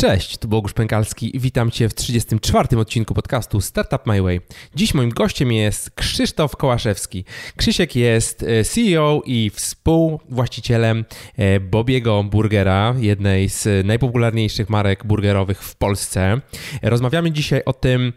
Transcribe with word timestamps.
Cześć, 0.00 0.38
tu 0.38 0.48
Bogusz 0.48 0.72
Pękalski. 0.72 1.32
Witam 1.34 1.70
Cię 1.70 1.88
w 1.88 1.94
34. 1.94 2.78
odcinku 2.78 3.14
podcastu 3.14 3.60
Startup 3.60 4.06
My 4.06 4.22
Way. 4.22 4.40
Dziś 4.74 4.94
moim 4.94 5.10
gościem 5.10 5.52
jest 5.52 5.90
Krzysztof 5.90 6.56
Kołaszewski. 6.56 7.24
Krzysiek 7.56 7.96
jest 7.96 8.42
e, 8.42 8.64
CEO 8.64 9.22
i 9.26 9.50
współwłaścicielem 9.54 11.04
e, 11.36 11.60
Bobiego 11.60 12.24
Burgera, 12.24 12.94
jednej 12.98 13.48
z 13.48 13.86
najpopularniejszych 13.86 14.70
marek 14.70 15.06
burgerowych 15.06 15.62
w 15.62 15.76
Polsce. 15.76 16.40
Rozmawiamy 16.82 17.32
dzisiaj 17.32 17.62
o 17.64 17.72
tym, 17.72 18.12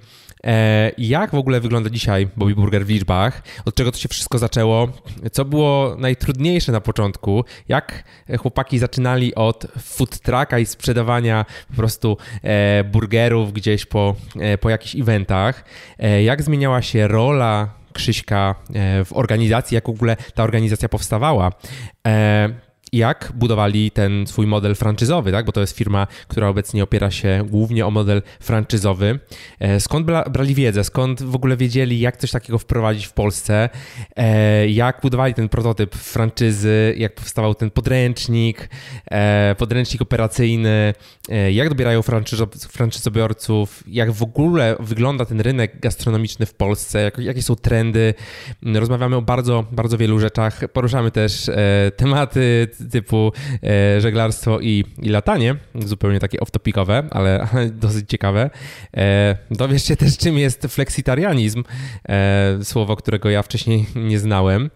jak 0.98 1.32
w 1.32 1.36
ogóle 1.36 1.60
wygląda 1.60 1.90
dzisiaj 1.90 2.28
Bobby 2.38 2.56
Burger 2.56 2.86
w 2.86 2.90
liczbach? 2.90 3.42
Od 3.66 3.76
czego 3.76 3.92
to 3.92 3.98
się 3.98 4.10
wszystko 4.10 4.38
zaczęło? 4.38 4.88
Co 5.32 5.46
było 5.46 5.96
najtrudniejsze 6.00 6.72
na 6.72 6.82
początku? 6.82 7.46
Jak 7.68 8.04
chłopaki 8.40 8.80
zaczynali 8.80 9.36
od 9.36 9.68
food 9.82 10.20
trucka 10.20 10.60
i 10.60 10.66
sprzedawania 10.66 11.46
po 11.70 11.76
prostu 11.76 12.18
e, 12.44 12.84
burgerów 12.84 13.54
gdzieś 13.54 13.86
po, 13.86 14.16
e, 14.40 14.58
po 14.58 14.70
jakichś 14.70 14.96
eventach? 14.96 15.66
Jak 16.24 16.42
zmieniała 16.42 16.82
się 16.82 17.08
rola 17.08 17.70
Krzyśka 17.94 18.56
w 19.06 19.10
organizacji, 19.14 19.76
jak 19.76 19.86
w 19.86 19.90
ogóle 19.90 20.18
ta 20.36 20.44
organizacja 20.44 20.90
powstawała? 20.90 21.52
Jak 22.94 23.32
budowali 23.36 23.92
ten 23.92 24.28
swój 24.28 24.48
model 24.48 24.76
franczyzowy, 24.76 25.32
tak? 25.32 25.46
bo 25.46 25.52
to 25.52 25.62
jest 25.62 25.78
firma, 25.78 26.08
która 26.28 26.48
obecnie 26.48 26.84
opiera 26.84 27.12
się 27.12 27.46
głównie 27.50 27.86
o 27.86 27.92
model 27.92 28.22
franczyzowy. 28.40 29.20
E, 29.60 29.80
skąd 29.80 30.08
brali 30.30 30.56
wiedzę, 30.56 30.84
skąd 30.84 31.24
w 31.24 31.36
ogóle 31.36 31.58
wiedzieli, 31.58 32.00
jak 32.00 32.18
coś 32.18 32.32
takiego 32.32 32.60
wprowadzić 32.60 33.06
w 33.06 33.14
Polsce, 33.14 33.70
e, 34.16 34.70
jak 34.70 35.00
budowali 35.02 35.34
ten 35.34 35.50
prototyp 35.50 35.96
franczyzy, 35.96 36.96
jak 36.98 37.16
powstawał 37.16 37.56
ten 37.56 37.72
podręcznik, 37.72 38.70
e, 39.12 39.56
podręcznik 39.58 40.02
operacyjny, 40.02 40.94
jak 41.52 41.70
dobierają 41.70 42.02
franczyzobiorców, 42.70 43.84
jak 43.88 44.12
w 44.12 44.24
ogóle 44.24 44.76
wygląda 44.80 45.26
ten 45.26 45.42
rynek 45.42 45.80
gastronomiczny 45.80 46.46
w 46.46 46.54
Polsce, 46.54 47.12
jakie 47.18 47.42
są 47.42 47.56
trendy. 47.56 48.14
Rozmawiamy 48.64 49.16
o 49.16 49.22
bardzo, 49.22 49.66
bardzo 49.72 49.98
wielu 49.98 50.20
rzeczach. 50.20 50.62
Poruszamy 50.74 51.12
też 51.12 51.52
tematy 51.96 52.68
typu 52.92 53.32
e, 53.64 54.02
żeglarstwo 54.02 54.60
i, 54.60 54.86
i 55.02 55.10
latanie, 55.10 55.56
zupełnie 55.76 56.20
takie 56.20 56.40
off-topicowe, 56.40 57.08
ale, 57.12 57.48
dosyć 57.72 58.10
ciekawe. 58.10 58.50
E, 58.98 59.38
dowiesz 59.52 59.84
się 59.84 59.96
też, 59.96 60.18
czym 60.18 60.38
jest 60.38 60.68
fleksitarianizm, 60.68 61.64
e, 62.10 62.60
słowo, 62.64 62.96
którego 62.96 63.30
ja 63.30 63.44
wcześniej 63.44 63.86
nie 63.96 64.20
znałem. 64.20 64.70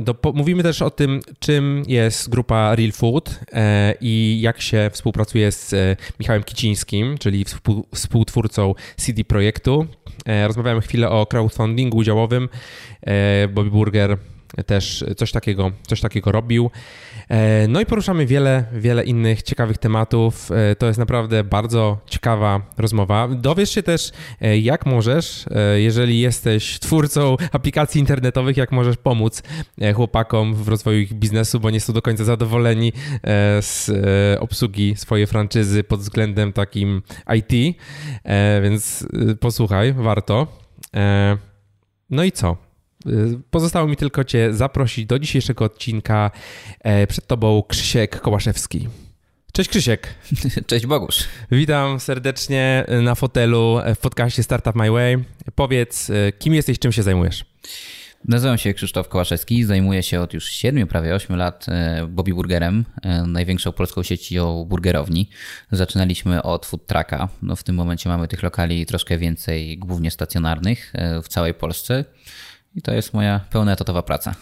Do, 0.00 0.14
po, 0.14 0.32
mówimy 0.32 0.62
też 0.62 0.82
o 0.82 0.90
tym, 0.90 1.20
czym 1.38 1.82
jest 1.86 2.28
grupa 2.28 2.74
Real 2.74 2.92
Food 2.92 3.40
e, 3.52 3.94
i 4.00 4.38
jak 4.40 4.60
się 4.60 4.90
współpracuje 4.92 5.52
z 5.52 5.72
e, 5.72 5.96
Michałem 6.20 6.42
Kicińskim, 6.42 7.18
czyli 7.18 7.44
współ, 7.44 7.86
współtwórcą 7.94 8.74
CD 8.96 9.24
Projektu. 9.24 9.86
E, 10.26 10.46
rozmawiamy 10.46 10.80
chwilę 10.80 11.10
o 11.10 11.26
crowdfundingu 11.26 11.96
udziałowym. 11.98 12.48
Bobby 13.54 13.70
Burger 13.70 14.18
też 14.66 15.04
coś 15.16 15.32
takiego, 15.32 15.70
coś 15.86 16.00
takiego 16.00 16.32
robił. 16.32 16.70
E, 17.28 17.68
no 17.68 17.80
i 17.80 17.86
poruszamy 17.86 18.26
wiele, 18.26 18.64
wiele 18.72 19.04
innych 19.04 19.42
ciekawych 19.42 19.78
tematów. 19.78 20.50
E, 20.52 20.76
to 20.76 20.86
jest 20.86 20.98
naprawdę 20.98 21.44
bardzo 21.44 21.98
ciekawa 22.06 22.60
rozmowa. 22.78 23.28
Dowiesz 23.28 23.70
się 23.70 23.82
też, 23.82 24.12
e, 24.40 24.58
jak 24.58 24.86
możesz, 24.86 25.44
jeżeli 25.76 26.20
jesteś 26.20 26.78
twórcą 26.78 27.36
aplikacji 27.52 28.00
internetowych, 28.00 28.56
jak 28.56 28.72
możesz 28.72 28.96
pomóc 28.96 29.42
chłopakom 29.94 30.54
w 30.54 30.68
rozwoju 30.68 30.98
ich 31.00 31.12
biznesu, 31.12 31.60
bo 31.60 31.70
nie 31.70 31.80
są 31.80 31.92
do 31.92 32.02
końca 32.02 32.24
zadowoleni 32.24 32.92
z 33.60 33.90
obsługi 34.40 34.96
swojej 34.96 35.26
franczyzy 35.26 35.84
pod 35.84 36.00
względem 36.00 36.52
takim 36.52 37.02
IT. 37.36 37.76
Więc 38.62 39.06
posłuchaj, 39.40 39.92
warto. 39.92 40.46
No 42.10 42.24
i 42.24 42.32
co? 42.32 42.69
Pozostało 43.50 43.88
mi 43.88 43.96
tylko 43.96 44.24
Cię 44.24 44.54
zaprosić 44.54 45.06
do 45.06 45.18
dzisiejszego 45.18 45.64
odcinka. 45.64 46.30
E, 46.80 47.06
przed 47.06 47.26
Tobą 47.26 47.62
Krzysiek 47.68 48.20
Kołaszewski. 48.20 48.88
Cześć 49.52 49.70
Krzysiek. 49.70 50.14
Cześć 50.66 50.86
Bogusz. 50.86 51.24
Witam 51.50 52.00
serdecznie 52.00 52.84
na 53.02 53.14
fotelu 53.14 53.78
w 53.94 53.98
podcaście 53.98 54.42
Startup 54.42 54.74
My 54.74 54.90
Way. 54.90 55.24
Powiedz, 55.54 56.10
e, 56.10 56.32
kim 56.32 56.54
jesteś, 56.54 56.78
czym 56.78 56.92
się 56.92 57.02
zajmujesz? 57.02 57.44
Nazywam 58.28 58.58
się 58.58 58.74
Krzysztof 58.74 59.08
Kołaszewski, 59.08 59.64
zajmuję 59.64 60.02
się 60.02 60.20
od 60.20 60.34
już 60.34 60.44
7, 60.44 60.86
prawie 60.86 61.14
8 61.14 61.36
lat 61.36 61.66
e, 61.68 62.06
Bobby 62.06 62.34
Burgerem, 62.34 62.84
największą 63.26 63.72
polską 63.72 64.02
siecią 64.02 64.64
burgerowni. 64.64 65.30
Zaczynaliśmy 65.72 66.42
od 66.42 66.66
food 66.66 66.86
trucka. 66.86 67.28
No 67.42 67.56
w 67.56 67.62
tym 67.62 67.74
momencie 67.76 68.08
mamy 68.08 68.28
tych 68.28 68.42
lokali 68.42 68.86
troszkę 68.86 69.18
więcej, 69.18 69.78
głównie 69.78 70.10
stacjonarnych 70.10 70.92
w 71.22 71.28
całej 71.28 71.54
Polsce. 71.54 72.04
I 72.74 72.82
to 72.82 72.94
jest 72.94 73.14
moja 73.14 73.40
pełnoetatowa 73.50 74.02
praca. 74.02 74.34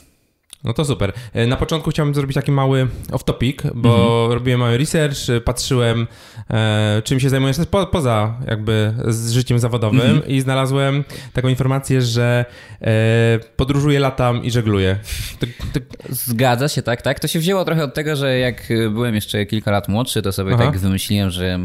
No 0.64 0.72
to 0.72 0.84
super. 0.84 1.12
E, 1.32 1.46
na 1.46 1.56
początku 1.56 1.90
chciałbym 1.90 2.14
zrobić 2.14 2.34
taki 2.34 2.52
mały 2.52 2.88
off-topic, 3.10 3.70
bo 3.74 3.94
mhm. 3.94 4.32
robiłem 4.32 4.60
mały 4.60 4.78
research, 4.78 5.18
patrzyłem 5.44 6.06
e, 6.50 7.02
czym 7.04 7.20
się 7.20 7.30
zajmujesz 7.30 7.56
po, 7.70 7.86
poza 7.86 8.34
jakby 8.46 8.94
z 9.06 9.30
życiem 9.30 9.58
zawodowym 9.58 10.00
mhm. 10.00 10.26
i 10.26 10.40
znalazłem 10.40 11.04
taką 11.32 11.48
informację, 11.48 12.02
że 12.02 12.44
e, 12.80 13.38
podróżuję, 13.56 14.00
latam 14.00 14.44
i 14.44 14.50
żegluję. 14.50 14.98
Zgadza 16.08 16.68
się, 16.68 16.82
tak, 16.82 17.02
tak. 17.02 17.20
To 17.20 17.28
się 17.28 17.38
wzięło 17.38 17.64
trochę 17.64 17.84
od 17.84 17.94
tego, 17.94 18.16
że 18.16 18.38
jak 18.38 18.68
byłem 18.90 19.14
jeszcze 19.14 19.46
kilka 19.46 19.70
lat 19.70 19.88
młodszy, 19.88 20.22
to 20.22 20.32
sobie 20.32 20.54
Aha. 20.54 20.64
tak 20.64 20.78
wymyśliłem, 20.78 21.30
że 21.30 21.58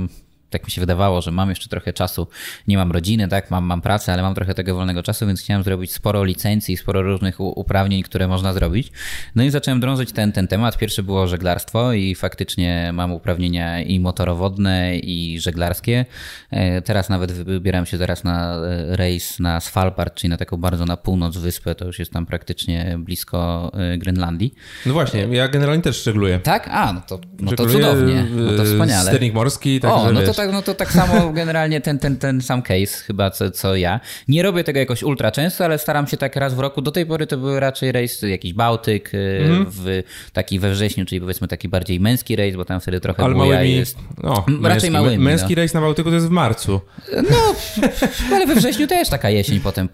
tak 0.54 0.66
mi 0.66 0.72
się 0.72 0.82
wydawało, 0.82 1.22
że 1.22 1.32
mam 1.32 1.50
jeszcze 1.50 1.70
trochę 1.70 1.94
czasu, 1.94 2.28
nie 2.68 2.78
mam 2.78 2.92
rodziny, 2.92 3.28
tak, 3.28 3.52
mam, 3.52 3.64
mam 3.64 3.82
pracę, 3.82 4.14
ale 4.14 4.22
mam 4.22 4.36
trochę 4.36 4.54
tego 4.54 4.76
wolnego 4.76 5.04
czasu, 5.04 5.28
więc 5.28 5.42
chciałem 5.42 5.64
zrobić 5.64 5.94
sporo 5.94 6.24
licencji, 6.24 6.78
sporo 6.78 7.02
różnych 7.02 7.40
uprawnień, 7.40 8.04
które 8.04 8.28
można 8.28 8.54
zrobić. 8.54 8.92
No 9.36 9.44
i 9.44 9.50
zacząłem 9.50 9.80
drążyć 9.80 10.12
ten, 10.12 10.32
ten 10.32 10.48
temat. 10.48 10.78
Pierwsze 10.78 11.04
było 11.04 11.28
żeglarstwo 11.28 11.94
i 11.94 12.16
faktycznie 12.16 12.92
mam 12.94 13.12
uprawnienia 13.12 13.82
i 13.82 14.00
motorowodne, 14.00 14.98
i 14.98 15.40
żeglarskie. 15.40 16.06
E, 16.52 16.82
teraz 16.82 17.10
nawet 17.10 17.32
wybieram 17.32 17.86
się 17.86 17.98
zaraz 17.98 18.24
na 18.24 18.56
e, 18.56 18.96
rejs 18.96 19.40
na 19.40 19.60
Svalbard, 19.60 20.16
czyli 20.16 20.30
na 20.30 20.38
taką 20.38 20.58
bardzo 20.58 20.86
na 20.86 20.98
północ 20.98 21.38
wyspę, 21.38 21.76
to 21.76 21.86
już 21.86 22.00
jest 22.00 22.12
tam 22.12 22.26
praktycznie 22.26 22.96
blisko 23.00 23.72
e, 23.74 23.98
Grenlandii. 23.98 24.54
No 24.86 24.94
właśnie, 24.94 25.28
ja 25.32 25.48
generalnie 25.48 25.84
też 25.84 26.04
żegluję. 26.04 26.40
Tak? 26.40 26.70
A, 26.72 26.94
no 26.94 27.02
to, 27.08 27.20
no 27.40 27.52
to 27.52 27.66
cudownie, 27.66 28.26
no 28.36 28.58
to 28.58 28.64
wspaniale. 28.64 29.10
Sternik 29.10 29.34
morski, 29.34 29.80
tak 29.80 29.92
O, 29.92 30.12
no 30.12 30.22
to 30.22 30.34
tak, 30.34 30.43
no 30.52 30.62
to 30.62 30.74
tak 30.74 30.92
samo 30.92 31.30
generalnie 31.34 31.82
ten, 31.82 32.00
ten, 32.00 32.18
ten 32.18 32.42
sam 32.42 32.62
case 32.62 33.04
chyba 33.08 33.32
co, 33.32 33.52
co 33.52 33.76
ja. 33.76 34.00
Nie 34.28 34.44
robię 34.44 34.64
tego 34.64 34.80
jakoś 34.80 35.04
ultra 35.04 35.32
często, 35.32 35.66
ale 35.66 35.80
staram 35.80 36.08
się 36.08 36.18
tak 36.18 36.36
raz 36.36 36.54
w 36.54 36.60
roku. 36.60 36.82
Do 36.82 36.92
tej 36.92 37.06
pory 37.06 37.28
to 37.28 37.38
były 37.38 37.60
raczej 37.60 37.92
rejsy, 37.92 38.30
jakiś 38.30 38.54
Bałtyk 38.54 39.12
mm. 39.46 39.66
w, 39.70 40.04
taki 40.34 40.60
we 40.60 40.72
wrześniu, 40.72 41.06
czyli 41.06 41.22
powiedzmy 41.22 41.48
taki 41.48 41.70
bardziej 41.70 42.00
męski 42.00 42.36
rejs, 42.36 42.56
bo 42.56 42.66
tam 42.66 42.82
wtedy 42.82 43.00
trochę 43.00 43.24
ale 43.24 43.36
małymi, 43.36 43.76
jest. 43.76 43.98
No, 44.24 44.46
raczej 44.48 44.62
męski, 44.62 44.92
małymi. 44.92 45.24
Męski 45.24 45.50
no. 45.50 45.56
rejs 45.56 45.74
na 45.74 45.82
Bałtyku 45.82 46.10
to 46.10 46.16
jest 46.16 46.28
w 46.28 46.32
marcu. 46.32 46.82
No, 47.32 47.56
ale 48.36 48.48
we 48.48 48.56
wrześniu 48.56 48.88
też 48.88 49.10
taka 49.10 49.30
jesień 49.30 49.60
potem 49.60 49.90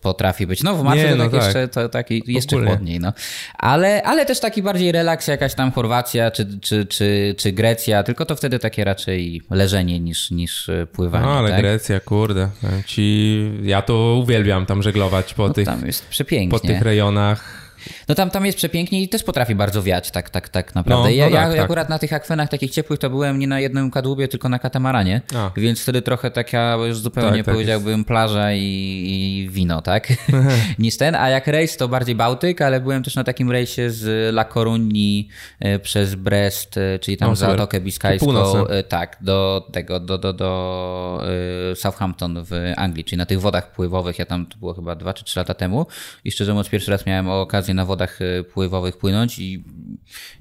potrafi 0.00 0.46
być. 0.46 0.62
No 0.62 0.76
w 0.76 0.82
marcu 0.82 1.04
Nie, 1.04 1.14
no 1.14 1.24
tak, 1.24 1.32
tak 1.32 1.44
jeszcze, 1.44 1.68
to 1.68 1.88
taki 1.88 2.22
jeszcze 2.26 2.64
chłodniej. 2.66 3.00
No. 3.00 3.12
Ale, 3.58 4.02
ale 4.02 4.26
też 4.26 4.40
taki 4.40 4.62
bardziej 4.62 4.92
relaks, 4.92 5.28
jakaś 5.28 5.54
tam 5.54 5.72
Chorwacja 5.72 6.30
czy, 6.30 6.58
czy, 6.60 6.86
czy, 6.86 7.34
czy 7.38 7.52
Grecja, 7.52 8.02
tylko 8.02 8.26
to 8.26 8.36
wtedy 8.36 8.58
takie 8.58 8.84
raczej 8.84 9.42
leżenie 9.50 9.91
niż, 10.00 10.30
niż 10.30 10.68
e, 10.68 10.86
pływanie. 10.86 11.26
No 11.26 11.32
ale 11.32 11.50
tak? 11.50 11.60
Grecja, 11.60 12.00
kurde. 12.00 12.48
Ci, 12.86 13.50
ja 13.62 13.82
to 13.82 14.18
uwielbiam 14.22 14.66
tam 14.66 14.82
żeglować 14.82 15.34
po, 15.34 15.48
no, 15.48 15.54
tych, 15.54 15.66
tam 15.66 15.86
jest 15.86 16.06
przepięknie. 16.06 16.58
po 16.58 16.66
tych 16.66 16.82
rejonach 16.82 17.62
no 18.08 18.14
tam, 18.14 18.30
tam 18.30 18.46
jest 18.46 18.58
przepięknie 18.58 19.02
i 19.02 19.08
też 19.08 19.22
potrafi 19.22 19.54
bardzo 19.54 19.82
wiać, 19.82 20.10
tak, 20.10 20.30
tak, 20.30 20.48
tak 20.48 20.74
naprawdę. 20.74 21.04
No, 21.04 21.10
ja, 21.10 21.24
no 21.24 21.36
tak, 21.36 21.50
ja 21.50 21.52
tak. 21.52 21.64
akurat 21.64 21.88
na 21.88 21.98
tych 21.98 22.12
akwenach 22.12 22.48
takich 22.48 22.70
ciepłych 22.70 23.00
to 23.00 23.10
byłem 23.10 23.38
nie 23.38 23.46
na 23.46 23.60
jednym 23.60 23.90
kadłubie, 23.90 24.28
tylko 24.28 24.48
na 24.48 24.58
katamaranie, 24.58 25.20
A. 25.34 25.50
więc 25.56 25.82
wtedy 25.82 26.02
trochę 26.02 26.30
taka 26.30 26.76
już 26.86 26.98
zupełnie 26.98 27.36
tak, 27.36 27.46
tak 27.46 27.54
powiedziałbym 27.54 27.98
jest. 27.98 28.08
plaża 28.08 28.52
i, 28.52 28.60
i, 28.60 29.48
wino, 29.50 29.82
tak? 29.82 30.08
niż 30.78 30.96
ten, 30.96 31.14
a 31.14 31.28
jak 31.28 31.46
rejs 31.46 31.76
to 31.76 31.88
bardziej 31.88 32.14
Bałtyk, 32.14 32.62
ale 32.62 32.80
byłem 32.80 33.02
też 33.02 33.14
na 33.14 33.24
takim 33.24 33.50
rejsie 33.50 33.90
z 33.90 34.32
La 34.32 34.44
Coruni 34.44 35.28
e, 35.60 35.78
przez 35.78 36.14
Brest, 36.14 36.76
e, 36.76 36.98
czyli 36.98 37.16
tam 37.16 37.28
no, 37.28 37.36
Zatokę 37.36 37.80
Biskajską, 37.80 38.66
e, 38.66 38.82
tak, 38.82 39.16
do 39.20 39.68
tego, 39.72 40.00
do, 40.00 40.18
do, 40.18 40.32
do 40.32 41.22
Southampton 41.74 42.44
w 42.44 42.72
Anglii, 42.76 43.04
czyli 43.04 43.18
na 43.18 43.26
tych 43.26 43.40
wodach 43.40 43.72
pływowych, 43.72 44.18
ja 44.18 44.26
tam 44.26 44.46
to 44.46 44.58
było 44.58 44.74
chyba 44.74 44.94
dwa 44.94 45.14
czy 45.14 45.24
trzy 45.24 45.40
lata 45.40 45.54
temu 45.54 45.86
i 46.24 46.30
szczerze 46.30 46.52
mówiąc 46.52 46.68
pierwszy 46.68 46.90
raz 46.90 47.06
miałem 47.06 47.28
okazję 47.28 47.74
na 47.74 47.84
wodach 47.84 48.01
y, 48.20 48.44
pływowych 48.44 48.96
płynąć 48.96 49.38
i, 49.38 49.64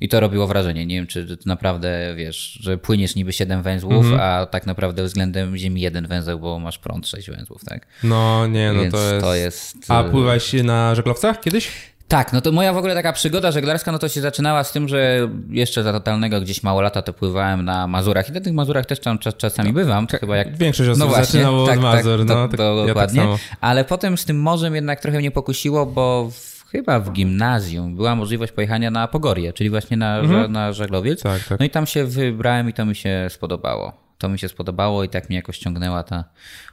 i 0.01 0.09
to 0.09 0.19
robiło 0.19 0.47
wrażenie. 0.47 0.85
Nie 0.85 0.95
wiem, 0.95 1.07
czy 1.07 1.37
naprawdę 1.45 2.13
wiesz, 2.15 2.59
że 2.61 2.77
płyniesz 2.77 3.15
niby 3.15 3.33
7 3.33 3.63
węzłów, 3.63 4.05
mm 4.05 4.17
-hmm. 4.17 4.21
a 4.21 4.45
tak 4.45 4.65
naprawdę 4.65 5.03
względem 5.03 5.57
Ziemi 5.57 5.81
jeden 5.81 6.07
węzeł, 6.07 6.39
bo 6.39 6.59
masz 6.59 6.79
prąd 6.79 7.07
6 7.07 7.29
węzłów, 7.29 7.65
tak? 7.65 7.87
No 8.03 8.47
nie, 8.47 8.73
no 8.73 8.79
to 8.91 9.11
jest... 9.11 9.25
to 9.25 9.35
jest... 9.35 9.77
A 9.87 10.07
y, 10.07 10.09
pływałeś 10.09 10.53
na 10.53 10.95
żeglowcach 10.95 11.41
kiedyś? 11.41 11.91
Tak, 12.11 12.33
no 12.33 12.41
to 12.41 12.51
moja 12.51 12.73
w 12.73 12.77
ogóle 12.77 12.93
taka 12.93 13.13
przygoda 13.13 13.51
żeglarska, 13.51 13.91
no 13.91 13.99
to 13.99 14.09
się 14.09 14.21
zaczynała 14.21 14.63
z 14.63 14.71
tym, 14.71 14.87
że 14.87 15.29
jeszcze 15.49 15.83
za 15.83 15.93
totalnego 15.93 16.41
gdzieś 16.41 16.63
mało 16.63 16.81
lata 16.81 17.01
to 17.01 17.13
pływałem 17.13 17.65
na 17.65 17.87
Mazurach 17.87 18.29
i 18.29 18.31
na 18.31 18.41
tych 18.41 18.53
Mazurach 18.53 18.85
też 18.85 18.99
tam 18.99 19.19
czas, 19.19 19.35
czasami 19.37 19.69
no, 19.69 19.75
bywam. 19.75 20.07
To 20.07 20.17
chyba 20.17 20.37
jak... 20.37 20.57
Większość 20.57 20.89
osób 20.89 20.99
no 20.99 21.07
właśnie, 21.07 21.25
zaczynało 21.25 21.67
tak, 21.67 21.77
od 21.77 21.83
tak, 21.83 21.95
Mazur, 21.95 22.19
tak, 22.19 22.27
no, 22.27 22.47
to, 22.47 22.57
to, 22.57 22.87
dokładnie. 22.87 23.21
Ja 23.21 23.27
tak 23.27 23.57
Ale 23.61 23.85
potem 23.85 24.17
z 24.17 24.25
tym 24.25 24.41
morzem 24.41 24.75
jednak 24.75 24.99
trochę 24.99 25.17
mnie 25.17 25.31
pokusiło, 25.31 25.85
bo 25.85 26.29
w, 26.31 26.60
chyba 26.71 26.99
w 26.99 27.11
gimnazjum 27.11 27.95
była 27.95 28.15
możliwość 28.15 28.51
pojechania 28.51 28.91
na 28.91 29.07
Pogorię, 29.07 29.53
czyli 29.53 29.69
właśnie 29.69 29.97
na, 29.97 30.19
mhm. 30.19 30.51
na 30.51 30.73
żaglowiec. 30.73 31.23
Tak, 31.23 31.43
tak. 31.43 31.59
No 31.59 31.65
i 31.65 31.69
tam 31.69 31.87
się 31.87 32.05
wybrałem 32.05 32.69
i 32.69 32.73
to 32.73 32.85
mi 32.85 32.95
się 32.95 33.27
spodobało. 33.29 33.93
To 34.17 34.29
mi 34.29 34.39
się 34.39 34.49
spodobało 34.49 35.03
i 35.03 35.09
tak 35.09 35.29
mnie 35.29 35.35
jakoś 35.35 35.57
ciągnęła 35.57 36.03
ta 36.03 36.23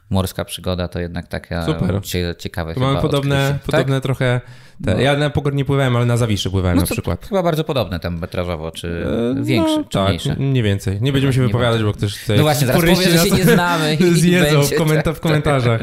morska 0.09 0.45
przygoda, 0.45 0.87
to 0.87 0.99
jednak 0.99 1.27
taka 1.27 1.65
Super. 1.65 2.01
ciekawe 2.37 2.73
to 2.73 2.79
Mamy 2.79 3.01
podobne, 3.01 3.59
podobne 3.65 3.95
tak? 3.95 4.03
trochę 4.03 4.41
te, 4.85 4.93
no. 4.93 4.99
Ja 5.01 5.17
na 5.17 5.29
Pogor 5.29 5.53
nie 5.53 5.65
pływałem, 5.65 5.95
ale 5.95 6.05
na 6.05 6.17
Zawiszy 6.17 6.49
pływałem 6.49 6.77
no 6.77 6.81
na 6.81 6.87
przykład. 6.87 7.25
Chyba 7.27 7.43
bardzo 7.43 7.63
podobne 7.63 7.99
tam 7.99 8.19
metrażowo, 8.19 8.71
czy 8.71 9.05
e, 9.39 9.43
większy, 9.43 9.77
no, 9.77 9.83
czy 9.83 9.89
tak, 9.89 10.07
mniejszy? 10.07 10.35
nie 10.39 10.63
więcej. 10.63 11.01
Nie 11.01 11.11
będziemy 11.11 11.33
się 11.33 11.41
nie 11.41 11.47
wypowiadać, 11.47 11.83
bo 11.83 11.93
ktoś 11.93 12.21
tutaj... 12.21 12.37
No 12.37 12.43
właśnie, 12.43 12.67
zaraz 12.67 12.81
powie, 12.81 12.95
że 12.95 13.29
się 13.29 13.35
nie 13.35 13.43
znamy 13.43 13.95
i 13.95 14.13
zjedzą 14.19 14.63
w, 14.63 14.75
komenta 14.75 15.13
w 15.13 15.19
komentarzach. 15.19 15.79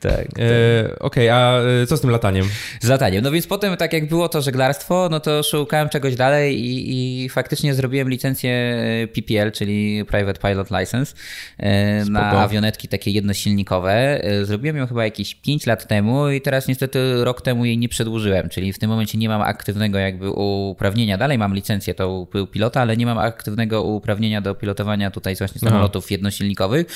tak. 0.00 0.12
tak. 0.12 0.26
E, 0.38 0.98
Okej, 0.98 1.30
okay, 1.30 1.32
a 1.32 1.60
e, 1.82 1.86
co 1.86 1.96
z 1.96 2.00
tym 2.00 2.10
lataniem? 2.10 2.46
Z 2.80 2.88
lataniem. 2.88 3.24
No 3.24 3.30
więc 3.30 3.46
potem, 3.46 3.76
tak 3.76 3.92
jak 3.92 4.08
było 4.08 4.28
to 4.28 4.42
żeglarstwo, 4.42 5.08
no 5.10 5.20
to 5.20 5.42
szukałem 5.42 5.88
czegoś 5.88 6.16
dalej 6.16 6.60
i, 6.60 7.24
i 7.24 7.28
faktycznie 7.28 7.74
zrobiłem 7.74 8.10
licencję 8.10 8.82
PPL, 9.14 9.52
czyli 9.52 10.04
Private 10.04 10.48
Pilot 10.48 10.70
License, 10.80 11.14
e, 11.58 12.04
na 12.04 12.30
awionetki 12.30 12.88
takie 12.88 13.10
jednosilnikowe. 13.10 13.59
Zrobiłem 14.42 14.76
ją 14.76 14.86
chyba 14.86 15.04
jakieś 15.04 15.34
5 15.34 15.66
lat 15.66 15.86
temu 15.86 16.30
i 16.30 16.40
teraz 16.40 16.68
niestety 16.68 17.24
rok 17.24 17.42
temu 17.42 17.64
jej 17.64 17.78
nie 17.78 17.88
przedłużyłem 17.88 18.50
czyli 18.50 18.72
w 18.72 18.78
tym 18.78 18.90
momencie 18.90 19.18
nie 19.18 19.28
mam 19.28 19.42
aktywnego 19.42 19.98
jakby 19.98 20.30
uprawnienia. 20.30 21.18
Dalej 21.18 21.38
mam 21.38 21.54
licencję 21.54 21.94
to 21.94 22.26
pilota, 22.52 22.80
ale 22.80 22.96
nie 22.96 23.06
mam 23.06 23.18
aktywnego 23.18 23.82
uprawnienia 23.82 24.40
do 24.40 24.54
pilotowania 24.54 25.10
tutaj 25.10 25.36
właśnie 25.36 25.60
samolotów 25.60 26.04
Aha. 26.04 26.14
jednosilnikowych 26.14 26.86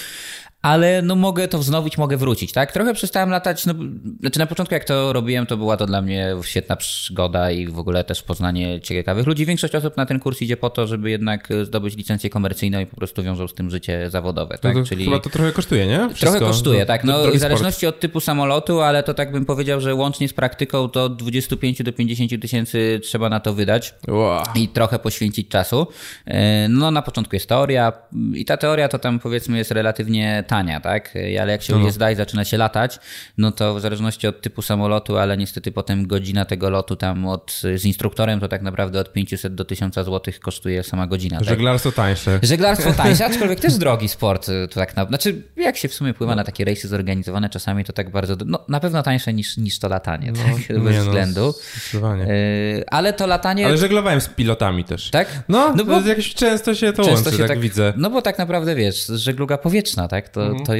ale 0.64 1.02
no 1.02 1.14
mogę 1.14 1.48
to 1.48 1.58
wznowić, 1.58 1.98
mogę 1.98 2.16
wrócić, 2.16 2.52
tak? 2.52 2.72
Trochę 2.72 2.94
przestałem 2.94 3.30
latać, 3.30 3.66
no, 3.66 3.74
znaczy 4.20 4.38
na 4.38 4.46
początku 4.46 4.74
jak 4.74 4.84
to 4.84 5.12
robiłem, 5.12 5.46
to 5.46 5.56
była 5.56 5.76
to 5.76 5.86
dla 5.86 6.02
mnie 6.02 6.36
świetna 6.42 6.76
przygoda 6.76 7.50
i 7.50 7.66
w 7.66 7.78
ogóle 7.78 8.04
też 8.04 8.22
poznanie 8.22 8.80
ciekawych 8.80 9.26
ludzi. 9.26 9.46
Większość 9.46 9.74
osób 9.74 9.96
na 9.96 10.06
ten 10.06 10.20
kurs 10.20 10.42
idzie 10.42 10.56
po 10.56 10.70
to, 10.70 10.86
żeby 10.86 11.10
jednak 11.10 11.48
zdobyć 11.62 11.96
licencję 11.96 12.30
komercyjną 12.30 12.80
i 12.80 12.86
po 12.86 12.96
prostu 12.96 13.22
wiążą 13.22 13.48
z 13.48 13.54
tym 13.54 13.70
życie 13.70 14.10
zawodowe, 14.10 14.58
tak? 14.58 14.74
No 14.74 14.80
to 14.80 14.86
Czyli... 14.86 15.04
Chyba 15.04 15.20
to 15.20 15.30
trochę 15.30 15.52
kosztuje, 15.52 15.86
nie? 15.86 15.98
Wszystko. 15.98 16.20
Trochę 16.20 16.40
kosztuje, 16.40 16.86
tak. 16.86 17.04
No 17.04 17.30
w 17.32 17.38
zależności 17.38 17.86
od 17.86 18.00
typu 18.00 18.20
samolotu, 18.20 18.80
ale 18.80 19.02
to 19.02 19.14
tak 19.14 19.32
bym 19.32 19.44
powiedział, 19.44 19.80
że 19.80 19.94
łącznie 19.94 20.28
z 20.28 20.32
praktyką 20.32 20.88
to 20.88 21.08
25 21.08 21.82
do 21.82 21.92
50 21.92 22.42
tysięcy 22.42 23.00
trzeba 23.02 23.28
na 23.28 23.40
to 23.40 23.54
wydać 23.54 23.94
wow. 24.08 24.42
i 24.54 24.68
trochę 24.68 24.98
poświęcić 24.98 25.48
czasu. 25.48 25.86
E, 26.26 26.68
no 26.68 26.90
na 26.90 27.02
początku 27.02 27.36
jest 27.36 27.48
teoria 27.48 27.92
i 28.34 28.44
ta 28.44 28.56
teoria 28.56 28.88
to 28.88 28.98
tam 28.98 29.18
powiedzmy 29.18 29.58
jest 29.58 29.70
relatywnie 29.70 30.44
tania, 30.54 30.80
tak? 30.80 31.14
Ale 31.40 31.52
jak 31.52 31.62
się 31.62 31.78
no. 31.78 31.86
jest 31.86 31.98
i 32.12 32.14
zaczyna 32.14 32.44
się 32.44 32.56
latać, 32.56 32.98
no 33.38 33.52
to 33.52 33.74
w 33.74 33.80
zależności 33.80 34.26
od 34.26 34.40
typu 34.40 34.62
samolotu, 34.62 35.18
ale 35.18 35.36
niestety 35.36 35.72
potem 35.72 36.06
godzina 36.06 36.44
tego 36.44 36.70
lotu 36.70 36.96
tam 36.96 37.26
od, 37.26 37.60
z 37.74 37.84
instruktorem 37.84 38.40
to 38.40 38.48
tak 38.48 38.62
naprawdę 38.62 39.00
od 39.00 39.12
500 39.12 39.54
do 39.54 39.64
1000 39.64 39.94
zł 39.94 40.34
kosztuje 40.40 40.82
sama 40.82 41.06
godzina. 41.06 41.38
Tak? 41.38 41.48
Żeglarstwo 41.48 41.92
tańsze. 41.92 42.38
Żeglarstwo 42.42 42.92
tańsze, 43.02 43.26
aczkolwiek 43.26 43.60
też 43.60 43.74
drogi 43.74 44.08
sport. 44.08 44.48
Y, 44.48 44.68
to 44.68 44.74
tak 44.74 44.96
na, 44.96 45.04
znaczy, 45.04 45.42
jak 45.56 45.76
się 45.76 45.88
w 45.88 45.94
sumie 45.94 46.14
pływa 46.14 46.32
no. 46.32 46.36
na 46.36 46.44
takie 46.44 46.64
rejsy 46.64 46.88
zorganizowane 46.88 47.50
czasami, 47.50 47.84
to 47.84 47.92
tak 47.92 48.10
bardzo, 48.10 48.36
no 48.46 48.64
na 48.68 48.80
pewno 48.80 49.02
tańsze 49.02 49.32
niż, 49.32 49.56
niż 49.56 49.78
to 49.78 49.88
latanie, 49.88 50.32
no, 50.32 50.38
tak? 50.44 50.78
Bez 50.82 50.96
no, 50.96 51.02
względu. 51.02 51.54
Yy, 51.94 52.84
ale 52.86 53.12
to 53.12 53.26
latanie... 53.26 53.66
Ale 53.66 53.78
żeglowałem 53.78 54.20
z 54.20 54.28
pilotami 54.28 54.84
też. 54.84 55.10
Tak? 55.10 55.28
No, 55.48 55.74
no 55.76 55.84
bo 55.84 56.00
jakoś 56.00 56.34
często 56.34 56.74
się 56.74 56.92
to 56.92 57.04
często 57.04 57.24
łączy, 57.24 57.30
się 57.30 57.38
tak, 57.38 57.48
tak, 57.48 57.60
widzę. 57.60 57.92
No 57.96 58.10
bo 58.10 58.22
tak 58.22 58.38
naprawdę, 58.38 58.74
wiesz, 58.74 59.06
żegluga 59.06 59.58
powietrzna, 59.58 60.08
tak? 60.08 60.28
To, 60.28 60.43
mhm. 60.46 60.66
to 60.66 60.72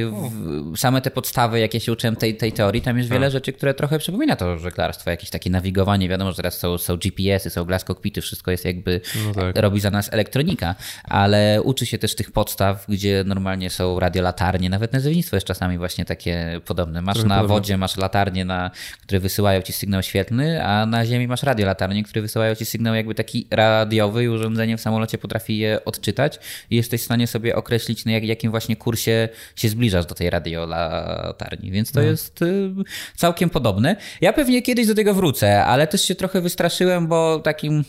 same 0.77 1.01
te 1.01 1.11
podstawy, 1.11 1.59
jakie 1.59 1.79
się 1.79 1.91
uczyłem 1.91 2.15
tej, 2.15 2.37
tej 2.37 2.51
teorii, 2.51 2.81
tam 2.81 2.97
jest 2.97 3.09
wiele 3.09 3.25
tak. 3.25 3.31
rzeczy, 3.31 3.53
które 3.53 3.73
trochę 3.73 3.99
przypomina 3.99 4.35
to 4.35 4.57
żeglarstwo, 4.57 5.09
jakieś 5.09 5.29
takie 5.29 5.49
nawigowanie, 5.49 6.09
wiadomo, 6.09 6.31
że 6.31 6.37
teraz 6.37 6.57
są, 6.57 6.77
są 6.77 6.97
GPS-y, 6.97 7.49
są 7.49 7.65
glass 7.65 7.83
cockpity, 7.83 8.21
wszystko 8.21 8.51
jest 8.51 8.65
jakby, 8.65 9.01
no 9.25 9.33
tak. 9.33 9.57
robi 9.57 9.79
za 9.79 9.91
nas 9.91 10.13
elektronika, 10.13 10.75
ale 11.03 11.61
uczy 11.63 11.85
się 11.85 11.97
też 11.97 12.15
tych 12.15 12.31
podstaw, 12.31 12.85
gdzie 12.89 13.23
normalnie 13.27 13.69
są 13.69 13.99
radiolatarnie, 13.99 14.69
nawet 14.69 14.93
nazewnictwo 14.93 15.35
jest 15.35 15.47
czasami 15.47 15.77
właśnie 15.77 16.05
takie 16.05 16.61
podobne. 16.65 17.01
Masz 17.01 17.17
na 17.17 17.21
podobne. 17.23 17.47
wodzie, 17.47 17.77
masz 17.77 17.97
latarnie, 17.97 18.45
na, 18.45 18.71
które 19.01 19.19
wysyłają 19.19 19.61
ci 19.61 19.73
sygnał 19.73 20.03
świetlny, 20.03 20.65
a 20.65 20.85
na 20.85 21.05
ziemi 21.05 21.27
masz 21.27 21.43
radiolatarnie, 21.43 22.03
które 22.03 22.21
wysyłają 22.21 22.55
ci 22.55 22.65
sygnał 22.65 22.95
jakby 22.95 23.15
taki 23.15 23.47
radiowy 23.51 24.23
i 24.23 24.27
urządzenie 24.27 24.77
w 24.77 24.81
samolocie 24.81 25.17
potrafi 25.17 25.57
je 25.57 25.85
odczytać 25.85 26.39
i 26.69 26.75
jesteś 26.75 27.01
w 27.01 27.05
stanie 27.05 27.27
sobie 27.27 27.55
określić, 27.55 28.05
na 28.05 28.11
jak, 28.11 28.23
jakim 28.23 28.51
właśnie 28.51 28.75
kursie 28.75 29.29
się 29.55 29.69
zbliżasz 29.69 30.05
do 30.05 30.15
tej 30.15 30.29
radiolatarni, 30.29 31.71
więc 31.71 31.91
to 31.91 31.99
no. 31.99 32.05
jest 32.05 32.41
y, 32.41 32.71
całkiem 33.15 33.49
podobne. 33.49 33.95
Ja 34.21 34.33
pewnie 34.33 34.61
kiedyś 34.61 34.87
do 34.87 34.95
tego 34.95 35.13
wrócę, 35.13 35.65
ale 35.65 35.87
też 35.87 36.01
się 36.01 36.15
trochę 36.15 36.41
wystraszyłem, 36.41 37.07
bo 37.07 37.39
takim 37.39 37.83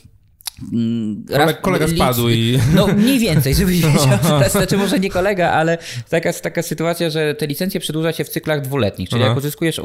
raz, 1.31 1.55
kolega 1.61 1.89
spadł 1.89 2.29
i... 2.29 2.59
No 2.75 2.87
mniej 2.87 3.19
więcej, 3.19 3.55
żebyś 3.55 3.83
no. 3.83 3.89
wiedział. 3.89 4.51
Znaczy 4.51 4.77
może 4.77 5.01
nie 5.01 5.11
kolega, 5.11 5.51
ale 5.51 5.79
taka, 6.11 6.33
taka 6.33 6.63
sytuacja, 6.63 7.11
że 7.11 7.35
te 7.35 7.47
licencje 7.47 7.81
przedłuża 7.81 8.13
się 8.13 8.25
w 8.25 8.29
cyklach 8.29 8.61
dwuletnich. 8.61 9.09
Czyli 9.09 9.23
Aha. 9.23 9.29
jak 9.29 9.39
uzyskujesz 9.39 9.81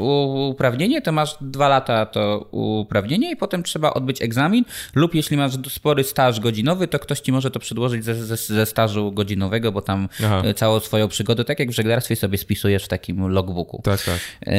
uprawnienie, 0.50 1.02
to 1.02 1.12
masz 1.12 1.36
dwa 1.40 1.68
lata 1.68 2.06
to 2.06 2.48
uprawnienie 2.50 3.30
i 3.30 3.36
potem 3.36 3.62
trzeba 3.62 3.94
odbyć 3.94 4.22
egzamin 4.22 4.64
lub 4.94 5.14
jeśli 5.14 5.36
masz 5.36 5.52
spory 5.68 6.04
staż 6.04 6.40
godzinowy, 6.40 6.88
to 6.88 6.98
ktoś 6.98 7.20
ci 7.20 7.32
może 7.32 7.50
to 7.50 7.60
przedłożyć 7.60 8.04
ze, 8.04 8.14
ze, 8.14 8.36
ze 8.36 8.66
stażu 8.66 9.12
godzinowego, 9.12 9.72
bo 9.72 9.82
tam 9.82 10.08
Aha. 10.24 10.42
Całą 10.56 10.80
swoją 10.80 11.08
przygodę, 11.08 11.44
tak 11.44 11.58
jak 11.58 11.70
w 11.70 11.72
żeglarstwie 11.72 12.16
sobie 12.16 12.38
spisujesz 12.38 12.84
w 12.84 12.88
takim 12.88 13.28
logbooku. 13.28 13.80
Tak, 13.84 14.02
tak. 14.02 14.18
E, 14.46 14.56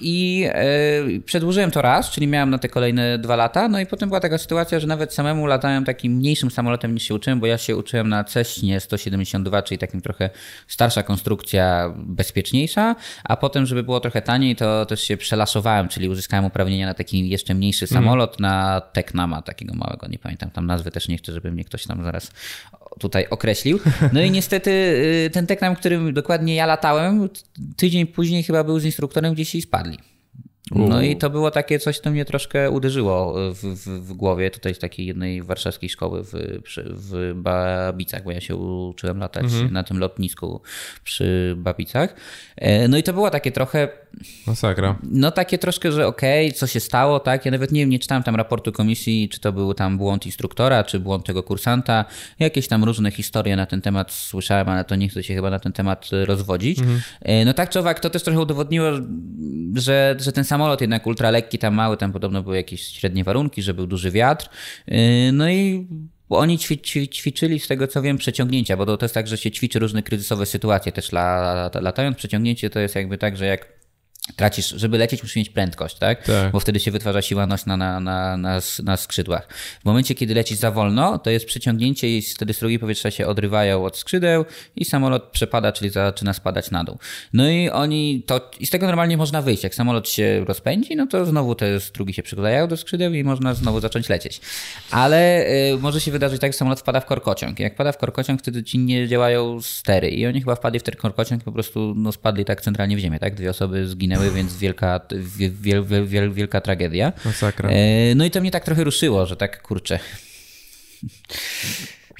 I 0.00 0.44
e, 0.48 1.20
przedłużyłem 1.24 1.70
to 1.70 1.82
raz, 1.82 2.10
czyli 2.10 2.26
miałem 2.26 2.50
na 2.50 2.58
te 2.58 2.68
kolejne 2.68 3.18
dwa 3.18 3.36
lata, 3.36 3.68
no 3.68 3.80
i 3.80 3.86
potem 3.86 4.08
była 4.08 4.20
taka 4.20 4.38
sytuacja, 4.38 4.80
że 4.80 4.86
nawet 4.86 5.14
samemu 5.14 5.45
latałem 5.46 5.84
takim 5.84 6.12
mniejszym 6.12 6.50
samolotem 6.50 6.94
niż 6.94 7.02
się 7.02 7.14
uczyłem, 7.14 7.40
bo 7.40 7.46
ja 7.46 7.58
się 7.58 7.76
uczyłem 7.76 8.08
na 8.08 8.24
Ceśnie 8.24 8.80
172, 8.80 9.62
czyli 9.62 9.78
takim 9.78 10.00
trochę 10.00 10.30
starsza 10.68 11.02
konstrukcja, 11.02 11.94
bezpieczniejsza, 11.96 12.96
a 13.24 13.36
potem, 13.36 13.66
żeby 13.66 13.82
było 13.82 14.00
trochę 14.00 14.22
taniej, 14.22 14.56
to 14.56 14.86
też 14.86 15.02
się 15.02 15.16
przelasowałem, 15.16 15.88
czyli 15.88 16.08
uzyskałem 16.08 16.44
uprawnienia 16.44 16.86
na 16.86 16.94
taki 16.94 17.28
jeszcze 17.28 17.54
mniejszy 17.54 17.84
mhm. 17.84 18.04
samolot, 18.04 18.40
mm. 18.40 18.50
na 18.50 18.80
Teknama, 18.80 19.42
takiego 19.42 19.74
małego, 19.74 20.06
nie 20.08 20.18
pamiętam 20.18 20.50
tam 20.50 20.66
nazwy, 20.66 20.90
też 20.90 21.08
nie 21.08 21.18
chcę, 21.18 21.32
żeby 21.32 21.52
mnie 21.52 21.64
ktoś 21.64 21.86
tam 21.86 22.04
zaraz 22.04 22.30
tutaj 22.98 23.26
określił. 23.30 23.80
No 24.12 24.20
i 24.20 24.30
niestety 24.30 24.70
y, 24.70 25.30
ten 25.32 25.46
Teknam, 25.46 25.76
którym 25.76 26.14
dokładnie 26.14 26.54
ja 26.54 26.66
latałem, 26.66 27.28
tydzień 27.76 28.06
później 28.06 28.42
chyba 28.42 28.64
był 28.64 28.78
z 28.78 28.84
instruktorem 28.84 29.34
gdzieś 29.34 29.54
i 29.54 29.62
spadli. 29.62 29.98
No 30.70 31.02
i 31.02 31.16
to 31.16 31.30
było 31.30 31.50
takie 31.50 31.78
coś, 31.78 31.98
co 31.98 32.10
mnie 32.10 32.24
troszkę 32.24 32.70
uderzyło 32.70 33.34
w, 33.54 33.60
w, 33.60 34.08
w 34.08 34.12
głowie 34.12 34.50
tutaj 34.50 34.74
z 34.74 34.78
takiej 34.78 35.06
jednej 35.06 35.42
warszawskiej 35.42 35.88
szkoły 35.88 36.24
w, 36.24 36.62
przy, 36.62 36.84
w 36.88 37.32
Babicach, 37.34 38.24
bo 38.24 38.30
ja 38.30 38.40
się 38.40 38.56
uczyłem 38.56 39.18
latać 39.18 39.44
mhm. 39.44 39.72
na 39.72 39.82
tym 39.82 39.98
lotnisku 39.98 40.60
przy 41.04 41.54
Babicach. 41.58 42.14
E, 42.56 42.88
no 42.88 42.96
i 42.98 43.02
to 43.02 43.12
było 43.12 43.30
takie 43.30 43.52
trochę 43.52 43.88
Masakra. 44.46 44.98
No 45.02 45.30
takie 45.30 45.58
troszkę, 45.58 45.92
że 45.92 46.06
okej, 46.06 46.46
okay, 46.46 46.58
co 46.58 46.66
się 46.66 46.80
stało, 46.80 47.20
tak? 47.20 47.44
Ja 47.44 47.50
nawet 47.50 47.72
nie 47.72 47.80
wiem, 47.80 47.90
nie 47.90 47.98
czytałem 47.98 48.22
tam 48.22 48.36
raportu 48.36 48.72
komisji, 48.72 49.28
czy 49.28 49.40
to 49.40 49.52
był 49.52 49.74
tam 49.74 49.98
błąd 49.98 50.26
instruktora, 50.26 50.84
czy 50.84 51.00
błąd 51.00 51.26
tego 51.26 51.42
kursanta. 51.42 52.04
Jakieś 52.38 52.68
tam 52.68 52.84
różne 52.84 53.10
historie 53.10 53.56
na 53.56 53.66
ten 53.66 53.82
temat 53.82 54.12
słyszałem, 54.12 54.68
ale 54.68 54.84
to 54.84 54.96
nie 54.96 55.08
chcę 55.08 55.22
się 55.22 55.34
chyba 55.34 55.50
na 55.50 55.58
ten 55.58 55.72
temat 55.72 56.08
rozwodzić. 56.24 56.78
Mhm. 56.78 57.00
E, 57.22 57.44
no 57.44 57.54
tak 57.54 57.70
czy 57.70 57.78
owak, 57.78 58.00
to 58.00 58.10
też 58.10 58.22
trochę 58.22 58.40
udowodniło, 58.40 58.90
że, 59.74 60.16
że 60.18 60.32
ten 60.32 60.44
samolot 60.56 60.80
jednak 60.80 61.06
ultralekki, 61.06 61.58
tam 61.58 61.74
mały, 61.74 61.96
tam 61.96 62.12
podobno 62.12 62.42
były 62.42 62.56
jakieś 62.56 62.82
średnie 62.82 63.24
warunki, 63.24 63.62
że 63.62 63.74
był 63.74 63.86
duży 63.86 64.10
wiatr. 64.10 64.48
E, 64.86 65.32
no 65.32 65.50
i 65.50 65.86
oni 66.28 66.58
ćwi, 66.58 67.08
ćwiczyli, 67.08 67.60
z 67.60 67.68
tego 67.68 67.86
co 67.86 68.02
wiem, 68.02 68.18
przeciągnięcia, 68.18 68.76
bo 68.76 68.86
to, 68.86 68.96
to 68.96 69.04
jest 69.04 69.14
tak, 69.14 69.26
że 69.28 69.38
się 69.38 69.50
ćwiczy 69.50 69.78
różne 69.78 70.02
kryzysowe 70.02 70.46
sytuacje 70.46 70.92
też 70.92 71.12
latając. 71.80 72.16
Przeciągnięcie 72.16 72.70
to 72.70 72.80
jest 72.80 72.94
jakby 72.94 73.18
tak, 73.18 73.36
że 73.36 73.46
jak 73.46 73.72
tracisz, 74.36 74.68
żeby 74.68 74.98
lecieć 74.98 75.22
musisz 75.22 75.36
mieć 75.36 75.48
prędkość, 75.48 75.98
tak? 75.98 76.22
tak? 76.22 76.52
Bo 76.52 76.60
wtedy 76.60 76.80
się 76.80 76.90
wytwarza 76.90 77.22
siła 77.22 77.46
nośna 77.46 77.76
na, 77.76 78.00
na, 78.00 78.36
na, 78.36 78.60
na 78.82 78.96
skrzydłach. 78.96 79.48
W 79.82 79.84
momencie, 79.84 80.14
kiedy 80.14 80.34
lecisz 80.34 80.58
za 80.58 80.70
wolno, 80.70 81.18
to 81.18 81.30
jest 81.30 81.46
przyciągnięcie 81.46 82.18
i 82.18 82.22
wtedy 82.22 82.54
strugi 82.54 82.78
powietrza 82.78 83.10
się 83.10 83.26
odrywają 83.26 83.84
od 83.84 83.96
skrzydeł 83.96 84.44
i 84.76 84.84
samolot 84.84 85.24
przepada, 85.24 85.72
czyli 85.72 85.90
zaczyna 85.90 86.32
spadać 86.32 86.70
na 86.70 86.84
dół. 86.84 86.98
No 87.32 87.50
i 87.50 87.70
oni 87.70 88.22
to, 88.26 88.50
i 88.60 88.66
z 88.66 88.70
tego 88.70 88.86
normalnie 88.86 89.16
można 89.16 89.42
wyjść. 89.42 89.64
Jak 89.64 89.74
samolot 89.74 90.08
się 90.08 90.44
rozpędzi, 90.44 90.96
no 90.96 91.06
to 91.06 91.26
znowu 91.26 91.54
te 91.54 91.80
strugi 91.80 92.14
się 92.14 92.22
przyklejają 92.22 92.68
do 92.68 92.76
skrzydeł 92.76 93.12
i 93.12 93.24
można 93.24 93.54
znowu 93.54 93.80
zacząć 93.80 94.08
lecieć. 94.08 94.40
Ale 94.90 95.46
y, 95.72 95.78
może 95.78 96.00
się 96.00 96.10
wydarzyć 96.10 96.40
tak, 96.40 96.52
że 96.52 96.58
samolot 96.58 96.80
wpada 96.80 97.00
w 97.00 97.06
korkociąg. 97.06 97.60
Jak 97.60 97.76
pada 97.76 97.92
w 97.92 97.98
korkociąg, 97.98 98.40
wtedy 98.40 98.64
ci 98.64 98.78
nie 98.78 99.08
działają 99.08 99.62
stery 99.62 100.08
i 100.08 100.26
oni 100.26 100.40
chyba 100.40 100.54
wpadli 100.54 100.80
w 100.80 100.82
ten 100.82 100.94
korkociąg 100.94 101.44
po 101.44 101.52
prostu 101.52 101.94
no, 101.96 102.12
spadli 102.12 102.44
tak 102.44 102.60
centralnie 102.60 102.96
w 102.96 102.98
ziemię, 102.98 103.18
tak? 103.18 103.34
Dwie 103.34 103.50
osoby 103.50 103.86
zginęły 103.86 104.15
zginęły, 104.16 104.36
więc 104.36 104.56
wielka, 104.56 105.00
wiel, 105.60 105.84
wiel, 105.84 106.06
wiel, 106.06 106.32
wielka 106.32 106.60
tragedia. 106.60 107.12
Masakra. 107.24 107.70
No 108.16 108.24
i 108.24 108.30
to 108.30 108.40
mnie 108.40 108.50
tak 108.50 108.64
trochę 108.64 108.84
ruszyło, 108.84 109.26
że 109.26 109.36
tak 109.36 109.62
kurczę 109.62 109.98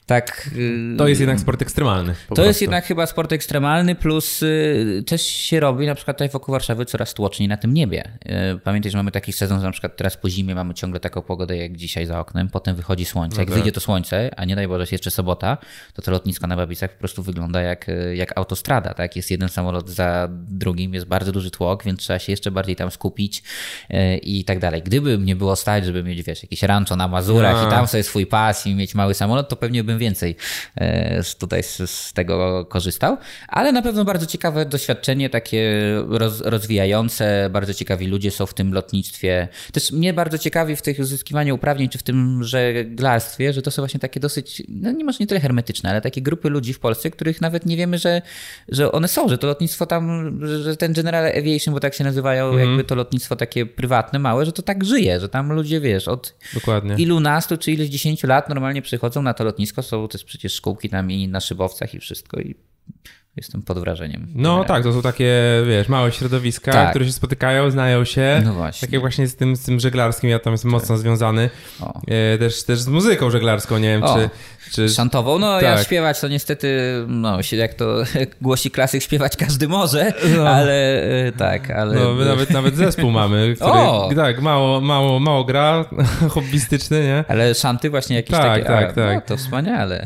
tak. 0.06 0.50
To 0.98 1.08
jest 1.08 1.20
jednak 1.20 1.40
sport 1.40 1.62
ekstremalny. 1.62 2.12
To 2.12 2.26
prostu. 2.26 2.44
jest 2.44 2.62
jednak 2.62 2.84
chyba 2.84 3.06
sport 3.06 3.32
ekstremalny, 3.32 3.94
plus 3.94 4.42
y, 4.42 5.04
też 5.06 5.22
się 5.22 5.60
robi 5.60 5.86
na 5.86 5.94
przykład 5.94 6.16
tutaj 6.16 6.28
wokół 6.28 6.52
Warszawy 6.52 6.84
coraz 6.84 7.14
tłoczniej 7.14 7.48
na 7.48 7.56
tym 7.56 7.74
niebie. 7.74 8.10
Y, 8.54 8.58
pamiętaj, 8.58 8.92
że 8.92 8.98
mamy 8.98 9.10
taki 9.10 9.32
sezon, 9.32 9.60
że 9.60 9.66
na 9.66 9.72
przykład 9.72 9.96
teraz 9.96 10.16
po 10.16 10.30
zimie 10.30 10.54
mamy 10.54 10.74
ciągle 10.74 11.00
taką 11.00 11.22
pogodę 11.22 11.56
jak 11.56 11.76
dzisiaj 11.76 12.06
za 12.06 12.20
oknem, 12.20 12.48
potem 12.48 12.76
wychodzi 12.76 13.04
słońce. 13.04 13.40
Jak 13.40 13.48
no 13.48 13.54
wyjdzie 13.54 13.72
to 13.72 13.80
słońce, 13.80 14.30
a 14.36 14.44
nie 14.44 14.56
daj 14.56 14.68
Boże, 14.68 14.82
jest 14.82 14.92
jeszcze 14.92 15.10
sobota, 15.10 15.58
to 15.94 16.02
to 16.02 16.10
lotnisko 16.10 16.46
na 16.46 16.56
Babicach 16.56 16.92
po 16.92 16.98
prostu 16.98 17.22
wygląda 17.22 17.60
jak, 17.60 17.86
jak 18.14 18.38
autostrada. 18.38 18.94
Tak? 18.94 19.16
Jest 19.16 19.30
jeden 19.30 19.48
samolot 19.48 19.88
za 19.88 20.28
drugim, 20.30 20.94
jest 20.94 21.06
bardzo 21.06 21.32
duży 21.32 21.50
tłok, 21.50 21.84
więc 21.84 22.00
trzeba 22.00 22.18
się 22.18 22.32
jeszcze 22.32 22.50
bardziej 22.50 22.76
tam 22.76 22.90
skupić 22.90 23.42
y, 23.90 24.16
i 24.16 24.44
tak 24.44 24.58
dalej. 24.58 24.82
Gdyby 24.82 25.18
mnie 25.18 25.36
było 25.36 25.56
stać, 25.56 25.84
żeby 25.84 26.04
mieć, 26.04 26.22
wiesz, 26.22 26.42
jakieś 26.42 26.62
rancho 26.62 26.96
na 26.96 27.08
Mazurach 27.08 27.56
no. 27.62 27.68
i 27.68 27.70
tam 27.70 27.86
sobie 27.86 28.02
swój 28.02 28.26
pas 28.26 28.66
i 28.66 28.74
mieć 28.74 28.94
mały 28.94 29.14
samolot, 29.14 29.48
to 29.48 29.56
pewnie 29.56 29.84
bym 29.84 29.95
więcej 29.98 30.36
e, 30.76 31.22
tutaj 31.38 31.62
z, 31.62 32.12
tego 32.12 32.66
korzystał, 32.66 33.16
ale 33.48 33.72
na 33.72 33.82
pewno 33.82 34.04
bardzo 34.04 34.26
ciekawe 34.26 34.66
doświadczenie, 34.66 35.30
takie 35.30 35.80
roz, 36.08 36.40
rozwijające, 36.40 37.50
bardzo 37.52 37.74
ciekawi 37.74 38.06
ludzie 38.06 38.30
są 38.30 38.46
w 38.46 38.54
tym 38.54 38.74
lotnictwie. 38.74 39.48
Też 39.72 39.92
mnie 39.92 40.12
bardzo 40.12 40.38
ciekawi 40.38 40.76
w 40.76 40.82
tych 40.82 40.98
uzyskiwaniu 40.98 41.54
uprawnień, 41.54 41.88
czy 41.88 41.98
w 41.98 42.02
tym 42.02 42.44
żeglarstwie, 42.44 43.52
że 43.52 43.62
to 43.62 43.70
są 43.70 43.82
właśnie 43.82 44.00
takie 44.00 44.20
dosyć, 44.20 44.62
no 44.68 44.92
nie 44.92 45.04
może 45.04 45.18
nie 45.20 45.26
tyle 45.26 45.40
hermetyczne, 45.40 45.90
ale 45.90 46.00
takie 46.00 46.22
grupy 46.22 46.50
ludzi 46.50 46.72
w 46.72 46.78
Polsce, 46.78 47.10
których 47.10 47.40
nawet 47.40 47.66
nie 47.66 47.76
wiemy, 47.76 47.98
że, 47.98 48.22
że 48.68 48.92
one 48.92 49.08
są, 49.08 49.28
że 49.28 49.38
to 49.38 49.46
lotnictwo 49.46 49.86
tam, 49.86 50.38
że 50.62 50.76
ten 50.76 50.92
General 50.92 51.24
Aviation, 51.24 51.74
bo 51.74 51.80
tak 51.80 51.94
się 51.94 52.04
nazywają, 52.04 52.48
mm. 52.48 52.60
jakby 52.60 52.84
to 52.84 52.94
lotnictwo 52.94 53.36
takie 53.36 53.66
prywatne, 53.66 54.18
małe, 54.18 54.46
że 54.46 54.52
to 54.52 54.62
tak 54.62 54.84
żyje, 54.84 55.20
że 55.20 55.28
tam 55.28 55.52
ludzie, 55.52 55.80
wiesz, 55.80 56.08
od 56.08 56.34
Dokładnie. 56.54 56.94
ilu 56.98 57.20
nastu 57.20 57.56
czy 57.56 57.72
ileś 57.72 57.88
dziesięciu 57.88 58.26
lat 58.26 58.48
normalnie 58.48 58.82
przychodzą 58.82 59.22
na 59.22 59.34
to 59.34 59.44
lotnisko, 59.44 59.82
są 59.86 60.08
też 60.08 60.24
przecież 60.24 60.54
szkółki 60.54 60.90
tam 60.90 61.10
i 61.10 61.28
na 61.28 61.40
szybowcach 61.40 61.94
i 61.94 62.00
wszystko 62.00 62.40
i 62.40 62.54
Jestem 63.36 63.62
pod 63.62 63.78
wrażeniem. 63.78 64.26
No 64.34 64.64
tak, 64.64 64.82
to 64.82 64.92
są 64.92 65.02
takie, 65.02 65.34
wiesz, 65.66 65.88
małe 65.88 66.12
środowiska, 66.12 66.72
tak. 66.72 66.90
które 66.90 67.04
się 67.04 67.12
spotykają, 67.12 67.70
znają 67.70 68.04
się. 68.04 68.42
No 68.44 68.54
właśnie. 68.54 68.88
Takie 68.88 69.00
właśnie 69.00 69.26
z 69.26 69.36
tym, 69.36 69.56
z 69.56 69.62
tym 69.62 69.80
żeglarskim, 69.80 70.30
ja 70.30 70.38
tam 70.38 70.52
jestem 70.52 70.70
tak. 70.70 70.80
mocno 70.80 70.96
związany. 70.96 71.50
E, 72.08 72.38
też, 72.38 72.64
też 72.64 72.78
z 72.80 72.88
muzyką 72.88 73.30
żeglarską, 73.30 73.78
nie 73.78 73.88
wiem, 73.88 74.02
o. 74.02 74.14
czy 74.14 74.30
czy... 74.72 74.88
Szantową? 74.88 75.38
No 75.38 75.54
tak. 75.54 75.62
ja 75.62 75.84
śpiewać 75.84 76.20
to 76.20 76.28
niestety, 76.28 76.68
no 77.08 77.38
jak 77.52 77.74
to 77.74 77.96
głosi 78.40 78.70
klasyk, 78.70 79.02
śpiewać 79.02 79.36
każdy 79.36 79.68
może, 79.68 80.12
no. 80.36 80.48
ale 80.48 81.02
e, 81.26 81.32
tak, 81.32 81.70
ale... 81.70 81.94
No 81.94 82.14
my 82.14 82.24
nawet, 82.24 82.50
nawet 82.50 82.76
zespół 82.76 83.10
mamy, 83.10 83.52
który 83.56 83.70
o! 83.72 84.10
tak, 84.16 84.42
mało, 84.42 84.80
mało, 84.80 85.20
mało 85.20 85.44
gra, 85.44 85.84
hobbystyczny, 86.34 87.04
nie? 87.04 87.24
Ale 87.28 87.54
szanty 87.54 87.90
właśnie 87.90 88.16
jakieś 88.16 88.36
tak, 88.36 88.44
takie, 88.44 88.64
tak, 88.64 88.90
a, 88.90 88.92
tak. 88.92 89.14
No, 89.14 89.20
to 89.20 89.36
wspaniale. 89.36 90.04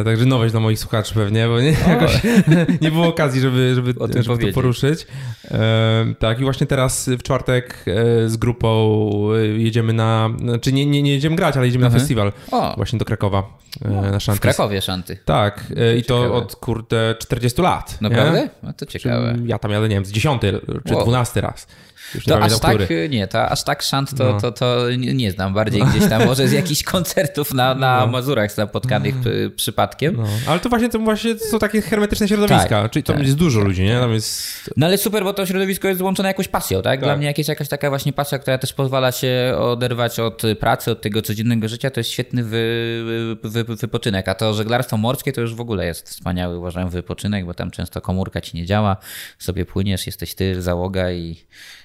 E, 0.00 0.04
także 0.04 0.26
nowość 0.26 0.52
dla 0.52 0.60
moich 0.60 0.78
słuchaczy 0.78 1.14
pewnie, 1.14 1.46
bo 1.46 1.60
nie, 1.60 1.76
jakoś, 1.88 2.20
nie 2.80 2.90
było 2.90 3.06
okazji, 3.06 3.40
żeby, 3.40 3.74
żeby, 3.74 3.94
żeby 4.22 4.46
to 4.46 4.52
poruszyć. 4.52 5.06
E, 5.50 6.14
tak 6.18 6.40
i 6.40 6.42
właśnie 6.42 6.66
teraz 6.66 7.08
w 7.08 7.22
czwartek 7.22 7.84
e, 7.86 8.28
z 8.28 8.36
grupą 8.36 9.00
e, 9.34 9.46
jedziemy 9.46 9.92
na, 9.92 10.30
znaczy 10.40 10.72
nie, 10.72 10.86
nie, 10.86 11.02
nie 11.02 11.12
jedziemy 11.12 11.36
grać, 11.36 11.56
ale 11.56 11.66
jedziemy 11.66 11.82
na 11.82 11.86
mhm. 11.86 12.00
festiwal 12.00 12.32
o. 12.50 12.74
właśnie 12.76 12.98
do 12.98 13.04
Krakowa. 13.04 13.58
E, 13.84 13.90
na 13.90 14.20
szanty. 14.20 14.38
W 14.38 14.40
Krakowie 14.40 14.82
szanty. 14.82 15.18
Tak, 15.24 15.72
e, 15.76 15.96
i 15.96 16.04
to 16.04 16.34
od 16.34 16.56
kurde 16.56 17.14
40 17.18 17.62
lat. 17.62 18.00
Naprawdę? 18.00 18.40
Nie? 18.40 18.48
No 18.62 18.72
to 18.72 18.86
ciekawe. 18.86 19.36
Ja 19.44 19.58
tam 19.58 19.70
jadę, 19.70 19.88
nie 19.88 19.94
wiem, 19.94 20.04
z 20.04 20.12
10 20.12 20.42
czy 20.86 20.94
wow. 20.94 21.02
12 21.02 21.40
raz. 21.40 21.66
Już 22.14 22.24
to 22.24 22.42
aż 22.42 22.60
tak, 22.60 22.74
który. 22.74 23.08
nie, 23.08 23.28
to 23.28 23.48
aż 23.48 23.64
tak 23.64 23.82
szant 23.82 24.14
to, 24.14 24.24
no. 24.24 24.40
to, 24.40 24.52
to 24.52 24.90
nie 24.96 25.32
znam. 25.32 25.54
Bardziej 25.54 25.82
gdzieś 25.82 26.08
tam 26.08 26.26
może 26.26 26.48
z 26.48 26.52
jakichś 26.52 26.82
koncertów 26.94 27.54
na, 27.54 27.74
na 27.74 28.00
no. 28.00 28.06
Mazurach 28.06 28.52
zapotkanych 28.52 29.14
no. 29.24 29.30
przypadkiem. 29.56 30.16
No. 30.16 30.24
Ale 30.46 30.60
to 30.60 30.68
właśnie 30.68 30.88
to 30.88 30.98
właśnie 30.98 31.38
są 31.38 31.58
takie 31.58 31.82
hermetyczne 31.82 32.28
środowiska, 32.28 32.82
tak, 32.82 32.90
czyli 32.90 33.02
tam 33.02 33.16
tak. 33.16 33.26
jest 33.26 33.38
dużo 33.38 33.60
ludzi, 33.60 33.82
nie? 33.82 34.00
Tam 34.00 34.12
jest... 34.12 34.70
No 34.76 34.86
ale 34.86 34.98
super, 34.98 35.24
bo 35.24 35.34
to 35.34 35.46
środowisko 35.46 35.88
jest 35.88 35.98
złączone 35.98 36.28
jakąś 36.28 36.48
pasją, 36.48 36.82
tak? 36.82 37.00
Dla 37.00 37.08
tak. 37.08 37.18
mnie 37.18 37.26
jakieś, 37.26 37.48
jakaś 37.48 37.68
taka 37.68 37.88
właśnie 37.88 38.12
pasja, 38.12 38.38
która 38.38 38.58
też 38.58 38.72
pozwala 38.72 39.12
się 39.12 39.54
oderwać 39.58 40.20
od 40.20 40.42
pracy, 40.60 40.90
od 40.90 41.00
tego 41.00 41.22
codziennego 41.22 41.68
życia, 41.68 41.90
to 41.90 42.00
jest 42.00 42.10
świetny 42.10 42.44
wy, 42.44 43.38
wy, 43.42 43.64
wy, 43.64 43.76
wypoczynek. 43.76 44.28
A 44.28 44.34
to 44.34 44.54
żeglarstwo 44.54 44.96
morskie 44.96 45.32
to 45.32 45.40
już 45.40 45.54
w 45.54 45.60
ogóle 45.60 45.86
jest 45.86 46.08
wspaniały, 46.08 46.58
uważam, 46.58 46.90
wypoczynek, 46.90 47.46
bo 47.46 47.54
tam 47.54 47.70
często 47.70 48.00
komórka 48.00 48.40
ci 48.40 48.56
nie 48.56 48.66
działa, 48.66 48.96
sobie 49.38 49.64
płyniesz, 49.64 50.06
jesteś 50.06 50.34
ty, 50.34 50.62
załoga 50.62 51.12
i 51.12 51.36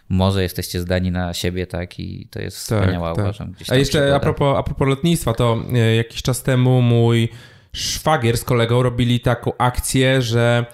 może 0.10 0.43
jesteście 0.43 0.79
zdani 0.79 1.12
na 1.12 1.33
siebie, 1.33 1.67
tak? 1.67 2.00
I 2.00 2.27
to 2.31 2.41
jest 2.41 2.69
tak, 2.69 2.79
wspaniała, 2.79 3.15
tak. 3.15 3.25
uważam. 3.25 3.53
A 3.69 3.75
jeszcze 3.75 4.15
a 4.15 4.19
propos, 4.19 4.57
a 4.57 4.63
propos 4.63 4.88
lotnictwa, 4.88 5.33
to 5.33 5.57
e, 5.74 5.95
jakiś 5.95 6.22
czas 6.22 6.43
temu 6.43 6.81
mój 6.81 7.29
szwagier 7.74 8.38
z 8.38 8.43
kolegą 8.43 8.83
robili 8.83 9.19
taką 9.19 9.51
akcję, 9.57 10.22
że 10.22 10.65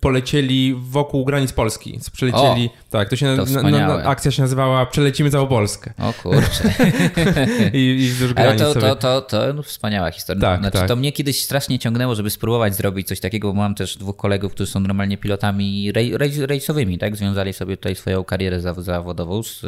polecieli 0.00 0.74
wokół 0.78 1.24
granic 1.24 1.52
Polski. 1.52 2.00
Przelecieli, 2.12 2.66
o, 2.66 2.90
tak, 2.90 3.08
to 3.08 3.16
się 3.16 3.36
to 3.36 3.62
na, 3.62 3.70
na, 3.70 3.94
akcja 4.04 4.30
się 4.30 4.42
nazywała 4.42 4.86
Przelecimy 4.86 5.30
całą 5.30 5.46
Polskę. 5.46 5.92
O 5.98 6.12
kurczę. 6.12 6.74
I, 7.72 7.78
I 7.78 8.12
Ale 8.36 8.56
to, 8.56 8.74
to, 8.74 8.96
to, 8.96 9.22
to 9.22 9.52
no, 9.52 9.62
wspaniała 9.62 10.10
historia. 10.10 10.40
Tak, 10.42 10.60
znaczy, 10.60 10.78
tak. 10.78 10.88
To 10.88 10.96
mnie 10.96 11.12
kiedyś 11.12 11.44
strasznie 11.44 11.78
ciągnęło, 11.78 12.14
żeby 12.14 12.30
spróbować 12.30 12.74
zrobić 12.74 13.08
coś 13.08 13.20
takiego, 13.20 13.48
bo 13.48 13.54
mam 13.54 13.74
też 13.74 13.96
dwóch 13.96 14.16
kolegów, 14.16 14.52
którzy 14.52 14.70
są 14.70 14.80
normalnie 14.80 15.18
pilotami 15.18 15.92
rej, 15.92 16.18
rej, 16.18 16.46
rejsowymi, 16.46 16.98
tak? 16.98 17.16
Związali 17.16 17.52
sobie 17.52 17.76
tutaj 17.76 17.94
swoją 17.94 18.24
karierę 18.24 18.60
zawodową 18.78 19.42
z 19.42 19.62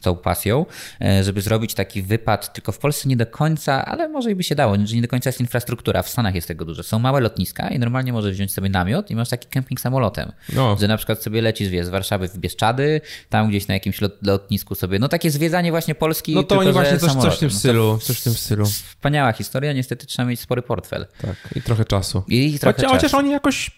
całą 0.00 0.16
pasją, 0.16 0.66
e, 1.00 1.24
żeby 1.24 1.42
zrobić 1.42 1.74
taki 1.74 2.02
wypad, 2.02 2.52
tylko 2.52 2.72
w 2.72 2.78
Polsce 2.78 3.08
nie 3.08 3.16
do 3.16 3.26
końca, 3.26 3.84
ale 3.84 4.08
może 4.08 4.30
i 4.30 4.34
by 4.34 4.42
się 4.42 4.54
dało, 4.54 4.76
że 4.84 4.96
nie 4.96 5.02
do 5.02 5.08
końca 5.08 5.28
jest 5.28 5.40
infrastruktura 5.40 5.76
infrastruktura, 5.76 6.02
w 6.02 6.08
Stanach 6.08 6.34
jest 6.34 6.48
tego 6.48 6.64
dużo. 6.64 6.82
Są 6.82 6.98
małe 6.98 7.20
lotniska 7.20 7.68
i 7.68 7.78
normalnie 7.78 8.12
możesz 8.12 8.32
wziąć 8.32 8.52
sobie 8.52 8.68
namiot 8.68 8.95
i 9.10 9.16
masz 9.16 9.28
taki 9.28 9.48
kemping 9.48 9.80
samolotem. 9.80 10.32
No. 10.52 10.76
Że 10.80 10.88
na 10.88 10.96
przykład 10.96 11.22
sobie 11.22 11.42
lecisz 11.42 11.68
z 11.68 11.88
Warszawy 11.88 12.28
w 12.28 12.38
Bieszczady, 12.38 13.00
tam 13.28 13.48
gdzieś 13.48 13.68
na 13.68 13.74
jakimś 13.74 14.00
lotnisku 14.22 14.74
sobie. 14.74 14.98
No 14.98 15.08
takie 15.08 15.30
zwiedzanie 15.30 15.70
właśnie 15.70 15.94
Polski. 15.94 16.34
No 16.34 16.42
to 16.42 16.48
tylko, 16.48 16.60
oni 16.60 16.72
właśnie 16.72 16.98
coś, 16.98 17.12
coś 17.12 17.36
w 17.36 17.38
tym 17.38 17.48
no 17.48 17.58
stylu. 17.58 17.98
Coś 18.02 18.20
w 18.20 18.24
tym 18.24 18.34
stylu. 18.34 18.66
Wspaniała 18.66 19.32
historia, 19.32 19.72
niestety 19.72 20.06
trzeba 20.06 20.28
mieć 20.28 20.40
spory 20.40 20.62
portfel. 20.62 21.06
Tak, 21.22 21.36
i 21.56 21.62
trochę 21.62 21.84
czasu. 21.84 22.22
I 22.28 22.58
trochę 22.58 22.76
chociaż, 22.76 22.90
chociaż 22.90 23.14
oni 23.14 23.30
jakoś 23.30 23.70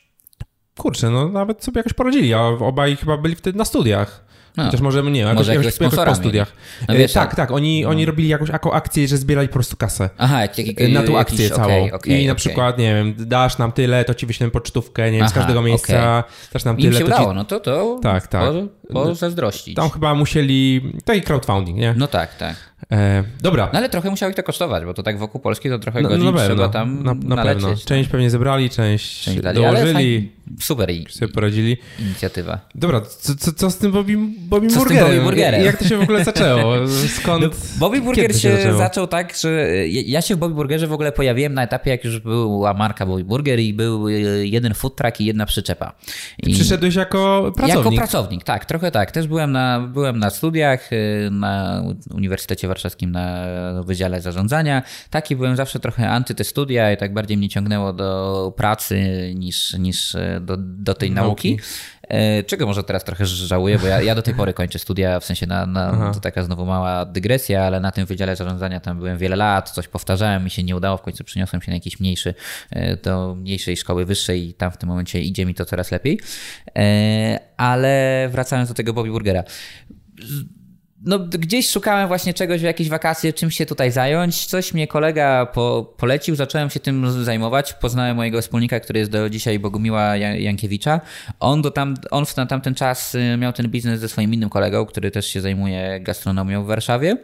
kurczę, 0.78 1.10
no 1.10 1.28
nawet 1.28 1.64
sobie 1.64 1.78
jakoś 1.78 1.92
poradzili, 1.92 2.34
a 2.34 2.40
obaj 2.40 2.96
chyba 2.96 3.16
byli 3.16 3.34
wtedy 3.34 3.58
na 3.58 3.64
studiach. 3.64 4.27
No. 4.58 4.64
Chociaż 4.64 4.80
może 4.80 5.02
nie, 5.02 5.20
jakoś, 5.20 5.36
może 5.36 5.54
jakoś, 5.54 5.80
jakoś 5.80 6.06
po 6.06 6.14
studiach. 6.14 6.52
No 6.88 6.94
wiesz, 6.94 7.12
tak, 7.12 7.34
tak, 7.34 7.50
oni, 7.50 7.82
no. 7.82 7.88
oni 7.88 8.06
robili 8.06 8.28
jakąś 8.28 8.50
akcję, 8.72 9.08
że 9.08 9.16
zbierali 9.16 9.48
po 9.48 9.54
prostu 9.54 9.76
kasę. 9.76 10.10
Aha, 10.18 10.40
jak, 10.42 10.58
jak, 10.58 10.90
na 10.92 11.02
tą 11.02 11.18
akcję 11.18 11.44
jakiś, 11.44 11.56
całą. 11.56 11.84
Okay, 11.84 11.92
okay, 11.92 12.20
I 12.20 12.26
na 12.26 12.32
okay. 12.32 12.38
przykład, 12.38 12.78
nie 12.78 12.94
wiem, 12.94 13.14
dasz 13.18 13.58
nam 13.58 13.72
tyle, 13.72 14.04
to 14.04 14.14
ci 14.14 14.26
wyślemy 14.26 14.50
pocztówkę, 14.50 15.10
nie 15.10 15.18
wiem, 15.18 15.28
z 15.28 15.32
każdego 15.32 15.62
miejsca, 15.62 16.24
dasz 16.52 16.64
nam 16.64 16.76
tyle. 16.76 16.88
Im 16.88 16.92
się 16.92 16.98
to 16.98 17.06
udało, 17.06 17.30
ci... 17.30 17.36
no 17.36 17.44
to 17.44 17.60
to 17.60 18.00
tak, 18.02 18.26
tak. 18.26 18.52
Po 18.92 19.14
zazdrościć. 19.14 19.76
Tam 19.76 19.90
chyba 19.90 20.14
musieli, 20.14 20.92
taki 21.04 21.22
crowdfunding, 21.22 21.78
nie? 21.78 21.94
No 21.96 22.06
tak, 22.06 22.36
tak. 22.36 22.68
E, 22.92 23.24
dobra. 23.40 23.70
No 23.72 23.78
ale 23.78 23.88
trochę 23.88 24.10
musiało 24.10 24.30
ich 24.30 24.36
to 24.36 24.42
kosztować, 24.42 24.84
bo 24.84 24.94
to 24.94 25.02
tak 25.02 25.18
wokół 25.18 25.40
Polski 25.40 25.68
to 25.68 25.78
trochę 25.78 26.00
no, 26.00 26.08
godzin 26.08 26.24
no, 26.24 26.32
trzeba 26.32 26.68
tam 26.68 27.02
na, 27.02 27.14
na 27.14 27.36
nalecieć. 27.36 27.64
pewno. 27.64 27.78
Część 27.84 28.10
pewnie 28.10 28.30
zebrali, 28.30 28.70
część, 28.70 29.24
część 29.24 29.40
dali, 29.40 29.56
dołożyli. 29.56 30.32
super 30.60 30.90
i 30.90 31.06
sobie 31.10 31.32
poradzili. 31.32 31.76
Inicjatywa. 32.00 32.60
Dobra, 32.74 33.00
co, 33.00 33.34
co, 33.34 33.52
co 33.52 33.70
z 33.70 33.76
tym 33.76 33.92
Bobby, 33.92 34.16
Bobby 34.38 34.68
co 34.68 34.78
Burgerem? 34.78 35.04
Z 35.04 35.06
tym 35.06 35.16
Bobby 35.16 35.24
Burgerem? 35.24 35.64
Jak 35.64 35.76
to 35.76 35.84
się 35.88 35.96
w 35.96 36.02
ogóle 36.02 36.24
zaczęło? 36.24 36.74
Skąd? 37.20 37.42
No, 37.42 37.50
Bobby 37.78 38.00
Burger 38.00 38.32
się, 38.32 38.62
się 38.62 38.78
zaczął 38.78 39.06
tak, 39.06 39.36
że 39.36 39.68
ja 39.86 40.22
się 40.22 40.36
w 40.36 40.38
Bobby 40.38 40.54
Burgerze 40.54 40.86
w 40.86 40.92
ogóle 40.92 41.12
pojawiłem 41.12 41.54
na 41.54 41.62
etapie, 41.62 41.90
jak 41.90 42.04
już 42.04 42.20
była 42.20 42.74
marka 42.74 43.06
Bobby 43.06 43.24
Burger 43.24 43.60
i 43.60 43.74
był 43.74 44.08
jeden 44.42 44.74
food 44.74 44.96
truck 44.96 45.20
i 45.20 45.24
jedna 45.24 45.46
przyczepa. 45.46 45.92
I 46.38 46.54
przyszedłeś 46.54 46.94
jako 46.94 47.52
pracownik? 47.56 47.84
Jako 47.84 47.96
pracownik, 47.96 48.44
tak, 48.44 48.64
trochę 48.64 48.77
tak. 48.90 49.12
Też 49.12 49.26
byłem 49.26 49.52
na, 49.52 49.80
byłem 49.80 50.18
na 50.18 50.30
studiach 50.30 50.92
y, 50.92 51.28
na 51.30 51.82
Uniwersytecie 52.14 52.68
Warszawskim 52.68 53.12
na 53.12 53.46
Wydziale 53.82 54.20
Zarządzania. 54.20 54.82
Taki 55.10 55.36
byłem 55.36 55.56
zawsze 55.56 55.80
trochę 55.80 56.10
anty 56.10 56.34
te 56.34 56.44
studia 56.44 56.92
i 56.92 56.96
tak 56.96 57.14
bardziej 57.14 57.36
mnie 57.36 57.48
ciągnęło 57.48 57.92
do 57.92 58.52
pracy 58.56 59.30
niż, 59.34 59.74
niż 59.74 60.14
e, 60.14 60.40
do, 60.40 60.56
do 60.58 60.94
tej 60.94 61.10
nauki. 61.10 61.50
nauki. 61.50 61.64
E, 62.08 62.42
czego 62.42 62.66
może 62.66 62.84
teraz 62.84 63.04
trochę 63.04 63.26
żałuję, 63.26 63.78
bo 63.78 63.86
ja, 63.86 64.02
ja 64.02 64.14
do 64.14 64.22
tej 64.22 64.34
pory 64.34 64.52
kończę 64.52 64.78
studia, 64.78 65.20
w 65.20 65.24
sensie 65.24 65.46
na, 65.46 65.66
na 65.66 66.12
to 66.14 66.20
taka 66.20 66.42
znowu 66.42 66.66
mała 66.66 67.04
dygresja, 67.04 67.62
ale 67.62 67.80
na 67.80 67.92
tym 67.92 68.06
Wydziale 68.06 68.36
Zarządzania 68.36 68.80
tam 68.80 68.98
byłem 68.98 69.18
wiele 69.18 69.36
lat, 69.36 69.70
coś 69.70 69.88
powtarzałem, 69.88 70.44
mi 70.44 70.50
się 70.50 70.62
nie 70.62 70.76
udało, 70.76 70.96
w 70.96 71.02
końcu 71.02 71.24
przyniosłem 71.24 71.62
się 71.62 71.70
na 71.70 71.74
jakiś 71.74 72.00
mniejszy, 72.00 72.34
e, 72.70 72.96
do 72.96 73.34
mniejszej 73.34 73.76
szkoły 73.76 74.04
wyższej 74.04 74.48
i 74.48 74.54
tam 74.54 74.70
w 74.70 74.76
tym 74.76 74.88
momencie 74.88 75.20
idzie 75.20 75.46
mi 75.46 75.54
to 75.54 75.64
coraz 75.64 75.90
lepiej. 75.90 76.20
Ale 77.56 78.28
wracając 78.32 78.68
do 78.68 78.74
tego 78.74 78.92
Bobby 78.92 79.10
Burgera 79.10 79.44
no, 81.04 81.18
gdzieś 81.18 81.70
szukałem 81.70 82.08
właśnie 82.08 82.34
czegoś 82.34 82.60
w 82.60 82.64
jakieś 82.64 82.88
wakacje, 82.88 83.32
czym 83.32 83.50
się 83.50 83.66
tutaj 83.66 83.92
zająć. 83.92 84.46
Coś 84.46 84.74
mnie 84.74 84.86
kolega 84.86 85.46
po, 85.46 85.94
polecił, 85.96 86.36
zacząłem 86.36 86.70
się 86.70 86.80
tym 86.80 87.24
zajmować. 87.24 87.72
Poznałem 87.72 88.16
mojego 88.16 88.42
wspólnika, 88.42 88.80
który 88.80 88.98
jest 88.98 89.10
do 89.10 89.30
dzisiaj 89.30 89.58
Bogumiła 89.58 90.16
Jankiewicza. 90.16 91.00
On, 91.40 91.62
do 91.62 91.70
tam, 91.70 91.94
on 92.10 92.26
w 92.26 92.34
tamten 92.34 92.74
czas 92.74 93.14
y, 93.14 93.36
miał 93.36 93.52
ten 93.52 93.68
biznes 93.68 94.00
ze 94.00 94.08
swoim 94.08 94.34
innym 94.34 94.50
kolegą, 94.50 94.86
który 94.86 95.10
też 95.10 95.26
się 95.26 95.40
zajmuje 95.40 96.00
gastronomią 96.00 96.64
w 96.64 96.66
Warszawie. 96.66 97.16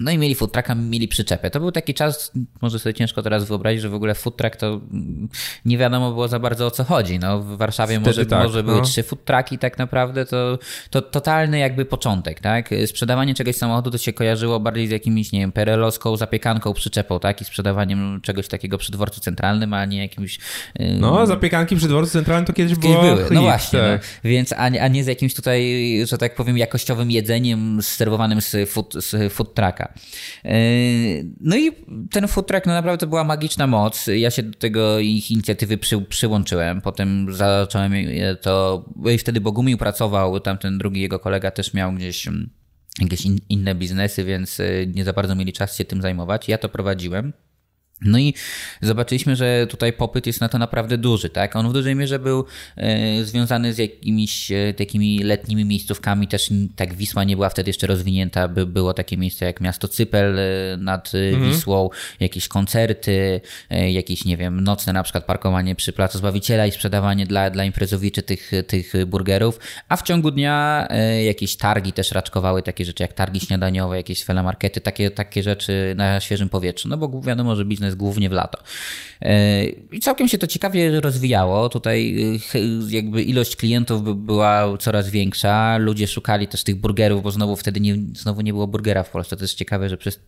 No 0.00 0.10
i 0.10 0.18
mieli 0.18 0.34
food 0.34 0.52
trucka, 0.52 0.74
mieli 0.74 1.08
przyczepę. 1.08 1.50
To 1.50 1.60
był 1.60 1.72
taki 1.72 1.94
czas, 1.94 2.32
może 2.62 2.78
sobie 2.78 2.94
ciężko 2.94 3.22
teraz 3.22 3.44
wyobrazić, 3.44 3.82
że 3.82 3.88
w 3.88 3.94
ogóle 3.94 4.14
food 4.14 4.36
truck 4.36 4.56
to 4.56 4.80
nie 5.64 5.78
wiadomo 5.78 6.10
było 6.10 6.28
za 6.28 6.38
bardzo 6.38 6.66
o 6.66 6.70
co 6.70 6.84
chodzi. 6.84 7.18
No, 7.18 7.40
w 7.40 7.56
Warszawie 7.56 7.94
Wtedy 7.94 8.06
może, 8.06 8.26
tak, 8.26 8.42
może 8.42 8.62
no. 8.62 8.72
były 8.72 8.82
trzy 8.82 9.02
food 9.02 9.24
trucki 9.24 9.58
tak 9.58 9.78
naprawdę, 9.78 10.26
to, 10.26 10.58
to 10.90 11.02
totalny 11.02 11.58
jakby 11.58 11.84
początek, 11.84 12.40
tak? 12.40 12.70
Sprzedawanie 12.86 13.34
czegoś 13.34 13.56
samochodu 13.56 13.90
to 13.90 13.98
się 13.98 14.12
kojarzyło 14.12 14.60
bardziej 14.60 14.86
z 14.86 14.90
jakimś, 14.90 15.32
nie 15.32 15.40
wiem, 15.40 15.52
perelowską 15.52 16.16
zapiekanką, 16.16 16.74
przyczepą, 16.74 17.20
tak? 17.20 17.40
I 17.40 17.44
sprzedawaniem 17.44 18.20
czegoś 18.22 18.48
takiego 18.48 18.78
przy 18.78 18.92
dworcu 18.92 19.20
centralnym, 19.20 19.74
a 19.74 19.84
nie 19.84 19.98
jakimś... 19.98 20.38
No, 21.00 21.26
zapiekanki 21.26 21.76
przy 21.76 21.88
dworcu 21.88 22.12
centralnym 22.12 22.46
to 22.46 22.52
kiedyś 22.52 22.74
było 22.74 23.02
były. 23.02 23.26
No 23.30 23.42
właśnie, 23.42 23.78
tak. 23.78 24.02
no. 24.24 24.30
więc 24.30 24.52
a, 24.52 24.56
a 24.56 24.88
nie 24.88 25.04
z 25.04 25.06
jakimś 25.06 25.34
tutaj, 25.34 26.02
że 26.06 26.18
tak 26.18 26.34
powiem, 26.34 26.58
jakościowym 26.58 27.10
jedzeniem 27.10 27.82
serwowanym 27.82 28.40
z 28.40 28.70
food, 28.70 28.94
z 28.94 29.32
food 29.32 29.54
trucka. 29.54 29.89
E, 30.44 30.50
no 31.40 31.56
i 31.56 31.70
ten 32.10 32.28
food 32.28 32.46
truck 32.46 32.66
no 32.66 32.72
naprawdę 32.72 33.06
była 33.06 33.24
magiczna 33.24 33.66
moc. 33.66 34.06
Ja 34.06 34.30
się 34.30 34.42
do 34.42 34.58
tego 34.58 34.98
ich 34.98 35.30
inicjatywy 35.30 35.78
przy, 35.78 36.00
przyłączyłem. 36.02 36.80
Potem 36.80 37.26
zacząłem 37.32 37.92
to, 38.40 38.84
i 39.14 39.18
wtedy 39.18 39.40
Bogumił 39.40 39.78
pracował, 39.78 40.40
tamten 40.40 40.78
drugi 40.78 41.00
jego 41.00 41.18
kolega 41.18 41.50
też 41.50 41.74
miał 41.74 41.92
gdzieś 41.92 42.28
mm, 42.28 42.50
jakieś 43.00 43.26
in, 43.26 43.38
inne 43.48 43.74
biznesy, 43.74 44.24
więc 44.24 44.60
e, 44.60 44.86
nie 44.86 45.04
za 45.04 45.12
bardzo 45.12 45.34
mieli 45.34 45.52
czas 45.52 45.76
się 45.76 45.84
tym 45.84 46.02
zajmować. 46.02 46.48
Ja 46.48 46.58
to 46.58 46.68
prowadziłem. 46.68 47.32
No 48.04 48.18
i 48.18 48.34
zobaczyliśmy, 48.80 49.36
że 49.36 49.66
tutaj 49.66 49.92
popyt 49.92 50.26
jest 50.26 50.40
na 50.40 50.48
to 50.48 50.58
naprawdę 50.58 50.98
duży, 50.98 51.30
tak? 51.30 51.56
On 51.56 51.68
w 51.68 51.72
dużej 51.72 51.96
mierze 51.96 52.18
był 52.18 52.44
e, 52.76 53.24
związany 53.24 53.74
z 53.74 53.78
jakimiś 53.78 54.52
e, 54.52 54.74
takimi 54.74 55.18
letnimi 55.18 55.64
miejscówkami, 55.64 56.28
też 56.28 56.50
tak 56.76 56.94
Wisła 56.94 57.24
nie 57.24 57.36
była 57.36 57.48
wtedy 57.48 57.70
jeszcze 57.70 57.86
rozwinięta, 57.86 58.48
by 58.48 58.66
było 58.66 58.94
takie 58.94 59.16
miejsce 59.16 59.44
jak 59.44 59.60
miasto 59.60 59.88
Cypel 59.88 60.38
e, 60.38 60.76
nad 60.76 61.12
mhm. 61.14 61.52
Wisłą, 61.52 61.90
jakieś 62.20 62.48
koncerty, 62.48 63.40
jakieś, 63.70 64.24
nie 64.24 64.36
wiem, 64.36 64.60
nocne 64.60 64.92
na 64.92 65.02
przykład 65.02 65.24
parkowanie 65.24 65.74
przy 65.74 65.92
Placu 65.92 66.18
Zbawiciela 66.18 66.66
i 66.66 66.72
sprzedawanie 66.72 67.26
dla, 67.26 67.50
dla 67.50 67.64
imprezowiczy 67.64 68.22
tych, 68.22 68.50
tych 68.66 69.06
burgerów, 69.06 69.60
a 69.88 69.96
w 69.96 70.02
ciągu 70.02 70.30
dnia 70.30 70.88
jakieś 71.24 71.56
targi 71.56 71.92
też 71.92 72.12
raczkowały, 72.12 72.62
takie 72.62 72.84
rzeczy 72.84 73.02
jak 73.02 73.12
targi 73.12 73.40
śniadaniowe, 73.40 73.96
jakieś 73.96 74.24
felamarkety, 74.24 74.80
takie, 74.80 75.10
takie 75.10 75.42
rzeczy 75.42 75.94
na 75.96 76.20
świeżym 76.20 76.48
powietrzu, 76.48 76.88
no 76.88 76.96
bo 76.96 77.20
wiadomo, 77.20 77.56
że 77.56 77.64
biznes 77.64 77.89
jest 77.90 77.98
głównie 77.98 78.28
w 78.28 78.32
lato. 78.32 78.58
E, 79.22 79.64
I 79.66 80.00
całkiem 80.00 80.28
się 80.28 80.38
to 80.38 80.46
ciekawie 80.46 81.00
rozwijało. 81.00 81.68
Tutaj 81.68 82.16
e, 82.54 82.58
jakby 82.88 83.22
ilość 83.22 83.56
klientów 83.56 84.16
była 84.16 84.78
coraz 84.78 85.10
większa. 85.10 85.78
Ludzie 85.78 86.06
szukali 86.06 86.48
też 86.48 86.64
tych 86.64 86.76
burgerów, 86.76 87.22
bo 87.22 87.30
znowu 87.30 87.56
wtedy 87.56 87.80
nie, 87.80 87.96
znowu 88.16 88.40
nie 88.40 88.52
było 88.52 88.66
burgera 88.66 89.02
w 89.02 89.10
Polsce. 89.10 89.36
To 89.36 89.44
jest 89.44 89.54
ciekawe, 89.54 89.88
że 89.88 89.96
przez 89.96 90.20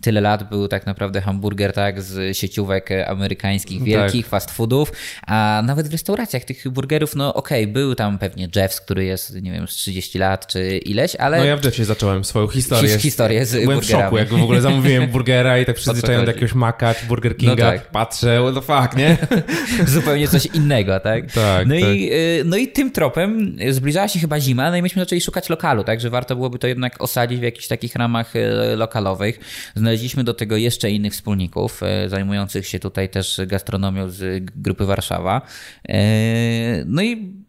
tyle 0.00 0.20
lat 0.20 0.48
był 0.48 0.68
tak 0.68 0.86
naprawdę 0.86 1.20
hamburger 1.20 1.72
tak 1.72 2.02
z 2.02 2.36
sieciówek 2.36 2.90
amerykańskich, 3.06 3.78
tak. 3.78 3.86
wielkich 3.86 4.24
tak. 4.24 4.30
fast 4.30 4.50
foodów, 4.50 4.92
a 5.26 5.62
nawet 5.66 5.88
w 5.88 5.92
restauracjach 5.92 6.44
tych 6.44 6.68
burgerów, 6.68 7.16
no 7.16 7.34
okej, 7.34 7.62
okay, 7.62 7.72
był 7.72 7.94
tam 7.94 8.18
pewnie 8.18 8.48
Jeffs, 8.56 8.80
który 8.80 9.04
jest, 9.04 9.42
nie 9.42 9.52
wiem, 9.52 9.68
z 9.68 9.74
30 9.74 10.18
lat 10.18 10.46
czy 10.46 10.78
ileś, 10.78 11.16
ale... 11.16 11.38
No 11.38 11.44
ja 11.44 11.56
w 11.56 11.64
Jeffsie 11.64 11.84
zacząłem 11.84 12.24
swoją 12.24 12.48
historię. 12.48 12.98
Historię 12.98 13.46
z 13.46 13.52
Byłem 13.52 13.66
burgerami. 13.66 14.02
w 14.02 14.04
szoku, 14.04 14.16
jak 14.16 14.28
w 14.28 14.42
ogóle 14.42 14.60
zamówiłem 14.60 15.10
burgera 15.10 15.58
i 15.58 15.66
tak 15.66 15.76
przyzwyczaiłem 15.76 16.24
do 16.24 16.30
jakiegoś 16.30 16.54
maka 16.54 16.91
czy 16.94 17.06
Burger 17.06 17.36
Kinga, 17.36 17.64
no 17.64 17.70
tak. 17.70 17.90
patrzę, 17.90 18.52
the 18.54 18.60
fuck, 18.60 18.96
nie? 18.96 19.16
Zupełnie 19.86 20.28
coś 20.28 20.46
innego, 20.46 21.00
tak? 21.00 21.32
tak, 21.32 21.66
no, 21.66 21.74
tak. 21.74 21.84
I, 21.84 22.12
y, 22.12 22.42
no 22.44 22.56
i 22.56 22.68
tym 22.68 22.90
tropem 22.90 23.56
zbliżała 23.70 24.08
się 24.08 24.20
chyba 24.20 24.40
zima, 24.40 24.70
no 24.70 24.76
i 24.76 24.82
myśmy 24.82 25.02
zaczęli 25.02 25.20
szukać 25.20 25.50
lokalu, 25.50 25.84
tak? 25.84 26.00
Że 26.00 26.10
warto 26.10 26.36
byłoby 26.36 26.58
to 26.58 26.66
jednak 26.66 27.02
osadzić 27.02 27.40
w 27.40 27.42
jakichś 27.42 27.66
takich 27.68 27.94
ramach 27.94 28.36
y, 28.36 28.76
lokalowych. 28.76 29.40
Znaleźliśmy 29.74 30.24
do 30.24 30.34
tego 30.34 30.56
jeszcze 30.56 30.90
innych 30.90 31.12
wspólników, 31.12 31.80
y, 32.04 32.08
zajmujących 32.08 32.66
się 32.66 32.78
tutaj 32.78 33.08
też 33.08 33.40
gastronomią 33.46 34.10
z 34.10 34.44
grupy 34.56 34.84
Warszawa. 34.84 35.42
No 36.86 37.02
i 37.02 37.41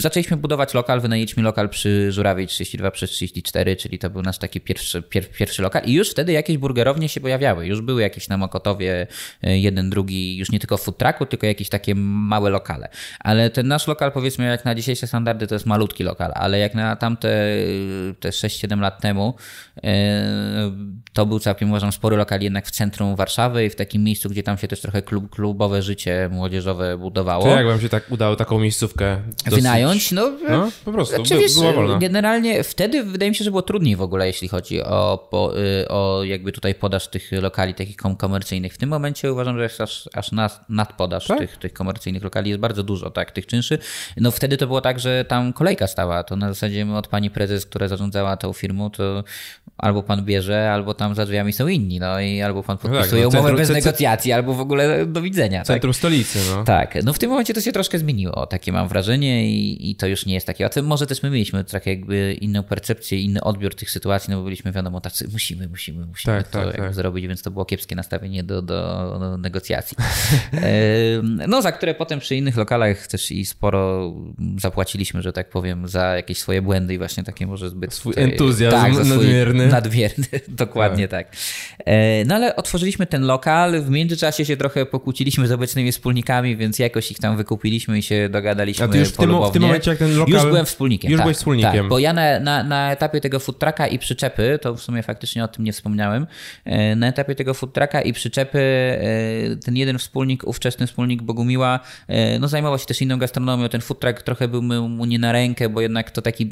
Zaczęliśmy 0.00 0.36
budować 0.36 0.74
lokal, 0.74 1.00
wynajęliśmy 1.00 1.42
lokal 1.42 1.68
przy 1.68 2.12
Żurawej 2.12 2.46
32 2.46 2.90
przez 2.90 3.10
34, 3.10 3.76
czyli 3.76 3.98
to 3.98 4.10
był 4.10 4.22
nasz 4.22 4.38
taki 4.38 4.60
pierwszy, 4.60 5.02
pier, 5.02 5.30
pierwszy 5.30 5.62
lokal 5.62 5.82
i 5.84 5.92
już 5.92 6.10
wtedy 6.10 6.32
jakieś 6.32 6.58
burgerownie 6.58 7.08
się 7.08 7.20
pojawiały. 7.20 7.66
Już 7.66 7.80
były 7.80 8.02
jakieś 8.02 8.28
na 8.28 8.36
Mokotowie, 8.36 9.06
e, 9.42 9.58
jeden, 9.58 9.90
drugi, 9.90 10.36
już 10.36 10.50
nie 10.52 10.58
tylko 10.60 10.76
food 10.76 10.98
trucku, 10.98 11.26
tylko 11.26 11.46
jakieś 11.46 11.68
takie 11.68 11.94
małe 11.94 12.50
lokale. 12.50 12.88
Ale 13.20 13.50
ten 13.50 13.68
nasz 13.68 13.86
lokal, 13.86 14.12
powiedzmy, 14.12 14.44
jak 14.44 14.64
na 14.64 14.74
dzisiejsze 14.74 15.06
standardy, 15.06 15.46
to 15.46 15.54
jest 15.54 15.66
malutki 15.66 16.04
lokal, 16.04 16.32
ale 16.34 16.58
jak 16.58 16.74
na 16.74 16.96
tamte 16.96 17.28
te 18.20 18.28
6-7 18.28 18.80
lat 18.80 19.00
temu, 19.00 19.34
e, 19.84 20.72
to 21.12 21.26
był 21.26 21.38
całkiem, 21.38 21.68
uważam, 21.68 21.92
spory 21.92 22.16
lokal 22.16 22.40
jednak 22.40 22.66
w 22.66 22.70
centrum 22.70 23.16
Warszawy 23.16 23.64
i 23.64 23.70
w 23.70 23.76
takim 23.76 24.04
miejscu, 24.04 24.30
gdzie 24.30 24.42
tam 24.42 24.58
się 24.58 24.68
też 24.68 24.80
trochę 24.80 25.02
klub, 25.02 25.30
klubowe 25.30 25.82
życie 25.82 26.28
młodzieżowe 26.32 26.98
budowało. 26.98 27.44
To 27.44 27.56
jak 27.56 27.66
wam 27.66 27.80
się 27.80 27.88
tak 27.88 28.10
udało 28.10 28.36
taką 28.36 28.60
miejscówkę 28.60 29.16
wynająć? 29.46 29.89
No, 30.12 30.30
no 30.50 30.70
po 30.84 30.92
prostu, 30.92 31.16
znaczy, 31.16 31.34
by, 31.34 31.54
była 31.54 31.72
wolna. 31.72 31.98
Generalnie 31.98 32.64
wtedy 32.64 33.04
wydaje 33.04 33.30
mi 33.30 33.34
się, 33.34 33.44
że 33.44 33.50
było 33.50 33.62
trudniej 33.62 33.96
w 33.96 34.02
ogóle, 34.02 34.26
jeśli 34.26 34.48
chodzi 34.48 34.82
o, 34.82 35.28
po, 35.30 35.58
y, 35.58 35.88
o 35.88 36.24
jakby 36.24 36.52
tutaj 36.52 36.74
podaż 36.74 37.08
tych 37.08 37.32
lokali 37.32 37.74
takich 37.74 37.96
komercyjnych. 38.18 38.74
W 38.74 38.78
tym 38.78 38.88
momencie 38.88 39.32
uważam, 39.32 39.56
że 39.56 39.62
jest 39.62 39.80
aż, 39.80 40.08
aż 40.14 40.32
nad, 40.32 40.64
nadpodaż 40.68 41.26
tak? 41.26 41.38
tych, 41.38 41.56
tych 41.56 41.72
komercyjnych 41.72 42.24
lokali. 42.24 42.50
Jest 42.50 42.60
bardzo 42.60 42.82
dużo, 42.82 43.10
tak, 43.10 43.30
tych 43.30 43.46
czynszy. 43.46 43.78
No 44.16 44.30
wtedy 44.30 44.56
to 44.56 44.66
było 44.66 44.80
tak, 44.80 45.00
że 45.00 45.24
tam 45.24 45.52
kolejka 45.52 45.86
stała. 45.86 46.24
To 46.24 46.36
na 46.36 46.48
zasadzie 46.48 46.86
od 46.94 47.08
pani 47.08 47.30
prezes, 47.30 47.66
która 47.66 47.88
zarządzała 47.88 48.36
tą 48.36 48.52
firmą, 48.52 48.90
to 48.90 49.24
albo 49.78 50.02
pan 50.02 50.24
bierze, 50.24 50.72
albo 50.72 50.94
tam 50.94 51.14
za 51.14 51.26
drzwiami 51.26 51.52
są 51.52 51.68
inni, 51.68 52.00
no 52.00 52.20
i 52.20 52.42
albo 52.42 52.62
pan 52.62 52.78
podpisuje 52.78 53.24
no 53.24 53.30
tak, 53.30 53.34
no, 53.34 53.40
umowę 53.40 53.56
bez 53.56 53.70
negocjacji, 53.70 54.32
albo 54.32 54.54
w 54.54 54.60
ogóle 54.60 55.06
do 55.06 55.22
widzenia. 55.22 55.58
Tak? 55.58 55.66
Centrum 55.66 55.92
tak? 55.92 55.98
stolicy, 55.98 56.38
no. 56.50 56.64
Tak, 56.64 57.04
no 57.04 57.12
w 57.12 57.18
tym 57.18 57.30
momencie 57.30 57.54
to 57.54 57.60
się 57.60 57.72
troszkę 57.72 57.98
zmieniło, 57.98 58.46
takie 58.46 58.72
mam 58.72 58.88
wrażenie 58.88 59.50
i, 59.50 59.69
i 59.90 59.94
to 59.94 60.06
już 60.06 60.26
nie 60.26 60.34
jest 60.34 60.46
takie 60.46 60.64
łatwe. 60.64 60.82
Może 60.82 61.06
też 61.06 61.22
my 61.22 61.30
mieliśmy 61.30 61.64
trochę 61.64 61.90
jakby 61.90 62.36
inną 62.40 62.62
percepcję, 62.62 63.20
inny 63.20 63.40
odbiór 63.40 63.74
tych 63.74 63.90
sytuacji, 63.90 64.30
no 64.30 64.36
bo 64.36 64.44
byliśmy 64.44 64.72
wiadomo 64.72 65.00
tacy, 65.00 65.28
musimy, 65.32 65.68
musimy, 65.68 66.06
musimy 66.06 66.36
tak, 66.36 66.48
to 66.48 66.64
tak, 66.64 66.76
tak. 66.76 66.94
zrobić, 66.94 67.26
więc 67.26 67.42
to 67.42 67.50
było 67.50 67.64
kiepskie 67.64 67.96
nastawienie 67.96 68.44
do, 68.44 68.62
do, 68.62 69.16
do 69.20 69.38
negocjacji. 69.38 69.96
no 71.48 71.62
za 71.62 71.72
które 71.72 71.94
potem 71.94 72.20
przy 72.20 72.36
innych 72.36 72.56
lokalach 72.56 73.06
też 73.06 73.30
i 73.30 73.46
sporo 73.46 74.12
zapłaciliśmy, 74.58 75.22
że 75.22 75.32
tak 75.32 75.50
powiem, 75.50 75.88
za 75.88 76.16
jakieś 76.16 76.38
swoje 76.38 76.62
błędy 76.62 76.94
i 76.94 76.98
właśnie 76.98 77.24
takie 77.24 77.46
może 77.46 77.70
zbyt... 77.70 77.94
Swój 77.94 78.14
entuzjazm 78.16 78.76
tak, 78.76 79.06
nadmierny 79.06 79.66
nadmierny, 79.66 80.26
dokładnie 80.48 81.08
tak. 81.08 81.30
tak. 81.30 81.36
E, 81.86 82.24
no 82.24 82.34
ale 82.34 82.56
otworzyliśmy 82.56 83.06
ten 83.06 83.22
lokal, 83.22 83.82
w 83.82 83.90
międzyczasie 83.90 84.44
się 84.44 84.56
trochę 84.56 84.86
pokłóciliśmy 84.86 85.48
z 85.48 85.52
obecnymi 85.52 85.92
wspólnikami, 85.92 86.56
więc 86.56 86.78
jakoś 86.78 87.10
ich 87.10 87.18
tam 87.18 87.36
wykupiliśmy 87.36 87.98
i 87.98 88.02
się 88.02 88.28
dogadaliśmy 88.28 88.84
A 88.84 88.88
ty 88.88 88.98
już 88.98 89.08
w 89.08 89.16
tym, 89.16 89.30
w 89.44 89.50
tym 89.50 89.59
momencie 89.60 89.90
jak 89.90 89.98
ten 89.98 90.16
lokal... 90.16 90.34
Już 90.34 90.44
byłem 90.44 90.66
wspólnikiem, 90.66 91.10
Już 91.10 91.18
tak, 91.18 91.24
byłeś 91.24 91.36
wspólnikiem. 91.36 91.72
Tak, 91.72 91.88
bo 91.88 91.98
ja 91.98 92.12
na, 92.12 92.40
na, 92.40 92.64
na 92.64 92.92
etapie 92.92 93.20
tego 93.20 93.40
food 93.40 93.64
i 93.90 93.98
przyczepy, 93.98 94.58
to 94.62 94.74
w 94.74 94.80
sumie 94.80 95.02
faktycznie 95.02 95.44
o 95.44 95.48
tym 95.48 95.64
nie 95.64 95.72
wspomniałem, 95.72 96.26
e, 96.64 96.96
na 96.96 97.08
etapie 97.08 97.34
tego 97.34 97.54
food 97.54 97.76
i 98.04 98.12
przyczepy 98.12 98.58
e, 98.58 99.56
ten 99.56 99.76
jeden 99.76 99.98
wspólnik, 99.98 100.46
ówczesny 100.46 100.86
wspólnik 100.86 101.22
Bogumiła, 101.22 101.80
no 102.40 102.48
zajmował 102.48 102.78
się 102.78 102.86
też 102.86 103.02
inną 103.02 103.18
gastronomią, 103.18 103.68
ten 103.68 103.80
food 103.80 104.04
trochę 104.24 104.48
był 104.48 104.62
mu 104.62 105.04
nie 105.04 105.18
na 105.18 105.32
rękę, 105.32 105.68
bo 105.68 105.80
jednak 105.80 106.10
to 106.10 106.22
taki 106.22 106.50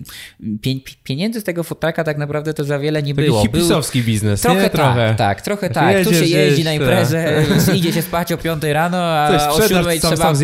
pieniędzy 1.04 1.40
z 1.40 1.44
tego 1.44 1.62
food 1.62 1.80
tak 1.80 2.18
naprawdę 2.18 2.54
to 2.54 2.64
za 2.64 2.78
wiele 2.78 3.02
nie 3.02 3.14
było. 3.14 3.42
hipisowski 3.42 4.02
biznes, 4.02 4.40
trochę 4.40 4.62
nie? 4.62 4.70
Tak, 4.70 4.72
trochę. 4.72 5.14
tak, 5.18 5.42
trochę 5.42 5.70
tak. 5.70 5.96
Jedziesz, 5.96 6.18
tu 6.18 6.24
się 6.24 6.36
jeździ 6.36 6.64
na 6.64 6.72
imprezę, 6.72 7.44
idzie 7.76 7.92
się 7.92 8.02
spać 8.02 8.32
o 8.32 8.38
5 8.38 8.62
rano, 8.62 8.98
a 8.98 9.50
o 9.50 9.68
7 9.68 9.98
trzeba... 9.98 10.16
Sam 10.16 10.36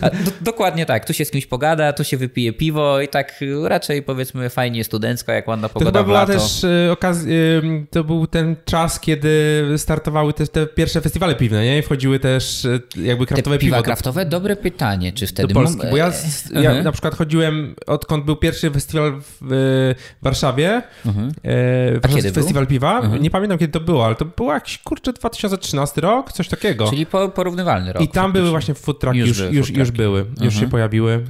tak. 0.00 0.24
Do, 0.24 0.30
dokładnie 0.40 0.86
tak. 0.86 1.04
Tu 1.04 1.12
się 1.12 1.24
z 1.24 1.30
kimś 1.30 1.46
pogada, 1.46 1.92
tu 1.96 2.04
się 2.04 2.16
wypije 2.16 2.52
piwo 2.52 3.00
i 3.00 3.08
tak 3.08 3.40
raczej 3.64 4.02
powiedzmy 4.02 4.50
fajnie 4.50 4.84
studencko, 4.84 5.32
jak 5.32 5.48
ładna 5.48 5.68
pogoda 5.68 5.92
to 5.92 6.04
w 6.04 6.06
była 6.06 6.26
też 6.26 6.64
y, 6.64 6.88
okazja, 6.92 7.32
y, 7.32 7.86
to 7.90 8.04
był 8.04 8.26
ten 8.26 8.56
czas, 8.64 9.00
kiedy 9.00 9.64
startowały 9.76 10.32
te, 10.32 10.46
te 10.46 10.66
pierwsze 10.66 11.00
festiwale 11.00 11.34
piwne, 11.34 11.64
nie? 11.64 11.78
I 11.78 11.82
wchodziły 11.82 12.18
też 12.18 12.64
y, 12.64 12.82
jakby 12.96 13.26
kraftowe 13.26 13.56
te 13.56 13.60
piwa 13.60 13.76
piwo. 13.76 13.84
kraftowe? 13.84 14.26
Dobre 14.26 14.56
pytanie, 14.56 15.12
czy 15.12 15.26
wtedy... 15.26 15.54
Do 15.54 15.60
Polski, 15.60 15.86
bo 15.90 15.96
ja, 15.96 16.12
ja 16.52 16.70
uh 16.70 16.76
-huh. 16.78 16.84
na 16.84 16.92
przykład 16.92 17.14
chodziłem, 17.14 17.74
odkąd 17.86 18.24
był 18.24 18.36
pierwszy 18.36 18.70
festiwal 18.70 19.20
w, 19.20 19.36
w 19.40 19.94
Warszawie, 20.22 20.82
uh 21.04 21.12
-huh. 21.12 21.30
e, 22.04 22.14
kiedy 22.14 22.32
festiwal 22.32 22.62
był? 22.62 22.70
piwa, 22.70 23.00
uh 23.00 23.06
-huh. 23.06 23.20
nie 23.20 23.30
pamiętam 23.30 23.58
kiedy 23.58 23.72
to 23.72 23.80
było, 23.80 24.06
ale 24.06 24.14
to 24.14 24.24
był 24.24 24.46
jakiś, 24.46 24.78
kurczę, 24.78 25.12
2013 25.12 26.00
rok, 26.00 26.32
coś 26.32 26.48
takiego. 26.48 26.90
Czyli 26.90 27.06
po, 27.06 27.28
porównywalny 27.28 27.92
rok. 27.92 28.02
I 28.02 28.08
tam 28.08 28.32
były 28.32 28.50
właśnie 28.50 28.74
food 28.74 29.00
trucki, 29.00 29.18
już, 29.18 29.38
już, 29.38 29.52
już, 29.52 29.70
już 29.70 29.90
były, 29.90 30.26
już 30.40 30.54
się 30.54 30.68
pojawiły. 30.68 31.24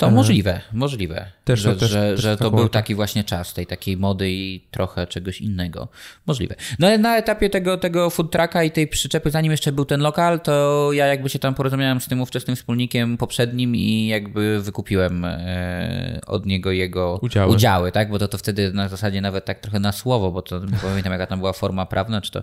To 0.00 0.08
e... 0.08 0.10
możliwe, 0.10 0.60
możliwe. 0.72 1.26
Też, 1.50 1.60
że, 1.60 1.76
też, 1.76 1.90
że, 1.90 2.10
też 2.10 2.20
że 2.20 2.36
to 2.36 2.50
był 2.50 2.68
taki 2.68 2.94
właśnie 2.94 3.24
czas 3.24 3.54
tej 3.54 3.66
takiej 3.66 3.96
mody 3.96 4.30
i 4.30 4.60
trochę 4.70 5.06
czegoś 5.06 5.40
innego. 5.40 5.88
Możliwe. 6.26 6.54
No 6.78 6.86
ale 6.86 6.98
na 6.98 7.16
etapie 7.16 7.50
tego, 7.50 7.76
tego 7.76 8.10
food 8.10 8.30
trucka 8.30 8.64
i 8.64 8.70
tej 8.70 8.86
przyczepy, 8.86 9.30
zanim 9.30 9.50
jeszcze 9.50 9.72
był 9.72 9.84
ten 9.84 10.00
lokal, 10.00 10.40
to 10.40 10.88
ja 10.92 11.06
jakby 11.06 11.28
się 11.28 11.38
tam 11.38 11.54
porozumiałem 11.54 12.00
z 12.00 12.06
tym 12.06 12.20
ówczesnym 12.20 12.56
wspólnikiem 12.56 13.16
poprzednim 13.16 13.76
i 13.76 14.06
jakby 14.06 14.60
wykupiłem 14.62 15.24
e, 15.24 16.20
od 16.26 16.46
niego 16.46 16.70
jego 16.70 17.18
udziały. 17.22 17.52
udziały, 17.52 17.92
tak? 17.92 18.10
Bo 18.10 18.18
to, 18.18 18.28
to 18.28 18.38
wtedy 18.38 18.72
na 18.72 18.88
zasadzie 18.88 19.20
nawet 19.20 19.44
tak 19.44 19.60
trochę 19.60 19.80
na 19.80 19.92
słowo, 19.92 20.30
bo 20.30 20.42
to 20.42 20.58
nie 20.58 20.78
pamiętam 20.82 21.12
jaka 21.12 21.26
tam 21.26 21.38
była 21.38 21.52
forma 21.52 21.86
prawna, 21.86 22.20
czy 22.20 22.30
to 22.30 22.42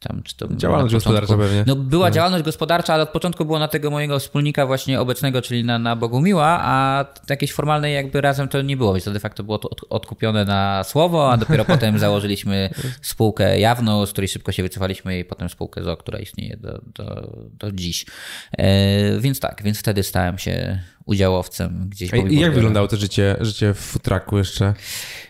tam, 0.00 0.22
czy 0.22 0.36
to 0.36 0.48
działalność 0.56 0.94
gospodarcza 0.94 1.36
pewnie. 1.36 1.64
No 1.66 1.76
była 1.76 2.08
no. 2.08 2.14
działalność 2.14 2.44
gospodarcza, 2.44 2.94
ale 2.94 3.02
od 3.02 3.08
początku 3.08 3.44
było 3.44 3.58
na 3.58 3.68
tego 3.68 3.90
mojego 3.90 4.18
wspólnika 4.18 4.66
właśnie 4.66 5.00
obecnego, 5.00 5.42
czyli 5.42 5.64
na, 5.64 5.78
na 5.78 5.96
Bogumiła, 5.96 6.58
a 6.62 7.04
jakiejś 7.30 7.52
formalnej 7.52 7.94
jakby 7.94 8.20
razem 8.20 8.45
to 8.48 8.62
nie 8.62 8.76
było, 8.76 8.92
więc 8.92 9.04
to 9.04 9.10
de 9.10 9.20
facto 9.20 9.44
było 9.44 9.58
to 9.58 9.70
odkupione 9.88 10.44
na 10.44 10.84
słowo, 10.84 11.32
a 11.32 11.36
dopiero 11.36 11.64
potem 11.74 11.98
założyliśmy 11.98 12.70
spółkę 13.02 13.60
jawną, 13.60 14.06
z 14.06 14.12
której 14.12 14.28
szybko 14.28 14.52
się 14.52 14.62
wycofaliśmy 14.62 15.18
i 15.18 15.24
potem 15.24 15.48
spółkę 15.48 15.82
ZO, 15.82 15.96
która 15.96 16.18
istnieje 16.18 16.56
do, 16.56 16.80
do, 16.94 17.32
do 17.50 17.72
dziś. 17.72 18.06
E, 18.58 19.20
więc 19.20 19.40
tak, 19.40 19.62
więc 19.62 19.78
wtedy 19.78 20.02
stałem 20.02 20.38
się 20.38 20.82
udziałowcem 21.06 21.88
gdzieś. 21.88 22.10
I 22.30 22.40
jak 22.40 22.54
wyglądało 22.54 22.88
to 22.88 22.96
życie, 22.96 23.36
życie 23.40 23.74
w 23.74 23.78
futraku 23.78 24.38
jeszcze? 24.38 24.74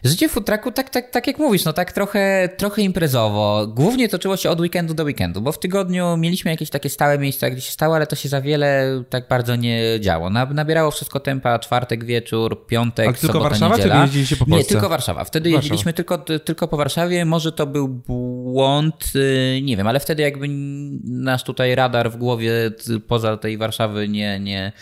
Życie 0.04 0.28
w 0.28 0.32
futraku, 0.32 0.72
tak, 0.72 0.90
tak, 0.90 1.10
tak 1.10 1.26
jak 1.26 1.38
mówisz, 1.38 1.64
no 1.64 1.72
tak 1.72 1.92
trochę, 1.92 2.48
trochę 2.56 2.82
imprezowo. 2.82 3.66
Głównie 3.66 4.08
toczyło 4.08 4.36
się 4.36 4.50
od 4.50 4.60
weekendu 4.60 4.94
do 4.94 5.04
weekendu, 5.04 5.40
bo 5.40 5.52
w 5.52 5.58
tygodniu 5.58 6.16
mieliśmy 6.16 6.50
jakieś 6.50 6.70
takie 6.70 6.90
stałe 6.90 7.18
miejsca, 7.18 7.50
gdzie 7.50 7.60
się 7.60 7.70
stało, 7.72 7.96
ale 7.96 8.06
to 8.06 8.16
się 8.16 8.28
za 8.28 8.40
wiele 8.40 9.02
tak 9.10 9.28
bardzo 9.28 9.56
nie 9.56 9.82
działo. 10.00 10.30
Nabierało 10.30 10.90
wszystko 10.90 11.20
tempa 11.20 11.58
czwartek 11.58 12.04
wieczór, 12.04 12.66
piątek, 12.66 13.06
Ale 13.06 13.16
tylko 13.16 13.40
Warszawa, 13.40 13.76
niedziela. 13.76 14.02
jeździliście 14.02 14.36
po 14.36 14.46
Polsce? 14.46 14.58
Nie, 14.58 14.64
tylko 14.64 14.88
Warszawa. 14.88 15.24
Wtedy 15.24 15.50
Warszawa. 15.50 15.62
jeździliśmy 15.62 15.92
tylko, 15.92 16.18
tylko 16.18 16.68
po 16.68 16.76
Warszawie. 16.76 17.24
Może 17.24 17.52
to 17.52 17.66
był 17.66 17.88
błąd, 17.88 19.12
y, 19.16 19.60
nie 19.62 19.76
wiem, 19.76 19.86
ale 19.86 20.00
wtedy 20.00 20.22
jakby 20.22 20.46
nasz 21.04 21.44
tutaj 21.44 21.74
radar 21.74 22.10
w 22.10 22.16
głowie 22.16 22.52
poza 23.08 23.36
tej 23.36 23.58
Warszawy 23.58 24.08
nie, 24.08 24.40
nie, 24.40 24.72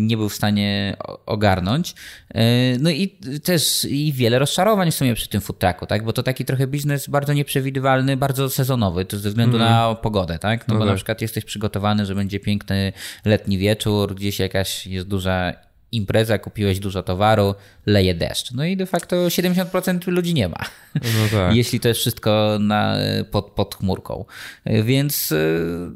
nie 0.00 0.17
był 0.18 0.28
w 0.28 0.34
stanie 0.34 0.96
ogarnąć. 1.26 1.94
Y, 2.30 2.34
no 2.80 2.90
i 2.90 3.08
też 3.44 3.84
i 3.90 4.12
wiele 4.12 4.38
rozczarowań 4.38 4.90
w 4.90 4.94
sumie 4.94 5.14
przy 5.14 5.28
tym 5.28 5.40
food 5.40 5.58
trucku, 5.58 5.86
tak? 5.86 6.04
Bo 6.04 6.12
to 6.12 6.22
taki 6.22 6.44
trochę 6.44 6.66
biznes 6.66 7.08
bardzo 7.08 7.32
nieprzewidywalny, 7.32 8.16
bardzo 8.16 8.50
sezonowy, 8.50 9.04
to 9.04 9.18
ze 9.18 9.28
względu 9.28 9.56
mm. 9.56 9.68
na 9.68 9.94
pogodę, 9.94 10.38
tak? 10.38 10.68
No, 10.68 10.74
no 10.74 10.78
bo 10.78 10.84
tak. 10.84 10.92
na 10.92 10.96
przykład 10.96 11.20
jesteś 11.20 11.44
przygotowany, 11.44 12.06
że 12.06 12.14
będzie 12.14 12.40
piękny 12.40 12.92
letni 13.24 13.58
wieczór, 13.58 14.14
gdzieś 14.14 14.38
jakaś 14.38 14.86
jest 14.86 15.06
duża 15.06 15.52
impreza, 15.92 16.38
kupiłeś 16.38 16.78
dużo 16.78 17.02
towaru, 17.02 17.54
leje 17.86 18.14
deszcz. 18.14 18.52
No 18.52 18.64
i 18.64 18.76
de 18.76 18.86
facto 18.86 19.16
70% 19.16 20.08
ludzi 20.08 20.34
nie 20.34 20.48
ma. 20.48 20.60
No 20.94 21.28
tak. 21.38 21.54
Jeśli 21.56 21.80
to 21.80 21.88
jest 21.88 22.00
wszystko 22.00 22.58
na, 22.60 22.96
pod, 23.30 23.50
pod 23.50 23.74
chmurką. 23.74 24.24
Więc 24.66 25.32
y, 25.32 25.90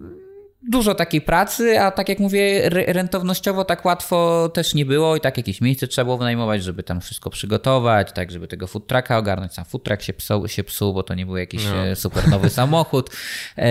dużo 0.69 0.95
takiej 0.95 1.21
pracy, 1.21 1.81
a 1.81 1.91
tak 1.91 2.09
jak 2.09 2.19
mówię, 2.19 2.69
rentownościowo 2.71 3.65
tak 3.65 3.85
łatwo 3.85 4.49
też 4.55 4.75
nie 4.75 4.87
było 4.87 5.17
i 5.17 5.21
tak 5.21 5.37
jakieś 5.37 5.61
miejsce 5.61 5.87
trzeba 5.87 6.05
było 6.05 6.19
wynajmować, 6.19 6.65
żeby 6.65 6.83
tam 6.83 7.01
wszystko 7.01 7.31
przygotować, 7.31 8.13
tak 8.13 8.31
żeby 8.31 8.49
tego 8.49 8.67
food 8.67 8.87
trucka 8.87 9.19
ogarnąć. 9.19 9.53
Sam 9.53 9.65
food 9.65 9.85
truck 9.85 10.03
się 10.03 10.13
psuł, 10.13 10.49
się 10.49 10.65
psuł 10.65 10.95
bo 10.95 11.03
to 11.03 11.15
nie 11.15 11.27
był 11.27 11.37
jakiś 11.37 11.65
no. 11.65 11.87
E, 11.87 11.97
super 11.97 12.29
nowy 12.29 12.51
samochód. 12.61 13.11
E, 13.59 13.63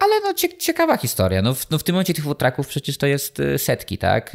ale 0.00 0.20
no 0.22 0.34
ciekawa 0.58 0.96
historia. 0.96 1.42
No 1.42 1.54
w, 1.54 1.70
no 1.70 1.78
w 1.78 1.84
tym 1.84 1.94
momencie 1.94 2.14
tych 2.14 2.24
food 2.24 2.38
trucków 2.38 2.68
przecież 2.68 2.98
to 2.98 3.06
jest 3.06 3.40
e, 3.40 3.58
setki, 3.58 3.98
tak? 3.98 4.32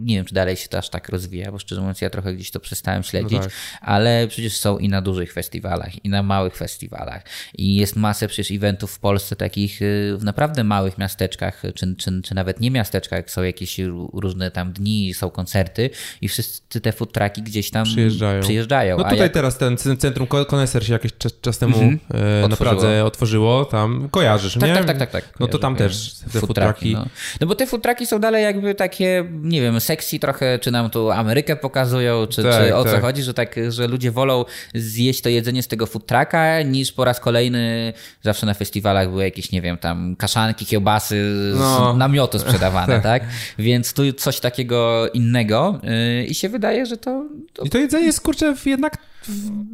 Nie 0.00 0.16
wiem, 0.16 0.24
czy 0.24 0.34
dalej 0.34 0.56
się 0.56 0.68
to 0.68 0.78
aż 0.78 0.90
tak 0.90 1.08
rozwija, 1.08 1.52
bo 1.52 1.58
szczerze 1.58 1.80
mówiąc 1.80 2.00
ja 2.00 2.10
trochę 2.10 2.34
gdzieś 2.34 2.50
to 2.50 2.60
przestałem 2.60 3.02
śledzić, 3.02 3.38
no 3.38 3.44
tak. 3.44 3.52
ale 3.80 4.26
przecież 4.28 4.56
są 4.56 4.78
i 4.78 4.88
na 4.88 5.02
dużych 5.02 5.32
festiwalach, 5.32 6.04
i 6.04 6.08
na 6.08 6.22
małych 6.22 6.56
festiwalach. 6.56 7.22
I 7.54 7.76
jest 7.76 7.96
masę 7.96 8.28
przecież 8.28 8.50
eventów 8.50 8.92
w 8.92 8.98
Polsce 8.98 9.36
takich 9.36 9.80
w 10.16 10.24
naprawdę 10.24 10.64
małych 10.64 10.98
miastach 10.98 11.19
miasteczkach, 11.20 11.62
czy, 11.74 11.96
czy, 11.96 12.22
czy 12.22 12.34
nawet 12.34 12.60
nie 12.60 12.70
miasteczkach, 12.70 13.30
są 13.30 13.42
jakieś 13.42 13.80
różne 14.12 14.50
tam 14.50 14.72
dni, 14.72 15.14
są 15.14 15.30
koncerty 15.30 15.90
i 16.20 16.28
wszyscy 16.28 16.80
te 16.80 16.92
food 16.92 17.12
trucki 17.12 17.42
gdzieś 17.42 17.70
tam 17.70 17.84
przyjeżdżają. 17.84 18.42
przyjeżdżają. 18.42 18.98
No 18.98 19.04
tutaj 19.04 19.18
jak... 19.18 19.32
teraz 19.32 19.58
ten 19.58 19.76
Centrum 19.76 20.26
Koneser 20.26 20.86
się 20.86 20.92
jakiś 20.92 21.12
czas, 21.18 21.32
czas 21.40 21.58
temu 21.58 21.78
mm 21.78 21.98
-hmm. 21.98 22.48
na 22.48 22.56
Pradze 22.56 23.04
otworzyło, 23.04 23.64
tam 23.64 24.08
kojarzysz, 24.10 24.54
tak, 24.54 24.62
nie? 24.62 24.74
Tak, 24.74 24.86
tak, 24.86 24.98
tak. 24.98 25.10
tak. 25.10 25.24
No 25.40 25.46
to 25.46 25.58
tam 25.58 25.76
też 25.76 26.14
te 26.32 26.40
food 26.40 26.54
trucki. 26.54 26.92
No. 26.92 27.06
no. 27.40 27.46
bo 27.46 27.54
te 27.54 27.66
food 27.66 27.82
trucki 27.82 28.06
są 28.06 28.18
dalej 28.18 28.44
jakby 28.44 28.74
takie, 28.74 29.24
nie 29.42 29.60
wiem, 29.60 29.80
sexy 29.80 30.18
trochę, 30.18 30.58
czy 30.58 30.70
nam 30.70 30.90
tu 30.90 31.10
Amerykę 31.10 31.56
pokazują, 31.56 32.26
czy, 32.26 32.42
tak, 32.42 32.64
czy 32.64 32.74
o 32.74 32.84
tak. 32.84 32.92
co 32.92 33.00
chodzi, 33.00 33.22
że 33.22 33.34
tak, 33.34 33.56
że 33.68 33.86
ludzie 33.86 34.10
wolą 34.10 34.44
zjeść 34.74 35.20
to 35.20 35.28
jedzenie 35.28 35.62
z 35.62 35.68
tego 35.68 35.86
food 35.86 36.06
trucka, 36.06 36.62
niż 36.62 36.92
po 36.92 37.04
raz 37.04 37.20
kolejny 37.20 37.92
zawsze 38.22 38.46
na 38.46 38.54
festiwalach 38.54 39.08
były 39.08 39.24
jakieś, 39.24 39.52
nie 39.52 39.62
wiem, 39.62 39.78
tam 39.78 40.16
kaszanki, 40.16 40.66
kiełbasy, 40.66 41.09
z 41.10 41.58
no. 41.58 41.94
namiotu 41.94 42.38
sprzedawane, 42.38 43.00
tak. 43.10 43.22
Więc 43.58 43.92
tu 43.92 44.12
coś 44.12 44.40
takiego 44.40 45.08
innego 45.08 45.80
yy, 45.82 46.24
i 46.24 46.34
się 46.34 46.48
wydaje, 46.48 46.86
że 46.86 46.96
to, 46.96 47.24
to... 47.52 47.62
I 47.62 47.70
to 47.70 47.78
jedzenie 47.78 48.06
jest, 48.06 48.20
kurczę, 48.20 48.54
jednak 48.66 48.96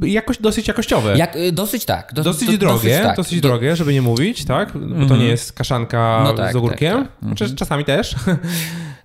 jakoś, 0.02 0.38
dosyć 0.38 0.68
jakościowe. 0.68 1.18
Jak, 1.18 1.37
y, 1.37 1.52
dosyć 1.52 1.85
tak. 1.85 2.12
Do, 2.12 2.22
dosyć 2.22 2.50
do, 2.50 2.59
drogie, 2.59 2.90
dosyć, 2.90 3.06
tak. 3.06 3.16
dosyć 3.16 3.40
drogie, 3.40 3.76
żeby 3.76 3.92
nie 3.92 4.02
mówić, 4.02 4.44
tak? 4.44 4.72
Bo 4.72 4.80
to 4.80 5.02
mhm. 5.02 5.20
nie 5.20 5.26
jest 5.26 5.52
kaszanka 5.52 6.20
no 6.24 6.32
tak, 6.32 6.52
z 6.52 6.56
ogórkiem. 6.56 6.98
Tak, 6.98 7.12
tak. 7.20 7.37
Znaczy, 7.37 7.56
czasami 7.56 7.85
też. 7.85 8.14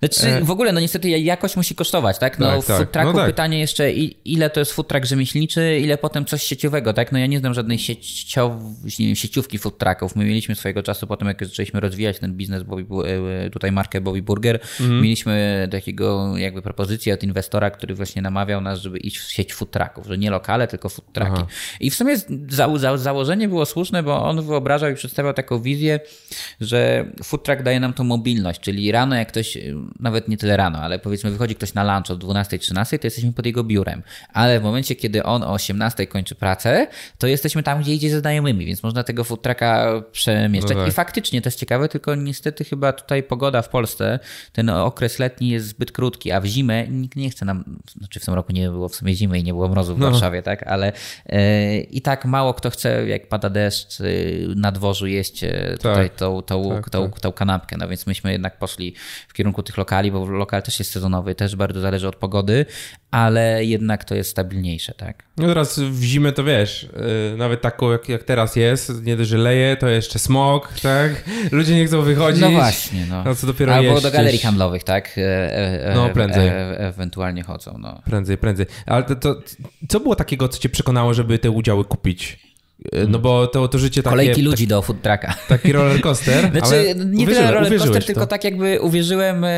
Znaczy, 0.02 0.28
e. 0.28 0.44
w 0.44 0.52
ogóle, 0.52 0.72
no 0.72 0.80
niestety 0.80 1.10
jakość 1.10 1.56
musi 1.56 1.76
kosztować, 1.76 2.20
tak? 2.20 2.40
No 2.40 2.48
tak, 2.48 2.62
w 2.62 2.68
tak. 2.68 2.92
trucku 2.92 3.12
no 3.12 3.14
tak. 3.14 3.28
pytanie 3.28 3.60
jeszcze, 3.60 3.92
ile 4.26 4.50
to 4.50 4.60
jest 4.60 4.72
food 4.72 4.88
truck 4.88 5.06
rzemieślniczy, 5.06 5.80
ile 5.80 5.98
potem 5.98 6.26
coś 6.26 6.44
sieciowego, 6.44 6.94
tak? 6.94 7.12
No 7.12 7.20
ja 7.20 7.26
nie 7.26 7.40
znam 7.40 7.54
żadnej 7.54 7.80
sieciow, 7.80 8.52
nie 9.00 9.06
wiem, 9.06 9.16
sieciówki 9.16 9.58
food 9.58 9.78
trucków. 9.78 10.16
My 10.16 10.26
mieliśmy 10.26 10.56
swojego 10.56 10.84
czasu, 10.84 11.08
potem 11.08 11.28
jak 11.28 11.46
zaczęliśmy 11.46 11.80
rozwijać 11.80 12.20
ten 12.20 12.34
biznes, 12.34 12.64
Bobby, 12.64 12.86
e, 13.46 13.50
tutaj 13.50 13.72
markę 13.72 14.02
Bobby 14.02 14.22
Burger, 14.22 14.60
mhm. 14.80 15.02
mieliśmy 15.02 15.68
takiego 15.72 16.38
jakby 16.38 16.62
propozycję 16.62 17.14
od 17.14 17.24
inwestora, 17.24 17.70
który 17.72 17.96
właśnie 17.96 18.22
namawiał 18.22 18.62
nas, 18.62 18.80
żeby 18.80 18.98
iść 18.98 19.18
w 19.18 19.32
sieć 19.32 19.54
food 19.54 19.72
trucków, 19.72 20.08
że 20.08 20.18
nie 20.18 20.31
lokale, 20.32 20.68
tylko 20.68 20.90
food 20.90 21.14
trucki. 21.14 21.34
Aha. 21.36 21.48
I 21.80 21.90
w 21.90 21.96
sumie 21.96 22.18
za, 22.50 22.78
za, 22.78 22.98
założenie 22.98 23.48
było 23.48 23.66
słuszne, 23.66 24.04
bo 24.04 24.24
on 24.24 24.42
wyobrażał 24.42 24.92
i 24.92 24.96
przedstawiał 24.96 25.34
taką 25.34 25.62
wizję, 25.62 26.00
że 26.62 27.06
food 27.24 27.44
truck 27.44 27.64
daje 27.64 27.80
nam 27.80 27.94
tą 27.94 28.04
mobilność, 28.04 28.62
czyli 28.62 28.92
rano 28.92 29.16
jak 29.16 29.28
ktoś 29.28 29.58
nawet 30.00 30.28
nie 30.28 30.38
tyle 30.38 30.58
rano, 30.58 30.80
ale 30.80 31.00
powiedzmy 31.00 31.32
wychodzi 31.32 31.56
ktoś 31.56 31.74
na 31.74 31.96
lunch 31.96 32.12
o 32.12 32.16
12-13, 32.16 33.00
to 33.00 33.08
jesteśmy 33.08 33.34
pod 33.34 33.46
jego 33.46 33.64
biurem. 33.64 34.04
Ale 34.34 34.60
w 34.60 34.64
momencie, 34.64 34.96
kiedy 34.96 35.24
on 35.24 35.44
o 35.44 35.54
18 35.54 36.08
kończy 36.08 36.36
pracę, 36.36 36.88
to 37.18 37.28
jesteśmy 37.28 37.64
tam, 37.64 37.82
gdzie 37.82 37.94
idzie 37.94 38.10
ze 38.10 38.20
znajomymi, 38.20 38.66
więc 38.66 38.84
można 38.84 39.04
tego 39.04 39.24
food 39.24 39.42
trucka 39.42 40.02
przemieszczać. 40.12 40.78
No 40.78 40.84
tak. 40.84 40.90
I 40.90 40.92
faktycznie 40.92 41.42
to 41.42 41.48
jest 41.48 41.60
ciekawe, 41.60 41.90
tylko 41.90 42.16
niestety 42.16 42.64
chyba 42.64 42.94
tutaj 42.94 43.24
pogoda 43.24 43.62
w 43.62 43.70
Polsce, 43.70 44.20
ten 44.52 44.70
okres 44.70 45.20
letni 45.20 45.50
jest 45.50 45.68
zbyt 45.68 45.92
krótki, 45.92 46.32
a 46.32 46.42
w 46.42 46.46
zimę 46.46 46.88
nikt 46.88 47.16
nie 47.16 47.30
chce 47.30 47.46
nam, 47.46 47.80
znaczy 47.98 48.20
w 48.20 48.26
tym 48.26 48.34
roku 48.34 48.52
nie 48.52 48.70
było 48.70 48.90
w 48.90 48.96
sumie 48.96 49.16
zimy 49.16 49.40
i 49.40 49.44
nie 49.44 49.54
było 49.54 49.70
mrozu 49.70 49.96
w 49.96 50.00
no. 50.00 50.12
Warszawie, 50.22 50.44
tak, 50.44 50.64
ale 50.64 50.92
yy, 51.30 51.80
i 51.80 52.02
tak 52.02 52.26
mało 52.26 52.54
kto 52.54 52.70
chce, 52.70 53.08
jak 53.08 53.30
pada 53.30 53.50
deszcz, 53.50 54.00
yy, 54.00 54.54
na 54.56 54.72
dworzu 54.72 55.08
jeść 55.08 55.42
yy, 55.42 55.78
tutaj 55.78 56.10
tak. 56.10 56.18
tą, 56.18 56.42
tą, 56.42 56.70
tak, 56.70 56.90
tą, 56.90 57.10
tą, 57.10 57.20
tą 57.22 57.32
kanapkę, 57.32 57.78
no 57.78 57.88
więc 57.88 58.08
myśmy 58.08 58.32
jednak 58.32 58.60
poszli 58.60 58.96
w 59.28 59.34
kierunku 59.34 59.64
tych 59.64 59.78
lokali, 59.78 60.12
bo 60.12 60.26
lokal 60.26 60.64
też 60.64 60.80
jest 60.80 60.92
sezonowy, 60.92 61.36
też 61.36 61.56
bardzo 61.56 61.82
zależy 61.82 62.08
od 62.08 62.16
pogody, 62.16 62.66
ale 63.12 63.66
jednak 63.66 64.04
to 64.04 64.16
jest 64.16 64.30
stabilniejsze, 64.30 64.94
tak? 64.94 65.24
No 65.38 65.48
teraz 65.48 65.80
w 65.80 66.04
zimę 66.04 66.32
to 66.32 66.44
wiesz, 66.44 66.90
yy, 67.32 67.38
nawet 67.38 67.62
taką 67.62 67.92
jak, 67.92 68.10
jak 68.10 68.24
teraz 68.24 68.56
jest, 68.56 69.04
nie 69.04 69.18
dość, 69.18 69.30
że 69.30 69.38
leje, 69.38 69.78
to 69.78 69.90
jeszcze 69.90 70.20
smog, 70.20 70.74
tak? 70.82 71.24
Ludzie 71.52 71.76
nie 71.76 71.86
chcą 71.86 72.02
wychodzić. 72.02 72.42
No 72.42 72.52
właśnie, 72.52 73.06
no. 73.10 73.24
no 73.24 73.36
co 73.36 73.48
dopiero 73.48 73.74
Albo 73.74 73.92
jeść, 73.92 74.04
do 74.04 74.12
galerii 74.12 74.40
handlowych, 74.40 74.84
tak? 74.84 75.18
E, 75.18 75.56
e, 75.86 75.96
no 75.96 76.10
prędzej. 76.10 76.48
E, 76.48 76.80
ewentualnie 76.80 77.44
chodzą, 77.44 77.78
no. 77.80 78.02
Prędzej, 78.06 78.38
prędzej. 78.38 78.66
Ale 78.86 79.04
to, 79.04 79.16
to, 79.16 79.36
co 79.90 80.00
było 80.00 80.11
takiego, 80.16 80.50
co 80.50 80.60
cię 80.60 80.70
przekonało, 80.70 81.14
żeby 81.14 81.40
te 81.40 81.52
udziały 81.52 81.86
kupić? 81.86 82.51
No 83.08 83.20
bo 83.20 83.48
to, 83.48 83.68
to 83.68 83.80
życie 83.80 84.04
takie... 84.04 84.12
Kolejki 84.12 84.42
ludzi 84.42 84.68
do 84.68 84.82
food 84.82 85.02
trucka. 85.02 85.36
Taki 85.48 85.72
roller 85.72 86.02
coaster, 86.02 86.52
Znaczy, 86.52 86.96
nie 87.06 87.28
tyle 87.28 87.52
roller 87.52 87.78
coaster, 87.78 88.06
tylko 88.06 88.28
tak 88.28 88.44
jakby 88.44 88.82
uwierzyłem 88.82 89.44
e, 89.44 89.50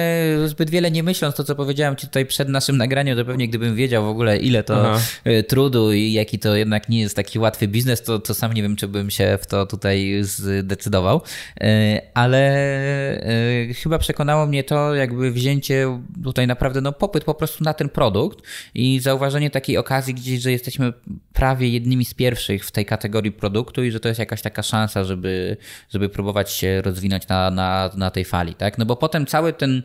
zbyt 0.45 0.69
wiele 0.69 0.91
nie 0.91 1.03
myśląc 1.03 1.35
to, 1.35 1.43
co 1.43 1.55
powiedziałem 1.55 1.95
ci 1.95 2.07
tutaj 2.07 2.25
przed 2.25 2.49
naszym 2.49 2.77
nagraniem, 2.77 3.17
to 3.17 3.25
pewnie 3.25 3.47
gdybym 3.47 3.75
wiedział 3.75 4.05
w 4.05 4.07
ogóle 4.07 4.37
ile 4.37 4.63
to 4.63 4.91
Aha. 4.91 4.99
E, 5.23 5.43
trudu 5.43 5.93
i 5.93 6.13
jaki 6.13 6.39
to 6.39 6.55
jednak 6.55 6.89
nie 6.89 6.99
jest 6.99 7.15
taki 7.15 7.39
łatwy 7.39 7.67
biznes, 7.67 8.01
to, 8.01 8.19
to 8.19 8.33
sam 8.33 8.53
nie 8.53 8.61
wiem, 8.61 8.75
czy 8.75 8.87
bym 8.87 9.11
się 9.11 9.37
w 9.41 9.47
to 9.47 9.65
tutaj 9.65 10.17
zdecydował. 10.21 11.21
E, 11.61 12.01
ale 12.13 12.43
chyba 13.83 13.99
przekonało 13.99 14.45
mnie 14.45 14.63
to 14.63 14.95
jakby 14.95 15.31
wzięcie 15.31 15.99
tutaj 16.23 16.47
naprawdę 16.47 16.81
no 16.81 16.91
popyt 16.91 17.23
po 17.23 17.33
prostu 17.33 17.63
na 17.63 17.73
ten 17.73 17.89
produkt 17.89 18.39
i 18.75 18.99
zauważenie 18.99 19.49
takiej 19.49 19.77
okazji 19.77 20.13
gdzieś, 20.13 20.41
że 20.41 20.51
jesteśmy 20.51 20.93
prawie 21.33 21.69
jednymi 21.69 22.05
z 22.05 22.13
pierwszych 22.13 22.65
w 22.65 22.71
tej 22.71 22.85
kategorii 22.85 23.12
kategorii 23.13 23.31
produktu 23.31 23.83
i 23.83 23.91
że 23.91 23.99
to 23.99 24.07
jest 24.07 24.19
jakaś 24.19 24.41
taka 24.41 24.63
szansa, 24.63 25.03
żeby, 25.03 25.57
żeby 25.89 26.09
próbować 26.09 26.51
się 26.51 26.81
rozwinąć 26.81 27.27
na, 27.27 27.51
na, 27.51 27.89
na 27.95 28.11
tej 28.11 28.25
fali, 28.25 28.55
tak? 28.55 28.77
No 28.77 28.85
bo 28.85 28.95
potem 28.95 29.25
cały 29.25 29.53
ten 29.53 29.83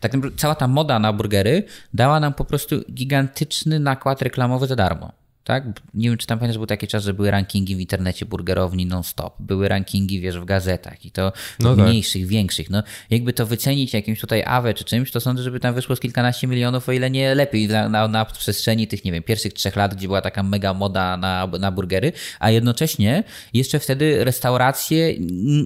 Tak 0.00 0.12
cała 0.36 0.54
ta 0.54 0.68
moda 0.68 0.98
na 0.98 1.12
burgery 1.12 1.64
dała 1.94 2.20
nam 2.20 2.34
po 2.34 2.44
prostu 2.44 2.84
gigantyczny 2.92 3.80
nakład 3.80 4.22
reklamowy 4.22 4.66
za 4.66 4.76
darmo. 4.76 5.12
Tak? 5.50 5.64
Nie 5.94 6.08
wiem, 6.08 6.18
czy 6.18 6.26
tam 6.26 6.38
pamiętasz, 6.38 6.58
był 6.58 6.66
taki 6.66 6.86
czas, 6.86 7.04
że 7.04 7.14
były 7.14 7.30
rankingi 7.30 7.76
w 7.76 7.80
internecie 7.80 8.26
burgerowni 8.26 8.86
non-stop. 8.86 9.34
Były 9.38 9.68
rankingi, 9.68 10.20
wiesz, 10.20 10.38
w 10.38 10.44
gazetach 10.44 11.04
i 11.04 11.10
to 11.10 11.32
no 11.60 11.76
tak. 11.76 11.86
mniejszych, 11.86 12.26
większych. 12.26 12.70
No, 12.70 12.82
jakby 13.10 13.32
to 13.32 13.46
wycenić 13.46 13.94
jakimś 13.94 14.20
tutaj 14.20 14.42
AWE 14.46 14.74
czy 14.74 14.84
czymś, 14.84 15.10
to 15.10 15.20
sądzę, 15.20 15.42
żeby 15.42 15.60
tam 15.60 15.74
wyszło 15.74 15.96
z 15.96 16.00
kilkanaście 16.00 16.46
milionów, 16.46 16.88
o 16.88 16.92
ile 16.92 17.10
nie 17.10 17.34
lepiej 17.34 17.68
na, 17.68 17.88
na, 17.88 18.08
na 18.08 18.24
przestrzeni 18.24 18.88
tych, 18.88 19.04
nie 19.04 19.12
wiem, 19.12 19.22
pierwszych 19.22 19.52
trzech 19.52 19.76
lat, 19.76 19.94
gdzie 19.94 20.06
była 20.06 20.22
taka 20.22 20.42
mega 20.42 20.74
moda 20.74 21.16
na, 21.16 21.46
na 21.46 21.70
burgery, 21.70 22.12
a 22.40 22.50
jednocześnie 22.50 23.24
jeszcze 23.54 23.78
wtedy 23.78 24.24
restauracje, 24.24 25.14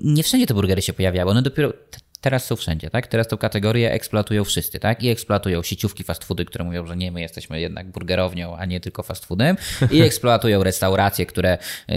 nie 0.04 0.22
wszędzie 0.22 0.46
te 0.46 0.54
burgery 0.54 0.82
się 0.82 0.92
pojawiały. 0.92 1.30
One 1.30 1.42
dopiero 1.42 1.72
teraz 2.24 2.44
są 2.44 2.56
wszędzie, 2.56 2.90
tak? 2.90 3.06
Teraz 3.06 3.28
tą 3.28 3.36
kategorię 3.36 3.92
eksploatują 3.92 4.44
wszyscy, 4.44 4.80
tak? 4.80 5.02
I 5.02 5.08
eksploatują 5.08 5.62
sieciówki 5.62 6.04
fast 6.04 6.24
foody, 6.24 6.44
które 6.44 6.64
mówią, 6.64 6.86
że 6.86 6.96
nie, 6.96 7.12
my 7.12 7.20
jesteśmy 7.20 7.60
jednak 7.60 7.90
burgerownią, 7.90 8.56
a 8.56 8.64
nie 8.64 8.80
tylko 8.80 9.02
fast 9.02 9.24
foodem. 9.24 9.56
I 9.90 10.00
eksploatują 10.08 10.64
restauracje, 10.64 11.26
które 11.26 11.58
y, 11.90 11.94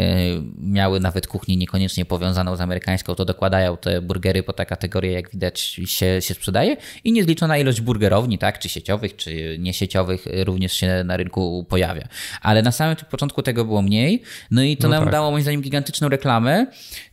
miały 0.62 1.00
nawet 1.00 1.28
kuchnię 1.28 1.58
niekoniecznie 1.58 2.06
powiązaną 2.06 2.56
z 2.56 2.62
amerykańską, 2.62 3.16
to 3.16 3.26
dokładają 3.26 3.78
te 3.78 4.02
burgery 4.02 4.44
po 4.44 4.54
ta 4.54 4.66
kategoria, 4.66 5.12
jak 5.12 5.32
widać, 5.32 5.60
się, 5.86 6.22
się 6.22 6.34
sprzedaje. 6.34 6.78
I 7.04 7.12
niezliczona 7.12 7.58
ilość 7.58 7.82
burgerowni, 7.82 8.38
tak? 8.38 8.60
Czy 8.60 8.70
sieciowych, 8.70 9.16
czy 9.16 9.58
niesieciowych 9.60 10.26
również 10.46 10.74
się 10.74 11.04
na 11.06 11.18
rynku 11.18 11.66
pojawia. 11.70 12.08
Ale 12.42 12.62
na 12.62 12.72
samym 12.72 12.96
początku 12.96 13.42
tego 13.44 13.66
było 13.66 13.82
mniej. 13.82 14.24
No 14.52 14.64
i 14.64 14.78
to 14.78 14.88
no 14.88 14.96
nam 14.96 15.04
tak. 15.04 15.12
dało 15.12 15.32
moim 15.32 15.42
zdaniem 15.42 15.62
gigantyczną 15.62 16.10
reklamę 16.10 16.66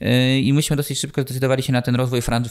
y, 0.03 0.41
i 0.41 0.53
myśmy 0.53 0.77
dosyć 0.77 0.99
szybko 0.99 1.23
zdecydowali 1.23 1.63
się 1.63 1.73
na 1.73 1.83
ten 1.83 1.95
rozwój 1.95 2.23
fran 2.23 2.43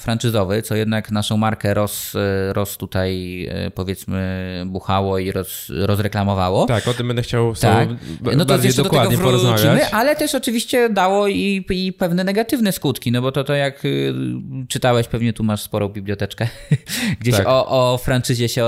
co 0.61 0.75
jednak 0.75 1.11
naszą 1.11 1.37
markę 1.37 1.73
roz, 1.73 2.13
roz 2.51 2.77
tutaj 2.77 3.43
e, 3.51 3.71
powiedzmy 3.71 4.63
buchało 4.65 5.19
i 5.19 5.31
roz, 5.31 5.71
rozreklamowało. 5.75 6.65
Tak, 6.65 6.87
o 6.87 6.93
tym 6.93 7.07
będę 7.07 7.21
chciał 7.21 7.55
tak. 7.55 7.89
no 8.37 8.45
to 8.45 8.57
jeszcze 8.57 8.83
dokładnie 8.83 9.17
do 9.17 9.23
tego 9.23 9.39
wrócimy, 9.39 9.85
ale 9.91 10.15
też 10.15 10.35
oczywiście 10.35 10.89
dało 10.89 11.27
i, 11.27 11.65
i 11.69 11.93
pewne 11.93 12.23
negatywne 12.23 12.71
skutki, 12.71 13.11
no 13.11 13.21
bo 13.21 13.31
to 13.31 13.43
to 13.43 13.53
jak 13.53 13.85
y, 13.85 14.13
czytałeś, 14.67 15.07
pewnie 15.07 15.33
tu 15.33 15.43
masz 15.43 15.61
sporą 15.61 15.89
biblioteczkę, 15.89 16.47
gdzieś 17.21 17.35
tak. 17.35 17.47
o, 17.47 17.93
o 17.93 17.97
franczyzie 17.97 18.49
się 18.49 18.65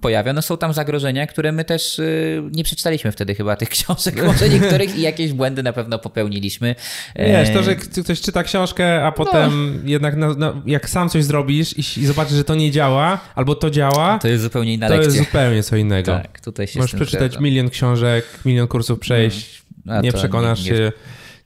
pojawia. 0.00 0.32
No 0.32 0.42
są 0.42 0.56
tam 0.56 0.72
zagrożenia, 0.72 1.26
które 1.26 1.52
my 1.52 1.64
też 1.64 1.98
y, 1.98 2.42
nie 2.52 2.64
przeczytaliśmy 2.64 3.12
wtedy 3.12 3.34
chyba 3.34 3.56
tych 3.56 3.68
książek, 3.78 4.24
może 4.24 4.48
niektórych 4.48 4.96
i 4.96 5.00
jakieś 5.00 5.32
błędy 5.32 5.62
na 5.62 5.72
pewno 5.72 5.98
popełniliśmy. 5.98 6.74
Wiesz, 7.16 7.50
to, 7.50 7.62
że 7.62 7.76
ktoś 7.76 8.20
czyta 8.20 8.42
książkę, 8.42 9.06
a 9.06 9.12
potem 9.12 9.76
no. 9.82 9.90
jednak 9.90 10.16
no, 10.16 10.34
no, 10.38 10.62
jak 10.66 10.90
sam 10.90 11.08
coś 11.08 11.24
zrobisz 11.24 11.78
i, 11.78 12.00
i 12.00 12.06
zobaczysz, 12.06 12.34
że 12.34 12.44
to 12.44 12.54
nie 12.54 12.70
działa, 12.70 13.20
albo 13.34 13.54
to 13.54 13.70
działa, 13.70 14.18
to 14.18 14.28
jest 14.28 14.42
zupełnie 14.42 14.74
inna 14.74 14.88
to 14.88 14.94
lekcja. 14.94 15.14
jest 15.14 15.26
zupełnie 15.28 15.62
co 15.62 15.76
innego. 15.76 16.12
Tak, 16.12 16.40
tutaj 16.40 16.66
się 16.66 16.80
Możesz 16.80 16.94
przeczytać 16.94 17.32
zgadza. 17.32 17.44
milion 17.44 17.70
książek, 17.70 18.24
milion 18.44 18.68
kursów 18.68 18.98
przejść, 18.98 19.62
no. 19.84 20.00
nie 20.00 20.12
przekonasz 20.12 20.64
nie, 20.64 20.70
nie... 20.70 20.76
się 20.76 20.92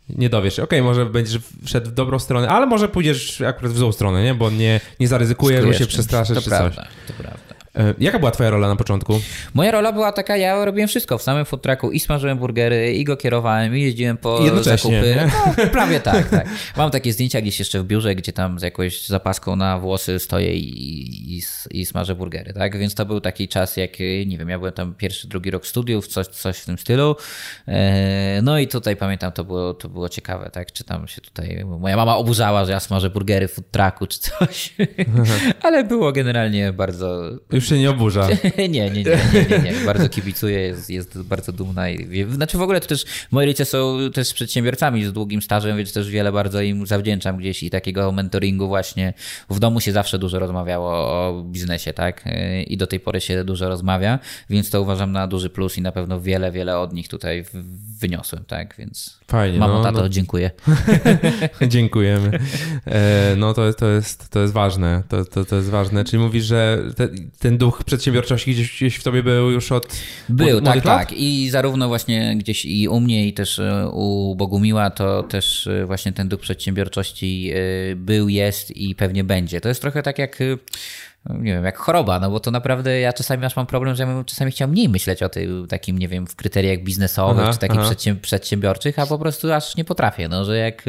nie 0.08 0.28
dowiesz. 0.28 0.58
Okej, 0.58 0.80
okay, 0.80 0.82
może 0.82 1.06
będziesz 1.06 1.38
wszedł 1.64 1.90
w 1.90 1.92
dobrą 1.92 2.18
stronę, 2.18 2.48
ale 2.48 2.66
może 2.66 2.88
pójdziesz 2.88 3.40
akurat 3.40 3.72
w 3.72 3.78
złą 3.78 3.92
stronę, 3.92 4.24
nie? 4.24 4.34
Bo 4.34 4.50
nie, 4.50 4.80
nie 5.00 5.08
zaryzykujesz, 5.08 5.64
bo 5.64 5.72
się 5.72 5.86
przestraszysz 5.86 6.38
czy 6.44 6.50
prawda, 6.50 6.82
coś. 6.82 6.88
To 7.06 7.12
prawda. 7.22 7.38
E, 7.78 7.94
jaka 7.98 8.18
była 8.18 8.30
twoja 8.30 8.50
rola 8.50 8.68
na 8.68 8.76
początku? 8.76 9.20
Moja 9.54 9.70
rola 9.70 9.92
była 9.92 10.12
taka, 10.12 10.36
ja 10.36 10.64
robiłem 10.64 10.88
wszystko 10.88 11.18
w 11.18 11.22
samym 11.22 11.44
food 11.44 11.62
trucku 11.62 11.90
i 11.90 12.00
smażyłem 12.00 12.38
burgery, 12.38 12.92
i 12.92 13.04
go 13.04 13.16
kierowałem, 13.16 13.76
i 13.76 13.82
jeździłem 13.82 14.16
po 14.16 14.62
zakupy. 14.62 15.30
No, 15.58 15.66
prawie 15.72 16.00
tak, 16.00 16.28
tak. 16.28 16.48
Mam 16.76 16.90
takie 16.90 17.12
zdjęcia 17.12 17.40
gdzieś 17.40 17.58
jeszcze 17.58 17.80
w 17.80 17.84
biurze, 17.84 18.14
gdzie 18.14 18.32
tam 18.32 18.58
z 18.58 18.62
jakąś 18.62 19.06
zapaską 19.06 19.56
na 19.56 19.78
włosy 19.78 20.18
stoję 20.18 20.56
i, 20.56 21.36
i, 21.36 21.42
i 21.70 21.86
smażę 21.86 22.14
burgery, 22.14 22.52
tak? 22.52 22.78
Więc 22.78 22.94
to 22.94 23.06
był 23.06 23.20
taki 23.20 23.48
czas, 23.48 23.76
jak, 23.76 23.90
nie 24.26 24.38
wiem, 24.38 24.48
ja 24.48 24.58
byłem 24.58 24.72
tam 24.72 24.94
pierwszy, 24.94 25.28
drugi 25.28 25.50
rok 25.50 25.66
studiów, 25.66 26.06
coś, 26.06 26.26
coś 26.26 26.58
w 26.58 26.66
tym 26.66 26.78
stylu. 26.78 27.16
E, 27.68 28.40
no 28.42 28.58
i 28.58 28.68
tutaj 28.68 28.96
pamiętam, 28.96 29.32
to 29.32 29.44
było, 29.44 29.74
to 29.74 29.88
było 29.88 30.08
ciekawe, 30.08 30.50
tak? 30.50 30.72
Czy 30.72 30.84
tam 30.84 31.08
się 31.08 31.20
tutaj, 31.20 31.64
moja 31.64 31.96
mama 31.96 32.16
oburzała, 32.16 32.64
że 32.64 32.72
ja 32.72 32.80
smażę 32.80 33.10
burgery 33.10 33.48
w 33.48 33.52
food 33.52 33.70
trucku, 33.70 34.06
czy 34.06 34.18
coś. 34.18 34.74
Ale 35.62 35.84
było 35.84 36.12
generalnie 36.12 36.72
bardzo... 36.72 37.30
Już 37.52 37.63
już 37.64 37.68
się 37.68 37.78
nie 37.78 37.90
oburza. 37.90 38.28
nie, 38.58 38.68
nie, 38.68 38.90
nie, 38.90 39.04
nie, 39.50 39.58
nie. 39.58 39.72
Bardzo 39.86 40.08
kibicuję, 40.08 40.60
jest, 40.60 40.90
jest 40.90 41.22
bardzo 41.22 41.52
dumna. 41.52 41.90
I, 41.90 42.26
znaczy 42.30 42.58
w 42.58 42.62
ogóle 42.62 42.80
to 42.80 42.86
też 42.86 43.04
moi 43.30 43.46
rodzice 43.46 43.64
są 43.64 43.98
też 44.14 44.34
przedsiębiorcami 44.34 45.04
z 45.04 45.12
długim 45.12 45.42
stażem, 45.42 45.76
więc 45.76 45.92
też 45.92 46.10
wiele 46.10 46.32
bardzo 46.32 46.62
im 46.62 46.86
zawdzięczam 46.86 47.36
gdzieś 47.36 47.62
i 47.62 47.70
takiego 47.70 48.12
mentoringu 48.12 48.68
właśnie. 48.68 49.14
W 49.50 49.58
domu 49.58 49.80
się 49.80 49.92
zawsze 49.92 50.18
dużo 50.18 50.38
rozmawiało 50.38 50.90
o 50.92 51.42
biznesie, 51.46 51.92
tak? 51.92 52.24
I 52.66 52.76
do 52.76 52.86
tej 52.86 53.00
pory 53.00 53.20
się 53.20 53.44
dużo 53.44 53.68
rozmawia, 53.68 54.18
więc 54.50 54.70
to 54.70 54.82
uważam 54.82 55.12
na 55.12 55.26
duży 55.26 55.50
plus 55.50 55.78
i 55.78 55.82
na 55.82 55.92
pewno 55.92 56.20
wiele, 56.20 56.52
wiele 56.52 56.78
od 56.78 56.92
nich 56.92 57.08
tutaj 57.08 57.44
wyniosłem, 58.00 58.44
tak? 58.44 58.74
Więc 58.78 59.18
Fajnie. 59.28 59.58
Mamo, 59.58 59.74
no, 59.74 59.82
tato, 59.82 59.98
no. 60.00 60.08
dziękuję. 60.08 60.50
Dziękujemy. 61.68 62.38
E, 62.86 63.34
no 63.36 63.54
to, 63.54 63.72
to, 63.72 63.88
jest, 63.88 64.28
to 64.28 64.40
jest 64.40 64.52
ważne. 64.52 65.02
To, 65.08 65.24
to, 65.24 65.44
to 65.44 65.56
jest 65.56 65.70
ważne. 65.70 66.04
Czyli 66.04 66.22
mówisz, 66.22 66.44
że 66.44 66.78
te, 66.96 67.08
ten 67.38 67.53
ten 67.54 67.58
duch 67.58 67.84
przedsiębiorczości 67.84 68.52
gdzieś, 68.52 68.76
gdzieś 68.76 68.96
w 68.96 69.02
tobie 69.02 69.22
był 69.22 69.50
już 69.50 69.72
od 69.72 69.86
Był, 70.28 70.58
od 70.58 70.64
tak, 70.64 70.82
tak. 70.82 71.12
I 71.12 71.50
zarówno 71.50 71.88
właśnie 71.88 72.36
gdzieś 72.36 72.64
i 72.64 72.88
u 72.88 73.00
mnie, 73.00 73.26
i 73.26 73.32
też 73.32 73.58
e, 73.58 73.88
u 73.92 74.36
Bogumiła, 74.36 74.90
to 74.90 75.22
też 75.22 75.66
e, 75.66 75.86
właśnie 75.86 76.12
ten 76.12 76.28
duch 76.28 76.40
przedsiębiorczości 76.40 77.50
e, 77.54 77.96
był, 77.96 78.28
jest 78.28 78.76
i 78.76 78.94
pewnie 78.94 79.24
będzie. 79.24 79.60
To 79.60 79.68
jest 79.68 79.80
trochę 79.80 80.02
tak 80.02 80.18
jak 80.18 80.38
nie 81.30 81.52
wiem, 81.52 81.64
jak 81.64 81.78
choroba, 81.78 82.20
no 82.20 82.30
bo 82.30 82.40
to 82.40 82.50
naprawdę 82.50 83.00
ja 83.00 83.12
czasami 83.12 83.44
aż 83.44 83.56
mam 83.56 83.66
problem, 83.66 83.96
że 83.96 84.02
ja 84.02 84.06
bym 84.06 84.24
czasami 84.24 84.50
chciał 84.50 84.68
mniej 84.68 84.88
myśleć 84.88 85.22
o 85.22 85.28
tym 85.28 85.66
takim, 85.68 85.98
nie 85.98 86.08
wiem, 86.08 86.26
w 86.26 86.36
kryteriach 86.36 86.78
biznesowych 86.78 87.42
aha, 87.42 87.52
czy 87.52 87.58
takich 87.58 88.20
przedsiębiorczych, 88.20 88.98
a 88.98 89.06
po 89.06 89.18
prostu 89.18 89.52
aż 89.52 89.76
nie 89.76 89.84
potrafię, 89.84 90.28
no, 90.28 90.44
że 90.44 90.56
jak 90.56 90.84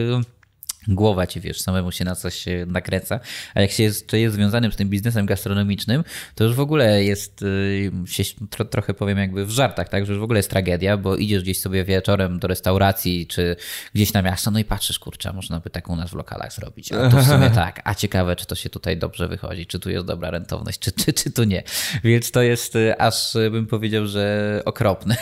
głowa 0.88 1.28
ci, 1.28 1.42
wiesz, 1.42 1.62
samemu 1.62 1.92
się 1.92 2.06
na 2.06 2.16
coś 2.16 2.46
nakręca, 2.68 3.20
a 3.56 3.62
jak 3.62 3.72
się 3.72 3.84
jest, 3.84 4.08
to 4.08 4.18
jest 4.18 4.36
związanym 4.36 4.72
z 4.72 4.76
tym 4.76 4.90
biznesem 4.90 5.26
gastronomicznym, 5.26 6.04
to 6.36 6.44
już 6.44 6.54
w 6.54 6.60
ogóle 6.60 7.04
jest, 7.04 7.42
y, 7.42 7.92
się, 8.06 8.24
tro, 8.50 8.66
trochę 8.66 8.94
powiem 8.94 9.18
jakby 9.18 9.46
w 9.46 9.52
żartach, 9.52 9.90
tak, 9.90 10.06
że 10.06 10.14
już 10.14 10.20
w 10.20 10.24
ogóle 10.24 10.40
jest 10.40 10.50
tragedia, 10.50 10.98
bo 10.98 11.16
idziesz 11.16 11.44
gdzieś 11.44 11.62
sobie 11.62 11.84
wieczorem 11.84 12.40
do 12.40 12.48
restauracji, 12.48 13.28
czy 13.28 13.56
gdzieś 13.94 14.14
na 14.14 14.22
miasto, 14.22 14.52
no 14.52 14.60
i 14.60 14.66
patrzysz, 14.66 15.00
kurczę, 15.00 15.34
można 15.34 15.60
by 15.60 15.70
tak 15.70 15.90
u 15.90 15.96
nas 15.96 16.10
w 16.10 16.14
lokalach 16.14 16.54
zrobić, 16.54 16.92
a 16.92 17.10
tu 17.10 17.18
w 17.18 17.28
sumie 17.28 17.50
tak, 17.66 17.82
a 17.84 17.96
ciekawe, 17.96 18.36
czy 18.36 18.46
to 18.46 18.56
się 18.56 18.70
tutaj 18.70 18.98
dobrze 18.98 19.28
wychodzi, 19.28 19.66
czy 19.66 19.80
tu 19.80 19.90
jest 19.90 20.06
dobra 20.06 20.32
rentowność, 20.32 20.80
czy, 20.80 20.92
czy, 20.92 21.14
czy 21.14 21.32
tu 21.32 21.44
nie. 21.44 21.64
Więc 22.04 22.32
to 22.32 22.42
jest 22.42 22.76
y, 22.76 22.98
aż 22.98 23.34
bym 23.52 23.68
powiedział, 23.68 24.08
że 24.08 24.62
okropne. 24.66 25.18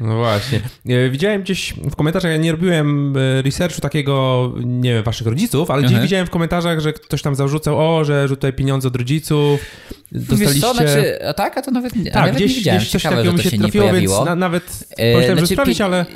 No 0.00 0.16
właśnie. 0.16 0.60
E, 0.88 1.10
widziałem 1.10 1.42
gdzieś 1.42 1.74
w 1.90 1.96
komentarzach, 1.96 2.30
ja 2.30 2.36
nie 2.36 2.52
robiłem 2.52 3.14
e, 3.16 3.42
researchu 3.42 3.80
takiego, 3.80 4.52
nie 4.64 4.94
wiem, 4.94 5.02
waszych 5.02 5.26
rodziców, 5.26 5.70
ale 5.70 5.82
gdzieś 5.82 5.92
mhm. 5.92 6.06
widziałem 6.06 6.26
w 6.26 6.30
komentarzach, 6.30 6.80
że 6.80 6.92
ktoś 6.92 7.22
tam 7.22 7.34
zarzucał, 7.34 7.96
o, 7.96 8.04
że 8.04 8.28
tutaj 8.28 8.52
pieniądze 8.52 8.88
od 8.88 8.96
rodziców 8.96 9.60
dostaliście... 10.12 10.60
Co, 10.60 10.74
znaczy, 10.74 11.26
a 11.26 11.34
tak, 11.34 11.58
a 11.58 11.62
to 11.62 11.70
nawet, 11.70 11.92
tak, 11.92 12.14
nawet 12.14 12.34
gdzieś, 12.34 12.50
nie 12.50 12.56
widziałem. 12.56 12.80
Gdzieś 12.80 12.90
Ciekawe, 12.90 13.16
takiego 13.16 13.36
mi 13.36 13.42
się, 13.42 13.50
się 13.50 13.58
trafiło, 13.58 13.92
więc 13.92 14.10
na, 14.24 14.36
nawet 14.36 14.64
pomyślałem, 15.12 15.46
znaczy, 15.46 15.74
że 15.74 15.84
ale... 15.84 16.06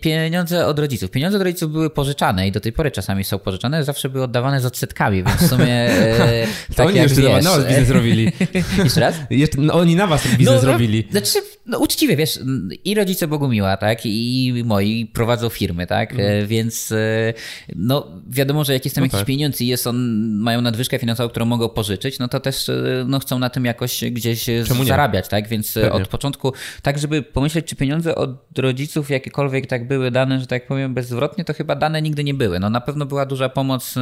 Pieniądze 0.00 0.66
od 0.66 0.78
rodziców. 0.78 1.10
Pieniądze 1.10 1.36
od 1.36 1.42
rodziców 1.42 1.72
były 1.72 1.90
pożyczane 1.90 2.48
i 2.48 2.52
do 2.52 2.60
tej 2.60 2.72
pory 2.72 2.90
czasami 2.90 3.24
są 3.24 3.38
pożyczane, 3.38 3.84
zawsze 3.84 4.08
były 4.08 4.24
oddawane 4.24 4.60
z 4.60 4.66
odsetkami, 4.66 5.24
więc 5.24 5.42
w 5.42 5.48
sumie 5.48 5.74
e, 5.74 6.46
to 6.68 6.74
tak 6.74 6.86
oni 6.86 6.96
jak 6.96 7.08
jeszcze 7.08 7.22
wiesz... 7.22 7.44
na 7.44 7.50
was 7.50 7.66
biznes 7.66 7.88
zrobili. 7.88 8.32
Jeszcze 8.84 9.00
raz? 9.00 9.14
Jeszcze, 9.30 9.60
no, 9.60 9.74
oni 9.74 9.96
na 9.96 10.06
was 10.06 10.28
biznes 10.28 10.54
no, 10.54 10.60
zrobili. 10.60 11.08
Znaczy, 11.10 11.38
no, 11.66 11.78
uczciwie, 11.78 12.16
wiesz, 12.16 12.40
i 12.84 12.94
rodzice 12.94 13.26
Bogumiła, 13.26 13.76
tak, 13.76 13.98
i 14.04 14.54
moi 14.64 15.06
prowadzą 15.06 15.48
firmy, 15.48 15.86
tak, 15.86 16.12
mm. 16.12 16.46
więc 16.46 16.92
e, 16.92 17.34
no 17.76 18.06
wiadomo, 18.28 18.64
że 18.64 18.72
jak 18.72 18.84
jest 18.84 18.94
tam 18.94 19.02
no 19.02 19.06
jakiś 19.06 19.18
tak. 19.18 19.26
pieniądz 19.26 19.60
i 19.60 19.66
jest 19.66 19.86
on, 19.86 19.96
mają 20.38 20.60
nadwyżkę 20.60 20.98
finansową, 20.98 21.28
którą 21.28 21.46
mogą 21.46 21.68
pożyczyć, 21.68 22.18
no 22.18 22.28
to 22.28 22.40
też 22.40 22.70
no, 23.06 23.18
chcą 23.18 23.35
na 23.38 23.50
tym 23.50 23.64
jakoś 23.64 24.04
gdzieś 24.04 24.46
zarabiać, 24.84 25.28
tak, 25.28 25.48
więc 25.48 25.74
Pewnie. 25.74 25.90
od 25.92 26.08
początku, 26.08 26.52
tak 26.82 26.98
żeby 26.98 27.22
pomyśleć, 27.22 27.66
czy 27.66 27.76
pieniądze 27.76 28.14
od 28.14 28.58
rodziców 28.58 29.10
jakiekolwiek 29.10 29.66
tak 29.66 29.88
były 29.88 30.10
dane, 30.10 30.40
że 30.40 30.46
tak 30.46 30.66
powiem 30.66 30.94
bezzwrotnie, 30.94 31.44
to 31.44 31.54
chyba 31.54 31.74
dane 31.74 32.02
nigdy 32.02 32.24
nie 32.24 32.34
były. 32.34 32.60
No 32.60 32.70
na 32.70 32.80
pewno 32.80 33.06
była 33.06 33.26
duża 33.26 33.48
pomoc. 33.48 33.94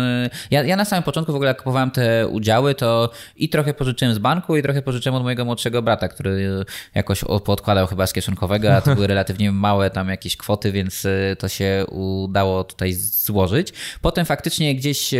Ja, 0.51 0.62
ja 0.62 0.77
na 0.77 0.85
samym 0.85 1.03
początku 1.03 1.33
w 1.33 1.35
ogóle 1.35 1.49
jak 1.49 1.59
kupowałem 1.59 1.90
te 1.90 2.29
udziały, 2.29 2.75
to 2.75 3.11
i 3.37 3.49
trochę 3.49 3.75
pożyczyłem 3.75 4.14
z 4.14 4.18
banku 4.18 4.57
i 4.57 4.62
trochę 4.62 4.83
pożyczyłem 4.83 5.16
od 5.16 5.23
mojego 5.23 5.44
młodszego 5.44 5.83
brata, 5.83 6.09
który 6.09 6.64
jakoś 6.94 7.25
podkładał 7.44 7.87
chyba 7.87 8.07
z 8.07 8.12
kieszonkowego, 8.12 8.77
a 8.77 8.81
to 8.81 8.94
były 8.94 9.07
relatywnie 9.14 9.53
małe 9.53 9.90
tam 9.90 10.09
jakieś 10.09 10.37
kwoty, 10.37 10.73
więc 10.73 11.05
e, 11.05 11.37
to 11.37 11.49
się 11.49 11.85
udało 11.90 12.64
tutaj 12.64 12.92
złożyć. 12.92 13.73
Potem 14.01 14.27
faktycznie 14.27 14.75
gdzieś, 14.75 15.14
e, 15.14 15.18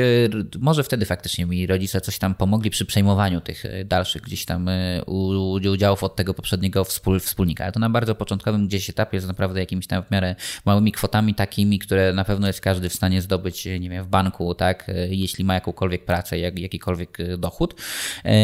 może 0.59 0.85
wtedy 0.85 1.07
faktycznie 1.07 1.47
mi 1.47 1.67
rodzice 1.67 2.01
coś 2.01 2.19
tam 2.19 2.35
pomogli 2.35 2.71
przy 2.71 2.87
przejmowaniu 2.87 3.41
tych 3.41 3.65
e, 3.65 3.85
dalszych 4.05 4.23
gdzieś 4.23 4.45
tam 4.45 4.71
udziałów 5.71 6.05
od 6.05 6.17
tego 6.17 6.35
poprzedniego 6.35 6.85
wspólnika. 7.21 7.65
Ale 7.65 7.73
to 7.73 7.81
na 7.81 7.91
bardzo 7.91 8.15
początkowym 8.15 8.67
gdzieś 8.67 8.91
etapie 8.91 9.17
jest 9.17 9.27
naprawdę 9.27 9.61
jakimiś 9.61 9.87
tam 9.87 10.03
w 10.03 10.11
miarę 10.11 10.37
małymi 10.65 10.93
kwotami 10.93 11.35
takimi, 11.35 11.79
które 11.79 12.13
na 12.13 12.25
pewno 12.25 12.47
jest 12.47 12.61
każdy 12.61 12.89
w 12.89 12.95
stanie 12.95 13.23
zdobyć, 13.23 13.65
nie 13.65 13.91
wiem, 13.91 14.05
w 14.05 14.09
banku, 14.09 14.55
tak, 14.55 14.91
jeśli 15.09 15.45
ma 15.45 15.55
jakąkolwiek 15.55 16.05
pracę, 16.05 16.39
jak, 16.39 16.59
jakikolwiek 16.59 17.19
dochód. 17.39 17.75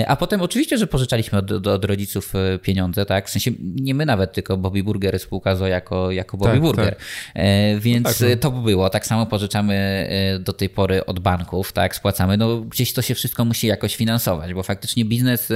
A 0.06 0.16
potem 0.16 0.42
oczywiście, 0.42 0.78
że 0.78 0.86
pożyczaliśmy 0.86 1.38
od, 1.38 1.66
od 1.66 1.84
rodziców 1.84 2.32
pieniądze, 2.62 3.06
tak, 3.06 3.28
w 3.28 3.30
sensie 3.30 3.50
nie 3.60 3.94
my 3.94 4.06
nawet, 4.06 4.32
tylko 4.32 4.56
Bobby 4.56 4.82
Burger, 4.82 5.18
spółka 5.18 5.56
ZO 5.56 5.66
jako, 5.66 6.10
jako 6.10 6.36
Bobby 6.36 6.52
tak, 6.52 6.60
Burger. 6.60 6.96
Tak. 6.96 7.40
Więc 7.80 8.04
no 8.04 8.10
tak, 8.10 8.20
no. 8.30 8.36
to 8.36 8.50
było. 8.50 8.90
Tak 8.90 9.06
samo 9.06 9.26
pożyczamy 9.26 10.08
do 10.40 10.52
tej 10.52 10.68
pory 10.68 11.06
od 11.06 11.20
banków, 11.20 11.72
tak, 11.72 11.96
spłacamy. 11.96 12.36
No 12.36 12.60
gdzieś 12.60 12.92
to 12.92 13.02
się 13.02 13.14
wszystko 13.14 13.44
musi 13.44 13.66
jakoś 13.66 13.96
finansować, 13.96 14.54
bo 14.54 14.62
faktycznie 14.62 15.04
biznes, 15.04 15.49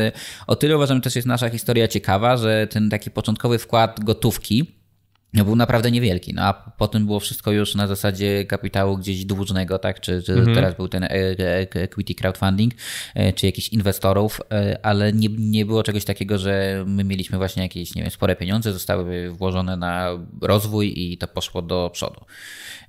o 0.46 0.56
tyle 0.56 0.76
uważam, 0.76 1.00
też 1.00 1.16
jest 1.16 1.28
nasza 1.28 1.50
historia 1.50 1.88
ciekawa, 1.88 2.36
że 2.36 2.66
ten 2.66 2.90
taki 2.90 3.10
początkowy 3.10 3.58
wkład 3.58 4.04
gotówki, 4.04 4.74
no, 5.34 5.44
był 5.44 5.56
naprawdę 5.56 5.90
niewielki, 5.90 6.34
no 6.34 6.42
a 6.42 6.52
potem 6.52 7.06
było 7.06 7.20
wszystko 7.20 7.52
już 7.52 7.74
na 7.74 7.86
zasadzie 7.86 8.44
kapitału 8.44 8.98
gdzieś 8.98 9.24
dłużnego, 9.24 9.78
tak, 9.78 10.00
czy, 10.00 10.22
czy 10.22 10.32
mhm. 10.32 10.54
teraz 10.54 10.74
był 10.74 10.88
ten 10.88 11.04
e, 11.04 11.10
e, 11.10 11.66
equity 11.74 12.14
crowdfunding, 12.14 12.74
e, 13.14 13.32
czy 13.32 13.46
jakichś 13.46 13.68
inwestorów, 13.68 14.40
ale 14.82 15.12
nie, 15.12 15.28
nie 15.28 15.66
było 15.66 15.82
czegoś 15.82 16.04
takiego, 16.04 16.38
że 16.38 16.84
my 16.86 17.04
mieliśmy 17.04 17.38
właśnie 17.38 17.62
jakieś, 17.62 17.94
nie 17.94 18.02
wiem, 18.02 18.10
spore 18.10 18.36
pieniądze, 18.36 18.72
zostały 18.72 19.30
włożone 19.30 19.76
na 19.76 20.10
rozwój 20.40 20.92
i 20.96 21.18
to 21.18 21.28
poszło 21.28 21.62
do 21.62 21.90
przodu. 21.92 22.20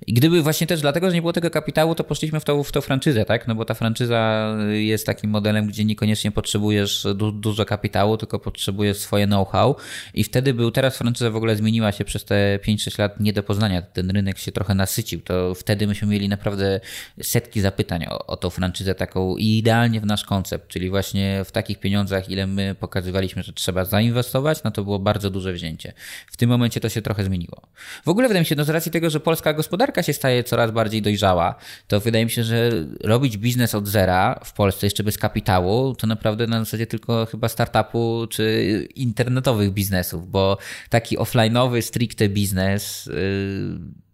I 0.06 0.12
gdyby 0.12 0.42
właśnie 0.42 0.66
też 0.66 0.80
dlatego, 0.80 1.10
że 1.10 1.14
nie 1.14 1.20
było 1.20 1.32
tego 1.32 1.50
kapitału, 1.50 1.94
to 1.94 2.04
poszliśmy 2.04 2.40
w 2.40 2.44
tą, 2.44 2.62
w 2.62 2.72
tą 2.72 2.80
franczyzę, 2.80 3.24
tak? 3.24 3.48
No 3.48 3.54
bo 3.54 3.64
ta 3.64 3.74
franczyza 3.74 4.52
jest 4.70 5.06
takim 5.06 5.30
modelem, 5.30 5.66
gdzie 5.66 5.84
niekoniecznie 5.84 6.30
potrzebujesz 6.30 7.06
du 7.14 7.32
dużo 7.32 7.64
kapitału, 7.64 8.16
tylko 8.16 8.38
potrzebujesz 8.38 8.98
swoje 8.98 9.26
know-how 9.26 9.76
i 10.14 10.24
wtedy 10.24 10.54
był, 10.54 10.70
teraz 10.70 10.98
franczyza 10.98 11.30
w 11.30 11.36
ogóle 11.36 11.56
zmieniła 11.56 11.92
się 11.92 12.04
przez 12.04 12.24
te 12.24 12.58
5-6 12.66 12.98
lat 12.98 13.20
nie 13.20 13.32
do 13.32 13.42
poznania. 13.42 13.82
Ten 13.82 14.10
rynek 14.10 14.38
się 14.38 14.52
trochę 14.52 14.74
nasycił. 14.74 15.20
To 15.20 15.54
wtedy 15.54 15.86
myśmy 15.86 16.08
mieli 16.08 16.28
naprawdę 16.28 16.80
setki 17.22 17.60
zapytań 17.60 18.06
o, 18.06 18.26
o 18.26 18.36
tą 18.36 18.50
franczyzę 18.50 18.94
taką 18.94 19.36
i 19.36 19.58
idealnie 19.58 20.00
w 20.00 20.06
nasz 20.06 20.24
koncept, 20.24 20.68
czyli 20.68 20.90
właśnie 20.90 21.42
w 21.44 21.52
takich 21.52 21.80
pieniądzach, 21.80 22.30
ile 22.30 22.46
my 22.46 22.74
pokazywaliśmy, 22.74 23.42
że 23.42 23.52
trzeba 23.52 23.84
zainwestować, 23.84 24.62
no 24.64 24.70
to 24.70 24.84
było 24.84 24.98
bardzo 24.98 25.30
duże 25.30 25.52
wzięcie. 25.52 25.92
W 26.26 26.36
tym 26.36 26.50
momencie 26.50 26.80
to 26.80 26.88
się 26.88 27.02
trochę 27.02 27.24
zmieniło. 27.24 27.62
W 28.04 28.08
ogóle 28.08 28.28
wydaje 28.28 28.40
mi 28.40 28.46
się, 28.46 28.54
no 28.54 28.64
z 28.64 28.68
racji 28.68 28.92
tego, 28.92 29.10
że 29.10 29.20
polska 29.20 29.52
gospodarka 29.52 29.85
gospodarka 29.86 30.02
się 30.02 30.12
staje 30.12 30.44
coraz 30.44 30.70
bardziej 30.70 31.02
dojrzała, 31.02 31.54
to 31.88 32.00
wydaje 32.00 32.24
mi 32.24 32.30
się, 32.30 32.44
że 32.44 32.70
robić 33.04 33.36
biznes 33.36 33.74
od 33.74 33.88
zera 33.88 34.40
w 34.44 34.52
Polsce 34.52 34.86
jeszcze 34.86 35.04
bez 35.04 35.18
kapitału, 35.18 35.94
to 35.94 36.06
naprawdę 36.06 36.46
na 36.46 36.58
zasadzie 36.58 36.86
tylko 36.86 37.26
chyba 37.26 37.48
startupu 37.48 38.26
czy 38.30 38.88
internetowych 38.94 39.72
biznesów, 39.72 40.30
bo 40.30 40.58
taki 40.90 41.18
offline'owy, 41.18 41.82
stricte 41.82 42.28
biznes. 42.28 43.06
Yy 43.06 44.05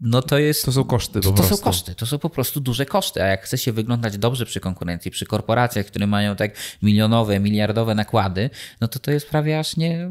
no 0.00 0.22
to 0.22 0.38
jest. 0.38 0.64
To 0.64 0.72
są 0.72 0.84
koszty. 0.84 1.20
To, 1.20 1.32
to 1.32 1.42
są 1.42 1.56
koszty. 1.56 1.94
To 1.94 2.06
są 2.06 2.18
po 2.18 2.30
prostu 2.30 2.60
duże 2.60 2.86
koszty. 2.86 3.22
A 3.22 3.26
jak 3.26 3.44
chce 3.44 3.58
się 3.58 3.72
wyglądać 3.72 4.18
dobrze 4.18 4.46
przy 4.46 4.60
konkurencji, 4.60 5.10
przy 5.10 5.26
korporacjach, 5.26 5.86
które 5.86 6.06
mają 6.06 6.36
tak 6.36 6.50
milionowe, 6.82 7.40
miliardowe 7.40 7.94
nakłady, 7.94 8.50
no 8.80 8.88
to 8.88 8.98
to 8.98 9.10
jest 9.10 9.28
prawie 9.28 9.58
aż, 9.58 9.76
nie, 9.76 10.10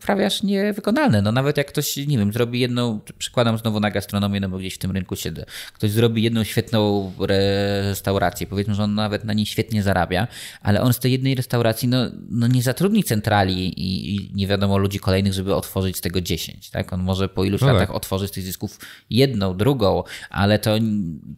prawie 0.00 0.26
aż 0.26 0.42
niewykonalne. 0.42 1.22
No 1.22 1.32
nawet 1.32 1.56
jak 1.56 1.66
ktoś, 1.66 1.96
nie 1.96 2.18
wiem, 2.18 2.32
zrobi 2.32 2.60
jedną, 2.60 3.00
przykładam 3.18 3.58
znowu 3.58 3.80
na 3.80 3.90
gastronomię, 3.90 4.40
no 4.40 4.48
bo 4.48 4.58
gdzieś 4.58 4.74
w 4.74 4.78
tym 4.78 4.90
rynku 4.90 5.16
siedzę, 5.16 5.44
ktoś 5.72 5.90
zrobi 5.90 6.22
jedną 6.22 6.44
świetną 6.44 7.12
restaurację, 7.18 8.46
powiedzmy, 8.46 8.74
że 8.74 8.82
on 8.82 8.94
nawet 8.94 9.24
na 9.24 9.32
niej 9.32 9.46
świetnie 9.46 9.82
zarabia, 9.82 10.28
ale 10.62 10.80
on 10.80 10.92
z 10.92 10.98
tej 10.98 11.12
jednej 11.12 11.34
restauracji, 11.34 11.88
no, 11.88 11.98
no 12.30 12.46
nie 12.46 12.62
zatrudni 12.62 13.04
centrali 13.04 13.68
i, 13.68 14.16
i 14.16 14.30
nie 14.34 14.46
wiadomo 14.46 14.78
ludzi 14.78 14.98
kolejnych, 14.98 15.32
żeby 15.32 15.54
otworzyć 15.54 15.96
z 15.96 16.00
tego 16.00 16.20
10. 16.20 16.70
Tak? 16.70 16.92
On 16.92 17.02
może 17.02 17.28
po 17.28 17.44
iluś 17.44 17.60
no 17.60 17.66
latach 17.66 17.88
tak. 17.88 17.96
otworzyć 17.96 18.30
z 18.30 18.32
tych 18.32 18.44
zysków 18.44 18.78
jedną, 19.22 19.56
drugą, 19.56 20.02
ale 20.30 20.58
to 20.58 20.70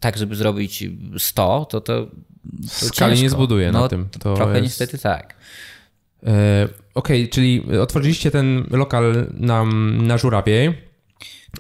tak, 0.01 0.17
żeby 0.19 0.37
zrobić 0.37 0.85
100, 1.19 1.67
to 1.71 1.81
to. 1.81 1.81
to 1.81 2.07
Skali 2.67 2.93
ciężko. 2.93 3.23
nie 3.23 3.31
zbuduje 3.31 3.73
no, 3.73 3.81
na 3.81 3.89
tym. 3.89 4.09
To 4.21 4.35
trochę 4.35 4.53
jest... 4.53 4.63
niestety 4.63 4.99
tak. 4.99 5.35
E, 6.27 6.69
Okej, 6.95 7.23
okay, 7.23 7.29
czyli 7.33 7.63
otworzyliście 7.81 8.31
ten 8.31 8.67
lokal 8.71 9.27
na, 9.35 9.65
na 10.03 10.19
Żurawiej 10.19 10.75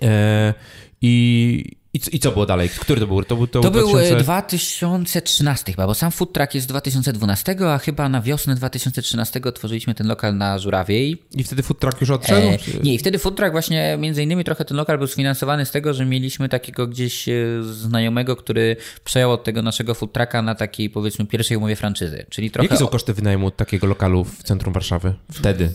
e, 0.02 0.54
i 1.00 1.76
i, 1.94 2.00
I 2.12 2.18
co 2.18 2.33
było 2.33 2.46
dalej? 2.46 2.68
Który 2.68 3.00
to 3.00 3.07
był? 3.07 3.24
To 3.24 3.37
był, 3.37 3.46
to 3.46 3.61
to 3.61 3.70
był 3.70 3.88
2000... 3.88 4.16
2013 4.16 5.72
chyba, 5.72 5.87
bo 5.87 5.94
sam 5.94 6.11
food 6.11 6.33
truck 6.33 6.54
jest 6.54 6.64
z 6.64 6.68
2012, 6.68 7.57
a 7.68 7.78
chyba 7.78 8.09
na 8.09 8.22
wiosnę 8.22 8.54
2013 8.54 9.40
otworzyliśmy 9.44 9.94
ten 9.94 10.07
lokal 10.07 10.37
na 10.37 10.59
Żurawiej. 10.59 11.22
I 11.33 11.44
wtedy 11.44 11.62
food 11.62 11.78
truck 11.78 12.00
już 12.00 12.11
odszedł? 12.11 12.46
E, 12.48 12.59
nie, 12.83 12.94
i 12.94 12.98
wtedy 12.98 13.18
food 13.18 13.37
truck 13.37 13.52
właśnie, 13.52 13.96
między 14.00 14.22
innymi 14.22 14.44
trochę 14.44 14.64
ten 14.64 14.76
lokal 14.76 14.98
był 14.98 15.07
sfinansowany 15.07 15.66
z 15.66 15.70
tego, 15.70 15.94
że 15.94 16.04
mieliśmy 16.04 16.48
takiego 16.48 16.87
gdzieś 16.87 17.28
e, 17.28 17.33
znajomego, 17.62 18.37
który 18.37 18.76
przejął 19.04 19.33
od 19.33 19.44
tego 19.44 19.62
naszego 19.62 19.94
food 19.94 20.12
trucka 20.12 20.42
na 20.42 20.54
takiej 20.54 20.90
powiedzmy 20.90 21.26
pierwszej 21.26 21.57
umowie 21.57 21.76
franczyzy. 21.76 22.26
Czyli 22.28 22.50
trochę... 22.50 22.66
Jakie 22.66 22.76
są 22.76 22.87
koszty 22.87 23.14
wynajmu 23.14 23.50
takiego 23.50 23.87
lokalu 23.87 24.24
w 24.24 24.42
centrum 24.42 24.72
Warszawy? 24.72 25.14
Wtedy. 25.33 25.70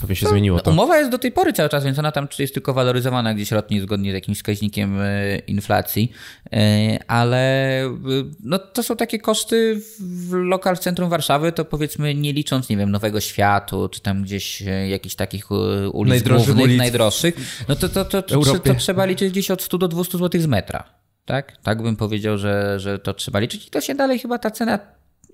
Pewnie 0.00 0.16
się 0.16 0.28
zmieniło 0.28 0.60
to. 0.60 0.70
Umowa 0.70 0.98
jest 0.98 1.10
do 1.10 1.18
tej 1.18 1.32
pory 1.32 1.52
cały 1.52 1.68
czas, 1.68 1.84
więc 1.84 1.98
ona 1.98 2.12
tam 2.12 2.28
jest 2.38 2.54
tylko 2.54 2.74
waloryzowana 2.74 3.34
gdzieś 3.34 3.50
rocznie 3.50 3.82
zgodnie 3.82 4.10
z 4.10 4.14
jakimś 4.14 4.38
wskaźnikiem 4.38 5.00
e, 5.00 5.38
inflacji, 5.38 6.12
e, 6.52 6.98
ale 7.06 7.82
e, 7.84 7.90
no, 8.40 8.58
to 8.58 8.82
są 8.82 8.96
takie 8.96 9.18
koszty 9.18 9.80
w 10.00 10.32
lokal 10.32 10.76
w 10.76 10.78
centrum 10.78 11.10
Warszawy, 11.10 11.52
to 11.52 11.64
powiedzmy 11.64 12.14
nie 12.14 12.32
licząc, 12.32 12.68
nie 12.68 12.76
wiem, 12.76 12.90
Nowego 12.90 13.20
Światu, 13.20 13.88
czy 13.88 14.00
tam 14.00 14.22
gdzieś 14.22 14.62
jakichś 14.88 15.14
takich 15.14 15.50
ulic 15.92 16.10
Najdroższych 16.10 16.46
głównych, 16.46 16.64
ulic 16.64 16.78
najdroższych, 16.78 17.64
no 17.68 17.76
to, 17.76 17.88
to, 17.88 18.04
to, 18.04 18.22
to, 18.22 18.58
to 18.58 18.74
trzeba 18.74 19.04
liczyć 19.04 19.32
gdzieś 19.32 19.50
od 19.50 19.62
100 19.62 19.78
do 19.78 19.88
200 19.88 20.18
zł 20.18 20.40
z 20.40 20.46
metra. 20.46 20.84
Tak? 21.24 21.56
Tak 21.62 21.82
bym 21.82 21.96
powiedział, 21.96 22.38
że, 22.38 22.80
że 22.80 22.98
to 22.98 23.14
trzeba 23.14 23.38
liczyć 23.38 23.66
i 23.66 23.70
to 23.70 23.80
się 23.80 23.94
dalej 23.94 24.18
chyba 24.18 24.38
ta 24.38 24.50
cena 24.50 24.78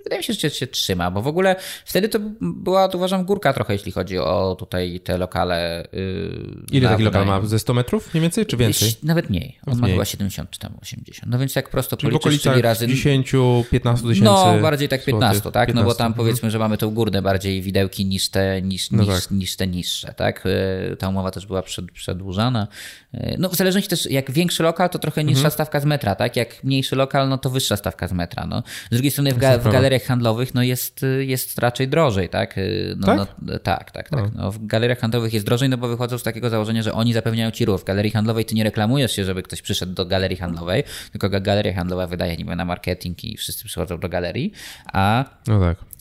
wydaje 0.05 0.21
mi 0.21 0.25
się, 0.25 0.33
że 0.33 0.51
się 0.51 0.67
trzyma, 0.67 1.11
bo 1.11 1.23
w 1.23 1.27
ogóle 1.27 1.57
wtedy 1.85 2.09
to 2.09 2.19
była, 2.41 2.89
to 2.89 2.99
uważam, 2.99 3.25
górka 3.25 3.53
trochę, 3.53 3.73
jeśli 3.73 3.93
chodzi 3.93 4.19
o 4.19 4.57
tutaj 4.59 5.01
te 5.01 5.19
lokale. 5.19 5.89
Yy, 5.93 6.67
Ile 6.73 6.89
taki 6.89 7.03
lokal 7.03 7.27
ma? 7.27 7.41
Ze 7.47 7.59
100 7.59 7.75
metrów 7.75 8.15
mniej 8.15 8.23
więcej, 8.23 8.47
czy 8.47 8.57
więcej? 8.57 8.93
Nawet 9.03 9.31
mniej. 9.31 9.59
On 9.67 9.79
ma 9.79 9.87
chyba 9.87 10.05
70 10.05 10.51
czy 10.51 10.59
tam 10.59 10.73
80. 10.83 11.33
No 11.33 11.39
więc 11.39 11.57
jak 11.57 11.71
prosto 11.71 11.97
czyli 11.97 12.19
policzysz, 12.19 12.43
czyli 12.43 12.63
razy... 12.63 12.87
10, 12.87 13.33
15 13.71 14.09
tysięcy 14.09 14.25
No, 14.25 14.59
bardziej 14.63 14.89
tak 14.89 15.05
15, 15.05 15.35
złotych, 15.35 15.53
tak? 15.53 15.67
15. 15.67 15.85
No 15.85 15.91
bo 15.91 15.95
tam 15.95 16.07
mhm. 16.07 16.17
powiedzmy, 16.17 16.51
że 16.51 16.59
mamy 16.59 16.79
tą 16.79 16.91
górne 16.91 17.23
bardziej 17.23 17.63
widełki 17.63 18.07
niż 18.07 18.29
te, 18.29 18.63
niż, 18.63 18.91
no 18.91 19.05
niż, 19.05 19.15
tak. 19.15 19.31
niż 19.31 19.57
te 19.57 19.67
niższe, 19.67 20.15
tak? 20.17 20.47
Y, 20.47 20.97
ta 20.97 21.09
umowa 21.09 21.31
też 21.31 21.47
była 21.47 21.63
przed, 21.63 21.91
przedłużana. 21.91 22.69
Y, 23.15 23.37
no 23.39 23.49
w 23.49 23.55
zależności 23.55 23.91
też, 23.91 24.11
jak 24.11 24.31
większy 24.31 24.63
lokal, 24.63 24.91
to 24.91 24.99
trochę 24.99 25.25
niższa 25.25 25.39
mhm. 25.39 25.53
stawka 25.53 25.81
z 25.81 25.85
metra, 25.85 26.15
tak? 26.15 26.37
Jak 26.37 26.65
mniejszy 26.65 26.97
lokal, 26.97 27.29
no 27.29 27.39
to 27.39 27.51
wyższa 27.51 27.77
stawka 27.77 28.09
z 28.09 28.13
metra, 28.13 28.47
no. 28.47 28.63
Z 28.91 28.95
drugiej 28.95 29.11
strony 29.11 29.33
w, 29.33 29.39
ga 29.39 29.59
w 29.59 29.73
galeriach 29.73 30.03
handlowych 30.03 30.55
no 30.55 30.63
jest, 30.63 31.07
jest 31.19 31.59
raczej 31.59 31.89
drożej, 31.89 32.29
tak? 32.29 32.57
No, 32.97 33.07
tak? 33.07 33.19
No, 33.43 33.59
tak, 33.59 33.91
tak, 33.91 34.09
tak. 34.09 34.35
No, 34.35 34.53
w 34.53 34.67
galeriach 34.67 34.99
handlowych 34.99 35.35
jest 35.35 35.47
drożej, 35.47 35.69
no 35.69 35.79
bo 35.79 35.89
wychodzą 35.89 36.19
z 36.19 36.23
takiego 36.23 36.51
założenia, 36.51 36.83
że 36.83 36.93
oni 36.93 37.13
zapewniają 37.13 37.51
ci 37.51 37.65
ruch. 37.65 37.81
W 37.81 37.85
galerii 37.85 38.11
handlowej 38.11 38.45
ty 38.45 38.55
nie 38.55 38.65
reklamujesz 38.65 39.13
się, 39.13 39.25
żeby 39.25 39.43
ktoś 39.43 39.63
przyszedł 39.63 39.93
do 39.93 40.07
galerii 40.07 40.37
handlowej, 40.37 40.85
tylko 41.13 41.41
galeria 41.41 41.75
handlowa 41.75 42.07
wydaje 42.07 42.37
niby 42.37 42.57
na 42.57 42.65
marketing 42.65 43.25
i 43.25 43.37
wszyscy 43.37 43.65
przychodzą 43.65 44.01
do 44.01 44.09
galerii, 44.09 44.53
a 44.93 45.25
no 45.47 45.61
tak 45.61 45.79
e, 45.79 45.94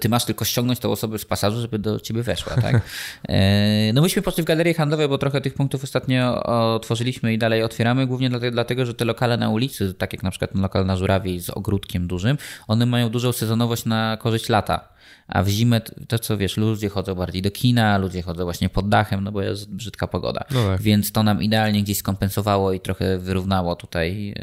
ty 0.00 0.08
masz 0.08 0.24
tylko 0.24 0.44
ściągnąć 0.44 0.78
tą 0.78 0.90
osobę 0.90 1.18
z 1.18 1.24
pasażu, 1.24 1.60
żeby 1.60 1.78
do 1.78 2.00
ciebie 2.00 2.22
weszła, 2.22 2.56
tak? 2.56 2.82
E, 3.28 3.92
no 3.92 4.02
myśmy 4.02 4.22
poszli 4.22 4.42
w 4.42 4.46
galerie 4.46 4.74
handlowe, 4.74 5.08
bo 5.08 5.18
trochę 5.18 5.40
tych 5.40 5.54
punktów 5.54 5.84
ostatnio 5.84 6.42
otworzyliśmy 6.74 7.32
i 7.32 7.38
dalej 7.38 7.62
otwieramy, 7.62 8.06
głównie 8.06 8.30
dlatego, 8.30 8.86
że 8.86 8.94
te 8.94 9.04
lokale 9.04 9.36
na 9.36 9.50
ulicy, 9.50 9.94
tak 9.94 10.12
jak 10.12 10.22
na 10.22 10.30
przykład 10.30 10.52
ten 10.52 10.62
lokal 10.62 10.86
na 10.86 10.96
Żurawie 10.96 11.40
z 11.40 11.50
ogródkiem 11.50 12.06
dużym, 12.06 12.38
one 12.68 12.86
mają 12.86 13.08
dużą 13.08 13.32
sezonowość 13.32 13.84
na 13.84 14.16
korzyść 14.20 14.48
lata. 14.48 14.92
A 15.28 15.42
w 15.42 15.48
zimę 15.48 15.80
to, 16.08 16.18
co 16.18 16.36
wiesz, 16.36 16.56
ludzie 16.56 16.88
chodzą 16.88 17.14
bardziej 17.14 17.42
do 17.42 17.50
kina, 17.50 17.98
ludzie 17.98 18.22
chodzą 18.22 18.44
właśnie 18.44 18.68
pod 18.68 18.88
dachem, 18.88 19.24
no 19.24 19.32
bo 19.32 19.42
jest 19.42 19.70
brzydka 19.70 20.06
pogoda. 20.06 20.44
No 20.50 20.66
tak. 20.66 20.82
Więc 20.82 21.12
to 21.12 21.22
nam 21.22 21.42
idealnie 21.42 21.82
gdzieś 21.82 21.98
skompensowało 21.98 22.72
i 22.72 22.80
trochę 22.80 23.18
wyrównało 23.18 23.76
tutaj 23.76 24.34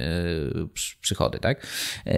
yy, 0.53 0.67
przychody, 1.01 1.39
tak? 1.39 1.67
Yy, 2.05 2.13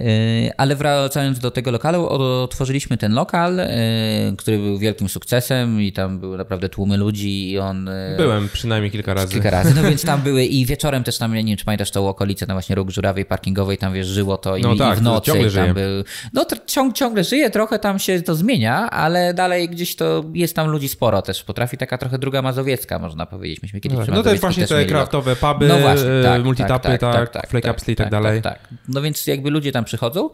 ale 0.58 0.76
wracając 0.76 1.40
do 1.40 1.52
tego 1.52 1.72
lokalu, 1.72 2.08
otworzyliśmy 2.10 2.71
ten 3.00 3.14
lokal, 3.14 3.58
yy, 3.58 4.38
który 4.38 4.58
był 4.58 4.78
wielkim 4.78 5.10
sukcesem 5.10 5.82
i 5.82 5.92
tam 5.92 6.20
były 6.20 6.38
naprawdę 6.38 6.70
tłumy 6.70 6.98
ludzi 6.98 7.52
i 7.52 7.60
on... 7.60 7.90
Byłem 8.18 8.50
przynajmniej 8.54 8.92
kilka 8.92 9.14
razy. 9.14 9.34
Kilka 9.34 9.50
razy, 9.50 9.74
no 9.76 9.84
więc 9.84 10.06
tam 10.06 10.22
były 10.28 10.46
i 10.46 10.66
wieczorem 10.66 11.04
też 11.04 11.18
tam, 11.18 11.34
nie 11.34 11.44
wiem, 11.44 11.58
czy 11.58 11.66
pamiętasz 11.66 11.92
tą 11.92 12.08
okolicę, 12.10 12.46
na 12.46 12.54
właśnie 12.54 12.76
róg 12.76 12.92
żurawej 12.92 13.26
parkingowej, 13.26 13.78
tam 13.78 13.94
wiesz, 13.94 14.08
żyło 14.08 14.38
to 14.38 14.58
i, 14.58 14.62
no 14.62 14.76
tak, 14.76 14.98
i 14.98 15.00
w 15.00 15.04
nocy. 15.04 15.32
Ciągle 15.32 15.50
żyje. 15.50 15.74
Był, 15.74 16.04
no 16.34 16.46
ciąg, 16.66 16.96
ciągle 16.96 17.24
żyje, 17.24 17.50
trochę 17.50 17.80
tam 17.80 18.00
się 18.00 18.22
to 18.22 18.36
zmienia, 18.36 18.90
ale 18.90 19.34
dalej 19.34 19.70
gdzieś 19.70 19.96
to 19.96 20.24
jest 20.34 20.56
tam 20.56 20.68
ludzi 20.68 20.90
sporo 20.90 21.22
też. 21.22 21.44
Potrafi 21.44 21.78
taka 21.78 21.98
trochę 21.98 22.18
druga 22.18 22.42
mazowiecka, 22.42 23.00
można 23.00 23.26
powiedzieć. 23.26 23.62
Myśmy 23.62 23.80
kiedyś 23.80 23.98
no, 23.98 24.06
no 24.16 24.24
to 24.24 24.30
jest 24.30 24.42
właśnie 24.42 24.68
te 24.68 24.86
kraftowe 24.86 25.36
puby, 25.36 25.68
no 25.68 25.78
właśnie, 25.78 26.10
tak, 26.24 26.34
tak 26.34 26.44
multitapy, 26.44 26.88
tak, 26.90 27.00
tak, 27.00 27.30
tak, 27.30 27.52
tak, 27.52 27.62
tak, 27.62 27.82
tak, 27.82 27.96
tak 27.96 28.10
dalej. 28.10 28.42
Tak, 28.42 28.60
No 28.88 29.02
więc 29.02 29.28
jakby 29.28 29.50
ludzie 29.50 29.72
tam 29.72 29.86
przychodzą 29.86 30.30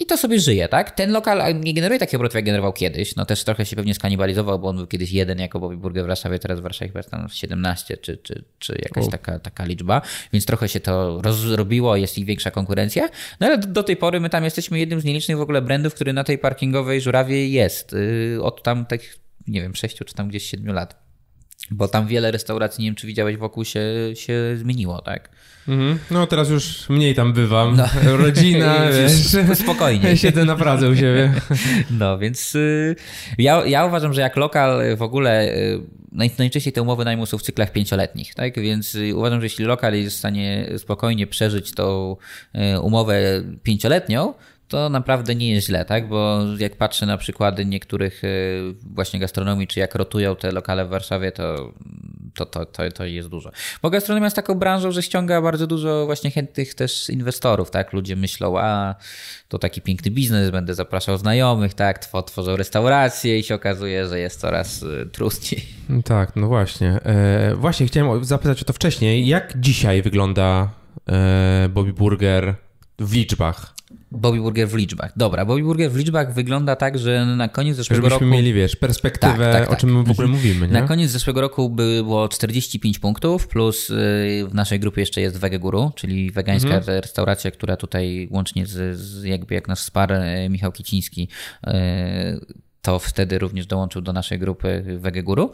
i 0.00 0.06
to 0.06 0.16
sobie 0.16 0.40
żyje, 0.40 0.68
tak? 0.68 0.90
Ten 0.90 1.12
lokal 1.12 1.23
lokal 1.26 1.60
nie 1.60 1.74
generuje 1.74 1.98
takiego 1.98 2.18
obrotów, 2.18 2.34
jak 2.34 2.44
generował 2.44 2.72
kiedyś. 2.72 3.16
No 3.16 3.24
też 3.24 3.44
trochę 3.44 3.66
się 3.66 3.76
pewnie 3.76 3.94
skanibalizował, 3.94 4.58
bo 4.58 4.68
on 4.68 4.76
był 4.76 4.86
kiedyś 4.86 5.12
jeden 5.12 5.38
jako 5.38 5.60
Bobby 5.60 5.76
Burger 5.76 6.04
w 6.04 6.06
Warszawie, 6.06 6.38
teraz 6.38 6.60
w 6.60 6.62
Warszawie 6.62 6.88
chyba 6.88 7.02
tam 7.02 7.28
17 7.28 7.96
czy, 7.96 8.16
czy, 8.16 8.44
czy 8.58 8.78
jakaś 8.82 9.08
taka, 9.08 9.38
taka 9.38 9.64
liczba, 9.64 10.02
więc 10.32 10.46
trochę 10.46 10.68
się 10.68 10.80
to 10.80 11.22
rozrobiło, 11.22 11.96
jest 11.96 12.18
ich 12.18 12.24
większa 12.24 12.50
konkurencja. 12.50 13.08
No 13.40 13.46
ale 13.46 13.58
do, 13.58 13.66
do, 13.66 13.82
tej 13.82 13.96
pory 13.96 14.20
my 14.20 14.30
tam 14.30 14.44
jesteśmy 14.44 14.78
jednym 14.78 15.00
z 15.00 15.04
nielicznych 15.04 15.38
w 15.38 15.40
ogóle 15.40 15.62
brandów, 15.62 15.94
który 15.94 16.12
na 16.12 16.24
tej 16.24 16.38
parkingowej 16.38 17.00
żurawie 17.00 17.48
jest. 17.48 17.92
Yy, 17.92 18.42
od 18.42 18.62
tam 18.62 18.86
takich, 18.86 19.18
nie 19.48 19.62
wiem, 19.62 19.74
6 19.74 19.96
czy 19.96 20.14
tam 20.14 20.28
gdzieś 20.28 20.50
7 20.50 20.74
lat. 20.74 21.03
Bo 21.70 21.88
tam 21.88 22.06
wiele 22.06 22.30
restauracji, 22.30 22.82
nie 22.82 22.88
wiem 22.88 22.94
czy 22.94 23.06
widziałeś, 23.06 23.36
wokół 23.36 23.64
się, 23.64 23.82
się 24.14 24.56
zmieniło, 24.56 25.02
tak? 25.02 25.28
Mhm. 25.68 25.98
No 26.10 26.26
teraz 26.26 26.50
już 26.50 26.88
mniej 26.88 27.14
tam 27.14 27.32
bywam. 27.32 27.76
No. 27.76 27.88
Rodzina, 28.16 28.74
wiesz. 28.96 29.58
Spokojnie. 29.58 30.16
Siedzę 30.22 30.44
na 30.44 30.56
Pradze 30.56 30.88
u 30.88 30.96
siebie. 30.96 31.32
No 31.90 32.18
więc 32.18 32.54
y, 32.54 32.96
ja, 33.38 33.66
ja 33.66 33.84
uważam, 33.84 34.14
że 34.14 34.20
jak 34.20 34.36
lokal 34.36 34.96
w 34.96 35.02
ogóle 35.02 35.56
y, 35.56 35.80
najczęściej 36.12 36.72
te 36.72 36.82
umowy 36.82 37.04
najmu 37.04 37.26
są 37.26 37.38
w 37.38 37.42
cyklach 37.42 37.72
pięcioletnich, 37.72 38.34
tak? 38.34 38.60
Więc 38.60 38.94
y, 38.94 39.16
uważam, 39.16 39.40
że 39.40 39.46
jeśli 39.46 39.64
lokal 39.64 39.94
jest 39.94 40.16
w 40.16 40.18
stanie 40.18 40.70
spokojnie 40.78 41.26
przeżyć 41.26 41.72
tą 41.72 42.16
umowę 42.82 43.42
pięcioletnią, 43.62 44.34
to 44.68 44.88
naprawdę 44.88 45.34
nie 45.34 45.50
jest 45.50 45.66
źle, 45.66 45.84
tak? 45.84 46.08
Bo 46.08 46.40
jak 46.58 46.76
patrzę 46.76 47.06
na 47.06 47.18
przykłady 47.18 47.66
niektórych 47.66 48.24
y, 48.24 48.74
właśnie 48.82 49.20
gastronomii, 49.20 49.66
czy 49.66 49.80
jak 49.80 49.94
rotują 49.94 50.36
te 50.36 50.52
lokale 50.52 50.86
w 50.86 50.88
Warszawie, 50.88 51.32
to, 51.32 51.72
to, 52.34 52.46
to, 52.46 52.66
to, 52.66 52.90
to 52.90 53.04
jest 53.04 53.28
dużo. 53.28 53.50
Bo 53.82 53.90
gastronomia 53.90 54.26
jest 54.26 54.36
taką 54.36 54.54
branżą, 54.54 54.92
że 54.92 55.02
ściąga 55.02 55.42
bardzo 55.42 55.66
dużo 55.66 56.06
właśnie 56.06 56.30
chętnych 56.30 56.74
też 56.74 57.10
inwestorów, 57.10 57.70
tak? 57.70 57.92
Ludzie 57.92 58.16
myślą, 58.16 58.58
a 58.58 58.94
to 59.48 59.58
taki 59.58 59.80
piękny 59.80 60.10
biznes, 60.10 60.50
będę 60.50 60.74
zapraszał 60.74 61.18
znajomych, 61.18 61.74
tak? 61.74 61.98
Tworzą 62.26 62.56
restauracje 62.56 63.38
i 63.38 63.42
się 63.42 63.54
okazuje, 63.54 64.08
że 64.08 64.20
jest 64.20 64.40
coraz 64.40 64.82
y, 64.82 65.08
trudniej. 65.12 65.64
Tak, 66.04 66.36
no 66.36 66.48
właśnie. 66.48 66.88
E, 66.88 67.54
właśnie 67.54 67.86
chciałem 67.86 68.24
zapytać 68.24 68.62
o 68.62 68.64
to 68.64 68.72
wcześniej. 68.72 69.26
Jak 69.26 69.60
dzisiaj 69.60 70.02
wygląda 70.02 70.70
e, 71.08 71.68
Bobby 71.68 71.92
Burger 71.92 72.54
w 72.98 73.14
liczbach? 73.14 73.73
Bobby 74.14 74.40
Burger 74.40 74.68
w 74.68 74.74
liczbach. 74.74 75.12
Dobra, 75.16 75.44
Bobby 75.44 75.62
Burger 75.62 75.90
w 75.90 75.96
liczbach 75.96 76.34
wygląda 76.34 76.76
tak, 76.76 76.98
że 76.98 77.26
na 77.26 77.48
koniec 77.48 77.76
zeszłego 77.76 78.02
Żebyśmy 78.02 78.26
roku... 78.26 78.36
mieli, 78.36 78.52
wiesz, 78.52 78.76
perspektywę, 78.76 79.38
tak, 79.38 79.52
tak, 79.52 79.68
tak. 79.68 79.70
o 79.70 79.76
czym 79.76 79.98
my 79.98 80.04
w 80.04 80.10
ogóle 80.10 80.28
mówimy, 80.28 80.66
nie? 80.66 80.72
Na 80.72 80.82
koniec 80.82 81.10
zeszłego 81.10 81.40
roku 81.40 81.70
było 81.70 82.28
45 82.28 82.98
punktów, 82.98 83.48
plus 83.48 83.90
y, 83.90 83.94
w 84.48 84.54
naszej 84.54 84.80
grupie 84.80 85.02
jeszcze 85.02 85.20
jest 85.20 85.38
Wegeguru, 85.38 85.92
czyli 85.94 86.30
wegańska 86.30 86.74
mhm. 86.74 87.00
restauracja, 87.00 87.50
która 87.50 87.76
tutaj 87.76 88.28
łącznie 88.30 88.66
z, 88.66 88.98
z, 88.98 89.24
jakby 89.24 89.54
jak 89.54 89.68
nasz 89.68 89.80
spar 89.80 90.12
y, 90.12 90.48
Michał 90.50 90.72
Kiciński 90.72 91.28
y, 91.66 91.70
to 92.82 92.98
wtedy 92.98 93.38
również 93.38 93.66
dołączył 93.66 94.02
do 94.02 94.12
naszej 94.12 94.38
grupy 94.38 94.98
Wegeguru, 94.98 95.50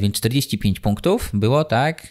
więc 0.00 0.16
45 0.16 0.80
punktów 0.80 1.30
było, 1.34 1.64
tak. 1.64 2.08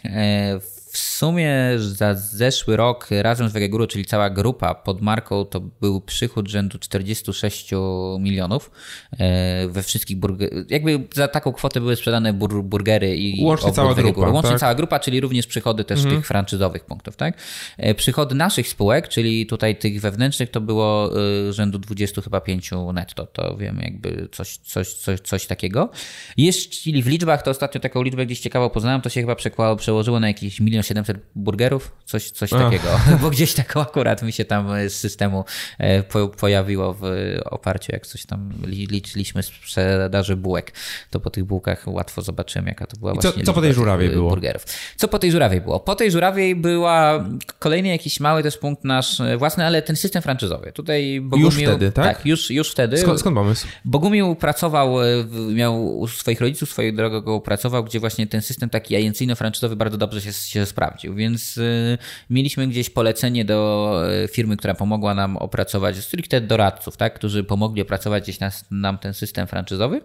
W 0.92 0.98
sumie 0.98 1.56
za 1.78 2.14
zeszły 2.14 2.78
rok 2.78 3.08
razem 3.12 3.50
z 3.50 3.52
Wegeguru, 3.52 3.88
czyli 3.88 4.06
cała 4.06 4.30
grupa 4.30 4.76
pod 4.76 5.02
marką, 5.02 5.46
to 5.46 5.60
był 5.60 6.02
przychód 6.02 6.48
rzędu 6.48 6.80
46 6.80 7.72
milionów 8.20 8.72
e, 9.20 9.68
we 9.68 9.84
wszystkich 9.84 10.18
burgerach. 10.18 10.66
Jakby 10.70 11.08
za 11.14 11.28
taką 11.28 11.54
kwotę 11.54 11.80
były 11.80 11.96
sprzedane 11.96 12.34
bur 12.34 12.64
burgery 12.64 13.18
i 13.18 13.44
Łącznie 13.46 13.72
cała 13.72 13.94
grupa. 13.94 14.30
Łącznie 14.30 14.50
tak? 14.50 14.60
cała 14.60 14.76
grupa, 14.76 15.00
czyli 15.00 15.22
również 15.22 15.48
przychody 15.48 15.84
też 15.84 16.00
mhm. 16.00 16.16
tych 16.16 16.28
franczyzowych 16.28 16.86
punktów, 16.86 17.16
tak? 17.16 17.38
E, 17.78 17.96
przychody 17.96 18.36
naszych 18.36 18.68
spółek, 18.68 19.08
czyli 19.08 19.46
tutaj 19.46 19.76
tych 19.76 20.02
wewnętrznych, 20.02 20.52
to 20.52 20.62
było 20.62 21.12
e, 21.48 21.54
rzędu 21.54 21.80
20 21.80 22.22
chyba 22.22 22.42
5 22.42 22.72
netto. 22.94 23.26
To 23.26 23.58
wiem, 23.58 23.80
jakby 23.82 24.28
coś, 24.32 24.58
coś, 24.58 24.94
coś, 24.94 25.20
coś 25.20 25.46
takiego. 25.46 25.90
Jeśli 26.38 27.04
w 27.04 27.08
liczbach, 27.08 27.42
to 27.42 27.52
ostatnio 27.52 27.82
taką 27.82 28.04
liczbę 28.04 28.26
gdzieś 28.26 28.40
ciekawo 28.40 28.70
poznałem, 28.70 29.02
to 29.02 29.10
się 29.10 29.22
chyba 29.22 29.36
przełożyło 29.76 30.20
na 30.20 30.28
jakieś 30.28 30.60
milion 30.60 30.79
700 30.84 31.18
burgerów, 31.36 31.92
coś, 32.06 32.32
coś 32.32 32.50
takiego. 32.50 33.00
Bo 33.22 33.30
gdzieś 33.30 33.54
tak 33.54 33.78
akurat 33.78 34.24
mi 34.24 34.32
się 34.32 34.46
tam 34.46 34.68
z 34.90 34.94
systemu 34.94 35.46
e, 35.78 36.04
pojawiło 36.38 36.94
w 36.94 37.04
oparciu, 37.46 37.92
jak 37.92 38.08
coś 38.08 38.26
tam 38.26 38.54
liczyliśmy 38.66 39.44
sprzedaży 39.44 40.36
bułek. 40.36 40.72
To 41.10 41.20
po 41.20 41.30
tych 41.30 41.44
bułkach 41.44 41.84
łatwo 41.88 42.22
zobaczyłem, 42.22 42.68
jaka 42.68 42.86
to 42.88 42.98
była 42.98 43.12
I 43.12 43.16
właśnie. 43.16 43.32
Co, 43.32 43.46
co 43.46 43.54
po 43.54 43.62
tej 43.62 43.74
żurawej 43.74 44.10
było? 44.10 44.30
Burgerów. 44.30 44.66
Co 44.98 45.08
po 45.08 45.20
tej 45.20 45.32
żurawej 45.32 45.62
było? 45.62 45.80
Po 45.80 45.96
tej 45.96 46.12
żurawej 46.12 46.56
była 46.56 47.26
kolejny 47.60 47.90
jakiś 47.90 48.20
mały 48.20 48.44
też 48.44 48.58
punkt 48.58 48.84
nasz 48.84 49.20
e, 49.20 49.38
własny, 49.38 49.66
ale 49.66 49.82
ten 49.82 49.96
system 49.96 50.22
franczyzowy. 50.22 50.72
Tutaj 50.72 51.22
Bogumił, 51.22 51.46
już 51.46 51.56
wtedy, 51.56 51.92
tak? 51.92 52.18
Tak, 52.18 52.26
już, 52.26 52.52
już 52.52 52.72
wtedy. 52.72 52.98
Skąd, 52.98 53.20
skąd 53.20 53.36
pomysł? 53.36 53.68
Bogumił 53.86 54.36
pracował, 54.36 55.04
e, 55.04 55.06
miał 55.54 56.00
u 56.00 56.08
swoich 56.08 56.42
rodziców, 56.42 56.70
swojej 56.70 56.94
drogą 56.94 57.42
pracował, 57.42 57.84
gdzie 57.84 58.00
właśnie 58.00 58.28
ten 58.28 58.42
system 58.42 58.70
taki 58.70 58.96
agencyjno-franczyzowy 58.96 59.76
bardzo 59.76 59.98
dobrze 59.98 60.22
się, 60.22 60.34
się 60.34 60.66
sprawdził, 60.70 61.16
więc 61.16 61.58
y, 61.58 61.98
mieliśmy 62.30 62.68
gdzieś 62.68 62.90
polecenie 62.90 63.46
do 63.46 64.02
y, 64.24 64.28
firmy, 64.28 64.58
która 64.58 64.74
pomogła 64.74 65.16
nam 65.16 65.38
opracować, 65.38 65.98
stricte 65.98 66.42
doradców, 66.42 66.98
tak, 66.98 67.14
którzy 67.14 67.44
pomogli 67.44 67.82
opracować 67.82 68.24
gdzieś 68.24 68.40
nas, 68.40 68.66
nam 68.72 68.98
ten 68.98 69.14
system 69.14 69.48
franczyzowy. 69.48 70.02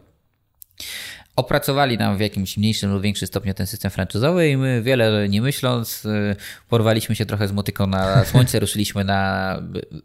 Opracowali 1.36 1.98
nam 1.98 2.16
w 2.16 2.20
jakimś 2.20 2.56
mniejszym 2.56 2.92
lub 2.92 3.02
większym 3.02 3.28
stopniu 3.28 3.54
ten 3.54 3.66
system 3.66 3.90
franczyzowy 3.90 4.48
i 4.48 4.56
my 4.56 4.82
wiele 4.82 5.28
nie 5.28 5.42
myśląc 5.42 6.04
y, 6.04 6.36
porwaliśmy 6.68 7.14
się 7.14 7.26
trochę 7.26 7.48
z 7.48 7.52
motyką 7.52 7.86
na 7.86 8.24
słońce, 8.30 8.60
ruszyliśmy 8.60 9.04
na 9.04 9.62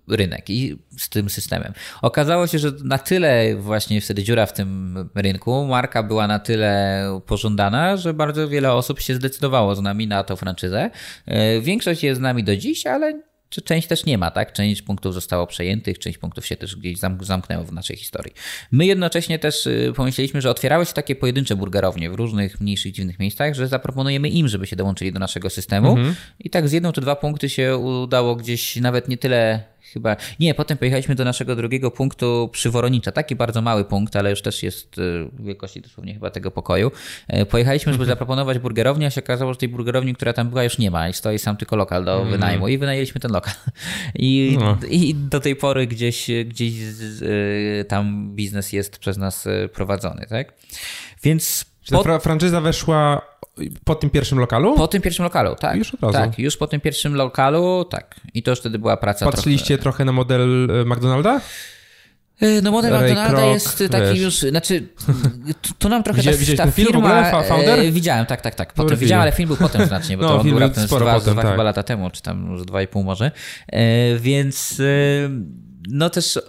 rynek 0.08 0.50
i 0.50 0.80
z 0.98 1.10
tym 1.10 1.30
systemem. 1.30 1.74
Okazało 2.02 2.48
się, 2.48 2.60
że 2.60 2.72
na 2.84 2.98
tyle 2.98 3.56
właśnie 3.56 4.02
wtedy 4.02 4.24
dziura 4.24 4.46
w 4.46 4.54
tym 4.54 5.10
rynku, 5.16 5.66
marka 5.66 6.04
była 6.04 6.28
na 6.28 6.40
tyle 6.40 7.04
pożądana, 7.26 7.98
że 7.98 8.14
bardzo 8.14 8.48
wiele 8.48 8.74
osób 8.74 9.00
się 9.00 9.16
zdecydowało 9.16 9.76
z 9.76 9.82
nami 9.82 10.08
na 10.08 10.24
tą 10.24 10.36
franczyzę. 10.36 10.90
Y, 11.28 11.62
większość 11.62 12.04
jest 12.04 12.20
z 12.20 12.22
nami 12.22 12.44
do 12.44 12.58
dziś, 12.58 12.86
ale 12.86 13.29
czy 13.50 13.62
część 13.62 13.88
też 13.88 14.06
nie 14.06 14.18
ma, 14.18 14.32
tak? 14.32 14.54
Część 14.54 14.82
punktów 14.82 15.14
zostało 15.14 15.48
przejętych, 15.48 16.00
część 16.00 16.18
punktów 16.18 16.46
się 16.46 16.56
też 16.56 16.76
gdzieś 16.76 16.98
zamknęło 17.22 17.64
w 17.64 17.72
naszej 17.72 17.98
historii. 17.98 18.34
My 18.72 18.86
jednocześnie 18.86 19.40
też 19.40 19.68
y, 19.68 19.94
pomyśleliśmy, 19.96 20.42
że 20.42 20.50
otwierały 20.50 20.86
się 20.86 20.94
takie 20.94 21.16
pojedyncze 21.16 21.56
burgerownie 21.56 22.10
w 22.10 22.14
różnych 22.14 22.62
mniejszych, 22.62 22.92
dziwnych 22.92 23.20
miejscach, 23.20 23.54
że 23.54 23.68
zaproponujemy 23.68 24.30
im, 24.30 24.48
żeby 24.48 24.68
się 24.68 24.76
dołączyli 24.76 25.12
do 25.12 25.20
naszego 25.20 25.50
systemu. 25.50 25.90
Mhm. 25.90 26.16
I 26.40 26.50
tak 26.50 26.70
z 26.70 26.72
jedną 26.72 26.92
czy 26.92 27.02
dwa 27.02 27.16
punkty 27.16 27.50
się 27.50 27.78
udało 27.78 28.36
gdzieś 28.36 28.76
nawet 28.76 29.08
nie 29.08 29.18
tyle 29.18 29.64
chyba. 29.94 30.16
Nie, 30.40 30.54
potem 30.54 30.78
pojechaliśmy 30.78 31.16
do 31.16 31.26
naszego 31.26 31.56
drugiego 31.56 31.92
punktu 31.92 32.50
przy 32.52 32.70
Woronicza. 32.70 33.12
Taki 33.12 33.36
bardzo 33.36 33.62
mały 33.62 33.86
punkt, 33.86 34.16
ale 34.16 34.30
już 34.30 34.42
też 34.42 34.64
jest 34.64 34.98
y, 34.98 35.30
wielkości 35.40 35.82
dosłownie 35.82 36.14
chyba 36.14 36.30
tego 36.30 36.52
pokoju. 36.52 36.92
E, 37.28 37.46
pojechaliśmy, 37.46 37.94
żeby 37.94 38.06
zaproponować 38.16 38.60
burgerownię, 38.60 39.08
a 39.08 39.10
się 39.10 39.22
okazało, 39.22 39.54
że 39.54 39.60
tej 39.60 39.70
burgerowni, 39.70 40.14
która 40.16 40.34
tam 40.34 40.50
była, 40.50 40.64
już 40.64 40.78
nie 40.78 40.92
ma 40.92 41.10
i 41.10 41.14
stoi 41.14 41.40
sam 41.40 41.58
tylko 41.58 41.76
lokal 41.76 42.06
do 42.06 42.14
mhm. 42.14 42.32
wynajmu 42.32 42.68
i 42.68 42.78
wynajęliśmy 42.78 43.22
ten 43.22 43.32
lokal. 43.32 43.54
I, 44.16 44.58
no. 44.60 44.78
i 44.90 45.16
do 45.16 45.40
tej 45.40 45.56
pory 45.56 45.88
gdzieś, 45.88 46.28
gdzieś 46.46 46.74
y, 47.22 47.86
tam 47.88 48.36
biznes 48.36 48.74
jest 48.74 49.00
przez 49.00 49.18
nas 49.18 49.46
y, 49.46 49.70
prowadzony, 49.74 50.26
tak? 50.30 50.54
Więc. 51.24 51.70
Czy 51.98 52.04
ta 52.04 52.20
franczyza 52.20 52.62
weszła 52.62 53.22
po 53.84 53.96
tym 53.96 54.10
pierwszym 54.10 54.40
lokalu? 54.40 54.76
Po 54.76 54.88
tym 54.88 55.02
pierwszym 55.02 55.24
lokalu, 55.24 55.56
tak. 55.56 55.78
Już 55.78 55.94
od 55.94 56.02
razu. 56.02 56.14
Tak, 56.14 56.40
już 56.40 56.58
po 56.58 56.68
tym 56.68 56.82
pierwszym 56.82 57.16
lokalu, 57.16 57.86
tak. 57.86 58.16
I 58.34 58.44
to 58.44 58.52
już 58.52 58.60
wtedy 58.60 58.80
była 58.80 58.98
praca 58.98 59.26
Patrzyliście 59.26 59.66
trochę, 59.66 59.82
trochę 59.82 60.06
na 60.06 60.12
model 60.12 60.72
e, 60.72 60.86
McDonalda? 60.86 61.42
E, 62.42 62.62
no 62.62 62.72
model 62.72 62.92
Ray 62.92 63.02
McDonalda 63.02 63.38
Kroc, 63.38 63.54
jest 63.54 63.92
taki 63.92 64.06
wiesz. 64.06 64.20
już, 64.20 64.36
znaczy 64.36 64.88
to 65.80 65.90
nam 65.90 66.04
trochę 66.04 66.18
Widziałeś 66.18 66.56
ta, 66.56 66.66
ta 66.66 66.72
firma... 66.72 66.92
Film 66.92 67.02
w 67.02 67.52
ogóle? 67.52 67.78
E, 67.78 67.92
widziałem, 67.92 68.26
tak, 68.26 68.42
tak, 68.42 68.56
tak. 68.56 68.74
Potem 68.74 68.98
widziałem, 68.98 69.22
ale 69.22 69.32
film 69.32 69.48
był 69.48 69.58
potem 69.58 69.88
znacznie, 69.88 70.18
bo 70.18 70.24
no, 70.28 70.38
to 70.38 70.44
był 70.44 70.60
raptem 70.60 70.86
dwa, 70.86 70.98
potem, 71.00 71.34
dwa 71.34 71.42
tak. 71.42 71.52
chyba 71.52 71.64
lata 71.64 71.84
temu, 71.84 72.10
czy 72.10 72.22
tam 72.22 72.52
już 72.52 72.66
dwa 72.66 72.82
i 72.82 72.88
pół 72.88 73.04
może. 73.04 73.32
E, 73.68 74.18
więc... 74.18 74.80
E, 74.80 75.69
no 75.92 76.10
też, 76.10 76.40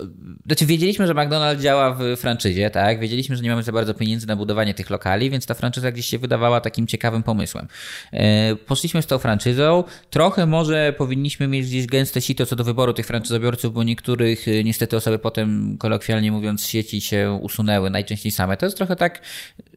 znaczy 0.46 0.66
wiedzieliśmy, 0.66 1.06
że 1.06 1.14
McDonald's 1.14 1.60
działa 1.60 1.94
w 1.94 2.16
franczyzie, 2.16 2.70
tak? 2.70 3.00
Wiedzieliśmy, 3.00 3.36
że 3.36 3.42
nie 3.42 3.50
mamy 3.50 3.62
za 3.62 3.72
bardzo 3.72 3.94
pieniędzy 3.94 4.26
na 4.26 4.36
budowanie 4.36 4.74
tych 4.74 4.90
lokali, 4.90 5.30
więc 5.30 5.46
ta 5.46 5.54
franczyza 5.54 5.92
gdzieś 5.92 6.06
się 6.06 6.18
wydawała 6.18 6.60
takim 6.60 6.86
ciekawym 6.86 7.22
pomysłem. 7.22 7.68
E, 8.12 8.56
poszliśmy 8.56 9.02
z 9.02 9.06
tą 9.06 9.18
franczyzą. 9.18 9.84
Trochę 10.10 10.46
może 10.46 10.94
powinniśmy 10.98 11.48
mieć 11.48 11.66
gdzieś 11.66 11.86
gęste 11.86 12.20
sito 12.20 12.46
co 12.46 12.56
do 12.56 12.64
wyboru 12.64 12.92
tych 12.92 13.06
franczyzobiorców, 13.06 13.72
bo 13.72 13.82
niektórych 13.82 14.48
e, 14.48 14.64
niestety 14.64 14.96
osoby 14.96 15.18
potem, 15.18 15.76
kolokwialnie 15.78 16.32
mówiąc, 16.32 16.62
z 16.62 16.66
sieci 16.66 17.00
się 17.00 17.38
usunęły, 17.42 17.90
najczęściej 17.90 18.32
same. 18.32 18.56
To 18.56 18.66
jest 18.66 18.76
trochę 18.76 18.96
tak, 18.96 19.20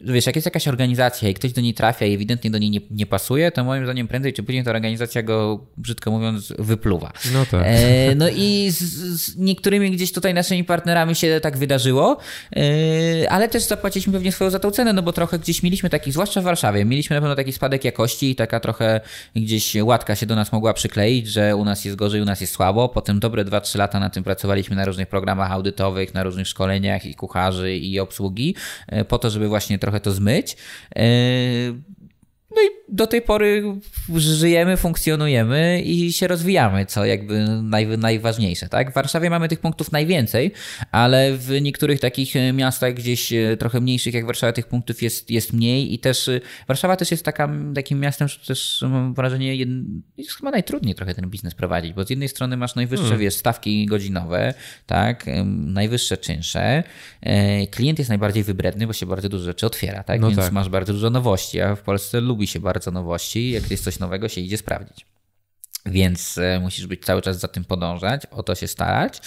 wiesz, 0.02 0.26
jak 0.26 0.36
jest 0.36 0.46
jakaś 0.46 0.68
organizacja 0.68 1.30
i 1.30 1.34
ktoś 1.34 1.54
do 1.54 1.62
niej 1.62 1.74
trafia 1.74 2.06
i 2.06 2.14
ewidentnie 2.14 2.52
do 2.52 2.58
niej 2.58 2.70
nie, 2.70 2.80
nie 2.92 3.06
pasuje, 3.06 3.52
to 3.52 3.64
moim 3.64 3.84
zdaniem 3.84 4.08
prędzej 4.08 4.34
czy 4.34 4.44
później 4.44 4.64
ta 4.64 4.72
organizacja 4.72 5.24
go, 5.24 5.66
brzydko 5.78 6.12
mówiąc, 6.12 6.54
wypluwa. 6.60 7.14
No 7.34 7.46
tak. 7.46 7.64
E, 7.66 8.16
no 8.16 8.30
i 8.30 8.72
z, 8.72 8.80
z, 8.80 9.38
nie 9.38 9.53
niektórymi 9.54 9.92
gdzieś 9.92 10.12
tutaj 10.12 10.34
naszymi 10.34 10.64
partnerami 10.64 11.16
się 11.16 11.40
tak 11.42 11.58
wydarzyło, 11.58 12.18
yy, 12.56 13.30
ale 13.30 13.50
też 13.50 13.64
zapłaciliśmy 13.64 14.14
pewnie 14.14 14.32
swoją 14.32 14.50
za 14.50 14.60
tą 14.60 14.72
cenę, 14.72 14.94
no 14.94 15.02
bo 15.02 15.14
trochę 15.14 15.40
gdzieś 15.40 15.64
mieliśmy 15.64 15.90
takich, 15.90 16.14
zwłaszcza 16.14 16.42
w 16.42 16.44
Warszawie, 16.44 16.86
mieliśmy 16.86 17.16
na 17.16 17.22
pewno 17.22 17.36
taki 17.36 17.54
spadek 17.54 17.86
jakości 17.86 18.30
i 18.30 18.36
taka 18.36 18.60
trochę 18.60 19.02
gdzieś 19.36 19.76
łatka 19.82 20.16
się 20.16 20.26
do 20.26 20.36
nas 20.36 20.52
mogła 20.52 20.74
przykleić, 20.74 21.28
że 21.28 21.56
u 21.56 21.66
nas 21.66 21.86
jest 21.86 21.98
gorzej, 21.98 22.22
u 22.22 22.26
nas 22.26 22.42
jest 22.42 22.54
słabo. 22.54 22.90
Potem 22.90 23.20
dobre 23.20 23.46
2-3 23.46 23.78
lata 23.78 24.00
na 24.00 24.10
tym 24.10 24.24
pracowaliśmy 24.24 24.76
na 24.76 24.86
różnych 24.86 25.08
programach 25.08 25.52
audytowych, 25.52 26.14
na 26.14 26.24
różnych 26.24 26.48
szkoleniach 26.48 27.06
i 27.06 27.16
kucharzy 27.16 27.76
i 27.76 28.00
obsługi, 28.00 28.56
yy, 28.92 29.06
po 29.06 29.20
to, 29.20 29.30
żeby 29.30 29.48
właśnie 29.48 29.80
trochę 29.80 30.00
to 30.00 30.12
zmyć. 30.12 30.58
No 32.56 32.62
i 32.62 32.96
do 32.96 33.08
tej 33.08 33.22
pory 33.22 33.64
żyjemy, 34.16 34.78
funkcjonujemy 34.78 35.82
i 35.82 36.14
się 36.14 36.28
rozwijamy, 36.28 36.86
co 36.86 37.06
jakby 37.06 37.46
naj, 37.64 37.88
najważniejsze, 37.98 38.70
tak? 38.70 38.92
W 38.92 38.94
Warszawie 38.94 39.30
mamy 39.30 39.48
tych 39.48 39.60
punktów 39.60 39.92
najwięcej, 39.92 40.52
ale 40.92 41.38
w 41.38 41.62
niektórych 41.62 42.00
takich 42.00 42.34
miastach 42.54 42.94
gdzieś 42.94 43.34
e, 43.34 43.58
trochę 43.58 43.82
mniejszych 43.82 44.14
jak 44.14 44.26
Warszawa 44.26 44.54
tych 44.54 44.68
punktów 44.68 45.02
jest, 45.02 45.32
jest 45.32 45.54
mniej 45.54 45.94
i 45.94 46.00
też 46.00 46.28
e, 46.28 46.42
Warszawa 46.68 46.96
też 46.96 47.12
jest 47.12 47.26
taka, 47.26 47.50
takim 47.76 48.00
miastem, 48.00 48.28
że 48.28 48.40
też 48.48 48.84
mam 48.90 49.14
wrażenie, 49.14 49.56
jest 50.18 50.32
chyba 50.32 50.52
najtrudniej 50.52 50.96
trochę 50.96 51.16
ten 51.16 51.30
biznes 51.30 51.56
prowadzić, 51.56 51.94
bo 51.94 52.04
z 52.04 52.10
jednej 52.10 52.30
strony 52.30 52.58
masz 52.58 52.76
najwyższe, 52.76 53.04
hmm. 53.04 53.22
wiesz, 53.22 53.36
stawki 53.36 53.86
godzinowe, 53.86 54.54
tak? 54.86 55.26
Najwyższe 55.56 56.18
czynsze. 56.18 56.84
E, 57.22 57.68
klient 57.68 58.00
jest 58.00 58.10
najbardziej 58.10 58.44
wybredny, 58.44 58.88
bo 58.88 58.94
się 58.94 59.06
bardzo 59.06 59.30
dużo 59.30 59.44
rzeczy 59.44 59.66
otwiera, 59.66 60.04
tak? 60.04 60.22
No 60.22 60.28
Więc 60.28 60.40
tak. 60.40 60.52
masz 60.52 60.70
bardzo 60.70 60.94
dużo 60.94 61.10
nowości, 61.10 61.62
a 61.62 61.76
w 61.76 61.82
Polsce 61.82 62.22
lubi 62.22 62.43
się 62.48 62.60
bardzo 62.60 62.92
nowości. 62.92 63.52
Jak 63.52 63.72
jest 63.72 63.84
coś 63.84 64.00
nowego, 64.00 64.30
się 64.30 64.42
idzie 64.42 64.58
sprawdzić. 64.58 65.06
Więc 65.86 66.38
e, 66.38 66.60
musisz 66.60 66.88
być 66.88 67.06
cały 67.06 67.22
czas 67.22 67.40
za 67.40 67.48
tym 67.48 67.66
podążać, 67.66 68.22
o 68.32 68.44
to 68.44 68.56
się 68.56 68.68
starać. 68.68 69.22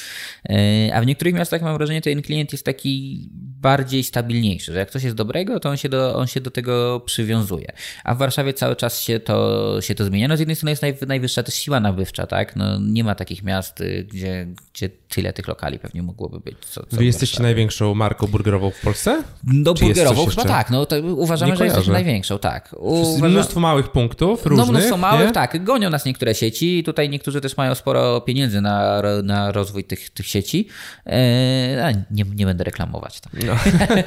E, 0.49 0.95
a 0.95 1.01
w 1.01 1.07
niektórych 1.07 1.35
miastach 1.35 1.63
mam 1.63 1.77
wrażenie, 1.77 1.99
że 1.99 2.03
ten 2.03 2.23
klient 2.23 2.53
jest 2.53 2.65
taki 2.65 3.29
bardziej 3.61 4.05
stabilniejszy, 4.05 4.73
że 4.73 4.79
jak 4.79 4.91
coś 4.91 5.03
jest 5.03 5.17
dobrego, 5.17 5.61
to 5.61 5.69
on 5.69 5.77
się 5.77 5.89
do, 5.89 6.17
on 6.17 6.27
się 6.27 6.41
do 6.41 6.51
tego 6.51 7.01
przywiązuje. 7.01 7.73
A 8.05 8.15
w 8.15 8.19
Warszawie 8.19 8.55
cały 8.55 8.77
czas 8.77 9.01
się 9.01 9.21
to, 9.21 9.81
się 9.81 9.95
to 9.95 10.05
zmienia. 10.05 10.29
No 10.29 10.37
z 10.37 10.41
jednej 10.41 10.57
strony 10.57 10.71
jest 10.71 10.83
naj, 10.83 10.97
najwyższa 11.07 11.43
też 11.43 11.55
siła 11.55 11.81
nabywcza, 11.81 12.27
tak? 12.27 12.57
No 12.57 12.79
nie 12.81 13.05
ma 13.05 13.15
takich 13.15 13.43
miast, 13.43 13.81
y, 13.81 14.07
gdzie, 14.11 14.47
gdzie 14.75 14.89
tyle 14.89 15.33
tych 15.33 15.49
lokali 15.49 15.79
pewnie 15.79 16.03
mogłoby 16.03 16.41
być. 16.41 16.57
Co, 16.59 16.87
co 16.87 16.97
Wy 16.97 17.05
jesteście 17.05 17.43
największą 17.43 17.95
marką 17.95 18.27
burgerową 18.27 18.71
w 18.71 18.81
Polsce? 18.81 19.23
No 19.45 19.75
Czy 19.75 19.85
burgerową 19.85 20.27
chyba 20.27 20.45
tak. 20.45 20.71
No, 20.71 20.87
to 20.87 20.97
uważamy, 21.01 21.53
nie 21.53 21.59
że 21.59 21.65
jesteśmy 21.65 21.93
największą, 21.93 22.39
tak. 22.39 22.75
Uważa... 22.79 23.29
Mnóstwo 23.29 23.61
małych 23.61 23.89
punktów 23.89 24.47
różnych. 24.47 24.67
No 24.67 24.73
mnóstwo 24.73 24.97
małych, 24.97 25.27
nie? 25.27 25.33
tak. 25.33 25.65
Gonią 25.65 25.91
nas 25.91 26.05
niektóre 26.05 26.35
sieci. 26.47 26.83
Tutaj 26.85 27.09
niektórzy 27.09 27.41
też 27.41 27.57
mają 27.57 27.75
sporo 27.75 28.21
pieniędzy 28.21 28.61
na, 28.61 29.03
na 29.23 29.53
rozwój 29.53 29.85
tych, 29.85 30.11
tych 30.11 30.27
sieci. 30.27 30.69
Eee, 31.07 31.95
nie, 32.11 32.25
nie 32.37 32.47
będę 32.47 32.65
reklamować. 32.65 33.21
Tam. 33.21 33.33
No. 33.47 33.55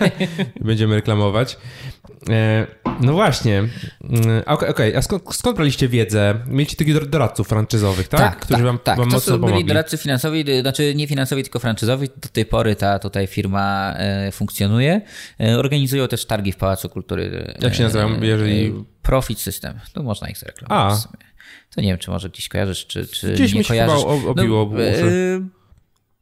Będziemy 0.67 0.95
reklamować. 0.95 1.57
E, 2.29 2.67
no 3.01 3.13
właśnie. 3.13 3.57
Mm, 3.57 3.69
okej, 4.45 4.69
okay, 4.69 4.97
a 4.97 5.01
skąd, 5.01 5.23
skąd 5.35 5.55
braliście 5.55 5.87
wiedzę? 5.87 6.35
Mieliście 6.47 6.75
takich 6.77 7.09
doradców 7.09 7.47
franczyzowych, 7.47 8.07
tak? 8.07 8.19
Tak, 8.19 8.39
Którzy 8.39 8.53
tak, 8.53 8.63
wam, 8.63 8.79
tak. 8.79 8.97
wam 8.97 9.09
to 9.09 9.15
mocno 9.15 9.37
byli 9.37 9.65
doradcy 9.65 9.97
finansowi, 9.97 10.45
znaczy 10.61 10.95
nie 10.95 11.07
finansowi, 11.07 11.43
tylko 11.43 11.59
franczyzowi. 11.59 12.07
Do 12.07 12.29
tej 12.29 12.45
pory 12.45 12.75
ta 12.75 12.99
tutaj 12.99 13.27
firma 13.27 13.93
e, 13.97 14.31
funkcjonuje. 14.31 15.01
E, 15.39 15.57
organizują 15.57 16.07
też 16.07 16.25
targi 16.25 16.51
w 16.51 16.55
Pałacu 16.55 16.89
Kultury. 16.89 17.53
Jak 17.61 17.75
się 17.75 17.83
nazywają? 17.83 18.21
Jeżeli... 18.21 18.73
Profit 19.01 19.39
System. 19.39 19.79
Tu 19.93 20.03
można 20.03 20.29
ich 20.29 20.37
zareklamować. 20.37 20.99
A. 21.13 21.28
To 21.75 21.81
nie 21.81 21.87
wiem, 21.87 21.97
czy 21.97 22.11
może 22.11 22.29
gdzieś 22.29 22.49
kojarzysz, 22.49 22.87
czy, 22.87 23.07
czy 23.07 23.33
gdzieś 23.33 23.53
nie 23.53 23.59
mi 23.59 23.65
kojarzysz. 23.65 24.03
Chyba 24.03 24.29
obiło 24.29 24.71
no, 24.73 24.79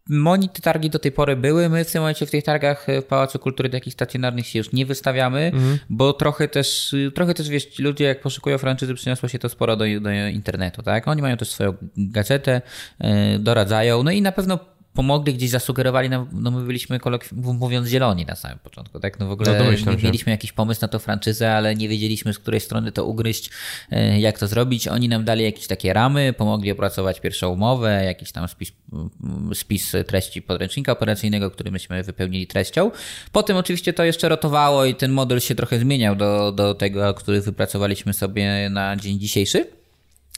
Moni 0.09 0.49
te 0.49 0.61
targi 0.61 0.89
do 0.89 0.99
tej 0.99 1.11
pory 1.11 1.35
były. 1.35 1.69
My 1.69 1.85
w 1.85 1.91
tym 1.91 2.01
momencie 2.01 2.25
w 2.25 2.31
tych 2.31 2.43
targach 2.43 2.87
w 3.01 3.03
Pałacu 3.03 3.39
Kultury 3.39 3.69
takich 3.69 3.93
stacjonarnych 3.93 4.47
się 4.47 4.59
już 4.59 4.71
nie 4.71 4.85
wystawiamy, 4.85 5.51
mhm. 5.53 5.79
bo 5.89 6.13
trochę 6.13 6.47
też, 6.47 6.95
trochę 7.15 7.33
też 7.33 7.49
wiesz, 7.49 7.79
ludzie 7.79 8.05
jak 8.05 8.21
poszukują 8.21 8.57
franczyzy, 8.57 8.93
przyniosło 8.93 9.29
się 9.29 9.39
to 9.39 9.49
sporo 9.49 9.75
do, 9.75 9.85
do 10.01 10.11
internetu, 10.33 10.83
tak? 10.83 11.07
Oni 11.07 11.21
mają 11.21 11.37
też 11.37 11.49
swoją 11.49 11.73
gazetę, 11.97 12.61
yy, 12.99 13.09
doradzają, 13.39 14.03
no 14.03 14.11
i 14.11 14.21
na 14.21 14.31
pewno 14.31 14.59
pomogli, 14.97 15.33
gdzieś 15.33 15.49
zasugerowali 15.49 16.09
nam, 16.09 16.27
no 16.31 16.51
my 16.51 16.65
byliśmy 16.65 16.99
mówiąc 17.31 17.87
zieloni 17.87 18.25
na 18.25 18.35
samym 18.35 18.59
początku, 18.59 18.99
tak? 18.99 19.19
No 19.19 19.27
w 19.27 19.31
ogóle 19.31 19.75
no 19.85 19.91
mieliśmy 20.03 20.31
jakiś 20.31 20.51
pomysł 20.51 20.81
na 20.81 20.87
tą 20.87 20.99
franczyzę, 20.99 21.53
ale 21.53 21.75
nie 21.75 21.89
wiedzieliśmy 21.89 22.33
z 22.33 22.39
której 22.39 22.59
strony 22.59 22.91
to 22.91 23.05
ugryźć, 23.05 23.49
e, 23.91 24.19
jak 24.19 24.39
to 24.39 24.47
zrobić. 24.47 24.87
Oni 24.87 25.09
nam 25.09 25.25
dali 25.25 25.43
jakieś 25.43 25.67
takie 25.67 25.93
ramy, 25.93 26.33
pomogli 26.33 26.71
opracować 26.71 27.19
pierwszą 27.19 27.49
umowę, 27.49 28.03
jakiś 28.05 28.31
tam 28.31 28.47
spis, 28.47 28.71
spis 29.53 29.95
treści 30.07 30.41
podręcznika 30.41 30.91
operacyjnego, 30.91 31.51
który 31.51 31.71
myśmy 31.71 32.03
wypełnili 32.03 32.47
treścią. 32.47 32.91
Potem 33.31 33.57
oczywiście 33.57 33.93
to 33.93 34.03
jeszcze 34.03 34.29
rotowało 34.29 34.85
i 34.85 34.95
ten 34.95 35.11
model 35.11 35.39
się 35.39 35.55
trochę 35.55 35.79
zmieniał 35.79 36.15
do, 36.15 36.51
do 36.51 36.73
tego, 36.73 37.13
który 37.13 37.41
wypracowaliśmy 37.41 38.13
sobie 38.13 38.69
na 38.69 38.95
dzień 38.95 39.19
dzisiejszy. 39.19 39.77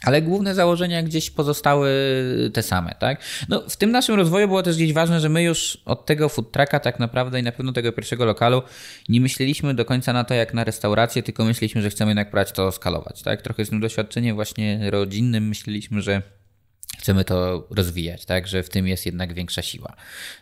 Ale 0.04 0.22
główne 0.22 0.56
założenia 0.56 1.04
gdzieś 1.04 1.30
pozostały 1.30 1.90
te 2.54 2.64
same, 2.64 2.96
tak? 3.00 3.22
No, 3.50 3.64
w 3.70 3.78
tym 3.78 3.92
naszym 3.92 4.16
rozwoju 4.16 4.48
było 4.48 4.64
też 4.64 4.76
gdzieś 4.76 4.94
ważne, 4.94 5.20
że 5.20 5.30
my 5.30 5.44
już 5.44 5.78
od 5.86 6.06
tego 6.06 6.30
food 6.30 6.52
trucka 6.52 6.80
tak 6.80 7.00
naprawdę 7.00 7.40
i 7.40 7.44
na 7.44 7.52
pewno 7.52 7.72
tego 7.72 7.92
pierwszego 7.92 8.26
lokalu 8.26 8.62
nie 9.10 9.22
myśleliśmy 9.22 9.74
do 9.74 9.86
końca 9.86 10.14
na 10.14 10.24
to 10.24 10.34
jak 10.34 10.54
na 10.54 10.64
restaurację, 10.64 11.24
tylko 11.24 11.46
myśleliśmy, 11.46 11.82
że 11.82 11.90
chcemy 11.90 12.12
jednak 12.12 12.32
brać 12.32 12.52
to 12.52 12.72
skalować, 12.72 13.22
tak? 13.22 13.42
Trochę 13.42 13.66
z 13.66 13.70
tym 13.70 13.80
doświadczeniem 13.80 14.36
właśnie 14.36 14.92
rodzinnym 14.92 15.48
myśleliśmy, 15.48 16.02
że 16.02 16.39
chcemy 17.10 17.26
to 17.26 17.68
rozwijać, 17.70 18.26
tak, 18.26 18.48
że 18.48 18.64
w 18.64 18.70
tym 18.70 18.88
jest 18.88 19.06
jednak 19.06 19.34
większa 19.34 19.62
siła. 19.62 19.96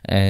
E, 0.07 0.21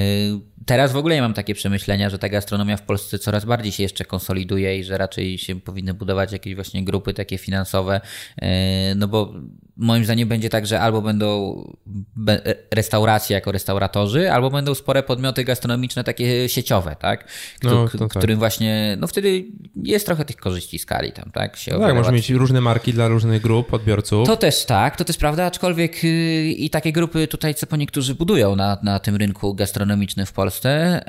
teraz 0.65 0.91
w 0.91 0.97
ogóle 0.97 1.15
ja 1.15 1.21
mam 1.21 1.33
takie 1.33 1.55
przemyślenia, 1.55 2.09
że 2.09 2.19
ta 2.19 2.29
gastronomia 2.29 2.77
w 2.77 2.81
Polsce 2.81 3.19
coraz 3.19 3.45
bardziej 3.45 3.71
się 3.71 3.83
jeszcze 3.83 4.05
konsoliduje 4.05 4.79
i 4.79 4.83
że 4.83 4.97
raczej 4.97 5.38
się 5.38 5.61
powinny 5.61 5.93
budować 5.93 6.31
jakieś 6.31 6.55
właśnie 6.55 6.85
grupy 6.85 7.13
takie 7.13 7.38
finansowe, 7.38 8.01
e, 8.41 8.95
no 8.95 9.07
bo 9.07 9.33
moim 9.78 10.05
zdaniem 10.05 10.30
będzie 10.30 10.49
tak, 10.49 10.67
że 10.67 10.82
albo 10.82 11.01
będą 11.01 11.63
restauracje 12.71 13.34
jako 13.34 13.51
restauratorzy, 13.51 14.32
albo 14.32 14.49
będą 14.49 14.75
spore 14.75 15.03
podmioty 15.03 15.43
gastronomiczne 15.43 16.03
takie 16.03 16.49
sieciowe, 16.49 16.95
tak? 16.99 17.28
no, 17.63 17.88
tak. 17.99 18.09
którym 18.09 18.39
właśnie, 18.39 18.97
no 18.99 19.07
wtedy 19.07 19.45
jest 19.84 20.05
trochę 20.05 20.25
tych 20.25 20.38
korzyści 20.38 20.80
skali 20.80 21.11
tam, 21.11 21.32
tak? 21.32 21.57
Się 21.57 21.71
no 21.71 21.80
tak, 21.80 21.95
może 21.95 22.11
mieć 22.11 22.30
różne 22.30 22.61
marki 22.61 22.93
dla 22.93 23.07
różnych 23.07 23.41
grup 23.41 23.73
odbiorców. 23.73 24.28
To 24.28 24.38
też 24.38 24.65
tak, 24.65 24.95
to 24.95 25.05
też 25.05 25.17
prawda, 25.17 25.45
aczkolwiek 25.45 26.03
y, 26.03 26.07
i 26.57 26.69
takie 26.69 26.91
grupy 26.91 27.28
tutaj, 27.28 27.55
co 27.55 27.67
po 27.67 27.75
niektórzy 27.75 28.15
budują 28.15 28.55
na, 28.55 28.78
na 28.84 28.99
tym 28.99 29.15
rynku 29.15 29.53
gastronomicznym 29.53 30.25
w 30.25 30.34
Polsce, 30.34 31.01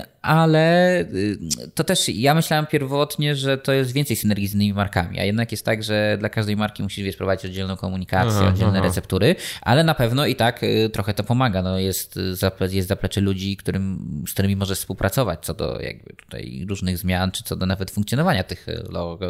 y, 0.00 0.13
ale 0.24 1.00
y, 1.00 1.38
to 1.74 1.84
też 1.84 2.08
ja 2.08 2.34
myślałem 2.34 2.66
pierwotnie, 2.66 3.36
że 3.36 3.58
to 3.58 3.72
jest 3.72 3.92
więcej 3.92 4.16
synergii 4.16 4.46
z 4.46 4.54
innymi 4.54 4.72
markami, 4.72 5.20
a 5.20 5.24
jednak 5.24 5.52
jest 5.52 5.64
tak, 5.64 5.82
że 5.82 6.16
dla 6.20 6.28
każdej 6.28 6.56
marki 6.56 6.82
musisz 6.82 7.04
wiesz, 7.04 7.16
prowadzić 7.16 7.46
oddzielną 7.46 7.76
komunikację, 7.76 8.38
aha, 8.40 8.48
oddzielne 8.48 8.78
aha. 8.78 8.88
receptury, 8.88 9.36
ale 9.62 9.84
na 9.84 9.94
pewno 9.94 10.26
i 10.26 10.36
tak 10.36 10.62
y, 10.62 10.90
trochę 10.92 11.14
to 11.14 11.24
pomaga. 11.24 11.62
No 11.62 11.78
jest, 11.78 12.18
jest 12.70 12.88
zaplecze 12.88 13.20
ludzi, 13.20 13.56
którym, 13.56 14.24
z 14.28 14.32
którymi 14.32 14.56
możesz 14.56 14.78
współpracować 14.78 15.44
co 15.44 15.54
do 15.54 15.80
jakby 15.80 16.12
tutaj 16.16 16.66
różnych 16.68 16.98
zmian, 16.98 17.30
czy 17.30 17.44
co 17.44 17.56
do 17.56 17.66
nawet 17.66 17.90
funkcjonowania 17.90 18.44
tych 18.44 18.68
y, 18.68 18.84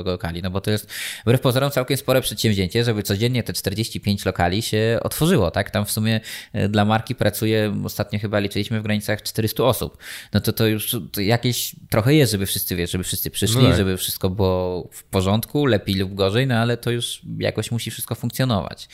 lokali, 0.05 0.43
no 0.43 0.51
bo 0.51 0.61
to 0.61 0.71
jest 0.71 0.93
wbrew 1.27 1.41
pozorom 1.41 1.71
całkiem 1.71 1.97
spore 1.97 2.21
przedsięwzięcie, 2.21 2.85
żeby 2.85 3.03
codziennie 3.03 3.43
te 3.43 3.53
45 3.53 4.25
lokali 4.25 4.63
się 4.63 4.99
otworzyło, 5.03 5.51
tak? 5.51 5.71
Tam 5.71 5.85
w 5.85 5.91
sumie 5.91 6.21
dla 6.69 6.85
marki 6.85 7.15
pracuje, 7.15 7.77
ostatnio 7.85 8.19
chyba 8.19 8.39
liczyliśmy 8.39 8.81
w 8.81 8.83
granicach 8.83 9.23
400 9.23 9.65
osób. 9.65 9.99
No 10.33 10.41
to 10.41 10.53
to 10.53 10.67
już 10.67 10.84
jakieś 11.17 11.77
trochę 11.91 12.15
jest, 12.15 12.33
żeby 12.33 12.47
wszyscy, 12.47 12.77
wiesz, 12.77 12.91
żeby 12.91 13.05
wszyscy 13.05 13.31
przyszli, 13.31 13.63
no 13.63 13.69
tak. 13.69 13.77
żeby 13.77 13.97
wszystko 13.97 14.31
było 14.31 14.89
w 14.93 15.05
porządku, 15.05 15.67
lepiej 15.67 15.95
lub 15.95 16.15
gorzej, 16.15 16.47
no 16.47 16.55
ale 16.55 16.77
to 16.77 16.91
już 16.91 17.23
jakoś 17.39 17.71
musi 17.71 17.91
wszystko 17.91 18.15
funkcjonować. 18.15 18.89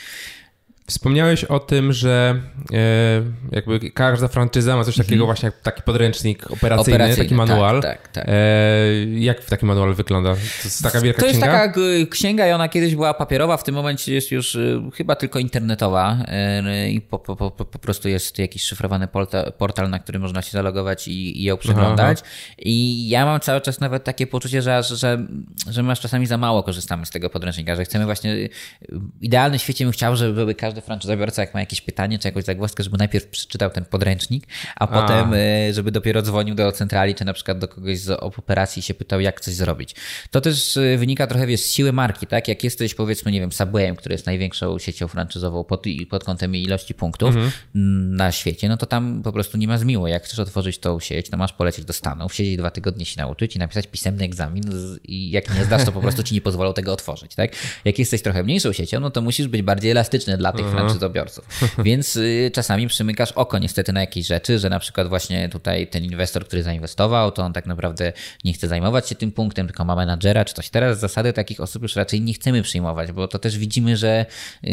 Wspomniałeś 0.90 1.44
o 1.44 1.60
tym, 1.60 1.92
że 1.92 2.40
e, 2.72 3.22
jakby 3.52 3.90
każda 3.90 4.28
franczyza 4.28 4.76
ma 4.76 4.84
coś 4.84 4.96
takiego 4.96 5.14
mm 5.14 5.22
-hmm. 5.22 5.26
właśnie 5.26 5.46
jak 5.46 5.60
taki 5.60 5.82
podręcznik 5.82 6.50
operacyjny, 6.50 6.94
operacyjny 6.94 7.24
taki 7.24 7.34
manual. 7.34 7.82
Tak, 7.82 8.02
tak, 8.02 8.12
tak. 8.12 8.24
E, 8.28 9.04
jak 9.04 9.44
taki 9.44 9.66
manual 9.66 9.94
wygląda? 9.94 10.34
To 10.34 10.40
jest 10.64 10.82
taka 10.82 11.00
wielka 11.00 11.20
to 11.20 11.26
księga? 11.26 11.46
To 11.46 11.80
jest 11.80 12.04
taka 12.04 12.10
księga 12.10 12.48
i 12.48 12.52
ona 12.52 12.68
kiedyś 12.68 12.94
była 12.94 13.14
papierowa, 13.14 13.56
w 13.56 13.64
tym 13.64 13.74
momencie 13.74 14.14
jest 14.14 14.30
już 14.30 14.56
e, 14.56 14.90
chyba 14.94 15.16
tylko 15.16 15.38
internetowa 15.38 16.18
e, 16.28 16.90
i 16.90 17.00
po, 17.00 17.18
po, 17.18 17.36
po, 17.36 17.50
po 17.50 17.78
prostu 17.78 18.08
jest 18.08 18.38
jakiś 18.38 18.62
szyfrowany 18.62 19.08
portal, 19.08 19.52
portal, 19.58 19.90
na 19.90 19.98
który 19.98 20.18
można 20.18 20.42
się 20.42 20.50
zalogować 20.50 21.08
i, 21.08 21.40
i 21.40 21.44
ją 21.44 21.56
przeglądać. 21.56 22.18
Aha, 22.20 22.30
aha. 22.30 22.54
I 22.58 23.08
ja 23.08 23.26
mam 23.26 23.40
cały 23.40 23.60
czas 23.60 23.80
nawet 23.80 24.04
takie 24.04 24.26
poczucie, 24.26 24.62
że, 24.62 24.82
że, 24.82 25.26
że 25.70 25.82
my 25.82 25.96
czasami 25.96 26.26
za 26.26 26.36
mało 26.36 26.62
korzystamy 26.62 27.06
z 27.06 27.10
tego 27.10 27.30
podręcznika, 27.30 27.76
że 27.76 27.84
chcemy 27.84 28.04
właśnie 28.04 28.48
w 28.88 29.22
idealnym 29.22 29.58
świecie 29.58 29.84
bym 29.84 29.92
chciał, 29.92 30.16
żeby 30.16 30.54
każdy 30.54 30.79
każdy 30.80 30.86
franczyzobiorca, 30.86 31.42
jak 31.42 31.54
ma 31.54 31.60
jakieś 31.60 31.80
pytanie 31.80 32.18
czy 32.18 32.28
jakąś 32.28 32.44
zagwozdkę, 32.44 32.82
żeby 32.82 32.98
najpierw 32.98 33.26
przeczytał 33.26 33.70
ten 33.70 33.84
podręcznik, 33.84 34.46
a, 34.76 34.84
a, 34.84 34.86
potem, 34.86 35.34
e, 35.34 35.74
żeby 35.74 35.90
dopiero 35.90 36.22
dzwonił 36.22 36.54
do 36.54 36.72
centrali, 36.72 37.14
czy 37.14 37.24
na 37.24 37.32
przykład 37.32 37.58
do 37.58 37.68
kogoś 37.68 37.98
z 37.98 38.10
operacji 38.10 38.82
się 38.82 38.94
pytał, 38.94 39.20
jak 39.20 39.40
coś 39.40 39.54
zrobić. 39.54 39.94
To 40.30 40.40
też 40.40 40.76
e, 40.76 40.98
wynika 40.98 41.26
trochę 41.26 41.46
wiesz, 41.46 41.60
z 41.60 41.70
siły 41.70 41.92
marki, 41.92 42.26
tak? 42.26 42.48
Jak 42.48 42.64
jesteś 42.64 42.94
powiedzmy, 42.94 43.32
nie 43.32 43.40
wiem, 43.40 43.52
Subwayem, 43.52 43.96
który 43.96 44.12
jest 44.12 44.26
największą 44.26 44.78
siecią 44.78 45.08
franczyzową 45.08 45.64
pod, 45.64 45.84
pod 46.10 46.24
kątem 46.24 46.56
ilości 46.56 46.94
punktów 46.94 47.36
mhm. 47.36 47.50
na 48.16 48.32
świecie, 48.32 48.68
no 48.68 48.76
to 48.76 48.86
tam 48.86 49.22
po 49.22 49.32
prostu 49.32 49.58
nie 49.58 49.68
ma 49.68 49.78
zmiłu. 49.78 50.06
Jak 50.06 50.24
chcesz 50.24 50.38
otworzyć 50.38 50.78
tą 50.78 51.00
sieć, 51.00 51.30
to 51.30 51.36
masz 51.36 51.52
polecieć 51.52 51.84
do 51.84 51.92
Stanów, 51.92 52.34
siedzieć 52.34 52.56
dwa 52.56 52.70
tygodnie 52.70 53.04
się 53.04 53.20
nauczyć 53.20 53.56
i 53.56 53.58
napisać 53.58 53.86
pisemny 53.86 54.24
egzamin 54.24 54.64
i 55.04 55.30
jak 55.30 55.54
nie 55.54 55.64
zdasz, 55.64 55.84
to 55.84 55.92
po 55.92 56.00
prostu 56.00 56.22
ci 56.22 56.34
nie 56.34 56.40
pozwolą 56.40 56.72
tego 56.72 56.92
otworzyć, 56.92 57.34
tak? 57.34 57.52
Jak 57.84 57.98
jesteś 57.98 58.22
trochę 58.22 58.42
mniejszą 58.42 58.72
siecią, 58.72 59.00
no 59.00 59.10
to 59.10 59.20
musisz 59.20 59.48
być 59.48 59.62
bardziej 59.62 59.90
elastyczny 59.90 60.36
dla 60.36 60.52
tych 60.52 60.69
franczyzobiorców. 60.70 61.44
Więc 61.84 62.16
y, 62.16 62.50
czasami 62.54 62.88
przymykasz 62.88 63.32
oko 63.32 63.58
niestety 63.58 63.92
na 63.92 64.00
jakieś 64.00 64.26
rzeczy, 64.26 64.58
że 64.58 64.70
na 64.70 64.78
przykład 64.78 65.08
właśnie 65.08 65.48
tutaj 65.48 65.86
ten 65.86 66.04
inwestor, 66.04 66.46
który 66.46 66.62
zainwestował, 66.62 67.32
to 67.32 67.42
on 67.42 67.52
tak 67.52 67.66
naprawdę 67.66 68.12
nie 68.44 68.52
chce 68.52 68.68
zajmować 68.68 69.08
się 69.08 69.14
tym 69.14 69.32
punktem, 69.32 69.66
tylko 69.66 69.84
ma 69.84 69.96
menadżera 69.96 70.44
czy 70.44 70.54
coś. 70.54 70.70
Teraz 70.70 71.00
zasady 71.00 71.32
takich 71.32 71.60
osób 71.60 71.82
już 71.82 71.96
raczej 71.96 72.20
nie 72.20 72.34
chcemy 72.34 72.62
przyjmować, 72.62 73.12
bo 73.12 73.28
to 73.28 73.38
też 73.38 73.58
widzimy, 73.58 73.96
że 73.96 74.26
y, 74.64 74.68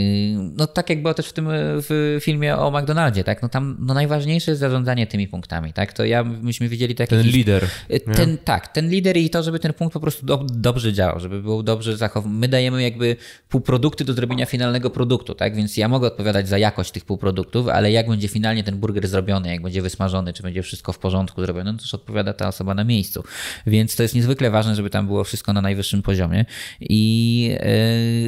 no 0.58 0.68
tak 0.68 0.90
jak 0.90 1.02
było 1.02 1.14
też 1.14 1.28
w 1.28 1.34
tym 1.34 1.48
w 1.52 2.18
filmie 2.22 2.58
o 2.58 2.72
McDonaldzie, 2.72 3.24
tak? 3.24 3.42
No 3.42 3.50
tam 3.50 3.78
no 3.80 3.94
najważniejsze 3.94 4.52
jest 4.52 4.60
zarządzanie 4.60 5.08
tymi 5.08 5.28
punktami, 5.28 5.74
tak? 5.74 5.94
To 5.94 6.06
ja, 6.06 6.24
myśmy 6.24 6.70
widzieli 6.70 6.96
tak 6.96 7.10
Ten 7.10 7.22
lider. 7.22 7.68
Y, 7.92 8.00
ten, 8.00 8.32
nie? 8.32 8.38
tak, 8.38 8.68
ten 8.68 8.90
lider 8.90 9.18
i 9.18 9.30
to, 9.30 9.44
żeby 9.44 9.60
ten 9.60 9.74
punkt 9.74 9.94
po 9.94 10.00
prostu 10.00 10.26
do, 10.26 10.46
dobrze 10.54 10.94
działał, 10.94 11.20
żeby 11.20 11.42
był 11.42 11.64
dobrze 11.64 11.98
zachowany. 11.98 12.36
My 12.36 12.48
dajemy 12.48 12.84
jakby 12.84 13.16
półprodukty 13.50 14.06
do 14.06 14.14
zrobienia 14.14 14.46
finalnego 14.46 14.90
produktu, 14.90 15.36
tak? 15.36 15.56
Więc 15.56 15.77
ja 15.78 15.88
mogę 15.88 16.08
odpowiadać 16.08 16.48
za 16.48 16.58
jakość 16.58 16.92
tych 16.92 17.06
półproduktów, 17.06 17.68
ale 17.68 17.92
jak 17.92 18.08
będzie 18.08 18.28
finalnie 18.28 18.64
ten 18.64 18.78
burger 18.78 19.08
zrobiony, 19.08 19.50
jak 19.50 19.62
będzie 19.62 19.82
wysmażony, 19.82 20.34
czy 20.34 20.44
będzie 20.44 20.64
wszystko 20.64 20.94
w 20.94 21.00
porządku 21.00 21.42
zrobione, 21.42 21.72
no 21.72 21.78
to 21.78 21.84
też 21.84 21.94
odpowiada 21.94 22.34
ta 22.34 22.48
osoba 22.48 22.74
na 22.74 22.84
miejscu. 22.84 23.24
Więc 23.68 23.96
to 23.96 24.04
jest 24.04 24.16
niezwykle 24.16 24.50
ważne, 24.50 24.76
żeby 24.76 24.90
tam 24.90 25.08
było 25.08 25.24
wszystko 25.24 25.54
na 25.54 25.62
najwyższym 25.62 26.02
poziomie 26.02 26.46
i 26.82 27.44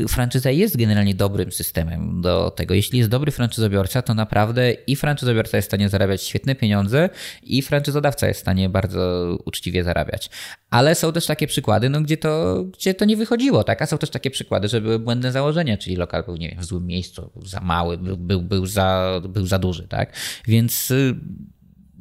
yy, 0.02 0.08
franczyza 0.08 0.52
jest 0.52 0.78
generalnie 0.78 1.16
dobrym 1.16 1.52
systemem 1.52 2.22
do 2.22 2.52
tego. 2.52 2.74
Jeśli 2.74 2.98
jest 2.98 3.10
dobry 3.10 3.32
franczyzobiorca, 3.32 4.02
to 4.02 4.14
naprawdę 4.14 4.72
i 4.72 4.96
franczyzobiorca 4.96 5.58
jest 5.58 5.66
w 5.66 5.70
stanie 5.70 5.90
zarabiać 5.90 6.24
świetne 6.24 6.56
pieniądze 6.56 7.10
i 7.44 7.62
franczyzodawca 7.62 8.28
jest 8.28 8.40
w 8.40 8.42
stanie 8.42 8.70
bardzo 8.70 9.38
uczciwie 9.46 9.84
zarabiać. 9.84 10.30
Ale 10.70 10.96
są 10.96 11.12
też 11.12 11.26
takie 11.26 11.48
przykłady, 11.48 11.90
no, 11.90 12.02
gdzie, 12.02 12.18
to, 12.18 12.64
gdzie 12.64 12.94
to 12.94 13.06
nie 13.06 13.18
wychodziło, 13.18 13.64
tak? 13.64 13.82
A 13.82 13.86
są 13.86 13.98
też 13.98 14.10
takie 14.10 14.32
przykłady, 14.32 14.68
że 14.68 14.82
były 14.82 15.00
błędne 15.00 15.32
założenia, 15.32 15.78
czyli 15.78 15.96
lokal 15.96 16.24
był, 16.24 16.36
nie 16.36 16.50
wiem, 16.50 16.60
w 16.60 16.66
złym 16.66 16.88
miejscu, 16.88 17.32
był 17.40 17.48
za 17.48 17.60
mały, 17.60 17.98
był, 17.98 18.18
był, 18.18 18.42
był, 18.42 18.66
za, 18.66 19.22
był 19.30 19.48
za 19.48 19.60
duży, 19.60 19.88
tak? 19.88 20.14
Więc 20.48 20.92
y, 20.92 21.16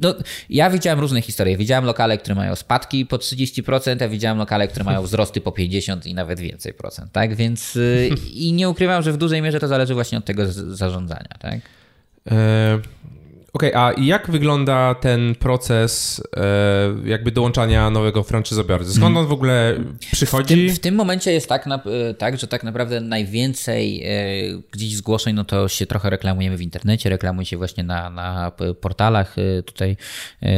no, 0.00 0.14
ja 0.50 0.70
widziałem 0.70 1.00
różne 1.00 1.22
historie. 1.22 1.56
Widziałem 1.56 1.84
lokale, 1.84 2.18
które 2.18 2.34
mają 2.34 2.56
spadki 2.56 3.06
po 3.06 3.16
30%, 3.16 4.04
a 4.04 4.08
widziałem 4.08 4.38
lokale, 4.38 4.68
które 4.68 4.84
mają 4.84 5.02
wzrosty 5.02 5.40
po 5.40 5.52
50 5.52 6.06
i 6.06 6.14
nawet 6.14 6.40
więcej 6.40 6.74
procent, 6.74 7.12
tak? 7.12 7.34
Więc 7.34 7.76
y, 7.76 8.10
i 8.32 8.52
nie 8.52 8.68
ukrywam, 8.68 9.02
że 9.02 9.12
w 9.12 9.16
dużej 9.16 9.42
mierze 9.42 9.60
to 9.60 9.68
zależy 9.68 9.94
właśnie 9.94 10.18
od 10.18 10.24
tego 10.24 10.52
zarządzania, 10.52 11.36
tak? 11.40 11.60
E 12.30 12.78
Okej, 13.58 13.74
okay, 13.74 13.82
a 13.82 13.92
jak 14.00 14.30
wygląda 14.30 14.94
ten 14.94 15.34
proces 15.34 16.22
e, 16.36 17.08
jakby 17.08 17.30
dołączania 17.30 17.90
nowego 17.90 18.22
franczyzobiorcy? 18.22 18.92
Skąd 18.92 19.16
on 19.16 19.26
w 19.26 19.32
ogóle 19.32 19.76
przychodzi? 20.12 20.54
W 20.54 20.66
tym, 20.66 20.76
w 20.76 20.78
tym 20.78 20.94
momencie 20.94 21.32
jest 21.32 21.48
tak, 21.48 21.66
na, 21.66 21.82
e, 22.10 22.14
tak, 22.14 22.38
że 22.38 22.46
tak 22.46 22.64
naprawdę 22.64 23.00
najwięcej 23.00 24.02
e, 24.04 24.08
gdzieś 24.72 24.96
zgłoszeń, 24.96 25.34
no 25.34 25.44
to 25.44 25.68
się 25.68 25.86
trochę 25.86 26.10
reklamujemy 26.10 26.56
w 26.56 26.62
internecie, 26.62 27.10
reklamuje 27.10 27.46
się 27.46 27.56
właśnie 27.56 27.84
na, 27.84 28.10
na 28.10 28.52
portalach 28.80 29.36
e, 29.38 29.62
tutaj 29.62 29.96
e, 30.42 30.48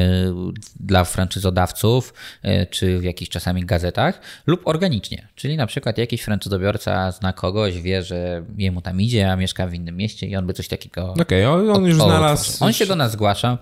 dla 0.81 1.05
franczyzodawców, 1.05 2.15
e, 2.43 2.67
czy 2.67 2.99
w 2.99 3.03
jakichś 3.05 3.31
czasami 3.31 3.65
gazetach, 3.65 4.21
lub 4.47 4.61
organicznie. 4.65 5.29
Czyli 5.35 5.57
na 5.57 5.67
przykład 5.67 5.99
jakiś 5.99 6.23
franczyzobiorca 6.23 7.13
zna 7.13 7.33
kogoś, 7.33 7.83
wie, 7.83 8.03
że 8.03 8.43
jemu 8.59 8.83
tam 8.83 9.01
idzie, 9.01 9.33
a 9.33 9.37
mieszka 9.37 9.67
w 9.67 9.75
innym 9.75 9.97
mieście 9.97 10.27
i 10.27 10.37
on 10.37 10.47
by 10.47 10.53
coś 10.53 10.69
takiego... 10.69 11.13
Okej, 11.13 11.47
okay, 11.47 11.49
on, 11.49 11.71
on 11.71 11.85
już 11.85 11.95
znalazł... 11.95 12.65
On 12.65 12.73
się 12.73 12.87
do 12.91 12.97
nas 12.97 13.13
zgłasza, 13.13 13.59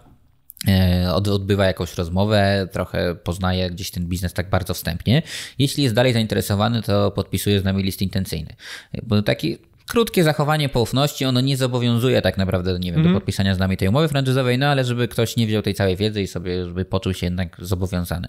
e, 0.68 1.12
odbywa 1.14 1.66
jakąś 1.66 1.94
rozmowę, 1.94 2.68
trochę 2.72 3.14
poznaje 3.14 3.70
gdzieś 3.70 3.90
ten 3.90 4.06
biznes 4.06 4.32
tak 4.32 4.50
bardzo 4.50 4.74
wstępnie. 4.74 5.22
Jeśli 5.58 5.82
jest 5.82 5.94
dalej 5.94 6.12
zainteresowany, 6.12 6.82
to 6.82 7.10
podpisuje 7.10 7.60
z 7.60 7.64
nami 7.64 7.82
list 7.82 8.02
intencyjny. 8.02 8.56
Bo 9.02 9.22
taki 9.22 9.58
krótkie 9.88 10.24
zachowanie 10.24 10.68
poufności, 10.68 11.24
ono 11.24 11.40
nie 11.40 11.56
zobowiązuje 11.56 12.22
tak 12.22 12.38
naprawdę, 12.38 12.72
nie 12.72 12.78
wiem, 12.78 12.94
mm. 12.94 13.02
do 13.02 13.08
mhm. 13.08 13.14
podpisania 13.14 13.54
z 13.54 13.58
nami 13.58 13.76
tej 13.76 13.88
umowy 13.88 14.08
franczyzowej, 14.08 14.58
no 14.58 14.66
ale 14.66 14.84
żeby 14.84 15.08
ktoś 15.08 15.36
nie 15.36 15.46
wziął 15.46 15.62
tej 15.62 15.74
całej 15.74 15.96
wiedzy 15.96 16.22
i 16.22 16.26
sobie, 16.26 16.64
żeby 16.64 16.84
poczuł 16.84 17.14
się 17.14 17.26
jednak 17.26 17.56
zobowiązany. 17.58 18.28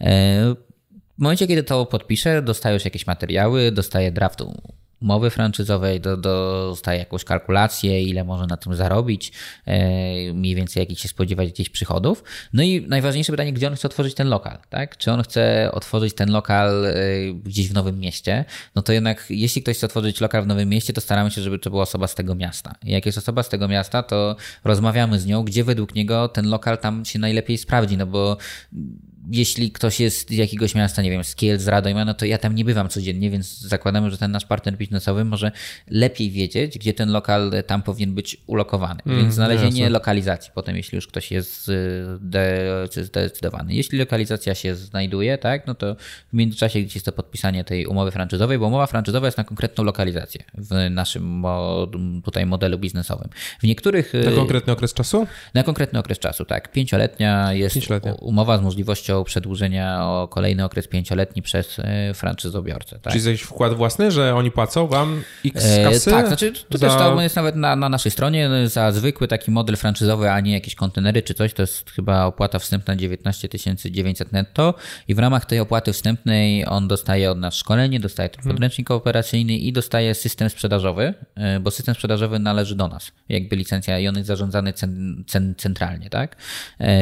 E, 0.00 0.54
w 1.18 1.22
momencie, 1.22 1.46
kiedy 1.46 1.62
to 1.62 1.86
podpiszę, 1.86 2.42
dostajesz 2.42 2.84
jakieś 2.84 3.06
materiały, 3.06 3.72
dostaję 3.72 4.12
draft 4.12 4.42
umowy 5.02 5.30
franczyzowej, 5.30 6.00
do, 6.00 6.16
dostaje 6.16 6.98
jakąś 6.98 7.24
kalkulację, 7.24 8.02
ile 8.02 8.24
może 8.24 8.46
na 8.46 8.56
tym 8.56 8.74
zarobić, 8.74 9.32
e, 9.66 10.32
mniej 10.32 10.54
więcej 10.54 10.80
jakich 10.80 11.00
się 11.00 11.08
spodziewać 11.08 11.52
gdzieś 11.52 11.70
przychodów. 11.70 12.24
No 12.52 12.62
i 12.62 12.86
najważniejsze 12.88 13.32
pytanie, 13.32 13.52
gdzie 13.52 13.68
on 13.68 13.74
chce 13.74 13.88
otworzyć 13.88 14.14
ten 14.14 14.28
lokal, 14.28 14.58
tak? 14.70 14.96
Czy 14.96 15.12
on 15.12 15.22
chce 15.22 15.70
otworzyć 15.72 16.14
ten 16.14 16.30
lokal 16.30 16.86
e, 16.86 16.94
gdzieś 17.44 17.68
w 17.68 17.74
nowym 17.74 18.00
mieście? 18.00 18.44
No 18.74 18.82
to 18.82 18.92
jednak, 18.92 19.26
jeśli 19.30 19.62
ktoś 19.62 19.76
chce 19.76 19.86
otworzyć 19.86 20.20
lokal 20.20 20.42
w 20.42 20.46
nowym 20.46 20.68
mieście, 20.68 20.92
to 20.92 21.00
staramy 21.00 21.30
się, 21.30 21.42
żeby 21.42 21.58
to 21.58 21.70
była 21.70 21.82
osoba 21.82 22.06
z 22.06 22.14
tego 22.14 22.34
miasta. 22.34 22.74
I 22.84 22.90
jak 22.90 23.06
jest 23.06 23.18
osoba 23.18 23.42
z 23.42 23.48
tego 23.48 23.68
miasta, 23.68 24.02
to 24.02 24.36
rozmawiamy 24.64 25.20
z 25.20 25.26
nią, 25.26 25.42
gdzie 25.42 25.64
według 25.64 25.94
niego 25.94 26.28
ten 26.28 26.48
lokal 26.48 26.78
tam 26.78 27.04
się 27.04 27.18
najlepiej 27.18 27.58
sprawdzi, 27.58 27.96
no 27.96 28.06
bo 28.06 28.36
jeśli 29.30 29.70
ktoś 29.70 30.00
jest 30.00 30.28
z 30.28 30.32
jakiegoś 30.32 30.74
miasta, 30.74 31.02
nie 31.02 31.10
wiem, 31.10 31.24
z 31.24 31.34
Kielc, 31.34 31.62
z 31.62 31.68
Radomia, 31.68 32.04
no 32.04 32.14
to 32.14 32.26
ja 32.26 32.38
tam 32.38 32.54
nie 32.54 32.64
bywam 32.64 32.88
codziennie, 32.88 33.30
więc 33.30 33.60
zakładamy, 33.60 34.10
że 34.10 34.18
ten 34.18 34.30
nasz 34.30 34.44
partner 34.44 34.76
biznesowy 34.76 35.24
może 35.24 35.52
lepiej 35.90 36.30
wiedzieć, 36.30 36.78
gdzie 36.78 36.94
ten 36.94 37.10
lokal 37.10 37.52
tam 37.66 37.82
powinien 37.82 38.14
być 38.14 38.36
ulokowany. 38.46 39.00
Mm, 39.06 39.18
więc 39.20 39.34
znalezienie 39.34 39.80
jasne. 39.80 39.90
lokalizacji 39.90 40.50
potem, 40.54 40.76
jeśli 40.76 40.96
już 40.96 41.06
ktoś 41.06 41.30
jest 41.30 41.70
zdecydowany. 43.02 43.74
Jeśli 43.74 43.98
lokalizacja 43.98 44.54
się 44.54 44.76
znajduje, 44.76 45.38
tak, 45.38 45.66
no 45.66 45.74
to 45.74 45.96
w 46.32 46.32
międzyczasie 46.32 46.80
gdzieś 46.80 46.94
jest 46.94 47.06
to 47.06 47.12
podpisanie 47.12 47.64
tej 47.64 47.86
umowy 47.86 48.10
franczyzowej, 48.10 48.58
bo 48.58 48.66
umowa 48.66 48.86
franczyzowa 48.86 49.26
jest 49.26 49.38
na 49.38 49.44
konkretną 49.44 49.84
lokalizację 49.84 50.44
w 50.54 50.90
naszym 50.90 51.44
tutaj 52.24 52.46
modelu 52.46 52.78
biznesowym. 52.78 53.28
W 53.60 53.62
niektórych... 53.62 54.12
Na 54.24 54.30
konkretny 54.30 54.72
okres 54.72 54.94
czasu? 54.94 55.26
Na 55.54 55.62
konkretny 55.62 55.98
okres 55.98 56.18
czasu, 56.18 56.44
tak. 56.44 56.72
Pięcioletnia 56.72 57.52
jest 57.52 57.74
Pięcioletnia. 57.74 58.14
umowa 58.14 58.58
z 58.58 58.60
możliwością 58.60 59.15
przedłużenia 59.24 60.04
o 60.04 60.28
kolejny 60.28 60.64
okres 60.64 60.88
pięcioletni 60.88 61.42
przez 61.42 61.78
e, 61.78 62.14
franczyzobiorcę. 62.14 62.98
Tak? 62.98 63.02
Czyli 63.02 63.14
jest 63.14 63.26
jakiś 63.26 63.42
wkład 63.42 63.74
własny, 63.74 64.10
że 64.10 64.34
oni 64.34 64.50
płacą 64.50 64.86
wam 64.86 65.22
x 65.44 65.64
e, 65.64 65.84
kasy? 65.84 66.10
E, 66.10 66.12
tak, 66.12 66.26
znaczy 66.26 66.52
to 66.52 66.78
za... 66.78 66.88
też 66.88 66.96
to 66.96 67.20
jest 67.20 67.36
nawet 67.36 67.56
na, 67.56 67.76
na 67.76 67.88
naszej 67.88 68.12
stronie 68.12 68.50
za 68.64 68.92
zwykły 68.92 69.28
taki 69.28 69.50
model 69.50 69.76
franczyzowy, 69.76 70.30
a 70.30 70.40
nie 70.40 70.52
jakieś 70.52 70.74
kontenery 70.74 71.22
czy 71.22 71.34
coś, 71.34 71.54
to 71.54 71.62
jest 71.62 71.90
chyba 71.90 72.24
opłata 72.24 72.58
wstępna 72.58 72.96
19 72.96 73.48
900 73.90 74.32
netto 74.32 74.74
i 75.08 75.14
w 75.14 75.18
ramach 75.18 75.44
tej 75.44 75.60
opłaty 75.60 75.92
wstępnej 75.92 76.68
on 76.68 76.88
dostaje 76.88 77.30
od 77.30 77.38
nas 77.38 77.54
szkolenie, 77.54 78.00
dostaje 78.00 78.28
ten 78.28 78.40
hmm. 78.40 78.54
podręcznik 78.54 78.90
operacyjny 78.90 79.52
i 79.52 79.72
dostaje 79.72 80.14
system 80.14 80.50
sprzedażowy, 80.50 81.14
e, 81.34 81.60
bo 81.60 81.70
system 81.70 81.94
sprzedażowy 81.94 82.38
należy 82.38 82.74
do 82.74 82.88
nas, 82.88 83.12
jakby 83.28 83.56
licencja 83.56 83.98
i 83.98 84.08
on 84.08 84.16
jest 84.16 84.26
zarządzany 84.26 84.72
cen, 84.72 85.24
cen, 85.26 85.54
centralnie, 85.58 86.10
tak? 86.10 86.36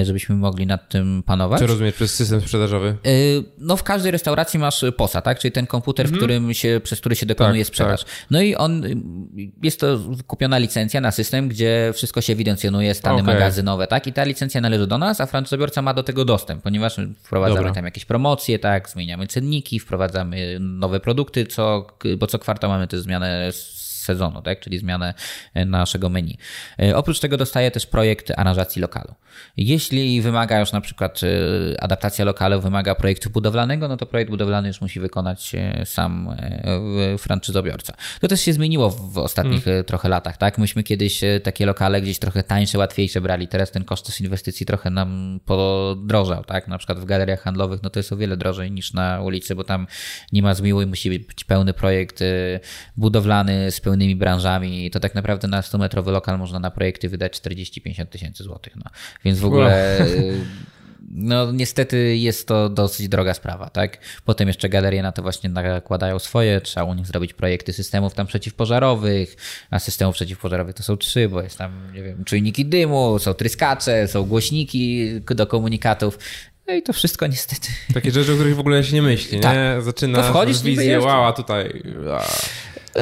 Żebyśmy 0.03 0.37
mogli 0.37 0.67
nad 0.67 0.89
tym 0.89 1.23
panować. 1.23 1.61
Czy 1.61 1.67
rozumiesz, 1.67 1.95
przez 2.05 2.16
system 2.16 2.40
sprzedażowy? 2.40 2.96
Y, 3.07 3.44
no 3.59 3.76
w 3.76 3.82
każdej 3.82 4.12
restauracji 4.12 4.59
masz 4.59 4.84
POSA, 4.96 5.20
tak? 5.20 5.38
Czyli 5.38 5.52
ten 5.52 5.66
komputer, 5.66 6.07
mhm. 6.07 6.14
w 6.14 6.18
którym 6.18 6.55
się, 6.55 6.80
przez 6.84 7.00
który 7.00 7.16
się 7.16 7.26
dokonuje 7.26 7.64
tak, 7.64 7.68
sprzedaż. 7.68 8.05
Tak. 8.05 8.12
No 8.30 8.40
i 8.40 8.55
on, 8.55 8.84
y, 8.84 8.96
jest 9.62 9.80
to 9.80 9.98
kupiona 10.26 10.59
licencja 10.59 11.00
na 11.00 11.11
system, 11.11 11.48
gdzie 11.48 11.92
wszystko 11.94 12.20
się 12.20 12.32
ewidencjonuje, 12.32 12.94
stany 12.94 13.22
okay. 13.22 13.34
magazynowe, 13.34 13.86
tak? 13.86 14.07
I 14.07 14.12
ta 14.12 14.24
licencja 14.24 14.61
należy 14.61 14.86
do 14.86 14.98
nas, 14.98 15.20
a 15.20 15.26
franczyzobiorca 15.26 15.82
ma 15.82 15.94
do 15.94 16.02
tego 16.02 16.24
dostęp, 16.24 16.62
ponieważ 16.62 16.96
wprowadzamy 17.22 17.61
Dobra. 17.61 17.72
tam 17.72 17.84
jakieś 17.84 18.05
promocje, 18.05 18.59
tak? 18.59 18.88
Zmieniamy 18.88 19.26
cenniki, 19.26 19.80
wprowadzamy 19.80 20.57
nowe 20.61 21.00
produkty, 21.00 21.46
co, 21.46 21.86
bo 22.18 22.26
co 22.26 22.38
kwartał 22.38 22.70
mamy 22.70 22.88
te 22.88 22.98
zmiany 22.98 23.52
sezonu, 24.05 24.42
tak? 24.42 24.61
czyli 24.61 24.78
zmianę 24.78 25.14
e, 25.55 25.64
naszego 25.64 26.09
menu. 26.09 26.38
E, 26.82 26.96
oprócz 26.96 27.20
tego 27.20 27.36
dostaję 27.36 27.70
też 27.70 27.86
projekt 27.86 28.32
aranżacji 28.36 28.82
lokalu. 28.82 29.14
Jeśli 29.57 30.22
wymaga 30.22 30.61
już 30.61 30.72
na 30.72 30.80
przykład 30.80 31.20
e, 31.22 31.82
adaptacja 31.82 32.24
lokalu, 32.24 32.61
wymaga 32.61 32.94
projektu 32.94 33.30
budowlanego, 33.30 33.88
no 33.88 33.96
to 33.96 34.07
projekt 34.07 34.30
budowlany 34.30 34.68
już 34.68 34.80
musi 34.80 35.00
wykonać 35.00 35.52
sam 35.84 36.36
franczyzobiorca. 37.18 37.94
To 38.20 38.28
też 38.28 38.40
się 38.40 38.52
zmieniło 38.52 38.90
w 38.90 39.18
ostatnich 39.18 39.64
hmm. 39.64 39.84
trochę 39.84 40.09
latach. 40.09 40.36
tak? 40.36 40.59
Myśmy 40.59 40.82
kiedyś 40.82 41.20
takie 41.42 41.66
lokale 41.66 42.02
gdzieś 42.02 42.18
trochę 42.18 42.42
tańsze, 42.42 42.78
łatwiejsze 42.78 43.20
brali. 43.20 43.48
Teraz 43.48 43.70
ten 43.70 43.84
koszt 43.84 44.20
inwestycji 44.20 44.66
trochę 44.66 44.90
nam 44.90 45.40
podrożał. 45.44 46.44
Tak? 46.44 46.68
Na 46.68 46.78
przykład 46.78 46.98
w 46.98 47.05
galeriach 47.05 47.42
handlowych 47.42 47.82
no 47.82 47.90
to 47.90 47.98
jest 47.98 48.12
o 48.12 48.16
wiele 48.16 48.36
drożej 48.36 48.70
niż 48.70 48.92
na 48.92 49.20
ulicy, 49.20 49.55
bo 49.55 49.64
tam 49.64 49.86
nie 50.32 50.42
ma 50.42 50.55
zmiłu 50.55 50.82
i 50.82 50.86
musi 50.86 51.18
być 51.18 51.44
pełny 51.44 51.74
projekt 51.74 52.20
budowlany, 52.96 53.70
spełniony 53.70 53.93
pełnymi 53.93 53.93
branżami, 54.16 54.90
to 54.90 55.01
tak 55.01 55.14
naprawdę 55.14 55.49
na 55.49 55.61
100-metrowy 55.61 56.12
lokal 56.12 56.38
można 56.38 56.61
na 56.61 56.70
projekty 56.70 57.09
wydać 57.09 57.32
40-50 57.40 58.07
tysięcy 58.07 58.45
złotych. 58.45 58.76
No. 58.76 58.90
Więc 59.24 59.38
w 59.38 59.45
ogóle... 59.45 59.99
no 61.11 61.53
niestety 61.53 62.16
jest 62.16 62.49
to 62.49 62.68
dosyć 62.68 63.09
droga 63.09 63.34
sprawa, 63.34 63.70
tak? 63.70 63.99
Potem 64.24 64.49
jeszcze 64.49 64.68
galerie 64.68 65.03
na 65.03 65.12
to 65.12 65.22
właśnie 65.22 65.51
nakładają 65.51 66.18
swoje, 66.18 66.61
trzeba 66.61 66.84
u 66.84 66.95
nich 66.95 67.07
zrobić 67.07 67.32
projekty 67.32 67.72
systemów 67.72 68.14
tam 68.14 68.26
przeciwpożarowych, 68.26 69.36
a 69.70 69.78
systemów 69.78 70.14
przeciwpożarowych 70.14 70.74
to 70.74 70.82
są 70.82 70.97
trzy, 70.97 71.28
bo 71.28 71.42
jest 71.42 71.59
tam, 71.59 71.92
nie 71.95 72.03
wiem, 72.03 72.24
czujniki 72.24 72.66
dymu, 72.66 73.18
są 73.18 73.34
tryskacze, 73.34 74.09
są 74.09 74.24
głośniki 74.24 75.11
do 75.20 75.47
komunikatów, 75.47 76.18
no 76.68 76.74
i 76.74 76.82
to 76.82 76.92
wszystko 76.92 77.26
niestety. 77.26 77.68
Takie 77.95 78.11
rzeczy, 78.11 78.32
o 78.32 78.34
których 78.34 78.57
w 78.57 78.61
ogóle 78.61 78.84
się 78.84 78.95
nie 78.95 79.03
myśli, 79.03 79.40
tak. 79.40 79.57
nie? 79.57 79.82
Zaczyna 79.82 80.22
to 80.22 80.28
wchodzisz 80.28 80.62
wizję, 80.62 81.01
wow, 81.01 81.32
tutaj... 81.32 81.82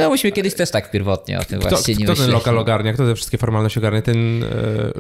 No 0.01 0.11
myśmy 0.11 0.33
kiedyś 0.33 0.55
też 0.55 0.71
tak 0.71 0.91
pierwotnie 0.91 1.39
o 1.39 1.45
tym 1.45 1.61
kto, 1.61 1.69
właśnie 1.69 1.95
nie 1.95 2.05
Kto 2.05 2.15
ten 2.15 2.31
lokal 2.31 2.59
ogarnia? 2.59 2.93
Kto 2.93 3.07
te 3.07 3.15
wszystkie 3.15 3.39
formalności 3.39 3.79
ogarnia? 3.79 4.03
Ten 4.03 4.45
e, 4.45 4.47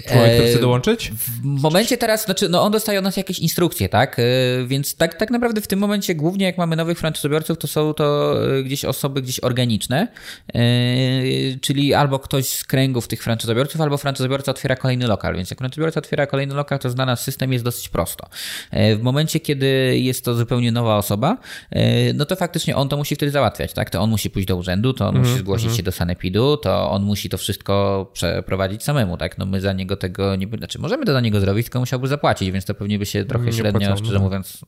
człowiek, 0.08 0.32
który 0.32 0.48
chce 0.48 0.58
e, 0.58 0.60
dołączyć? 0.60 1.12
W 1.42 1.62
momencie 1.62 1.96
teraz, 1.98 2.24
znaczy 2.24 2.48
no 2.48 2.62
on 2.62 2.72
dostaje 2.72 2.98
od 2.98 3.04
nas 3.04 3.16
jakieś 3.16 3.38
instrukcje, 3.38 3.88
tak? 3.88 4.18
E, 4.18 4.22
więc 4.66 4.96
tak, 4.96 5.14
tak 5.14 5.30
naprawdę 5.30 5.60
w 5.60 5.66
tym 5.66 5.78
momencie 5.78 6.14
głównie 6.14 6.46
jak 6.46 6.58
mamy 6.58 6.76
nowych 6.76 6.98
franczyzobiorców, 6.98 7.58
to 7.58 7.68
są 7.68 7.94
to 7.94 8.36
e, 8.58 8.62
gdzieś 8.62 8.84
osoby 8.84 9.22
gdzieś 9.22 9.40
organiczne, 9.40 10.08
czyli 11.60 11.94
albo 11.94 12.18
ktoś 12.18 12.48
z 12.48 12.64
kręgów 12.64 13.08
tych 13.08 13.22
franczyzobiorców, 13.22 13.80
albo 13.80 13.98
franczyzobiorca 13.98 14.50
otwiera 14.50 14.76
kolejny 14.76 15.06
lokal. 15.06 15.36
Więc 15.36 15.50
jak 15.50 15.58
franczyzobiorca 15.58 16.00
otwiera 16.00 16.26
kolejny 16.26 16.54
lokal, 16.54 16.78
to 16.78 16.90
znana 16.90 17.16
system 17.16 17.52
jest 17.52 17.64
dosyć 17.64 17.88
prosto. 17.88 18.26
W 18.72 19.02
momencie, 19.02 19.40
kiedy 19.40 19.98
jest 19.98 20.24
to 20.24 20.34
zupełnie 20.34 20.72
nowa 20.72 20.96
osoba, 20.96 21.38
no 22.14 22.24
to 22.24 22.36
faktycznie 22.36 22.76
on 22.76 22.88
to 22.88 22.96
musi 22.96 23.14
wtedy 23.14 23.32
załatwiać, 23.32 23.72
tak? 23.72 23.90
To 23.90 24.00
on 24.00 24.10
musi 24.10 24.30
pójść 24.30 24.48
do 24.48 24.56
urzędu, 24.56 24.81
urzędu, 24.82 24.92
to 24.92 25.08
on 25.08 25.14
mm, 25.14 25.20
musi 25.20 25.30
mhm, 25.30 25.44
zgłosić 25.44 25.66
mm. 25.66 25.76
się 25.76 25.82
do 25.82 25.92
sanepidu, 25.92 26.56
to 26.56 26.90
on 26.90 27.02
musi 27.02 27.28
to 27.28 27.38
wszystko 27.38 28.06
przeprowadzić 28.12 28.82
samemu, 28.82 29.16
tak? 29.16 29.38
No 29.38 29.46
my 29.46 29.60
za 29.60 29.72
niego 29.72 29.96
tego 29.96 30.36
nie... 30.36 30.46
Znaczy 30.58 30.78
możemy 30.78 31.06
to 31.06 31.12
za 31.12 31.20
niego 31.20 31.40
zrobić, 31.40 31.66
tylko 31.66 31.80
musiałby 31.80 32.08
zapłacić, 32.08 32.50
więc 32.50 32.64
to 32.64 32.74
pewnie 32.74 32.98
by 32.98 33.06
się 33.06 33.24
trochę 33.24 33.46
nie 33.46 33.52
średnio, 33.52 33.96
szczerze 33.96 34.18
mówiąc, 34.18 34.64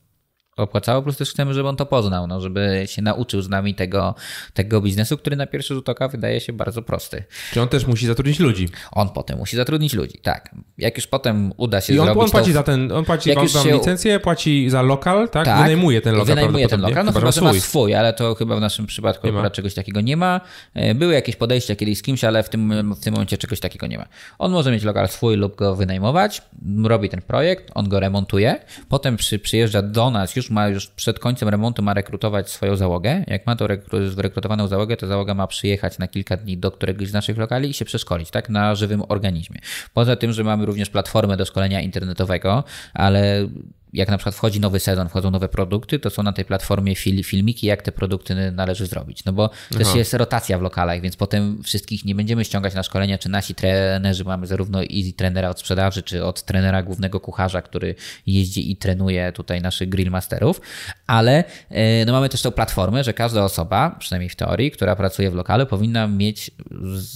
opłacało, 0.57 1.01
po 1.01 1.03
prostu 1.03 1.19
też 1.19 1.31
chcemy, 1.31 1.53
żeby 1.53 1.69
on 1.69 1.75
to 1.75 1.85
poznał, 1.85 2.27
no, 2.27 2.41
żeby 2.41 2.83
się 2.85 3.01
nauczył 3.01 3.41
z 3.41 3.49
nami 3.49 3.75
tego, 3.75 4.15
tego 4.53 4.81
biznesu, 4.81 5.17
który 5.17 5.35
na 5.35 5.47
pierwszy 5.47 5.73
rzut 5.73 5.89
oka 5.89 6.07
wydaje 6.07 6.41
się 6.41 6.53
bardzo 6.53 6.81
prosty. 6.81 7.23
Czy 7.53 7.61
on 7.61 7.67
też 7.67 7.87
musi 7.87 8.07
zatrudnić 8.07 8.39
ludzi? 8.39 8.69
On 8.91 9.09
potem 9.09 9.37
musi 9.37 9.57
zatrudnić 9.57 9.93
ludzi, 9.93 10.19
tak. 10.21 10.55
Jak 10.77 10.97
już 10.97 11.07
potem 11.07 11.53
uda 11.57 11.81
się 11.81 11.93
I 11.93 11.99
on, 11.99 12.05
zrobić... 12.05 12.23
on 12.23 12.31
płaci 12.31 12.47
to, 12.47 12.53
za 12.53 12.63
ten, 12.63 12.91
on 12.91 13.05
płaci 13.05 13.29
jak 13.29 13.37
wam, 13.37 13.47
się... 13.47 13.73
licencję, 13.73 14.19
płaci 14.19 14.69
za 14.69 14.81
lokal, 14.81 15.29
tak? 15.29 15.45
tak 15.45 15.57
wynajmuje 15.57 16.01
ten 16.01 16.15
lokal 16.15 16.35
Wynajmuje 16.35 16.67
ten 16.67 16.81
lokal, 16.81 17.05
no 17.05 17.11
chyba, 17.11 17.19
chyba 17.19 17.31
że 17.31 17.41
ma 17.41 17.53
swój, 17.53 17.95
ale 17.95 18.13
to 18.13 18.35
chyba 18.35 18.55
w 18.55 18.61
naszym 18.61 18.85
przypadku 18.85 19.27
akurat 19.27 19.53
czegoś 19.53 19.73
takiego 19.73 20.01
nie 20.01 20.17
ma. 20.17 20.41
E, 20.73 20.95
były 20.95 21.13
jakieś 21.13 21.35
podejścia 21.35 21.75
kiedyś 21.75 21.97
z 21.97 22.01
kimś, 22.01 22.23
ale 22.23 22.43
w 22.43 22.49
tym, 22.49 22.93
w 22.93 22.99
tym 22.99 23.13
momencie 23.13 23.37
czegoś 23.37 23.59
takiego 23.59 23.87
nie 23.87 23.97
ma. 23.97 24.05
On 24.39 24.51
może 24.51 24.71
mieć 24.71 24.83
lokal 24.83 25.07
swój 25.07 25.35
lub 25.35 25.55
go 25.55 25.75
wynajmować, 25.75 26.41
robi 26.83 27.09
ten 27.09 27.21
projekt, 27.21 27.71
on 27.73 27.89
go 27.89 27.99
remontuje, 27.99 28.55
potem 28.89 29.17
przy, 29.17 29.39
przyjeżdża 29.39 29.81
do 29.81 30.11
nas, 30.11 30.35
już 30.35 30.44
ma 30.49 30.67
już 30.67 30.87
przed 30.87 31.19
końcem 31.19 31.49
remontu 31.49 31.83
ma 31.83 31.93
rekrutować 31.93 32.49
swoją 32.49 32.75
załogę. 32.75 33.23
Jak 33.27 33.45
ma 33.45 33.55
to 33.55 33.67
zrekrutowaną 34.09 34.67
załogę, 34.67 34.97
to 34.97 35.07
załoga 35.07 35.33
ma 35.33 35.47
przyjechać 35.47 35.97
na 35.97 36.07
kilka 36.07 36.37
dni 36.37 36.57
do 36.57 36.71
któregoś 36.71 37.07
z 37.07 37.13
naszych 37.13 37.37
lokali 37.37 37.69
i 37.69 37.73
się 37.73 37.85
przeszkolić, 37.85 38.31
tak, 38.31 38.49
na 38.49 38.75
żywym 38.75 39.03
organizmie. 39.07 39.59
Poza 39.93 40.15
tym, 40.15 40.31
że 40.31 40.43
mamy 40.43 40.65
również 40.65 40.89
platformę 40.89 41.37
do 41.37 41.45
szkolenia 41.45 41.81
internetowego, 41.81 42.63
ale 42.93 43.47
jak 43.95 44.09
na 44.09 44.17
przykład 44.17 44.35
wchodzi 44.35 44.59
nowy 44.59 44.79
sezon, 44.79 45.09
wchodzą 45.09 45.31
nowe 45.31 45.49
produkty, 45.49 45.99
to 45.99 46.09
są 46.09 46.23
na 46.23 46.33
tej 46.33 46.45
platformie 46.45 46.95
fil, 46.95 47.23
filmiki, 47.23 47.67
jak 47.67 47.81
te 47.81 47.91
produkty 47.91 48.51
należy 48.51 48.87
zrobić. 48.87 49.25
No 49.25 49.33
bo 49.33 49.49
Aha. 49.53 49.79
też 49.79 49.95
jest 49.95 50.13
rotacja 50.13 50.59
w 50.59 50.61
lokalach, 50.61 51.01
więc 51.01 51.15
potem 51.15 51.63
wszystkich 51.63 52.05
nie 52.05 52.15
będziemy 52.15 52.45
ściągać 52.45 52.73
na 52.73 52.83
szkolenia, 52.83 53.17
czy 53.17 53.29
nasi 53.29 53.55
trenerzy 53.55 54.23
mamy 54.23 54.47
zarówno 54.47 54.83
easy 54.83 55.13
trenera 55.13 55.49
od 55.49 55.59
sprzedaży, 55.59 56.03
czy 56.03 56.25
od 56.25 56.43
trenera 56.43 56.83
głównego 56.83 57.19
kucharza, 57.19 57.61
który 57.61 57.95
jeździ 58.27 58.71
i 58.71 58.77
trenuje 58.77 59.31
tutaj 59.31 59.61
naszych 59.61 59.89
grillmasterów, 59.89 60.61
ale 61.07 61.43
e, 61.69 62.05
no 62.05 62.13
mamy 62.13 62.29
też 62.29 62.41
tą 62.41 62.51
platformę, 62.51 63.03
że 63.03 63.13
każda 63.13 63.43
osoba, 63.43 63.95
przynajmniej 63.99 64.29
w 64.29 64.35
teorii, 64.35 64.71
która 64.71 64.95
pracuje 64.95 65.31
w 65.31 65.35
lokalu, 65.35 65.65
powinna 65.65 66.07
mieć 66.07 66.51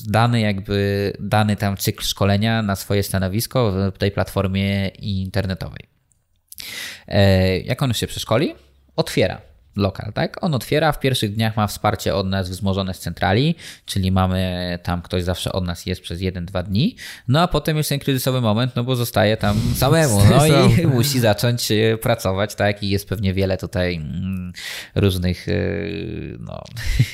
dany 0.07 0.41
jakby, 0.41 1.13
dany 1.19 1.55
tam 1.55 1.77
cykl 1.77 2.03
szkolenia 2.03 2.61
na 2.61 2.75
swoje 2.75 3.03
stanowisko 3.03 3.73
w 3.95 3.97
tej 3.97 4.11
platformie 4.11 4.87
internetowej. 4.87 5.98
E, 7.07 7.59
jak 7.59 7.81
on 7.81 7.93
się 7.93 8.07
przeszkoli? 8.07 8.55
Otwiera 8.95 9.41
lokal, 9.79 10.13
tak? 10.13 10.43
On 10.43 10.53
otwiera, 10.53 10.91
w 10.91 10.99
pierwszych 10.99 11.35
dniach 11.35 11.57
ma 11.57 11.67
wsparcie 11.67 12.15
od 12.15 12.27
nas 12.27 12.49
wzmożone 12.49 12.93
z 12.93 12.99
centrali, 12.99 13.55
czyli 13.85 14.11
mamy 14.11 14.79
tam 14.83 15.01
ktoś 15.01 15.23
zawsze 15.23 15.51
od 15.51 15.65
nas 15.65 15.85
jest 15.85 16.01
przez 16.01 16.19
1-2 16.19 16.63
dni, 16.63 16.95
no 17.27 17.41
a 17.41 17.47
potem 17.47 17.77
jest 17.77 17.89
ten 17.89 17.99
kryzysowy 17.99 18.41
moment, 18.41 18.75
no 18.75 18.83
bo 18.83 18.95
zostaje 18.95 19.37
tam 19.37 19.57
samemu, 19.75 20.21
no 20.31 20.45
i 20.45 20.87
musi 20.97 21.19
zacząć 21.19 21.71
e, 21.71 21.97
pracować, 21.97 22.55
tak? 22.55 22.83
I 22.83 22.89
jest 22.89 23.09
pewnie 23.09 23.33
wiele 23.33 23.57
tutaj 23.57 23.95
mm, 23.95 24.53
różnych, 24.95 25.49
e, 25.49 25.53
no, 26.39 26.63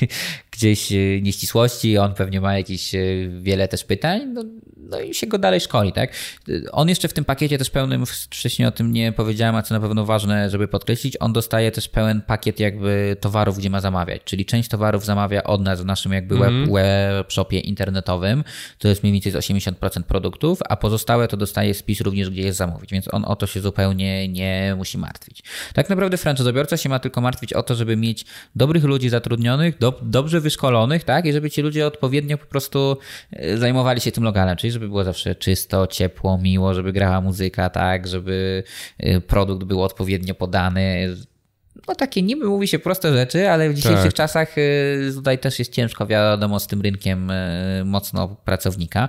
gdzieś 0.56 0.90
nieścisłości, 1.22 1.98
on 1.98 2.14
pewnie 2.14 2.40
ma 2.40 2.58
jakieś 2.58 2.92
wiele 3.40 3.68
też 3.68 3.84
pytań, 3.84 4.20
no, 4.32 4.44
no 4.90 5.00
i 5.00 5.14
się 5.14 5.26
go 5.26 5.38
dalej 5.38 5.60
szkoli, 5.60 5.92
tak? 5.92 6.12
On 6.72 6.88
jeszcze 6.88 7.08
w 7.08 7.12
tym 7.12 7.24
pakiecie 7.24 7.58
też 7.58 7.70
pełnym, 7.70 8.06
wcześniej 8.06 8.68
o 8.68 8.70
tym 8.70 8.92
nie 8.92 9.12
powiedziałem, 9.12 9.56
a 9.56 9.62
co 9.62 9.74
na 9.74 9.80
pewno 9.80 10.04
ważne, 10.04 10.50
żeby 10.50 10.68
podkreślić, 10.68 11.16
on 11.20 11.32
dostaje 11.32 11.70
też 11.70 11.88
pełen 11.88 12.20
pakiet 12.20 12.60
jakby 12.60 13.16
towarów, 13.20 13.58
gdzie 13.58 13.70
ma 13.70 13.80
zamawiać, 13.80 14.22
czyli 14.24 14.44
część 14.44 14.68
towarów 14.68 15.04
zamawia 15.04 15.42
od 15.44 15.60
nas 15.60 15.80
w 15.80 15.84
naszym 15.84 16.12
jakby 16.12 16.34
mm 16.34 16.66
-hmm. 16.66 16.72
web, 16.72 17.14
webshopie 17.16 17.60
internetowym, 17.60 18.44
to 18.78 18.88
jest 18.88 19.02
mniej 19.02 19.12
więcej 19.12 19.32
z 19.32 19.34
80% 19.34 20.02
produktów, 20.02 20.58
a 20.68 20.76
pozostałe 20.76 21.28
to 21.28 21.36
dostaje 21.36 21.74
spis 21.74 22.00
również, 22.00 22.30
gdzie 22.30 22.42
jest 22.42 22.58
zamówić, 22.58 22.90
więc 22.90 23.14
on 23.14 23.24
o 23.24 23.36
to 23.36 23.46
się 23.46 23.60
zupełnie 23.60 24.28
nie 24.28 24.74
musi 24.76 24.98
martwić. 24.98 25.42
Tak 25.74 25.90
naprawdę 25.90 26.16
franczyzobiorca 26.16 26.76
się 26.76 26.88
ma 26.88 26.98
tylko 26.98 27.20
martwić 27.20 27.52
o 27.52 27.62
to, 27.62 27.74
żeby 27.74 27.96
mieć 27.96 28.24
dobrych 28.56 28.84
ludzi 28.84 29.08
zatrudnionych, 29.08 29.78
do, 29.78 30.00
dobrze 30.02 30.40
wyszkolonych, 30.46 31.04
tak? 31.04 31.26
I 31.26 31.32
żeby 31.32 31.50
ci 31.50 31.62
ludzie 31.62 31.86
odpowiednio 31.86 32.38
po 32.38 32.46
prostu 32.46 32.96
e, 33.32 33.58
zajmowali 33.58 34.00
się 34.00 34.12
tym 34.12 34.24
lokalem, 34.24 34.56
czyli 34.56 34.70
żeby 34.70 34.88
było 34.88 35.04
zawsze 35.04 35.34
czysto, 35.34 35.86
ciepło, 35.86 36.38
miło, 36.38 36.74
żeby 36.74 36.92
grała 36.92 37.20
muzyka, 37.20 37.70
tak, 37.70 38.06
żeby 38.06 38.62
y, 39.04 39.20
produkt 39.20 39.64
był 39.64 39.82
odpowiednio 39.82 40.34
podany. 40.34 41.16
No 41.88 41.94
takie 41.94 42.22
niby 42.22 42.46
mówi 42.46 42.68
się 42.68 42.78
proste 42.78 43.12
rzeczy, 43.12 43.50
ale 43.50 43.70
w 43.70 43.74
dzisiejszych 43.74 44.04
tak. 44.04 44.14
czasach 44.14 44.58
y, 44.58 45.12
tutaj 45.14 45.38
też 45.38 45.58
jest 45.58 45.72
ciężko, 45.72 46.06
wiadomo, 46.06 46.60
z 46.60 46.66
tym 46.66 46.80
rynkiem 46.80 47.32
mocno 47.84 48.28
pracownika. 48.28 49.08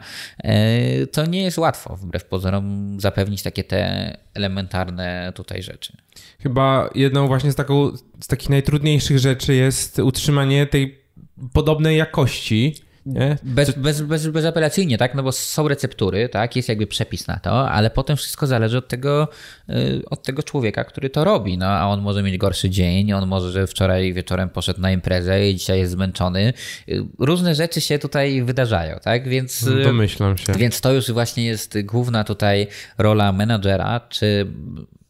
To 1.11 1.25
nie 1.25 1.43
jest 1.43 1.57
łatwo, 1.57 1.95
wbrew 1.95 2.25
pozorom, 2.25 2.97
zapewnić 2.99 3.43
takie 3.43 3.63
te 3.63 4.17
elementarne 4.33 5.31
tutaj 5.35 5.63
rzeczy. 5.63 5.97
Chyba 6.39 6.89
jedną 6.95 7.27
właśnie 7.27 7.51
z, 7.51 7.55
taką, 7.55 7.91
z 8.19 8.27
takich 8.27 8.49
najtrudniejszych 8.49 9.19
rzeczy 9.19 9.55
jest 9.55 9.99
utrzymanie 9.99 10.65
tej 10.65 11.07
podobnej 11.53 11.97
jakości 11.97 12.75
nie? 13.07 13.38
Bez, 13.43 13.71
bez, 13.71 14.01
bez, 14.01 14.27
bezapelacyjnie, 14.27 14.97
tak? 14.97 15.15
No 15.15 15.23
bo 15.23 15.31
są 15.31 15.67
receptury, 15.67 16.29
tak? 16.29 16.55
Jest 16.55 16.69
jakby 16.69 16.88
przepis 16.88 17.27
na 17.27 17.39
to, 17.39 17.69
ale 17.69 17.89
potem 17.89 18.17
wszystko 18.17 18.47
zależy 18.47 18.77
od 18.77 18.88
tego, 18.88 19.27
y, 19.69 20.01
od 20.09 20.23
tego 20.23 20.43
człowieka, 20.43 20.83
który 20.83 21.09
to 21.09 21.23
robi. 21.23 21.57
No, 21.57 21.65
a 21.65 21.85
on 21.85 22.01
może 22.01 22.23
mieć 22.23 22.38
gorszy 22.38 22.69
dzień, 22.69 23.13
on 23.13 23.27
może, 23.27 23.51
że 23.51 23.67
wczoraj 23.67 24.13
wieczorem 24.13 24.49
poszedł 24.49 24.81
na 24.81 24.91
imprezę 24.91 25.49
i 25.49 25.55
dzisiaj 25.55 25.79
jest 25.79 25.91
zmęczony. 25.91 26.53
Y, 26.89 27.03
różne 27.19 27.55
rzeczy 27.55 27.81
się 27.81 27.99
tutaj 27.99 28.41
wydarzają, 28.43 28.97
tak? 29.03 29.27
Więc, 29.27 29.65
no, 29.65 29.83
Domyślam 29.83 30.38
się. 30.38 30.53
Więc 30.53 30.81
to 30.81 30.93
już 30.93 31.11
właśnie 31.11 31.45
jest 31.45 31.81
główna 31.81 32.23
tutaj 32.23 32.67
rola 32.97 33.31
menadżera, 33.31 34.01
czy 34.09 34.47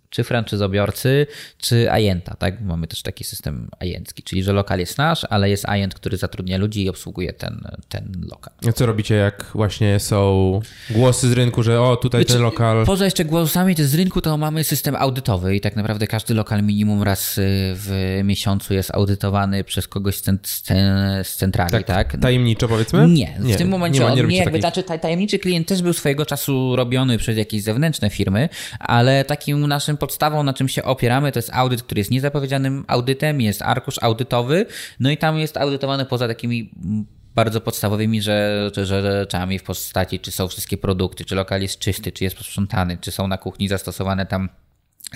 czy 0.10 0.24
franczyzobiorcy, 0.24 1.28
czy 1.58 1.92
ajenta, 1.92 2.36
tak? 2.36 2.62
Mamy 2.62 2.88
też 2.88 3.02
taki 3.02 3.24
system 3.24 3.70
ajencki, 3.80 4.24
czyli 4.24 4.44
że 4.44 4.54
lokal 4.54 4.80
jest 4.80 4.98
nasz, 4.98 5.26
ale 5.30 5.50
jest 5.50 5.70
ajent, 5.70 5.94
który 5.94 6.18
zatrudnia 6.18 6.58
ludzi 6.58 6.84
i 6.84 6.90
obsługuje 6.90 7.34
ten, 7.34 7.68
ten 7.90 8.12
lokal. 8.30 8.54
A 8.68 8.72
co 8.72 8.86
robicie, 8.86 9.16
jak 9.16 9.46
właśnie 9.54 10.00
są 10.00 10.60
głosy 10.90 11.30
z 11.30 11.32
rynku, 11.32 11.64
że 11.64 11.82
o, 11.82 11.96
tutaj 11.96 12.26
ten 12.26 12.42
lokal... 12.42 12.86
Poza 12.86 13.06
jeszcze 13.06 13.26
głosami 13.26 13.76
z 13.78 13.96
rynku, 13.96 14.22
to 14.22 14.38
mamy 14.38 14.64
system 14.64 14.96
audytowy 14.96 15.56
i 15.56 15.62
tak 15.62 15.76
naprawdę 15.76 16.08
każdy 16.08 16.34
lokal 16.34 16.64
minimum 16.64 17.04
raz 17.04 17.38
y, 17.38 17.42
w 17.76 18.22
miesiącu 18.24 18.74
jest 18.74 18.92
audytowany 18.92 19.64
przez 19.64 19.88
kogoś 19.88 20.16
z, 20.16 21.36
centrali, 21.38 21.72
tak? 21.72 21.86
tak? 21.86 22.18
Tajemniczo 22.22 22.68
powiedzmy? 22.68 23.08
Nie, 23.08 23.38
w 23.40 23.44
nie, 23.44 23.56
tym 23.56 23.70
momencie 23.70 24.00
nie, 24.00 24.06
ma, 24.06 24.16
nie, 24.16 24.22
on, 24.22 24.28
nie 24.28 24.38
jakby, 24.38 24.60
znaczy 24.60 24.84
tajemniczy 24.84 25.40
klient 25.40 25.68
też 25.68 25.82
był 25.82 25.94
swojego 25.94 26.26
czasu 26.26 26.76
robiony 26.76 27.18
przez 27.18 27.38
jakieś 27.38 27.64
zewnętrzne 27.64 28.10
firmy, 28.10 28.50
ale 28.80 29.26
takim 29.26 29.68
naszym 29.68 29.98
podstawą, 30.08 30.44
na 30.44 30.54
czym 30.54 30.68
się 30.70 30.84
opieramy, 30.84 31.32
to 31.32 31.40
jest 31.40 31.50
audyt, 31.54 31.84
który 31.84 32.00
jest 32.00 32.12
niezapowiedzianym 32.12 32.86
audytem, 32.88 33.42
jest 33.42 33.62
arkusz 33.62 33.96
audytowy, 34.02 34.66
no 35.00 35.12
i 35.12 35.18
tam 35.18 35.38
jest 35.38 35.58
audytowany 35.58 36.06
poza 36.06 36.28
takimi 36.28 36.72
bardzo 37.36 37.62
podstawowymi 37.62 38.22
rzeczami 38.22 39.60
w 39.60 39.64
postaci, 39.64 40.20
czy 40.20 40.32
są 40.32 40.48
wszystkie 40.48 40.78
produkty, 40.78 41.26
czy 41.26 41.36
lokal 41.36 41.62
jest 41.62 41.80
czysty, 41.80 42.12
czy 42.12 42.24
jest 42.24 42.38
posprzątany, 42.38 42.98
czy 43.02 43.12
są 43.12 43.28
na 43.28 43.38
kuchni 43.38 43.68
zastosowane 43.68 44.26
tam 44.26 44.50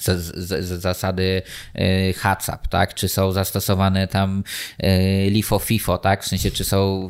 z, 0.02 0.22
z, 0.36 0.66
z, 0.66 0.82
zasady 0.82 1.42
y, 1.80 2.14
HACCP, 2.14 2.68
tak? 2.70 2.94
Czy 2.94 3.10
są 3.10 3.32
zastosowane 3.32 4.08
tam 4.08 4.44
y, 4.84 5.30
LIFO, 5.30 5.60
FIFO, 5.60 5.98
tak? 5.98 6.24
W 6.24 6.28
sensie, 6.28 6.52
czy 6.52 6.64
są 6.64 7.10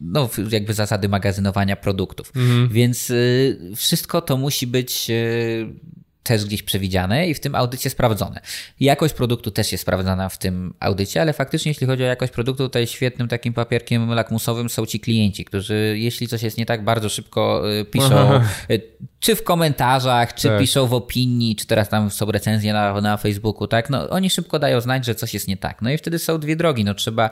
no, 0.00 0.30
jakby 0.50 0.74
zasady 0.74 1.08
magazynowania 1.08 1.76
produktów. 1.76 2.32
Mhm. 2.36 2.68
Więc 2.68 3.10
y, 3.10 3.72
wszystko 3.76 4.20
to 4.20 4.36
musi 4.36 4.66
być 4.66 5.10
y, 5.10 5.66
też 6.22 6.44
gdzieś 6.44 6.62
przewidziane 6.62 7.28
i 7.28 7.34
w 7.34 7.40
tym 7.40 7.54
audycie 7.54 7.90
sprawdzone. 7.90 8.40
Jakość 8.80 9.14
produktu 9.14 9.50
też 9.50 9.72
jest 9.72 9.82
sprawdzana 9.82 10.28
w 10.28 10.38
tym 10.38 10.74
audycie, 10.80 11.20
ale 11.20 11.32
faktycznie 11.32 11.70
jeśli 11.70 11.86
chodzi 11.86 12.02
o 12.02 12.06
jakość 12.06 12.32
produktu, 12.32 12.64
tutaj 12.64 12.86
świetnym 12.86 13.28
takim 13.28 13.52
papierkiem 13.52 14.10
lakmusowym 14.10 14.70
są 14.70 14.86
ci 14.86 15.00
klienci, 15.00 15.44
którzy 15.44 15.94
jeśli 15.98 16.28
coś 16.28 16.42
jest 16.42 16.58
nie 16.58 16.66
tak, 16.66 16.84
bardzo 16.84 17.08
szybko 17.08 17.70
y, 17.80 17.84
piszą, 17.84 18.18
Aha. 18.18 18.44
Czy 19.22 19.36
w 19.36 19.44
komentarzach, 19.44 20.34
czy 20.34 20.48
tak. 20.48 20.60
piszą 20.60 20.86
w 20.86 20.94
opinii, 20.94 21.56
czy 21.56 21.66
teraz 21.66 21.88
tam 21.88 22.10
są 22.10 22.32
recenzje 22.32 22.72
na, 22.72 23.00
na 23.00 23.16
Facebooku, 23.16 23.66
tak? 23.66 23.90
No 23.90 24.08
oni 24.08 24.30
szybko 24.30 24.58
dają 24.58 24.80
znać, 24.80 25.04
że 25.04 25.14
coś 25.14 25.34
jest 25.34 25.48
nie 25.48 25.56
tak. 25.56 25.82
No 25.82 25.90
i 25.90 25.98
wtedy 25.98 26.18
są 26.18 26.38
dwie 26.38 26.56
drogi, 26.56 26.84
no 26.84 26.94
trzeba 26.94 27.30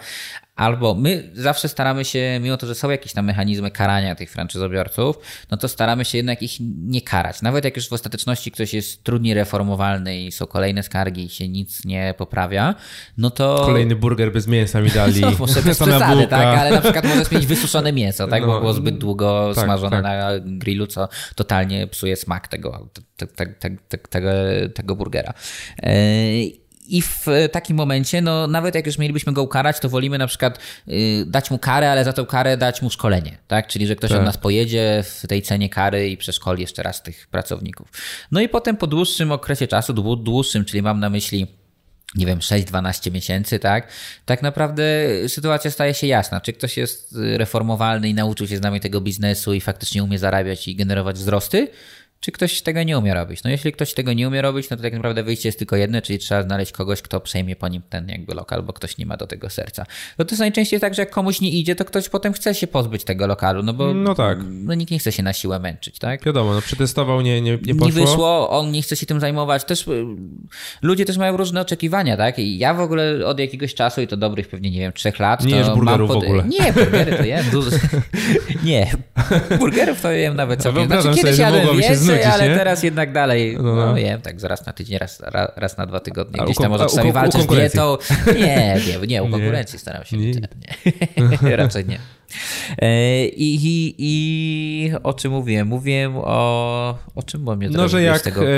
Albo 0.61 0.95
my 0.95 1.31
zawsze 1.35 1.69
staramy 1.69 2.05
się, 2.05 2.39
mimo 2.43 2.57
to, 2.57 2.67
że 2.67 2.75
są 2.75 2.91
jakieś 2.91 3.13
tam 3.13 3.25
mechanizmy 3.25 3.71
karania 3.71 4.15
tych 4.15 4.31
franczyzobiorców, 4.31 5.19
no 5.51 5.57
to 5.57 5.69
staramy 5.69 6.05
się 6.05 6.19
jednak 6.19 6.43
ich 6.43 6.53
nie 6.87 7.03
karać. 7.03 7.43
Nawet 7.43 7.65
jak 7.65 7.77
już 7.77 7.89
w 7.89 7.93
ostateczności 7.93 8.51
ktoś 8.51 8.75
jest 8.75 9.05
trudniej 9.05 9.35
reformowalny 9.35 10.21
i 10.21 10.33
są 10.33 10.47
kolejne 10.47 10.83
skargi 10.83 11.25
i 11.25 11.29
się 11.29 11.49
nic 11.49 11.85
nie 11.85 12.15
poprawia, 12.19 12.75
no 13.19 13.31
to... 13.31 13.63
Kolejny 13.67 13.97
burger 13.97 14.33
bez 14.33 14.47
mięsa 14.47 14.81
mi 14.81 14.91
dali. 14.91 15.21
No, 15.31 15.33
może 15.39 15.63
bez 15.63 15.79
przesady, 15.79 16.27
tak, 16.27 16.59
ale 16.59 16.71
na 16.71 16.81
przykład 16.81 17.05
możesz 17.05 17.31
mieć 17.31 17.47
wysuszone 17.47 17.93
mięso, 17.93 18.27
tak, 18.27 18.41
no, 18.41 18.47
bo 18.47 18.61
było 18.61 18.73
zbyt 18.73 18.99
długo 18.99 19.53
tak, 19.55 19.65
smażone 19.65 19.91
tak. 19.91 20.03
na 20.03 20.31
grillu, 20.45 20.87
co 20.87 21.09
totalnie 21.35 21.80
psuje 21.87 22.17
smak 22.17 22.49
tego, 22.49 22.89
te, 23.17 23.27
te, 23.27 23.47
te, 23.47 23.99
tego, 23.99 24.31
tego 24.75 24.97
burgera. 24.97 25.35
Yy, 25.83 26.61
i 26.91 27.03
w 27.03 27.27
takim 27.53 27.77
momencie, 27.77 28.23
no 28.23 28.47
nawet 28.47 28.75
jak 28.75 28.87
już 28.87 28.99
mielibyśmy 28.99 29.33
go 29.33 29.43
ukarać, 29.43 29.81
to 29.81 29.89
wolimy 29.89 30.19
na 30.19 30.27
przykład 30.27 30.59
y, 30.89 31.25
dać 31.27 31.51
mu 31.51 31.59
karę, 31.59 31.93
ale 31.93 32.05
za 32.05 32.13
tą 32.13 32.27
karę 32.27 32.57
dać 32.57 32.83
mu 32.83 32.91
szkolenie, 32.91 33.39
tak? 33.49 33.67
Czyli, 33.67 33.87
że 33.87 33.97
ktoś 33.97 34.11
tak. 34.11 34.19
od 34.19 34.25
nas 34.25 34.39
pojedzie 34.39 35.05
w 35.05 35.27
tej 35.27 35.43
cenie 35.43 35.69
kary 35.69 36.09
i 36.09 36.17
przeszkoli 36.17 36.61
jeszcze 36.63 36.83
raz 36.83 37.03
tych 37.03 37.27
pracowników. 37.27 37.89
No 38.31 38.41
i 38.41 38.49
potem 38.49 38.77
po 38.77 38.87
dłuższym 38.87 39.33
okresie 39.33 39.67
czasu, 39.67 40.17
dłuższym, 40.17 40.65
czyli 40.65 40.83
mam 40.83 41.01
na 41.01 41.11
myśli 41.11 41.47
nie 42.15 42.27
wiem, 42.27 42.39
6-12 42.39 43.13
miesięcy, 43.13 43.59
tak? 43.59 43.89
Tak 44.25 44.43
naprawdę 44.43 44.83
sytuacja 45.29 45.71
staje 45.71 45.95
się 45.95 46.07
jasna. 46.07 46.41
Czy 46.41 46.53
ktoś 46.53 46.77
jest 46.77 47.17
reformowalny 47.19 48.09
i 48.09 48.15
nauczył 48.15 48.47
się 48.47 48.57
z 48.57 48.61
nami 48.61 48.81
tego 48.81 49.01
biznesu 49.01 49.55
i 49.55 49.61
faktycznie 49.61 50.05
umie 50.05 50.19
zarabiać 50.19 50.69
i 50.69 50.77
generować 50.77 51.17
wzrosty, 51.17 51.69
czy 52.21 52.33
ktoś 52.33 52.63
tego 52.63 52.83
nie 52.83 52.99
umie 52.99 53.15
robić. 53.15 53.43
No 53.45 53.51
jeśli 53.51 53.73
ktoś 53.73 53.95
tego 53.95 54.13
nie 54.13 54.29
umie 54.29 54.43
robić, 54.43 54.71
no 54.71 54.77
to 54.77 54.83
tak 54.83 54.93
naprawdę 54.93 55.23
wyjście 55.23 55.49
jest 55.49 55.59
tylko 55.59 55.77
jedno, 55.77 56.03
czyli 56.03 56.19
trzeba 56.19 56.43
znaleźć 56.43 56.73
kogoś, 56.73 57.03
kto 57.03 57.21
przejmie 57.21 57.57
po 57.57 57.69
nim 57.69 57.83
ten 57.89 58.09
jakby 58.09 58.35
lokal, 58.35 58.63
bo 58.63 58.73
ktoś 58.73 58.99
nie 58.99 59.07
ma 59.07 59.17
do 59.17 59.27
tego 59.27 59.51
serca. 59.51 59.87
No 60.19 60.25
to 60.25 60.31
jest 60.31 60.41
najczęściej 60.41 60.81
tak, 60.81 60.95
że 60.95 61.03
jak 61.03 61.11
komuś 61.11 61.41
nie 61.41 61.51
idzie, 61.51 61.75
to 61.75 61.85
ktoś 61.85 62.09
potem 62.09 62.33
chce 62.33 62.55
się 62.55 62.67
pozbyć 62.67 63.05
tego 63.05 63.27
lokalu, 63.27 63.63
no 63.63 63.73
bo 63.73 63.95
no, 63.95 64.15
tak. 64.15 64.39
no 64.51 64.75
nikt 64.75 64.93
nie 64.93 64.99
chce 64.99 65.13
się 65.13 65.23
na 65.23 65.33
siłę 65.33 65.59
męczyć, 65.59 65.99
tak? 65.99 66.25
Wiadomo, 66.25 66.55
no 66.55 66.61
przetestował, 66.61 67.21
nie, 67.21 67.41
nie, 67.41 67.59
nie 67.63 67.75
poszło. 67.75 67.87
Nie 67.87 68.07
wyszło, 68.07 68.51
on 68.51 68.71
nie 68.71 68.83
chce 68.83 68.97
się 68.97 69.07
tym 69.07 69.21
zajmować. 69.21 69.65
Też 69.65 69.89
y, 69.89 70.05
ludzie 70.83 71.05
też 71.05 71.19
mają 71.19 71.37
różne 71.37 71.61
oczekiwania, 71.61 72.17
tak? 72.17 72.39
I 72.39 72.59
ja 72.59 72.75
w 72.75 72.81
ogóle 72.81 73.27
od 73.27 73.39
jakiegoś 73.39 73.75
czasu 73.75 74.01
i 74.01 74.07
to 74.07 74.17
dobrych 74.17 74.49
pewnie, 74.49 74.71
nie 74.71 74.79
wiem, 74.79 74.93
trzech 74.93 75.19
lat. 75.19 75.45
Nie 75.45 75.57
jesz 75.57 75.71
burgerów 75.71 76.11
pod... 76.11 76.25
w 76.25 76.27
ogóle. 76.27 76.45
Nie, 76.45 76.73
burgery 76.73 77.17
to 77.17 77.25
jem. 77.25 77.45
nie, 78.65 78.91
burgerów 79.59 80.01
to 80.01 80.11
jem 80.11 80.37
nawet 80.37 80.63
całkiem. 80.63 80.87
Znaczy, 80.87 81.15
kiedyś 81.15 81.39
jadłem 81.39 81.67
więcej, 82.13 82.33
ale 82.33 82.49
nie? 82.49 82.57
teraz 82.57 82.83
jednak 82.83 83.13
dalej, 83.13 83.57
no, 83.57 83.63
no. 83.63 83.87
no 83.87 83.99
jem 83.99 84.21
tak 84.21 84.43
raz 84.43 84.67
na 84.67 84.73
tydzień, 84.73 84.99
raz, 84.99 85.23
raz 85.57 85.77
na 85.77 85.87
dwa 85.87 86.01
tygodnie. 86.01 86.45
Gdzieś 86.45 86.57
tam 86.57 86.71
może 86.71 86.85
czasami 86.85 87.13
walczę 87.13 87.43
z 87.43 87.47
dietą. 87.47 87.97
Nie, 88.39 88.77
nie, 88.87 89.07
nie, 89.07 89.23
u 89.23 89.31
konkurencji 89.37 89.77
nie. 89.77 89.81
staram 89.81 90.05
się. 90.05 90.17
Nie. 90.17 90.33
nie. 91.43 91.57
Raczej 91.57 91.87
nie. 91.87 91.99
E, 92.79 93.27
I, 93.27 93.55
i, 93.55 93.95
I 93.99 94.93
o 95.03 95.15
czym 95.15 95.33
mówiłem? 95.33 95.69
Mówiłem 95.69 96.13
o. 96.17 96.99
O 97.15 97.23
czym 97.23 97.45
bo 97.45 97.57
mnie 97.57 97.71
No, 97.71 97.89
że 97.89 98.03
jak. 98.03 98.23
Tego... 98.23 98.45
E, 98.45 98.51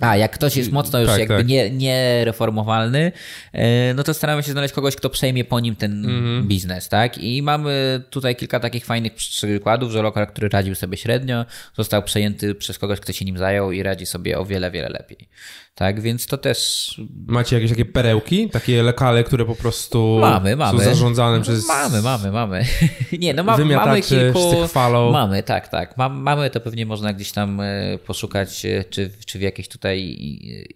A, 0.00 0.16
jak 0.16 0.32
ktoś 0.32 0.56
jest 0.56 0.72
mocno 0.72 1.00
już 1.00 1.08
tak, 1.08 1.18
jakby 1.18 1.36
tak. 1.36 1.46
Nie, 1.46 1.70
niereformowalny, 1.70 3.12
e, 3.52 3.94
no 3.94 4.02
to 4.02 4.14
staramy 4.14 4.42
się 4.42 4.52
znaleźć 4.52 4.74
kogoś, 4.74 4.96
kto 4.96 5.10
przejmie 5.10 5.44
po 5.44 5.60
nim 5.60 5.76
ten 5.76 6.04
mhm. 6.04 6.48
biznes, 6.48 6.88
tak? 6.88 7.18
I 7.18 7.42
mamy 7.42 8.02
tutaj 8.10 8.36
kilka 8.36 8.60
takich 8.60 8.84
fajnych 8.84 9.14
przykładów, 9.14 9.92
że 9.92 10.02
lokal, 10.02 10.26
który 10.26 10.48
radził 10.48 10.74
sobie 10.74 10.96
średnio, 10.96 11.44
został 11.76 12.02
przejęty 12.02 12.54
przez 12.54 12.78
kogoś, 12.78 13.00
kto 13.00 13.12
się 13.12 13.24
nim 13.24 13.38
zajął 13.38 13.72
i 13.72 13.82
radzi 13.82 14.06
sobie 14.06 14.38
o 14.38 14.44
wiele, 14.44 14.70
wiele 14.70 14.88
lepiej. 14.88 15.28
Tak, 15.76 16.00
więc 16.00 16.26
to 16.26 16.38
też. 16.38 16.94
Macie 17.26 17.56
jakieś 17.56 17.70
takie 17.70 17.84
perełki, 17.84 18.50
takie 18.50 18.82
lokale, 18.82 19.24
które 19.24 19.44
po 19.44 19.54
prostu 19.54 20.18
mamy, 20.20 20.56
mamy. 20.56 20.78
są 20.78 20.84
zarządzane 20.84 21.42
przez. 21.42 21.68
Mamy, 21.68 22.02
mamy, 22.02 22.30
mamy. 22.32 22.64
Nie, 23.18 23.34
no 23.34 23.44
ma, 23.44 23.56
mamy 23.58 24.02
kilku. 24.02 24.66
Chwalą. 24.68 25.12
Mamy, 25.12 25.42
tak, 25.42 25.68
tak. 25.68 25.94
mamy 26.10 26.50
to 26.50 26.60
pewnie 26.60 26.86
można 26.86 27.12
gdzieś 27.12 27.32
tam 27.32 27.60
e, 27.60 27.98
poszukać, 28.06 28.66
e, 28.66 28.84
czy, 28.84 29.10
czy 29.26 29.38
w 29.38 29.42
jakichś 29.42 29.68
tutaj 29.68 30.18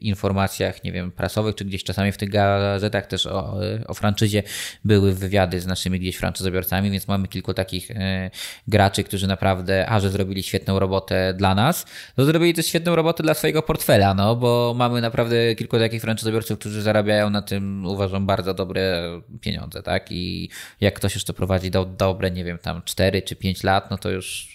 informacjach, 0.00 0.84
nie 0.84 0.92
wiem, 0.92 1.12
prasowych, 1.12 1.54
czy 1.54 1.64
gdzieś 1.64 1.84
czasami 1.84 2.12
w 2.12 2.16
tych 2.16 2.30
gazetach 2.30 3.06
też 3.06 3.26
o, 3.26 3.56
o 3.86 3.94
franczyzie 3.94 4.42
były 4.84 5.14
wywiady 5.14 5.60
z 5.60 5.66
naszymi 5.66 6.00
gdzieś 6.00 6.16
franczyzobiorcami, 6.16 6.90
więc 6.90 7.08
mamy 7.08 7.28
kilku 7.28 7.54
takich 7.54 7.90
e, 7.90 8.30
graczy, 8.68 9.04
którzy 9.04 9.26
naprawdę, 9.26 9.86
a 9.88 10.00
że 10.00 10.10
zrobili 10.10 10.42
świetną 10.42 10.78
robotę 10.78 11.34
dla 11.34 11.54
nas, 11.54 11.86
to 12.16 12.24
zrobili 12.24 12.54
też 12.54 12.66
świetną 12.66 12.96
robotę 12.96 13.22
dla 13.22 13.34
swojego 13.34 13.62
portfela, 13.62 14.14
no 14.14 14.36
bo 14.36 14.74
mamy 14.76 14.89
mamy 14.90 15.00
naprawdę 15.00 15.54
kilku 15.54 15.78
takich 15.78 16.00
franczyzobiorców, 16.00 16.58
którzy 16.58 16.82
zarabiają 16.82 17.30
na 17.30 17.42
tym, 17.42 17.86
uważam, 17.86 18.26
bardzo 18.26 18.54
dobre 18.54 19.02
pieniądze, 19.40 19.82
tak? 19.82 20.12
I 20.12 20.48
jak 20.80 20.94
ktoś 20.94 21.14
już 21.14 21.24
to 21.24 21.34
prowadzi 21.34 21.70
do, 21.70 21.84
dobre, 21.84 22.30
nie 22.30 22.44
wiem, 22.44 22.58
tam 22.58 22.82
4 22.84 23.22
czy 23.22 23.36
5 23.36 23.64
lat, 23.64 23.90
no 23.90 23.98
to 23.98 24.10
już 24.10 24.54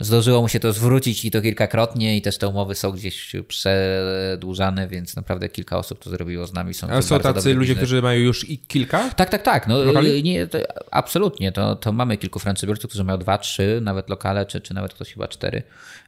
Zdążyło 0.00 0.42
mu 0.42 0.48
się 0.48 0.60
to 0.60 0.72
zwrócić 0.72 1.24
i 1.24 1.30
to 1.30 1.42
kilkakrotnie 1.42 2.16
i 2.16 2.22
też 2.22 2.38
te 2.38 2.48
umowy 2.48 2.74
są 2.74 2.92
gdzieś 2.92 3.32
przedłużane, 3.48 4.88
więc 4.88 5.16
naprawdę 5.16 5.48
kilka 5.48 5.78
osób 5.78 5.98
to 5.98 6.10
zrobiło 6.10 6.46
z 6.46 6.52
nami. 6.52 6.74
Są 6.74 6.90
A 6.90 7.02
są 7.02 7.20
tacy 7.20 7.54
ludzie, 7.54 7.74
którzy 7.74 8.02
mają 8.02 8.20
już 8.20 8.50
i 8.50 8.58
kilka? 8.58 9.10
Tak, 9.16 9.30
tak, 9.30 9.42
tak. 9.42 9.68
No, 9.68 10.02
nie, 10.22 10.46
to, 10.46 10.58
absolutnie. 10.90 11.52
To, 11.52 11.76
to 11.76 11.92
mamy 11.92 12.16
kilku 12.16 12.38
franczyzobiorców, 12.38 12.90
którzy 12.90 13.04
mają 13.04 13.18
dwa, 13.18 13.38
trzy, 13.38 13.80
nawet 13.82 14.08
lokale, 14.08 14.46
czy, 14.46 14.60
czy 14.60 14.74
nawet 14.74 14.94
ktoś 14.94 15.12
chyba 15.12 15.28
cztery. 15.28 15.62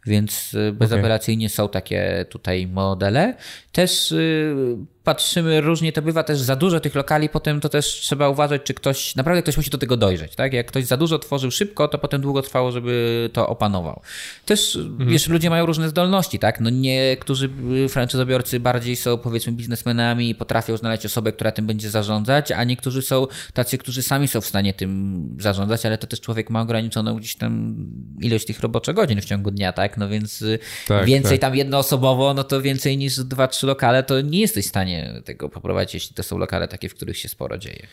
Więc 0.07 0.54
y, 0.54 0.72
bezapelacyjnie 0.72 1.46
okay. 1.46 1.57
są 1.57 1.68
takie 1.68 2.26
tutaj 2.30 2.66
modele. 2.66 3.34
Też 3.72 4.12
y, 4.12 4.76
patrzymy 5.07 5.61
różnie, 5.61 5.92
to 5.92 6.02
bywa 6.02 6.22
też 6.22 6.38
za 6.38 6.57
dużo 6.57 6.80
tych 6.80 6.94
lokali, 6.94 7.28
potem 7.28 7.61
to 7.61 7.68
też 7.68 7.86
trzeba 7.86 8.28
uważać, 8.28 8.62
czy 8.62 8.74
ktoś, 8.74 9.16
naprawdę 9.16 9.42
ktoś 9.42 9.57
musi 9.57 9.70
do 9.70 9.78
tego 9.78 9.96
dojrzeć, 9.96 10.34
tak? 10.34 10.52
Jak 10.52 10.66
ktoś 10.66 10.84
za 10.84 10.96
dużo 10.96 11.18
tworzył 11.18 11.50
szybko, 11.50 11.88
to 11.88 11.98
potem 11.98 12.20
długo 12.20 12.42
trwało, 12.42 12.72
żeby 12.72 13.30
to 13.32 13.48
opanował. 13.48 14.00
Też, 14.46 14.76
mhm. 14.76 15.11
wiesz, 15.11 15.28
ludzie 15.28 15.50
mają 15.50 15.66
różne 15.66 15.88
zdolności, 15.88 16.38
tak? 16.38 16.61
No 16.61 16.70
niektórzy 16.70 17.50
franczyzobiorcy 17.88 18.61
bardziej 18.61 18.96
są, 18.96 19.18
powiedzmy, 19.18 19.52
biznesmenami 19.52 20.30
i 20.30 20.34
potrafią 20.34 20.76
znaleźć 20.76 21.07
osobę, 21.07 21.32
która 21.32 21.52
tym 21.52 21.66
będzie 21.66 21.90
zarządzać, 21.90 22.52
a 22.52 22.64
niektórzy 22.64 23.02
są 23.02 23.26
tacy, 23.52 23.78
którzy 23.78 24.02
sami 24.02 24.28
są 24.28 24.40
w 24.40 24.46
stanie 24.46 24.74
tym 24.74 25.28
zarządzać, 25.40 25.86
ale 25.86 25.98
to 25.98 26.07
też 26.07 26.20
człowiek 26.20 26.50
ma 26.50 26.61
ograniczoną 26.61 27.14
gdzieś 27.14 27.36
tam 27.36 27.76
ilość 28.20 28.46
tych 28.46 28.61
roboczych 28.61 28.94
godzin 28.94 29.20
w 29.20 29.24
ciągu 29.24 29.50
dnia, 29.50 29.72
tak? 29.72 29.95
No 29.97 30.09
więc 30.09 30.44
tak, 30.88 31.07
więcej 31.07 31.38
tak. 31.38 31.51
tam 31.51 31.57
jednoosobowo, 31.57 32.34
no 32.34 32.44
to 32.44 32.62
więcej 32.62 32.99
niż 32.99 33.16
dwa, 33.16 33.49
trzy 33.49 33.66
lokale, 33.66 34.03
to 34.03 34.20
nie 34.20 34.40
jesteś 34.40 34.66
w 34.66 34.68
stanie 34.68 35.22
tego 35.24 35.49
poprowadzić, 35.49 35.94
jeśli 35.94 36.14
to 36.14 36.22
są 36.22 36.38
lokale 36.38 36.68
takie, 36.68 36.88
w 36.88 36.94
których 36.94 37.18
się 37.18 37.28
sporo 37.28 37.59
dzieje. 37.59 37.86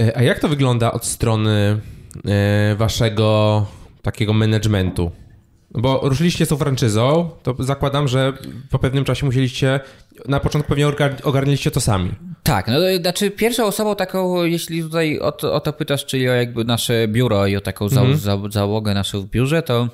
E, 0.00 0.16
a 0.16 0.22
jak 0.22 0.38
to 0.38 0.48
wygląda 0.48 0.92
od 0.92 1.06
strony 1.06 1.80
e, 2.24 2.74
waszego 2.74 3.66
takiego 4.02 4.32
managementu? 4.32 5.10
Bo 5.70 6.00
ruszyliście 6.02 6.46
z 6.46 6.48
tą 6.48 6.56
franczyzą, 6.56 7.30
to 7.42 7.54
zakładam, 7.58 8.08
że 8.08 8.32
po 8.70 8.78
pewnym 8.78 9.04
czasie 9.04 9.26
musieliście, 9.26 9.80
na 10.28 10.40
początku 10.40 10.68
pewnie 10.68 10.86
ogarnęliście 11.22 11.70
to 11.70 11.80
sami. 11.80 12.10
Tak, 12.42 12.68
no 12.68 12.74
to 12.74 13.02
znaczy 13.02 13.30
pierwszą 13.30 13.64
osobą 13.64 13.96
taką, 13.96 14.44
jeśli 14.44 14.82
tutaj 14.82 15.18
o 15.18 15.32
to, 15.32 15.54
o 15.54 15.60
to 15.60 15.72
pytasz, 15.72 16.06
czyli 16.06 16.28
o 16.28 16.32
jakby 16.32 16.64
nasze 16.64 17.08
biuro 17.08 17.46
i 17.46 17.56
o 17.56 17.60
taką 17.60 17.84
mhm. 17.84 18.16
za, 18.16 18.36
za, 18.36 18.48
załogę 18.50 18.94
naszą 18.94 19.20
w 19.20 19.26
biurze, 19.26 19.62
to 19.62 19.88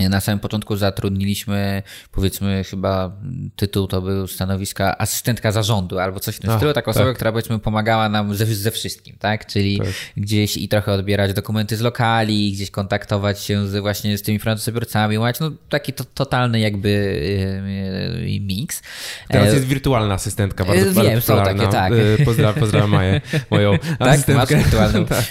na 0.00 0.20
samym 0.20 0.38
początku 0.38 0.76
zatrudniliśmy, 0.76 1.82
powiedzmy, 2.12 2.64
chyba 2.64 3.16
tytuł 3.56 3.86
to 3.86 4.02
był 4.02 4.26
stanowiska 4.26 4.98
asystentka 4.98 5.52
zarządu 5.52 5.98
albo 5.98 6.20
coś 6.20 6.36
w 6.36 6.40
tym 6.40 6.56
stylu, 6.56 6.72
taką 6.72 6.92
tak. 6.92 6.96
osobę, 6.96 7.14
która 7.14 7.32
powiedzmy 7.32 7.58
pomagała 7.58 8.08
nam 8.08 8.34
ze, 8.34 8.46
ze 8.46 8.70
wszystkim, 8.70 9.16
tak? 9.18 9.46
Czyli 9.46 9.78
tak. 9.78 9.88
gdzieś 10.16 10.56
i 10.56 10.68
trochę 10.68 10.92
odbierać 10.92 11.32
dokumenty 11.32 11.76
z 11.76 11.80
lokali, 11.80 12.52
gdzieś 12.52 12.70
kontaktować 12.70 13.42
się 13.42 13.68
z, 13.68 13.76
właśnie 13.76 14.18
z 14.18 14.22
tymi 14.22 14.38
francuzobiorcami, 14.38 15.18
łać, 15.18 15.40
no 15.40 15.50
taki 15.68 15.92
to, 15.92 16.04
totalny 16.04 16.60
jakby 16.60 16.88
yy, 18.26 18.40
miks. 18.40 18.82
Teraz 19.28 19.54
jest 19.54 19.66
wirtualna 19.66 20.14
asystentka, 20.14 20.64
bardzo, 20.64 20.84
Wiem, 20.84 20.94
bardzo 20.94 21.20
są 21.20 21.44
takie, 21.44 21.68
tak. 21.68 21.92
Pozdrawiam, 22.24 22.54
pozdrawiam 22.60 22.90
Maję, 22.90 23.20
moją 23.50 23.78
tak, 23.98 24.08
asystentkę. 24.08 24.56
Masz 24.56 24.64
wirtualną. 24.64 25.06
tak. 25.16 25.24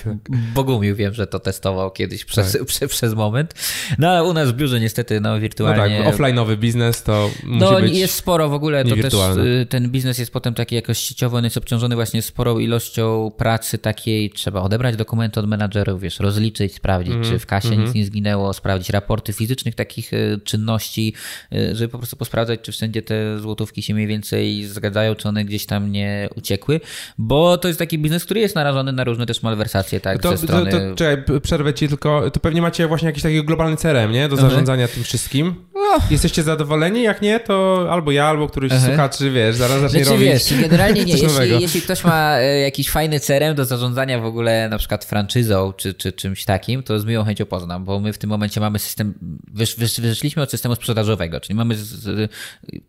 Bogumił 0.53 0.95
wiem, 0.95 1.13
że 1.13 1.27
to 1.27 1.39
testował 1.39 1.91
kiedyś 1.91 2.25
przez, 2.25 2.51
tak. 2.51 2.65
przez, 2.65 2.91
przez 2.91 3.13
moment. 3.13 3.53
No 3.97 4.09
ale 4.09 4.23
u 4.23 4.33
nas 4.33 4.46
w 4.47 4.55
biurze 4.55 4.79
niestety 4.79 5.21
no 5.21 5.39
wirtualnie... 5.39 5.99
No 5.99 6.05
tak, 6.05 6.15
offline'owy 6.15 6.57
biznes 6.57 7.03
to 7.03 7.29
musi 7.43 7.59
no, 7.59 7.81
być 7.81 7.97
jest 7.97 8.13
sporo 8.13 8.49
w 8.49 8.53
ogóle, 8.53 8.85
to 8.85 8.95
też 8.95 9.13
y, 9.13 9.65
ten 9.69 9.89
biznes 9.89 10.17
jest 10.17 10.31
potem 10.31 10.53
taki 10.53 10.75
jakoś 10.75 10.97
sieciowy, 10.97 11.37
on 11.37 11.43
jest 11.43 11.57
obciążony 11.57 11.95
właśnie 11.95 12.21
sporą 12.21 12.59
ilością 12.59 13.31
pracy 13.37 13.77
takiej, 13.77 14.29
trzeba 14.29 14.61
odebrać 14.61 14.95
dokumenty 14.95 15.39
od 15.39 15.47
menadżerów, 15.47 16.01
wiesz, 16.01 16.19
rozliczyć, 16.19 16.75
sprawdzić, 16.75 17.13
mm, 17.13 17.25
czy 17.25 17.39
w 17.39 17.45
kasie 17.45 17.67
mm. 17.67 17.85
nic 17.85 17.93
nie 17.93 18.05
zginęło, 18.05 18.53
sprawdzić 18.53 18.89
raporty 18.89 19.33
fizycznych 19.33 19.75
takich 19.75 20.13
y, 20.13 20.39
czynności, 20.43 21.13
y, 21.53 21.75
żeby 21.75 21.91
po 21.91 21.97
prostu 21.97 22.17
posprawdzać, 22.17 22.59
czy 22.61 22.71
wszędzie 22.71 23.01
te 23.01 23.39
złotówki 23.39 23.83
się 23.83 23.93
mniej 23.93 24.07
więcej 24.07 24.65
zgadzają, 24.65 25.15
czy 25.15 25.29
one 25.29 25.45
gdzieś 25.45 25.65
tam 25.65 25.91
nie 25.91 26.29
uciekły, 26.35 26.79
bo 27.17 27.57
to 27.57 27.67
jest 27.67 27.79
taki 27.79 27.99
biznes, 27.99 28.25
który 28.25 28.39
jest 28.39 28.55
narażony 28.55 28.91
na 28.91 29.03
różne 29.03 29.25
też 29.25 29.43
malwersacje, 29.43 29.99
tak, 29.99 30.21
to, 30.21 30.29
ze 30.29 30.37
strony... 30.37 30.71
To, 30.71 30.79
to, 30.79 30.95
czekaj, 30.95 31.41
przerwę 31.41 31.73
ci 31.73 31.87
tylko, 31.87 32.31
to 32.31 32.39
pewnie 32.39 32.61
macie 32.61 32.87
właśnie 32.87 33.05
jakiś 33.05 33.23
taki 33.23 33.43
globalny 33.43 33.77
CRM, 33.77 34.11
nie? 34.11 34.29
Do 34.29 34.36
mhm. 34.39 34.51
zarządzania 34.51 34.83
mhm. 34.83 34.95
tym 34.95 35.03
wszystkim. 35.03 35.55
No. 35.73 35.99
Jesteście 36.09 36.43
zadowoleni? 36.43 37.03
Jak 37.03 37.21
nie, 37.21 37.39
to 37.39 37.87
albo 37.91 38.11
ja, 38.11 38.25
albo 38.25 38.47
któryś 38.47 38.71
mhm. 38.71 38.91
słuchaczy, 38.91 39.31
wiesz, 39.31 39.55
zaraz 39.55 39.81
zacznie 39.81 40.05
znaczy, 40.05 40.19
robić 40.19 40.29
wiesz, 40.29 40.61
generalnie 40.61 41.05
nie, 41.05 41.13
jeśli, 41.13 41.61
jeśli, 41.61 41.81
ktoś 41.81 42.03
ma 42.03 42.37
e, 42.37 42.59
jakiś 42.59 42.89
fajny 42.89 43.19
CRM 43.19 43.55
do 43.55 43.65
zarządzania 43.65 44.19
w 44.19 44.25
ogóle 44.25 44.69
na 44.69 44.77
przykład 44.77 45.05
franczyzą, 45.05 45.73
czy, 45.73 45.93
czy 45.93 46.11
czymś 46.11 46.45
takim, 46.45 46.83
to 46.83 46.99
z 46.99 47.05
miłą 47.05 47.23
chęcią 47.23 47.45
poznam, 47.45 47.85
bo 47.85 47.99
my 47.99 48.13
w 48.13 48.17
tym 48.17 48.29
momencie 48.29 48.59
mamy 48.59 48.79
system, 48.79 49.13
wysz, 49.53 49.75
wysz, 49.75 49.99
wyszliśmy 49.99 50.43
od 50.43 50.51
systemu 50.51 50.75
sprzedażowego, 50.75 51.39
czyli 51.39 51.55
mamy 51.55 51.75
z, 51.75 51.87
z, 51.87 52.31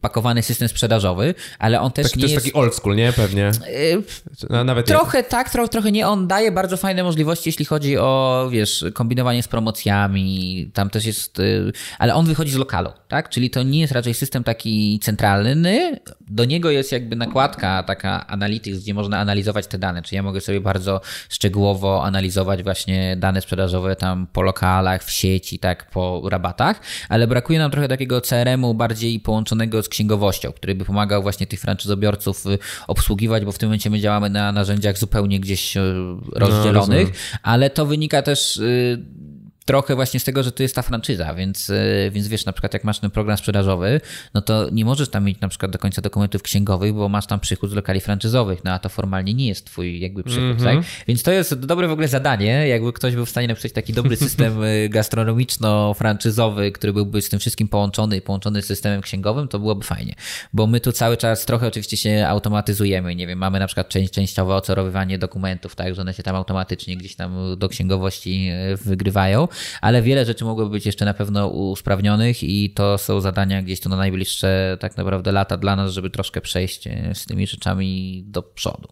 pakowany 0.01 0.43
system 0.43 0.69
sprzedażowy, 0.69 1.35
ale 1.59 1.81
on 1.81 1.93
też 1.93 2.07
taki, 2.07 2.19
nie 2.19 2.27
to 2.27 2.33
jest... 2.33 2.47
taki 2.47 2.57
old 2.57 2.75
school, 2.75 2.97
nie? 2.97 3.13
Pewnie. 3.13 3.51
E, 4.51 4.65
nawet 4.65 4.87
trochę 4.87 5.19
nie. 5.19 5.25
tak, 5.25 5.51
trochę, 5.51 5.69
trochę 5.69 5.93
nie. 5.93 6.09
On 6.09 6.27
daje 6.27 6.53
bardzo 6.53 6.77
fajne 6.77 7.03
możliwości, 7.03 7.49
jeśli 7.49 7.65
chodzi 7.65 7.99
o, 7.99 8.49
wiesz, 8.53 8.85
kombinowanie 8.95 9.43
z 9.43 9.49
promocjami, 9.49 10.71
tam 10.75 10.91
też 10.91 11.05
jest, 11.05 11.38
y, 11.39 11.73
ale 11.99 12.15
on 12.15 12.27
wychodzi 12.27 12.53
z 12.53 12.57
lokalu, 12.57 12.91
tak? 13.09 13.29
Czyli 13.29 13.51
to 13.51 13.63
nie 13.63 13.81
jest 13.81 13.93
raczej 13.93 14.15
system 14.15 14.45
taki 14.45 15.01
centralny, 15.03 15.99
do 16.31 16.45
niego 16.45 16.71
jest 16.71 16.93
jakby 16.93 17.17
nakładka 17.17 17.83
taka 17.83 18.27
analytics, 18.27 18.79
gdzie 18.79 18.95
można 18.95 19.19
analizować 19.19 19.67
te 19.67 19.79
dane, 19.79 20.03
czyli 20.03 20.17
ja 20.17 20.23
mogę 20.23 20.41
sobie 20.41 20.61
bardzo 20.61 21.01
szczegółowo 21.29 22.05
analizować 22.05 22.63
właśnie 22.63 23.17
dane 23.17 23.41
sprzedażowe 23.41 23.97
tam 23.97 24.27
po 24.33 24.43
lokalach, 24.43 25.05
w 25.05 25.11
sieci, 25.11 25.59
tak, 25.59 25.91
po 25.91 26.23
rabatach, 26.31 26.81
ale 27.09 27.27
brakuje 27.27 27.59
nam 27.59 27.71
trochę 27.71 27.89
takiego 27.89 28.21
CRM-u 28.21 28.75
bardziej 28.75 29.21
połączonego 29.21 29.83
z 29.83 29.89
księgowością, 29.89 30.53
który 30.53 30.75
by 30.75 30.85
pomagał 30.85 31.23
właśnie 31.23 31.47
tych 31.47 31.61
franczyzobiorców 31.61 32.47
y, 32.47 32.59
obsługiwać, 32.87 33.45
bo 33.45 33.53
w 33.53 33.59
tym 33.59 33.69
momencie 33.69 33.91
my 33.91 34.01
działamy 34.01 34.31
na 34.31 34.53
narzędziach 34.53 34.99
zupełnie 34.99 35.41
gdzieś 35.41 35.77
y, 35.77 35.81
rozdzielonych, 36.33 37.09
no, 37.09 37.39
ale 37.43 37.71
to 37.71 37.87
wynika 37.87 38.23
też 38.23 38.61
trochę 39.69 39.95
właśnie 39.95 40.21
z 40.21 40.25
tego, 40.25 40.43
że 40.43 40.53
to 40.53 40.63
jest 40.63 40.75
ta 40.75 40.83
franczyza, 40.83 41.35
więc, 41.35 41.71
e, 41.71 42.11
więc 42.11 42.29
wiesz, 42.29 42.45
na 42.45 42.53
przykład 42.53 42.75
jak 42.75 42.85
masz 42.85 42.99
ten 42.99 43.11
program 43.11 43.37
sprzedażowy, 43.37 44.01
no 44.35 44.43
to 44.43 44.71
nie 44.73 44.85
możesz 44.85 45.09
tam 45.09 45.25
mieć 45.25 45.41
na 45.41 45.49
przykład 45.49 45.73
do 45.73 45.79
końca 45.79 46.03
dokumentów 46.03 46.43
księgowych, 46.43 46.95
bo 46.95 47.09
masz 47.09 47.27
tam 47.27 47.41
przychód 47.41 47.71
z 47.71 47.73
lokali 47.73 48.01
franczyzowych, 48.01 48.65
no 48.65 48.73
a 48.73 48.79
to 48.79 48.89
formalnie 48.89 49.35
nie 49.35 49.49
jest 49.49 49.65
twój 49.65 50.01
jakby 50.01 50.23
przychód, 50.23 50.43
mm 50.43 50.57
-hmm. 50.57 50.65
tak? 50.65 51.05
Więc 51.09 51.23
to 51.23 51.33
jest 51.33 51.55
dobre 51.55 51.89
w 51.89 51.91
ogóle 51.91 52.09
zadanie, 52.09 52.69
jakby 52.69 52.93
ktoś 52.93 53.15
był 53.15 53.27
w 53.27 53.31
stanie 53.31 53.49
napisać 53.49 53.73
taki 53.73 53.93
dobry 53.93 54.17
system 54.27 54.63
e, 54.63 54.89
gastronomiczno-franczyzowy, 54.89 56.73
który 56.73 56.93
byłby 56.93 57.23
z 57.23 57.29
tym 57.29 57.39
wszystkim 57.39 57.69
połączony 57.69 58.17
i 58.17 58.21
połączony 58.21 58.63
z 58.63 58.67
systemem 58.67 59.01
księgowym, 59.01 59.49
to 59.49 59.59
byłoby 59.59 59.85
fajnie, 59.85 60.15
bo 60.53 60.67
my 60.67 60.81
tu 60.81 60.93
cały 60.93 61.17
czas 61.17 61.47
trochę 61.47 61.67
oczywiście 61.67 61.97
się 61.97 62.27
automatyzujemy, 62.29 63.15
nie 63.15 63.27
wiem, 63.27 63.39
mamy 63.39 63.59
na 63.59 63.67
przykład 63.67 63.89
część, 63.89 64.13
częściowe 64.13 64.55
ocorowywanie 64.55 65.19
dokumentów, 65.19 65.77
tak, 65.77 65.95
że 65.95 66.03
one 66.03 66.15
się 66.15 66.23
tam 66.23 66.37
automatycznie 66.37 66.97
gdzieś 66.97 67.17
tam 67.17 67.59
do 67.59 67.69
księgowości 67.69 68.49
e, 68.53 68.77
wygrywają, 68.77 69.49
ale 69.81 70.03
wiele 70.03 70.25
rzeczy 70.25 70.45
mogłoby 70.45 70.71
być 70.71 70.87
jeszcze 70.87 71.05
na 71.05 71.15
pewno 71.15 71.49
usprawnionych 71.49 72.43
i 72.43 72.71
to 72.71 72.99
są 72.99 73.21
zadania 73.21 73.63
gdzieś 73.63 73.81
tu 73.81 73.89
na 73.89 73.97
najbliższe 73.97 74.77
tak 74.81 74.97
naprawdę 74.97 75.33
lata 75.33 75.57
dla 75.57 75.77
nas, 75.77 75.93
żeby 75.93 76.11
troszkę 76.11 76.41
przejść 76.41 76.87
e, 76.87 77.15
z 77.15 77.27
tymi 77.27 77.47
rzeczami 77.47 78.23
do 78.27 78.43
przodu. 78.43 78.89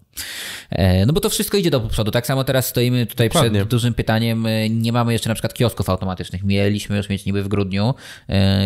E, 0.71 1.07
no 1.07 1.13
bo 1.13 1.21
to 1.21 1.31
wszystko 1.31 1.57
idzie 1.57 1.71
do 1.71 1.81
przodu. 1.81 2.11
Tak 2.11 2.27
samo 2.27 2.45
teraz 2.45 2.67
stoimy 2.67 3.07
tutaj 3.07 3.29
Dokładnie. 3.29 3.51
przed 3.51 3.69
dużym 3.69 3.95
pytaniem. 3.95 4.47
E, 4.47 4.71
nie 4.71 4.93
mamy 4.93 5.13
jeszcze 5.13 5.29
na 5.29 5.35
przykład 5.35 5.55
kiosków 5.55 5.91
automatycznych. 5.91 6.45
Mieliśmy 6.45 6.97
już 6.97 7.09
mieć 7.09 7.25
niby 7.27 7.43
w 7.43 7.49
grudniu 7.49 7.95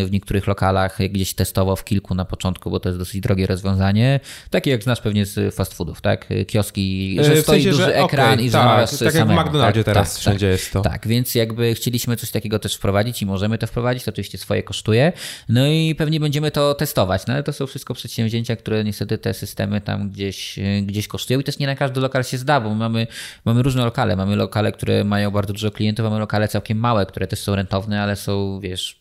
w 0.07 0.09
niektórych 0.11 0.47
lokalach, 0.47 0.99
gdzieś 1.11 1.35
testowo 1.35 1.77
w 1.77 1.85
kilku 1.85 2.15
na 2.15 2.25
początku, 2.25 2.71
bo 2.71 2.81
to 2.81 2.89
jest 2.89 2.99
dosyć 2.99 3.21
drogie 3.21 3.47
rozwiązanie. 3.47 4.21
Takie 4.51 4.71
jak 4.71 4.83
znasz 4.83 5.01
pewnie 5.01 5.27
z 5.27 5.55
fast 5.55 5.75
foodów, 5.75 6.01
tak? 6.01 6.29
Kioski, 6.47 7.17
że 7.21 7.35
w 7.35 7.41
stoi 7.41 7.57
sensie, 7.57 7.71
duży 7.71 7.83
że, 7.83 7.97
ekran 7.97 8.33
okay, 8.33 8.45
i 8.45 8.51
że 8.51 8.59
tak, 8.59 8.91
tak 8.99 9.15
jak 9.15 9.29
w 9.29 9.31
McDonaldzie 9.31 9.85
tak, 9.85 9.95
teraz 9.95 10.13
tak, 10.13 10.21
wszędzie 10.21 10.47
tak, 10.47 10.53
jest 10.53 10.73
to. 10.73 10.81
Tak, 10.81 11.09
więc 11.09 11.35
jakby 11.35 11.75
chcieli 11.75 11.90
chcieliśmy 11.91 12.17
coś 12.17 12.31
takiego 12.31 12.59
też 12.59 12.75
wprowadzić 12.75 13.23
i 13.23 13.27
możemy 13.27 13.59
to 13.59 13.67
wprowadzić, 13.67 14.05
to 14.05 14.11
oczywiście 14.11 14.39
swoje 14.39 14.63
kosztuje. 14.63 15.13
No 15.49 15.67
i 15.67 15.95
pewnie 15.95 16.21
będziemy 16.21 16.51
to 16.51 16.75
testować, 16.75 17.27
no 17.27 17.35
ale 17.35 17.43
to 17.43 17.53
są 17.53 17.67
wszystko 17.67 17.95
przedsięwzięcia, 17.95 18.57
które 18.57 18.85
niestety 18.85 19.19
te 19.19 19.35
systemy 19.35 19.81
tam 19.81 20.11
gdzieś, 20.11 20.59
gdzieś 20.83 21.09
kosztują 21.09 21.41
i 21.41 21.45
też 21.45 21.59
nie 21.59 21.67
na 21.67 21.77
każdy 21.77 22.01
lokal 22.01 22.25
się 22.25 22.39
zda, 22.39 22.61
bo 22.61 22.75
mamy, 22.75 23.07
mamy 23.45 23.63
różne 23.63 23.85
lokale. 23.85 24.17
Mamy 24.17 24.37
lokale, 24.37 24.73
które 24.73 25.05
mają 25.05 25.31
bardzo 25.31 25.53
dużo 25.53 25.71
klientów, 25.71 26.05
mamy 26.05 26.19
lokale 26.19 26.49
całkiem 26.49 26.79
małe, 26.79 27.07
które 27.07 27.27
też 27.27 27.39
są 27.39 27.55
rentowne, 27.57 28.03
ale 28.03 28.17
są, 28.17 28.61
wiesz, 28.61 29.01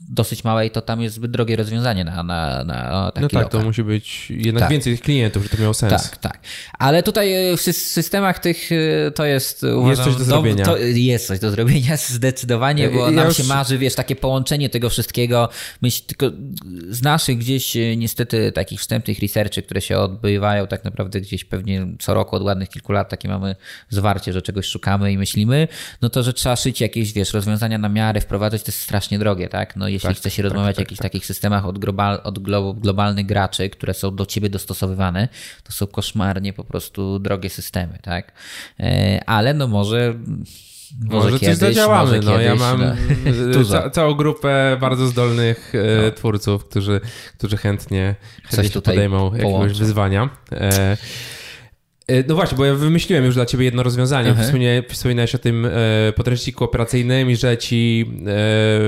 dosyć 0.00 0.44
małe 0.44 0.66
i 0.66 0.70
to 0.70 0.80
tam 0.80 1.00
jest 1.02 1.14
zbyt 1.14 1.30
drogie 1.30 1.56
rozwiązanie 1.56 2.04
na, 2.04 2.22
na, 2.22 2.64
na 2.64 3.10
taki 3.10 3.22
No 3.22 3.28
tak, 3.28 3.32
lokal. 3.32 3.48
to 3.48 3.66
musi 3.66 3.84
być 3.84 4.30
jednak 4.30 4.62
tak. 4.62 4.70
więcej 4.70 4.92
tych 4.92 5.04
klientów, 5.04 5.42
żeby 5.42 5.56
to 5.56 5.62
miało 5.62 5.74
sens. 5.74 6.10
Tak, 6.10 6.16
tak. 6.16 6.40
Ale 6.78 7.02
tutaj 7.02 7.52
e, 7.52 7.56
w 7.56 7.60
systemach 7.60 8.38
tych 8.38 8.72
e, 8.72 9.10
to 9.10 9.24
jest 9.24 9.62
uważam, 9.62 9.88
Jest 9.88 10.02
coś 10.02 10.16
do 10.16 10.24
zrobienia. 10.24 10.64
To 10.64 10.76
jest 10.76 11.26
coś 11.26 11.38
do 11.38 11.50
zrobienia 11.50 11.96
zdecydowanie, 12.08 12.88
bo 12.88 13.04
ja 13.04 13.10
nam 13.10 13.28
już... 13.28 13.36
się 13.36 13.44
marzy, 13.44 13.78
wiesz, 13.78 13.94
takie 13.94 14.16
połączenie 14.16 14.68
tego 14.68 14.90
wszystkiego. 14.90 15.48
Myśl, 15.82 16.02
tylko 16.06 16.26
z 16.88 17.02
naszych 17.02 17.38
gdzieś 17.38 17.76
e, 17.76 17.96
niestety 17.96 18.52
takich 18.52 18.80
wstępnych 18.80 19.18
researchy, 19.18 19.62
które 19.62 19.80
się 19.80 19.98
odbywają 19.98 20.66
tak 20.66 20.84
naprawdę 20.84 21.20
gdzieś 21.20 21.44
pewnie 21.44 21.86
co 21.98 22.14
roku 22.14 22.36
od 22.36 22.42
ładnych 22.42 22.68
kilku 22.68 22.92
lat 22.92 23.08
takie 23.08 23.28
mamy 23.28 23.56
zwarcie, 23.88 24.32
że 24.32 24.42
czegoś 24.42 24.66
szukamy 24.66 25.12
i 25.12 25.18
myślimy, 25.18 25.68
no 26.02 26.10
to, 26.10 26.22
że 26.22 26.32
trzeba 26.32 26.56
szyć 26.56 26.80
jakieś, 26.80 27.12
wiesz, 27.12 27.32
rozwiązania 27.32 27.78
na 27.78 27.88
miarę, 27.88 28.20
wprowadzać, 28.20 28.62
to 28.62 28.68
jest 28.68 28.80
strasznie 28.80 29.18
drogie, 29.18 29.48
tak? 29.48 29.76
No 29.76 29.87
jeśli 29.88 30.08
tak, 30.08 30.16
chce 30.16 30.30
się 30.30 30.42
tak, 30.42 30.52
rozmawiać 30.52 30.76
tak, 30.76 30.80
o 30.80 30.82
jakichś 30.82 30.98
tak. 30.98 31.02
takich 31.02 31.26
systemach 31.26 31.66
od, 31.66 31.78
global, 31.78 32.20
od 32.24 32.38
globalnych 32.80 33.26
graczy, 33.26 33.70
które 33.70 33.94
są 33.94 34.16
do 34.16 34.26
ciebie 34.26 34.50
dostosowywane, 34.50 35.28
to 35.64 35.72
są 35.72 35.86
koszmarnie 35.86 36.52
po 36.52 36.64
prostu 36.64 37.18
drogie 37.18 37.50
systemy, 37.50 37.98
tak? 38.02 38.32
E, 38.80 39.20
ale 39.26 39.54
no 39.54 39.68
może 39.68 40.14
może, 41.00 41.26
może 41.26 41.38
kiedyś, 41.38 41.58
coś 41.58 41.68
zadziałamy. 41.68 42.04
Może 42.04 42.20
no, 42.20 42.32
kiedyś, 42.32 42.46
ja 42.46 42.54
mam 42.54 42.80
no. 42.80 43.64
ca 43.70 43.90
całą 43.90 44.14
grupę 44.14 44.76
bardzo 44.80 45.06
zdolnych 45.06 45.72
e, 45.74 46.02
no. 46.02 46.10
twórców, 46.10 46.64
którzy, 46.64 47.00
którzy 47.38 47.56
chętnie, 47.56 48.14
chętnie 48.44 48.82
podejmą 48.82 49.34
jakiegoś 49.34 49.78
wyzwania. 49.78 50.28
E, 50.52 50.96
no 52.28 52.34
właśnie, 52.34 52.58
bo 52.58 52.64
ja 52.64 52.74
wymyśliłem 52.74 53.24
już 53.24 53.34
dla 53.34 53.46
ciebie 53.46 53.64
jedno 53.64 53.82
rozwiązanie. 53.82 54.34
Wspominałeś 54.88 55.34
o 55.34 55.38
tym 55.38 55.66
e, 55.66 55.70
podręczniku 56.16 56.64
operacyjnym 56.64 57.30
i 57.30 57.36
że 57.36 57.58
ci 57.58 58.10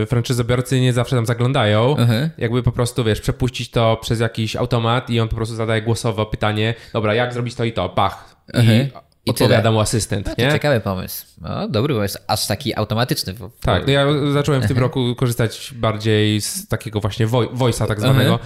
e, 0.02 0.06
franczyzobiorcy 0.06 0.80
nie 0.80 0.92
zawsze 0.92 1.16
tam 1.16 1.26
zaglądają. 1.26 1.94
Uh-huh. 1.94 2.28
Jakby 2.38 2.62
po 2.62 2.72
prostu, 2.72 3.04
wiesz, 3.04 3.20
przepuścić 3.20 3.70
to 3.70 3.98
przez 4.02 4.20
jakiś 4.20 4.56
automat 4.56 5.10
i 5.10 5.20
on 5.20 5.28
po 5.28 5.36
prostu 5.36 5.54
zadaje 5.54 5.82
głosowo 5.82 6.26
pytanie, 6.26 6.74
dobra, 6.92 7.14
jak 7.14 7.32
zrobić 7.32 7.54
to 7.54 7.64
i 7.64 7.72
to, 7.72 7.88
bach. 7.88 8.36
I 8.54 9.09
i 9.30 9.44
odpowiada 9.44 9.72
mu 9.72 9.80
asystent. 9.80 10.26
No, 10.26 10.34
nie? 10.38 10.52
Ciekawy 10.52 10.80
pomysł. 10.80 11.26
No, 11.40 11.68
dobry 11.68 11.94
pomysł, 11.94 12.18
aż 12.26 12.46
taki 12.46 12.74
automatyczny. 12.74 13.34
Tak, 13.60 13.86
no 13.86 13.92
ja 13.92 14.06
zacząłem 14.32 14.62
w 14.62 14.68
tym 14.68 14.78
roku 14.78 15.14
korzystać 15.14 15.74
bardziej 15.76 16.40
z 16.40 16.68
takiego 16.68 17.00
właśnie 17.00 17.26
voice'a 17.28 17.86
tak 17.86 18.00
zwanego, 18.00 18.38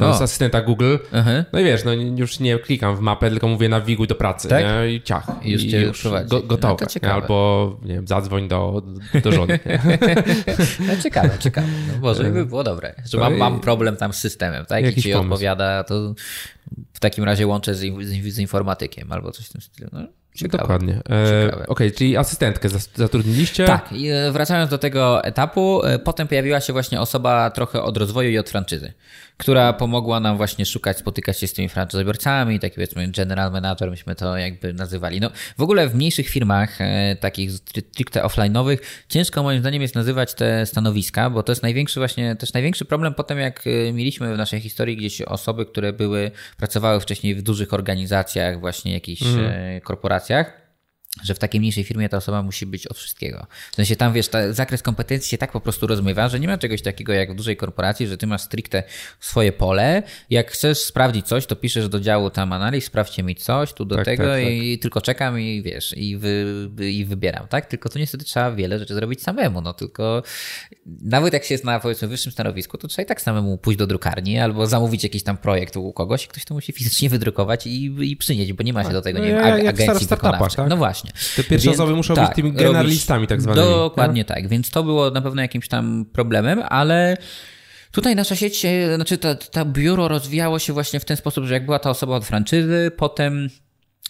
no, 0.00 0.14
z 0.14 0.22
asystenta 0.22 0.62
Google. 0.62 0.96
No 1.52 1.60
i 1.60 1.64
wiesz, 1.64 1.84
no 1.84 1.92
już 1.92 2.40
nie 2.40 2.58
klikam 2.58 2.96
w 2.96 3.00
mapę, 3.00 3.30
tylko 3.30 3.48
mówię 3.48 3.68
nawiguj 3.68 4.06
do 4.06 4.14
pracy 4.14 4.48
tak? 4.48 4.64
nie? 4.64 4.94
i 4.94 5.02
ciach. 5.02 5.26
I 5.42 5.50
już 5.50 5.62
cię 5.62 5.80
już 5.80 6.08
go, 6.26 6.42
gotowe. 6.42 6.86
No, 7.02 7.12
Albo 7.12 7.76
nie 7.82 7.94
wiem, 7.94 8.06
zadzwoń 8.06 8.48
do, 8.48 8.82
do 9.22 9.32
żony. 9.32 9.58
no, 10.86 10.96
ciekawe, 11.02 11.30
ciekawe. 11.38 11.66
No, 11.88 11.98
może 12.00 12.24
by 12.24 12.46
było 12.46 12.64
dobre. 12.64 12.94
Że 13.04 13.18
mam, 13.18 13.36
mam 13.36 13.60
problem 13.60 13.96
tam 13.96 14.12
z 14.12 14.16
systemem, 14.16 14.66
tak? 14.66 14.84
Jakiś 14.84 14.98
I 14.98 15.02
ci 15.02 15.12
pomysł. 15.12 15.32
odpowiada, 15.32 15.84
to 15.84 16.14
w 17.00 17.02
takim 17.02 17.24
razie 17.24 17.46
łączę 17.46 17.74
z, 17.74 17.80
z, 17.80 18.34
z 18.34 18.38
informatykiem 18.38 19.12
albo 19.12 19.32
coś 19.32 19.46
w 19.46 19.52
tym 19.52 19.60
stylu. 19.60 19.90
No, 19.92 20.00
ciekawe. 20.34 20.62
Dokładnie. 20.62 20.94
E, 20.94 21.48
Okej, 21.52 21.66
okay, 21.66 21.90
czyli 21.90 22.16
asystentkę 22.16 22.68
zatrudniliście? 22.94 23.64
Tak, 23.64 23.92
e, 23.92 24.32
wracając 24.32 24.70
do 24.70 24.78
tego 24.78 25.24
etapu, 25.24 25.84
e, 25.84 25.98
potem 25.98 26.28
pojawiła 26.28 26.60
się 26.60 26.72
właśnie 26.72 27.00
osoba 27.00 27.50
trochę 27.50 27.82
od 27.82 27.96
rozwoju 27.96 28.30
i 28.30 28.38
od 28.38 28.50
franczyzy 28.50 28.92
która 29.40 29.72
pomogła 29.72 30.20
nam 30.20 30.36
właśnie 30.36 30.66
szukać, 30.66 30.98
spotykać 30.98 31.40
się 31.40 31.46
z 31.46 31.52
tymi 31.52 31.68
franczyzobiorcami, 31.68 32.60
taki 32.60 32.74
powiedzmy 32.74 33.08
general 33.08 33.52
manager, 33.52 33.90
myśmy 33.90 34.14
to 34.14 34.36
jakby 34.36 34.72
nazywali. 34.72 35.20
No, 35.20 35.30
w 35.58 35.62
ogóle 35.62 35.88
w 35.88 35.94
mniejszych 35.94 36.28
firmach, 36.28 36.80
e, 36.80 37.16
takich 37.16 37.52
stricte 37.52 38.22
offline'owych, 38.22 38.78
ciężko 39.08 39.42
moim 39.42 39.60
zdaniem 39.60 39.82
jest 39.82 39.94
nazywać 39.94 40.34
te 40.34 40.66
stanowiska, 40.66 41.30
bo 41.30 41.42
to 41.42 41.52
jest 41.52 41.62
największy 41.62 42.00
właśnie, 42.00 42.36
też 42.36 42.52
największy 42.52 42.84
problem 42.84 43.14
potem, 43.14 43.38
jak 43.38 43.66
e, 43.66 43.92
mieliśmy 43.92 44.34
w 44.34 44.38
naszej 44.38 44.60
historii 44.60 44.96
gdzieś 44.96 45.22
osoby, 45.22 45.66
które 45.66 45.92
były, 45.92 46.30
pracowały 46.56 47.00
wcześniej 47.00 47.34
w 47.34 47.42
dużych 47.42 47.74
organizacjach, 47.74 48.60
właśnie 48.60 48.92
jakichś 48.92 49.22
mm. 49.22 49.80
korporacjach, 49.80 50.69
że 51.22 51.34
w 51.34 51.38
takiej 51.38 51.60
mniejszej 51.60 51.84
firmie 51.84 52.08
ta 52.08 52.16
osoba 52.16 52.42
musi 52.42 52.66
być 52.66 52.86
od 52.86 52.96
wszystkiego. 52.96 53.46
W 53.72 53.74
sensie 53.74 53.96
tam, 53.96 54.12
wiesz, 54.12 54.28
ta, 54.28 54.52
zakres 54.52 54.82
kompetencji 54.82 55.30
się 55.30 55.38
tak 55.38 55.52
po 55.52 55.60
prostu 55.60 55.86
rozmywa, 55.86 56.28
że 56.28 56.40
nie 56.40 56.48
ma 56.48 56.58
czegoś 56.58 56.82
takiego 56.82 57.12
jak 57.12 57.32
w 57.32 57.34
dużej 57.34 57.56
korporacji, 57.56 58.06
że 58.06 58.16
ty 58.16 58.26
masz 58.26 58.42
stricte 58.42 58.82
swoje 59.20 59.52
pole. 59.52 60.02
Jak 60.30 60.50
chcesz 60.50 60.78
sprawdzić 60.78 61.26
coś, 61.26 61.46
to 61.46 61.56
piszesz 61.56 61.88
do 61.88 62.00
działu 62.00 62.30
tam 62.30 62.52
analiz, 62.52 62.84
sprawdźcie 62.84 63.22
mi 63.22 63.34
coś, 63.34 63.72
tu 63.72 63.84
do 63.84 63.96
tak, 63.96 64.04
tego 64.04 64.22
tak, 64.22 64.42
tak. 64.42 64.52
i 64.52 64.78
tylko 64.78 65.00
czekam 65.00 65.40
i 65.40 65.62
wiesz, 65.62 65.94
i, 65.96 66.16
wy, 66.16 66.68
i 66.90 67.04
wybieram, 67.04 67.48
tak? 67.48 67.66
Tylko 67.66 67.88
tu 67.88 67.98
niestety 67.98 68.24
trzeba 68.24 68.52
wiele 68.52 68.78
rzeczy 68.78 68.94
zrobić 68.94 69.22
samemu, 69.22 69.60
no 69.60 69.72
tylko 69.72 70.22
nawet 70.86 71.32
jak 71.32 71.44
się 71.44 71.54
jest 71.54 71.64
na 71.64 71.80
powiedzmy 71.80 72.08
wyższym 72.08 72.32
stanowisku, 72.32 72.78
to 72.78 72.88
trzeba 72.88 73.04
i 73.04 73.08
tak 73.08 73.20
samemu 73.20 73.58
pójść 73.58 73.78
do 73.78 73.86
drukarni 73.86 74.38
albo 74.38 74.66
zamówić 74.66 75.02
jakiś 75.02 75.22
tam 75.22 75.36
projekt 75.36 75.76
u 75.76 75.92
kogoś 75.92 76.24
i 76.24 76.28
ktoś 76.28 76.44
to 76.44 76.54
musi 76.54 76.72
fizycznie 76.72 77.08
wydrukować 77.08 77.66
i, 77.66 78.10
i 78.10 78.16
przynieść, 78.16 78.52
bo 78.52 78.62
nie 78.62 78.72
ma 78.72 78.80
się 78.80 78.84
tak. 78.84 78.94
do 78.94 79.02
tego, 79.02 79.18
no, 79.18 79.24
nie 79.24 79.30
wiem, 79.30 79.44
ag 79.44 79.66
agencji 79.66 80.06
wykonawczej. 80.06 80.56
Tak? 80.56 80.68
No 80.68 80.76
właśnie 80.76 80.99
właśnie. 81.02 81.42
Te 81.42 81.50
pierwsze 81.50 81.70
więc, 81.70 81.80
osoby 81.80 81.96
muszą 81.96 82.14
tak, 82.14 82.26
być 82.26 82.36
tymi 82.36 82.52
generalistami 82.52 83.26
tak 83.26 83.42
zwanymi. 83.42 83.66
Dokładnie 83.66 84.24
tak? 84.24 84.36
tak, 84.36 84.48
więc 84.48 84.70
to 84.70 84.82
było 84.82 85.10
na 85.10 85.20
pewno 85.20 85.42
jakimś 85.42 85.68
tam 85.68 86.04
problemem, 86.12 86.62
ale... 86.68 87.16
Tutaj 87.92 88.16
nasza 88.16 88.36
sieć, 88.36 88.66
znaczy 88.94 89.18
to, 89.18 89.34
to 89.34 89.64
biuro 89.64 90.08
rozwijało 90.08 90.58
się 90.58 90.72
właśnie 90.72 91.00
w 91.00 91.04
ten 91.04 91.16
sposób, 91.16 91.44
że 91.44 91.54
jak 91.54 91.64
była 91.64 91.78
ta 91.78 91.90
osoba 91.90 92.16
od 92.16 92.24
franczyzy, 92.24 92.90
potem 92.96 93.48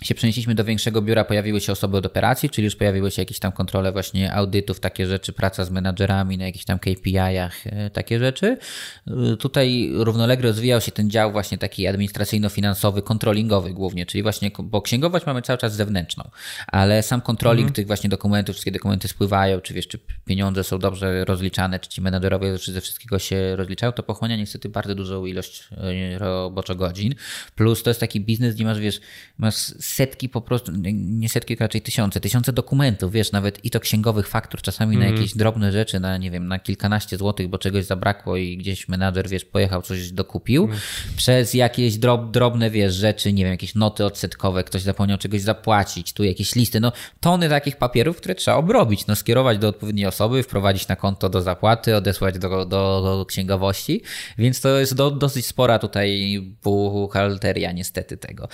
się 0.02 0.14
przenieśliśmy 0.14 0.54
do 0.54 0.64
większego 0.64 1.02
biura, 1.02 1.24
pojawiły 1.24 1.60
się 1.60 1.72
osoby 1.72 1.96
od 1.96 2.06
operacji, 2.06 2.50
czyli 2.50 2.64
już 2.64 2.76
pojawiły 2.76 3.10
się 3.10 3.22
jakieś 3.22 3.38
tam 3.38 3.52
kontrole 3.52 3.92
właśnie 3.92 4.32
audytów, 4.32 4.80
takie 4.80 5.06
rzeczy, 5.06 5.32
praca 5.32 5.64
z 5.64 5.70
menadżerami 5.70 6.38
na 6.38 6.44
jakichś 6.44 6.64
tam 6.64 6.78
KPI-ach, 6.78 7.66
e, 7.66 7.90
takie 7.90 8.18
rzeczy. 8.18 8.58
E, 9.06 9.36
tutaj 9.36 9.90
równolegle 9.94 10.48
rozwijał 10.48 10.80
się 10.80 10.92
ten 10.92 11.10
dział 11.10 11.32
właśnie 11.32 11.58
taki 11.58 11.86
administracyjno-finansowy, 11.86 13.02
kontrolingowy 13.02 13.70
głównie, 13.70 14.06
czyli 14.06 14.22
właśnie, 14.22 14.50
bo 14.58 14.82
księgowość 14.82 15.26
mamy 15.26 15.42
cały 15.42 15.58
czas 15.58 15.74
zewnętrzną, 15.74 16.30
ale 16.66 17.02
sam 17.02 17.20
kontroling 17.20 17.66
mhm. 17.66 17.74
tych 17.74 17.86
właśnie 17.86 18.10
dokumentów, 18.10 18.54
wszystkie 18.54 18.72
dokumenty 18.72 19.08
spływają, 19.08 19.60
czy 19.60 19.74
wiesz, 19.74 19.88
czy 19.88 19.98
pieniądze 20.24 20.64
są 20.64 20.78
dobrze 20.78 21.24
rozliczane, 21.24 21.78
czy 21.78 21.88
ci 21.88 22.00
menadżerowie 22.00 22.58
ze 22.58 22.80
wszystkiego 22.80 23.18
się 23.18 23.56
rozliczają, 23.56 23.92
to 23.92 24.02
pochłania 24.02 24.36
niestety 24.36 24.68
bardzo 24.68 24.94
dużą 24.94 25.26
ilość 25.26 25.68
e, 25.70 26.18
roboczo 26.18 26.74
godzin. 26.74 27.14
Plus 27.54 27.82
to 27.82 27.90
jest 27.90 28.00
taki 28.00 28.20
biznes, 28.20 28.54
gdzie 28.54 28.64
masz, 28.64 28.78
wiesz, 28.78 29.00
masz 29.38 29.54
setki 29.90 30.28
po 30.28 30.40
prostu, 30.40 30.72
nie 30.92 31.28
setki, 31.28 31.56
raczej 31.56 31.82
tysiące, 31.82 32.20
tysiące 32.20 32.52
dokumentów, 32.52 33.12
wiesz, 33.12 33.32
nawet 33.32 33.64
i 33.64 33.70
to 33.70 33.80
księgowych 33.80 34.28
faktur, 34.28 34.62
czasami 34.62 34.96
mm. 34.96 35.00
na 35.00 35.06
mhm. 35.06 35.22
jakieś 35.22 35.36
drobne 35.36 35.72
rzeczy, 35.72 36.00
na 36.00 36.16
nie 36.16 36.30
wiem, 36.30 36.48
na 36.48 36.58
kilkanaście 36.58 37.16
złotych, 37.16 37.48
bo 37.48 37.58
czegoś 37.58 37.84
zabrakło 37.84 38.36
i 38.36 38.56
gdzieś 38.56 38.88
menadżer, 38.88 39.28
wiesz, 39.28 39.44
pojechał, 39.44 39.82
coś 39.82 40.12
dokupił, 40.12 40.64
mm. 40.64 40.78
przez 41.16 41.54
jakieś 41.54 41.98
drob, 41.98 42.30
drobne, 42.30 42.70
wiesz, 42.70 42.94
rzeczy, 42.94 43.32
nie 43.32 43.44
wiem, 43.44 43.52
jakieś 43.52 43.74
noty 43.74 44.04
odsetkowe, 44.04 44.64
ktoś 44.64 44.82
zapomniał 44.82 45.18
czegoś 45.18 45.40
zapłacić, 45.40 46.12
tu 46.12 46.24
jakieś 46.24 46.54
listy, 46.54 46.80
no 46.80 46.92
tony 47.20 47.48
takich 47.48 47.76
papierów, 47.76 48.16
które 48.16 48.34
trzeba 48.34 48.56
obrobić, 48.56 49.06
no 49.06 49.16
skierować 49.16 49.58
do 49.58 49.68
odpowiedniej 49.68 50.06
osoby, 50.06 50.42
wprowadzić 50.42 50.88
na 50.88 50.96
konto 50.96 51.28
do 51.28 51.42
zapłaty, 51.42 51.96
odesłać 51.96 52.38
do, 52.38 52.64
do 52.66 53.24
księgowości, 53.28 54.02
więc 54.38 54.60
to 54.60 54.78
jest 54.78 54.94
do, 54.94 55.10
dosyć 55.10 55.46
spora 55.46 55.78
tutaj 55.78 56.40
buchalteria 56.62 57.72
niestety 57.72 58.16
tego 58.16 58.48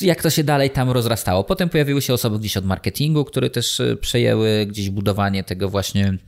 jak 0.00 0.22
to 0.22 0.30
się 0.30 0.44
dalej 0.44 0.70
tam 0.70 0.90
rozrastało. 0.90 1.44
Potem 1.44 1.68
pojawiły 1.68 2.02
się 2.02 2.14
osoby 2.14 2.38
gdzieś 2.38 2.56
od 2.56 2.64
marketingu, 2.64 3.24
które 3.24 3.50
też 3.50 3.80
e, 3.80 3.96
przejęły 3.96 4.66
gdzieś 4.66 4.90
budowanie 4.90 5.44
tego 5.44 5.68
właśnie 5.68 6.18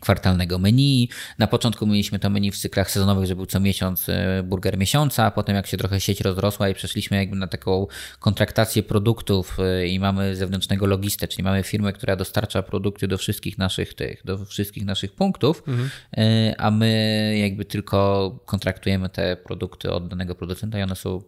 kwartalnego 0.00 0.58
menu. 0.58 1.08
Na 1.38 1.46
początku 1.46 1.86
mieliśmy 1.86 2.18
to 2.18 2.30
menu 2.30 2.50
w 2.50 2.58
cyklach 2.58 2.90
sezonowych, 2.90 3.26
że 3.26 3.36
był 3.36 3.46
co 3.46 3.60
miesiąc 3.60 4.08
e, 4.08 4.42
burger 4.42 4.78
miesiąca, 4.78 5.30
potem 5.30 5.56
jak 5.56 5.66
się 5.66 5.76
trochę 5.76 6.00
sieć 6.00 6.20
rozrosła 6.20 6.68
i 6.68 6.74
przeszliśmy 6.74 7.16
jakby 7.16 7.36
na 7.36 7.46
taką 7.46 7.86
kontraktację 8.20 8.82
produktów 8.82 9.56
e, 9.60 9.86
i 9.86 10.00
mamy 10.00 10.36
zewnętrznego 10.36 10.86
logistę, 10.86 11.28
czyli 11.28 11.42
mamy 11.42 11.62
firmę, 11.62 11.92
która 11.92 12.16
dostarcza 12.16 12.62
produkty 12.62 13.08
do 13.08 13.18
wszystkich 13.18 13.58
naszych 13.58 13.94
tych, 13.94 14.22
do 14.24 14.44
wszystkich 14.44 14.84
naszych 14.84 15.12
punktów, 15.12 15.62
mhm. 15.66 15.90
E, 16.16 16.54
a 16.60 16.70
my 16.70 17.34
jakby 17.40 17.64
tylko 17.64 18.30
kontraktujemy 18.44 19.08
te 19.08 19.36
produkty 19.36 19.92
od 19.92 20.08
danego 20.08 20.34
producenta 20.34 20.78
i 20.78 20.82
one 20.82 20.96
są 20.96 21.22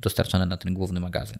dostarczane 0.00 0.46
na 0.46 0.56
ten 0.56 0.74
główny 0.74 1.00
magazyn. 1.00 1.38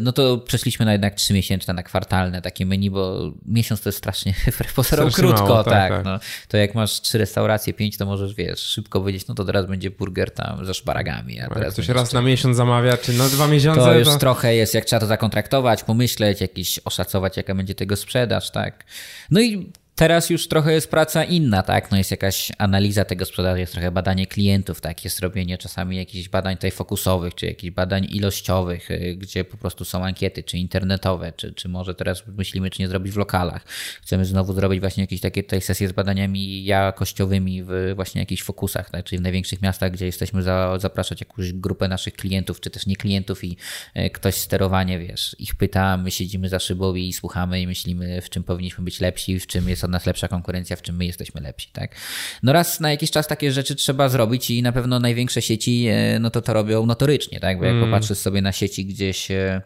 No 0.00 0.12
to 0.12 0.38
przeszliśmy 0.38 0.86
na 0.86 0.92
jednak 0.92 1.14
trzy 1.14 1.34
miesięczne, 1.34 1.74
na 1.74 1.82
kwartalne 1.82 2.42
takie 2.42 2.66
menu, 2.66 2.90
bo 2.90 3.32
miesiąc 3.46 3.80
to 3.80 3.88
jest 3.88 3.98
strasznie 3.98 4.34
wbrew 4.58 5.14
krótko, 5.14 5.55
tak, 5.64 5.72
tak, 5.72 5.90
tak. 5.90 6.04
No, 6.04 6.18
to 6.48 6.56
jak 6.56 6.74
masz 6.74 7.00
trzy 7.00 7.18
restauracje, 7.18 7.74
pięć, 7.74 7.96
to 7.96 8.06
możesz, 8.06 8.34
wiesz, 8.34 8.60
szybko 8.60 9.00
powiedzieć, 9.00 9.26
no 9.26 9.34
to 9.34 9.44
teraz 9.44 9.66
będzie 9.66 9.90
burger 9.90 10.30
tam 10.30 10.66
ze 10.66 10.74
szparagami. 10.74 11.40
A 11.40 11.48
teraz 11.48 11.72
ktoś 11.72 11.88
raz 11.88 12.12
na 12.12 12.22
miesiąc 12.22 12.56
zamawia, 12.56 12.96
czy 12.96 13.12
na 13.12 13.28
dwa 13.28 13.48
miesiące? 13.48 13.80
To 13.80 13.98
już 13.98 14.08
to... 14.08 14.18
trochę 14.18 14.54
jest, 14.54 14.74
jak 14.74 14.84
trzeba 14.84 15.00
to 15.00 15.06
zakontraktować, 15.06 15.84
pomyśleć, 15.84 16.40
jakiś 16.40 16.80
oszacować, 16.84 17.36
jaka 17.36 17.54
będzie 17.54 17.74
tego 17.74 17.96
sprzedaż, 17.96 18.50
tak. 18.50 18.84
No 19.30 19.40
i 19.40 19.72
Teraz 19.96 20.30
już 20.30 20.48
trochę 20.48 20.72
jest 20.72 20.90
praca 20.90 21.24
inna, 21.24 21.62
tak? 21.62 21.90
No 21.90 21.96
jest 21.96 22.10
jakaś 22.10 22.52
analiza 22.58 23.04
tego 23.04 23.24
sprzedaży, 23.24 23.60
jest 23.60 23.72
trochę 23.72 23.90
badanie 23.90 24.26
klientów, 24.26 24.80
tak? 24.80 25.04
Jest 25.04 25.20
robienie 25.20 25.58
czasami 25.58 25.96
jakichś 25.96 26.28
badań 26.28 26.56
tutaj 26.56 26.70
fokusowych, 26.70 27.34
czy 27.34 27.46
jakichś 27.46 27.74
badań 27.74 28.06
ilościowych, 28.10 28.90
y, 28.90 29.16
gdzie 29.18 29.44
po 29.44 29.56
prostu 29.56 29.84
są 29.84 30.04
ankiety, 30.04 30.42
czy 30.42 30.58
internetowe, 30.58 31.32
czy, 31.36 31.52
czy 31.52 31.68
może 31.68 31.94
teraz 31.94 32.22
myślimy, 32.26 32.70
czy 32.70 32.82
nie 32.82 32.88
zrobić 32.88 33.12
w 33.12 33.16
lokalach. 33.16 33.64
Chcemy 34.02 34.24
znowu 34.24 34.52
zrobić 34.52 34.80
właśnie 34.80 35.02
jakieś 35.02 35.20
takie 35.20 35.42
tutaj 35.42 35.60
sesje 35.60 35.88
z 35.88 35.92
badaniami 35.92 36.64
jakościowymi 36.64 37.62
w 37.62 37.92
właśnie 37.94 38.20
jakichś 38.20 38.42
fokusach, 38.42 38.90
tak? 38.90 39.04
Czyli 39.04 39.18
w 39.18 39.22
największych 39.22 39.62
miastach, 39.62 39.92
gdzie 39.92 40.06
jesteśmy 40.06 40.42
za, 40.42 40.78
zapraszać 40.78 41.20
jakąś 41.20 41.52
grupę 41.52 41.88
naszych 41.88 42.14
klientów, 42.14 42.60
czy 42.60 42.70
też 42.70 42.86
nie 42.86 42.96
klientów 42.96 43.44
i 43.44 43.56
y, 43.96 44.10
ktoś 44.10 44.34
sterowanie, 44.34 44.98
wiesz, 44.98 45.36
ich 45.38 45.54
pyta, 45.54 45.96
my 45.96 46.10
siedzimy 46.10 46.48
za 46.48 46.58
szybą 46.58 46.94
i 46.94 47.12
słuchamy 47.12 47.60
i 47.60 47.66
myślimy, 47.66 48.20
w 48.20 48.30
czym 48.30 48.44
powinniśmy 48.44 48.84
być 48.84 49.00
lepsi, 49.00 49.40
w 49.40 49.46
czym 49.46 49.68
jest 49.68 49.85
od 49.86 49.92
nas 49.92 50.06
lepsza 50.06 50.28
konkurencja, 50.28 50.76
w 50.76 50.82
czym 50.82 50.96
my 50.96 51.06
jesteśmy 51.06 51.40
lepsi, 51.40 51.68
tak? 51.72 51.94
No 52.42 52.52
raz 52.52 52.80
na 52.80 52.90
jakiś 52.90 53.10
czas 53.10 53.26
takie 53.26 53.52
rzeczy 53.52 53.74
trzeba 53.74 54.08
zrobić 54.08 54.50
i 54.50 54.62
na 54.62 54.72
pewno 54.72 55.00
największe 55.00 55.42
sieci, 55.42 55.86
e, 55.90 56.18
no 56.18 56.30
to 56.30 56.42
to 56.42 56.52
robią 56.52 56.86
notorycznie, 56.86 57.40
tak? 57.40 57.58
Bo 57.58 57.64
jak 57.64 57.74
mm. 57.74 57.84
popatrzysz 57.84 58.18
sobie 58.18 58.42
na 58.42 58.52
sieci 58.52 58.86
gdzieś 58.86 59.30
e, 59.30 59.62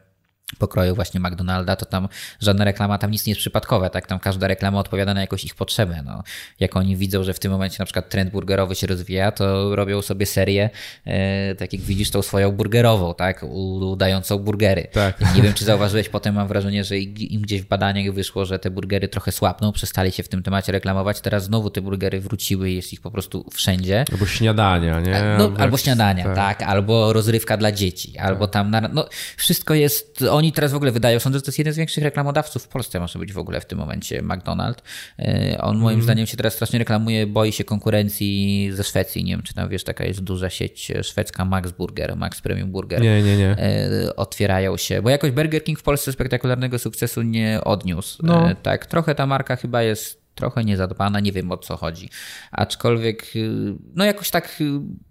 pokroju 0.59 0.95
właśnie 0.95 1.21
McDonalda, 1.21 1.77
to 1.77 1.87
tam 1.87 2.09
żadna 2.41 2.65
reklama 2.65 2.99
tam 2.99 3.11
nic 3.11 3.27
nie 3.27 3.31
jest 3.31 3.41
przypadkowe, 3.41 3.91
tak? 3.91 4.07
Tam 4.07 4.19
każda 4.19 4.49
reklama 4.49 4.79
odpowiada 4.79 5.15
na 5.15 5.21
jakąś 5.21 5.45
ich 5.45 5.55
potrzebę. 5.55 6.03
No, 6.05 6.23
jak 6.61 6.77
oni 6.77 6.97
widzą, 6.97 7.25
że 7.25 7.35
w 7.35 7.39
tym 7.39 7.53
momencie 7.53 7.77
na 7.79 7.85
przykład 7.85 8.09
trend 8.09 8.31
burgerowy 8.31 8.75
się 8.75 8.87
rozwija, 8.87 9.33
to 9.33 9.77
robią 9.77 10.03
sobie 10.03 10.27
serię, 10.27 10.71
e, 11.05 11.55
tak 11.55 11.73
jak 11.73 11.83
widzisz, 11.83 12.11
tą 12.11 12.23
swoją 12.23 12.53
burgerową, 12.53 13.15
tak? 13.15 13.43
Udającą 13.43 14.39
burgery. 14.39 14.87
Tak. 14.93 15.35
Nie 15.35 15.43
wiem, 15.43 15.55
czy 15.55 15.65
zauważyłeś, 15.65 16.09
potem 16.09 16.35
mam 16.35 16.49
wrażenie, 16.49 16.85
że 16.85 16.99
im 16.99 17.43
gdzieś 17.43 17.63
w 17.63 17.69
badaniach 17.69 18.15
wyszło, 18.15 18.45
że 18.45 18.59
te 18.59 18.71
burgery 18.71 19.09
trochę 19.09 19.33
słabną, 19.33 19.73
przestali 19.73 20.13
się 20.13 20.23
w 20.23 20.29
tym 20.29 20.43
temacie 20.43 20.73
reklamować, 20.73 21.21
teraz 21.21 21.45
znowu 21.45 21.71
te 21.71 21.81
burgery 21.81 22.21
wróciły, 22.21 22.71
jest 22.71 22.93
ich 22.93 23.01
po 23.01 23.11
prostu 23.11 23.45
wszędzie. 23.53 24.05
Albo 24.13 24.27
śniadania, 24.27 25.01
nie? 25.01 25.35
No, 25.39 25.45
albo, 25.45 25.61
albo 25.61 25.77
śniadania, 25.77 26.25
tak. 26.25 26.35
tak. 26.35 26.63
Albo 26.63 27.13
rozrywka 27.13 27.57
dla 27.57 27.73
dzieci, 27.73 28.19
albo 28.19 28.47
tak. 28.47 28.53
tam, 28.53 28.71
na, 28.71 28.81
no 28.81 29.09
wszystko 29.37 29.75
jest, 29.75 30.25
oni 30.41 30.53
teraz 30.53 30.73
w 30.73 30.75
ogóle 30.75 30.93
wydają, 30.93 31.19
sądzę, 31.19 31.39
że 31.39 31.43
to 31.43 31.49
jest 31.49 31.59
jeden 31.59 31.75
z 31.75 31.77
większych 31.77 32.05
reklamodawców 32.05 32.63
w 32.63 32.69
Polsce, 32.69 33.01
może 33.01 33.19
być 33.19 33.33
w 33.33 33.39
ogóle 33.39 33.61
w 33.61 33.67
tym 33.67 33.79
momencie 33.79 34.23
McDonald's. 34.23 34.83
E, 35.19 35.59
on 35.61 35.79
moim 35.79 35.95
mm. 35.95 36.05
zdaniem 36.05 36.27
się 36.27 36.37
teraz 36.37 36.55
strasznie 36.55 36.79
reklamuje, 36.79 37.27
boi 37.27 37.53
się 37.53 37.65
konkurencji 37.65 38.71
ze 38.73 38.85
Szwecji. 38.85 39.25
Nie 39.25 39.33
wiem, 39.33 39.43
czy 39.43 39.55
tam 39.55 39.69
wiesz, 39.69 39.85
taka 39.85 40.05
jest 40.05 40.21
duża 40.21 40.51
sieć 40.51 40.93
szwedzka 41.03 41.45
Max 41.45 41.71
Burger, 41.71 42.17
Max 42.17 42.41
Premium 42.41 42.71
Burger. 42.71 43.01
Nie, 43.01 43.23
nie, 43.23 43.37
nie. 43.37 43.57
E, 43.59 44.17
otwierają 44.17 44.77
się, 44.77 45.03
bo 45.03 45.11
jakoś 45.11 45.31
Burger 45.31 45.65
King 45.65 45.79
w 45.79 45.83
Polsce 45.83 46.13
spektakularnego 46.13 46.79
sukcesu 46.79 47.23
nie 47.23 47.61
odniósł. 47.65 48.27
No. 48.27 48.51
E, 48.51 48.55
tak, 48.55 48.87
trochę 48.87 49.15
ta 49.15 49.27
marka 49.27 49.57
chyba 49.57 49.83
jest 49.83 50.20
trochę 50.41 50.65
niezadbana, 50.65 51.21
nie 51.21 51.33
wiem 51.33 51.53
o 51.53 51.57
co 51.57 51.77
chodzi. 51.77 52.11
Aczkolwiek, 52.53 53.37
y, 53.37 53.75
no 53.95 54.05
jakoś 54.05 54.31
tak, 54.31 54.61
y, 54.61 54.65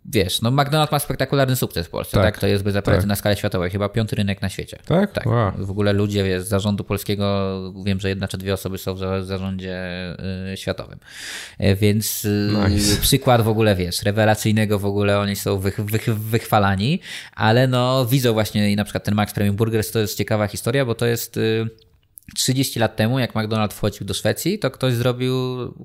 wiesz, 0.06 0.42
no 0.42 0.52
McDonald's 0.52 0.92
ma 0.92 1.00
spektakularny 1.00 1.56
sukces 1.56 1.88
w 1.88 1.90
Polsce, 1.90 2.18
tak? 2.18 2.24
tak? 2.24 2.38
To 2.40 2.48
jest 2.48 2.64
bez 2.64 2.84
tak. 2.84 3.06
na 3.06 3.16
skalę 3.16 3.36
światową, 3.38 3.70
chyba 3.70 3.90
piąty 3.90 4.16
rynek 4.16 4.42
na 4.42 4.50
świecie. 4.50 4.80
Tak? 4.86 5.12
tak. 5.12 5.26
Wow. 5.26 5.52
W 5.58 5.72
ogóle 5.72 5.94
ludzie, 5.94 6.24
wiesz, 6.24 6.44
z 6.44 6.48
zarządu 6.48 6.84
polskiego, 6.84 7.56
wiem, 7.86 8.00
że 8.00 8.10
jedna 8.10 8.28
czy 8.28 8.38
dwie 8.38 8.54
osoby 8.54 8.78
są 8.78 8.94
w 8.96 9.26
zarządzie 9.26 9.78
y, 10.54 10.58
światowym. 10.58 11.00
E, 11.60 11.76
więc 11.76 12.28
nice. 12.70 13.02
przykład 13.02 13.42
w 13.42 13.48
ogóle, 13.48 13.76
wiesz, 13.76 14.04
rewelacyjnego 14.04 14.80
w 14.80 14.86
ogóle, 14.86 15.20
oni 15.20 15.36
są 15.36 15.60
wych, 15.60 15.86
wych, 15.86 16.20
wychwalani, 16.20 17.00
ale 17.36 17.68
no 17.68 18.06
widzą 18.06 18.34
właśnie 18.34 18.72
i 18.72 18.76
na 18.76 18.84
przykład 18.84 19.04
ten 19.04 19.16
Max 19.16 19.34
Premium 19.34 19.56
Burgers 19.56 19.92
to 19.92 20.00
jest 20.00 20.18
ciekawa 20.18 20.48
historia, 20.48 20.86
bo 20.86 20.96
to 20.96 21.06
jest 21.06 21.40
30 22.36 22.80
lat 22.80 22.96
temu, 22.96 23.20
jak 23.20 23.34
McDonald's 23.34 23.74
wchodził 23.74 24.06
do 24.08 24.14
Szwecji, 24.14 24.60
to 24.60 24.72
ktoś 24.72 24.94
zrobił 24.94 25.36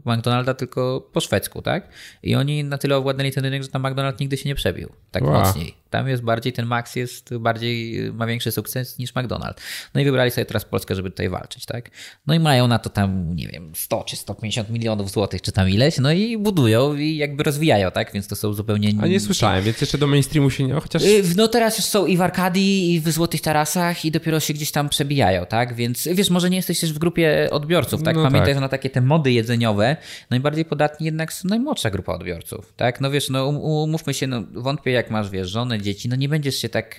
McDonalda 0.04 0.54
tylko 0.54 1.08
po 1.12 1.20
szwedzku, 1.20 1.62
tak? 1.62 1.88
I 2.22 2.34
oni 2.34 2.64
na 2.64 2.78
tyle 2.78 2.96
owładnęli 2.96 3.32
ten 3.32 3.44
rynek, 3.44 3.62
że 3.62 3.68
tam 3.68 3.82
McDonald's 3.82 4.20
nigdy 4.20 4.36
się 4.36 4.48
nie 4.48 4.54
przebił 4.54 4.88
tak 5.10 5.24
wow. 5.24 5.32
mocniej. 5.32 5.74
Tam 5.94 6.08
jest 6.08 6.22
bardziej, 6.22 6.52
ten 6.52 6.66
Max 6.66 6.96
jest 6.96 7.36
bardziej, 7.36 8.00
ma 8.12 8.26
większy 8.26 8.52
sukces 8.52 8.98
niż 8.98 9.14
McDonald's. 9.14 9.54
No 9.94 10.00
i 10.00 10.04
wybrali 10.04 10.30
sobie 10.30 10.44
teraz 10.44 10.64
Polskę, 10.64 10.94
żeby 10.94 11.10
tutaj 11.10 11.28
walczyć, 11.28 11.66
tak? 11.66 11.90
No 12.26 12.34
i 12.34 12.40
mają 12.40 12.68
na 12.68 12.78
to 12.78 12.90
tam, 12.90 13.36
nie 13.36 13.48
wiem, 13.48 13.72
100 13.74 14.04
czy 14.04 14.16
150 14.16 14.70
milionów 14.70 15.10
złotych, 15.10 15.42
czy 15.42 15.52
tam 15.52 15.70
ileś, 15.70 15.98
no 15.98 16.12
i 16.12 16.38
budują 16.38 16.94
i 16.94 17.16
jakby 17.16 17.42
rozwijają, 17.42 17.90
tak? 17.90 18.12
Więc 18.12 18.28
to 18.28 18.36
są 18.36 18.52
zupełnie... 18.52 18.92
A 19.02 19.06
nie 19.06 19.20
słyszałem, 19.20 19.64
więc 19.64 19.80
jeszcze 19.80 19.98
do 19.98 20.06
mainstreamu 20.06 20.50
się 20.50 20.64
nie... 20.64 20.74
Chociaż... 20.74 21.02
Y, 21.02 21.22
no 21.36 21.48
teraz 21.48 21.78
już 21.78 21.86
są 21.86 22.06
i 22.06 22.16
w 22.16 22.22
Arkadii, 22.22 22.94
i 22.94 23.00
w 23.00 23.10
Złotych 23.10 23.40
Tarasach 23.40 24.04
i 24.04 24.10
dopiero 24.10 24.40
się 24.40 24.54
gdzieś 24.54 24.70
tam 24.70 24.88
przebijają, 24.88 25.46
tak? 25.46 25.74
Więc 25.74 26.08
wiesz, 26.14 26.30
może 26.30 26.50
nie 26.50 26.56
jesteś 26.56 26.80
też 26.80 26.92
w 26.92 26.98
grupie 26.98 27.48
odbiorców, 27.50 28.02
tak? 28.02 28.16
No 28.16 28.22
Pamiętaj, 28.22 28.48
tak. 28.48 28.54
że 28.54 28.60
na 28.60 28.68
takie 28.68 28.90
te 28.90 29.00
mody 29.00 29.32
jedzeniowe 29.32 29.96
najbardziej 30.30 30.64
podatni 30.64 31.06
jednak 31.06 31.32
są 31.32 31.48
najmłodsza 31.48 31.90
grupa 31.90 32.12
odbiorców, 32.12 32.72
tak? 32.76 33.00
No 33.00 33.10
wiesz, 33.10 33.30
no 33.30 33.46
um, 33.46 33.56
umówmy 33.56 34.14
się, 34.14 34.26
no 34.26 34.42
wątpię 34.52 34.90
jak 34.90 35.10
masz, 35.10 35.30
wiesz, 35.30 35.50
żonę, 35.50 35.78
dzieci, 35.84 36.08
no 36.08 36.16
nie 36.16 36.28
będziesz 36.28 36.56
się 36.56 36.68
tak 36.68 36.96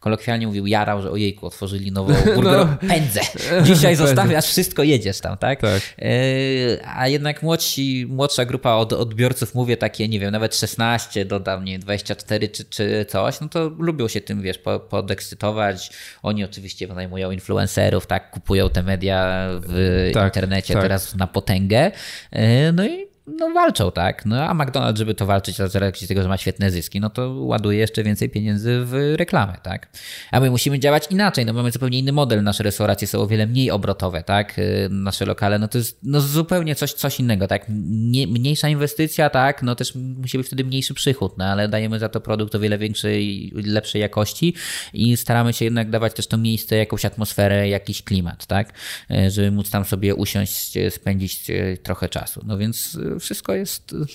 kolokwialnie 0.00 0.46
mówił, 0.46 0.66
jarał, 0.66 1.02
że 1.02 1.10
ojejku, 1.10 1.46
otworzyli 1.46 1.92
nową 1.92 2.14
burgerową. 2.34 2.76
No. 2.82 2.88
Pędzę. 2.88 3.20
Dzisiaj 3.62 3.96
zostawiasz 4.06 4.46
wszystko, 4.46 4.82
jedziesz 4.82 5.20
tam, 5.20 5.36
tak? 5.36 5.60
tak. 5.60 5.82
E, 5.98 6.08
a 6.96 7.08
jednak 7.08 7.42
młodsi, 7.42 8.06
młodsza 8.08 8.44
grupa 8.44 8.72
od, 8.72 8.92
odbiorców, 8.92 9.54
mówię 9.54 9.76
takie, 9.76 10.08
nie 10.08 10.20
wiem, 10.20 10.32
nawet 10.32 10.56
16, 10.56 11.24
dodam, 11.24 11.64
nie 11.64 11.78
24 11.78 12.48
czy, 12.48 12.64
czy 12.64 13.06
coś, 13.08 13.40
no 13.40 13.48
to 13.48 13.68
lubią 13.78 14.08
się 14.08 14.20
tym, 14.20 14.42
wiesz, 14.42 14.58
podekscytować. 14.90 15.90
Oni 16.22 16.44
oczywiście 16.44 16.88
wynajmują 16.88 17.30
influencerów, 17.30 18.06
tak? 18.06 18.30
Kupują 18.30 18.70
te 18.70 18.82
media 18.82 19.46
w 19.60 20.10
tak, 20.14 20.24
internecie 20.24 20.74
tak. 20.74 20.82
teraz 20.82 21.14
na 21.14 21.26
potęgę. 21.26 21.90
E, 22.30 22.72
no 22.72 22.86
i 22.86 23.09
no 23.38 23.50
walczą, 23.50 23.92
tak? 23.92 24.26
No 24.26 24.44
a 24.44 24.54
McDonald's, 24.54 24.96
żeby 24.96 25.14
to 25.14 25.26
walczyć 25.26 25.56
z 25.56 26.08
tego, 26.08 26.22
że 26.22 26.28
ma 26.28 26.36
świetne 26.36 26.70
zyski, 26.70 27.00
no 27.00 27.10
to 27.10 27.34
ładuje 27.34 27.78
jeszcze 27.78 28.02
więcej 28.02 28.30
pieniędzy 28.30 28.80
w 28.84 29.14
reklamę, 29.16 29.56
tak? 29.62 29.88
A 30.30 30.40
my 30.40 30.50
musimy 30.50 30.78
działać 30.78 31.06
inaczej, 31.10 31.46
no 31.46 31.52
mamy 31.52 31.70
zupełnie 31.70 31.98
inny 31.98 32.12
model. 32.12 32.42
Nasze 32.42 32.62
restauracje 32.62 33.08
są 33.08 33.18
o 33.20 33.26
wiele 33.26 33.46
mniej 33.46 33.70
obrotowe, 33.70 34.22
tak? 34.22 34.58
Y, 34.58 34.88
nasze 34.90 35.26
lokale, 35.26 35.58
no 35.58 35.68
to 35.68 35.78
jest 35.78 35.98
no 36.02 36.20
zupełnie 36.20 36.74
coś, 36.74 36.92
coś 36.92 37.20
innego, 37.20 37.48
tak? 37.48 37.66
mniejsza 37.68 38.68
inwestycja, 38.68 39.30
tak? 39.30 39.62
No 39.62 39.74
też 39.74 39.94
musi 39.94 40.38
być 40.38 40.46
wtedy 40.46 40.64
mniejszy 40.64 40.94
przychód, 40.94 41.38
no 41.38 41.44
ale 41.44 41.68
dajemy 41.68 41.98
za 41.98 42.08
to 42.08 42.20
produkt 42.20 42.54
o 42.54 42.60
wiele 42.60 42.78
większej, 42.78 43.52
lepszej 43.54 44.00
jakości 44.00 44.54
i 44.92 45.16
staramy 45.16 45.52
się 45.52 45.64
jednak 45.64 45.90
dawać 45.90 46.14
też 46.14 46.26
to 46.26 46.38
miejsce, 46.38 46.76
jakąś 46.76 47.04
atmosferę, 47.04 47.68
jakiś 47.68 48.02
klimat, 48.02 48.46
tak? 48.46 48.72
Y, 49.10 49.30
żeby 49.30 49.50
móc 49.50 49.70
tam 49.70 49.84
sobie 49.84 50.14
usiąść, 50.14 50.78
spędzić 50.90 51.50
y, 51.50 51.78
trochę 51.82 52.08
czasu. 52.08 52.40
No 52.46 52.58
więc 52.58 52.98
wszystko 53.20 53.54
jest. 53.54 53.92
Y, 53.92 54.06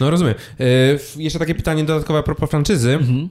no 0.00 0.10
rozumiem. 0.10 0.34
Y, 0.60 0.98
jeszcze 1.16 1.38
takie 1.38 1.54
pytanie 1.54 1.84
dodatkowe 1.84 2.18
a 2.18 2.22
propos 2.22 2.50
franczyzy. 2.50 2.90
Mhm 2.92 3.28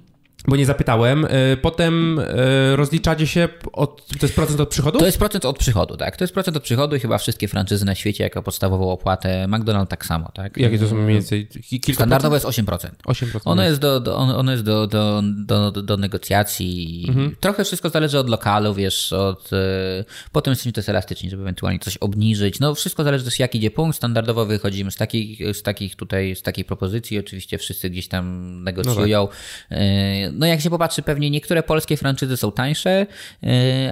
bo 0.47 0.55
nie 0.55 0.65
zapytałem. 0.65 1.25
E, 1.25 1.57
potem 1.57 2.19
e, 2.19 2.75
rozliczacie 2.75 3.27
się, 3.27 3.49
od, 3.73 4.07
to 4.07 4.25
jest 4.25 4.35
procent 4.35 4.59
od 4.59 4.69
przychodu? 4.69 4.99
To 4.99 5.05
jest 5.05 5.17
procent 5.17 5.45
od 5.45 5.57
przychodu, 5.57 5.97
tak. 5.97 6.17
To 6.17 6.23
jest 6.23 6.33
procent 6.33 6.57
od 6.57 6.63
przychodu 6.63 6.95
i 6.95 6.99
chyba 6.99 7.17
wszystkie 7.17 7.47
franczyzy 7.47 7.85
na 7.85 7.95
świecie 7.95 8.23
jako 8.23 8.43
podstawową 8.43 8.91
opłatę. 8.91 9.45
McDonald's 9.49 9.87
tak 9.87 10.05
samo, 10.05 10.31
tak. 10.33 10.57
Jakie 10.57 10.79
to 10.79 10.87
są 10.87 10.95
mniej 10.95 11.13
więcej? 11.13 11.47
Kilka 11.47 11.93
Standardowe 11.93 12.39
procent? 12.39 12.57
jest 12.57 12.69
8%. 12.69 13.39
8%. 13.39 13.41
Ono 13.45 13.63
jest 13.63 13.79
do, 13.79 13.99
do, 13.99 14.17
ono 14.17 14.51
jest 14.51 14.63
do, 14.63 14.87
do, 14.87 15.21
do, 15.45 15.71
do 15.71 15.97
negocjacji. 15.97 17.05
Mhm. 17.07 17.35
Trochę 17.39 17.63
wszystko 17.63 17.89
zależy 17.89 18.19
od 18.19 18.29
lokalu, 18.29 18.73
wiesz, 18.73 19.13
od... 19.13 19.53
E, 19.53 20.05
potem 20.31 20.51
jesteśmy 20.51 20.71
też 20.71 20.89
elastyczni, 20.89 21.29
żeby 21.29 21.41
ewentualnie 21.41 21.79
coś 21.79 21.97
obniżyć. 21.97 22.59
No 22.59 22.75
wszystko 22.75 23.03
zależy 23.03 23.25
też 23.25 23.39
jak 23.39 23.55
idzie 23.55 23.71
punkt. 23.71 23.97
Standardowo 23.97 24.45
wychodzimy 24.45 24.91
z 24.91 24.95
takich, 24.95 25.55
z 25.55 25.63
takich 25.63 25.95
tutaj, 25.95 26.35
z 26.35 26.41
takiej 26.41 26.65
propozycji. 26.65 27.19
Oczywiście 27.19 27.57
wszyscy 27.57 27.89
gdzieś 27.89 28.07
tam 28.07 28.63
negocjują. 28.63 29.21
No 29.21 29.27
tak 29.27 30.28
no 30.34 30.45
jak 30.45 30.61
się 30.61 30.69
popatrzy, 30.69 31.01
pewnie 31.01 31.30
niektóre 31.30 31.64
polskie 31.64 31.97
franczyzy 31.97 32.38
są 32.38 32.51
tańsze, 32.51 33.07
y, 33.43 33.47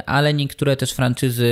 ale 0.05 0.33
niektóre 0.33 0.75
też 0.75 0.91
franczyzy 0.91 1.47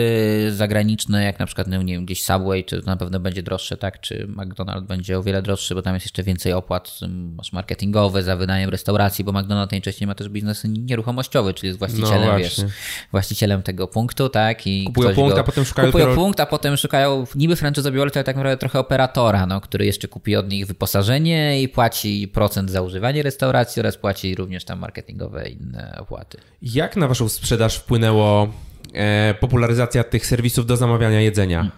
zagraniczne, 0.52 1.24
jak 1.24 1.40
na 1.40 1.45
przykład, 1.45 1.68
no 1.68 1.82
nie 1.82 1.94
wiem, 1.94 2.06
gdzieś 2.06 2.24
Subway, 2.24 2.66
czy 2.66 2.82
to 2.82 2.86
na 2.86 2.98
pewno 2.98 3.20
będzie 3.20 3.44
droższe, 3.44 3.78
tak, 3.78 3.99
czy 3.99 4.28
McDonald's 4.28 4.84
będzie 4.84 5.18
o 5.18 5.24
wiele 5.24 5.41
droższy, 5.41 5.76
bo 5.76 5.82
tam 5.82 5.94
jest 5.94 6.06
jeszcze 6.06 6.24
więcej 6.24 6.53
opłat, 6.53 6.99
masz 7.38 7.53
marketingowe 7.53 8.24
za 8.24 8.36
wynajem 8.36 8.70
restauracji, 8.70 9.24
bo 9.24 9.32
McDonald's 9.32 9.72
najczęściej 9.72 10.07
ma 10.07 10.16
też 10.16 10.30
biznes 10.30 10.64
nieruchomościowy, 10.66 11.53
czyli 11.53 11.68
jest 11.68 11.80
właścicielem, 11.80 12.28
no 12.28 12.38
wiesz, 12.38 12.62
właścicielem 13.12 13.64
tego 13.64 13.88
punktu, 13.88 14.30
tak, 14.30 14.68
i 14.68 14.84
kupują 14.84 15.16
punkt, 15.16 15.38
a 15.38 15.44
potem 15.44 15.66
szukają 15.66 15.88
kupują 15.88 16.06
dopiero... 16.06 16.22
punkt, 16.22 16.40
a 16.40 16.45
potem 16.45 16.78
szukają 16.78 17.26
niby 17.36 17.56
franczyzobiorcy, 17.56 18.20
ale 18.20 18.24
tak 18.24 18.36
naprawdę 18.36 18.57
trochę 18.57 18.80
operatora, 18.80 19.45
no, 19.45 19.62
który 19.62 19.86
jeszcze 19.86 20.07
kupi 20.07 20.36
od 20.36 20.49
nich 20.49 20.68
wyposażenie 20.68 21.62
i 21.62 21.70
płaci 21.70 22.28
procent 22.28 22.72
za 22.72 22.82
używanie 22.82 23.24
restauracji 23.24 23.80
oraz 23.80 23.98
płaci 23.98 24.36
również 24.36 24.66
tam 24.66 24.74
marketingowe 24.76 25.49
i 25.49 25.53
inne 25.53 25.97
opłaty. 25.99 26.38
Jak 26.61 26.95
na 26.95 27.07
Waszą 27.07 27.30
sprzedaż 27.30 27.77
wpłynęło 27.77 28.53
e, 28.93 29.35
popularyzacja 29.39 30.03
tych 30.03 30.26
serwisów 30.26 30.65
do 30.65 30.77
zamawiania 30.77 31.22
jedzenia? 31.22 31.72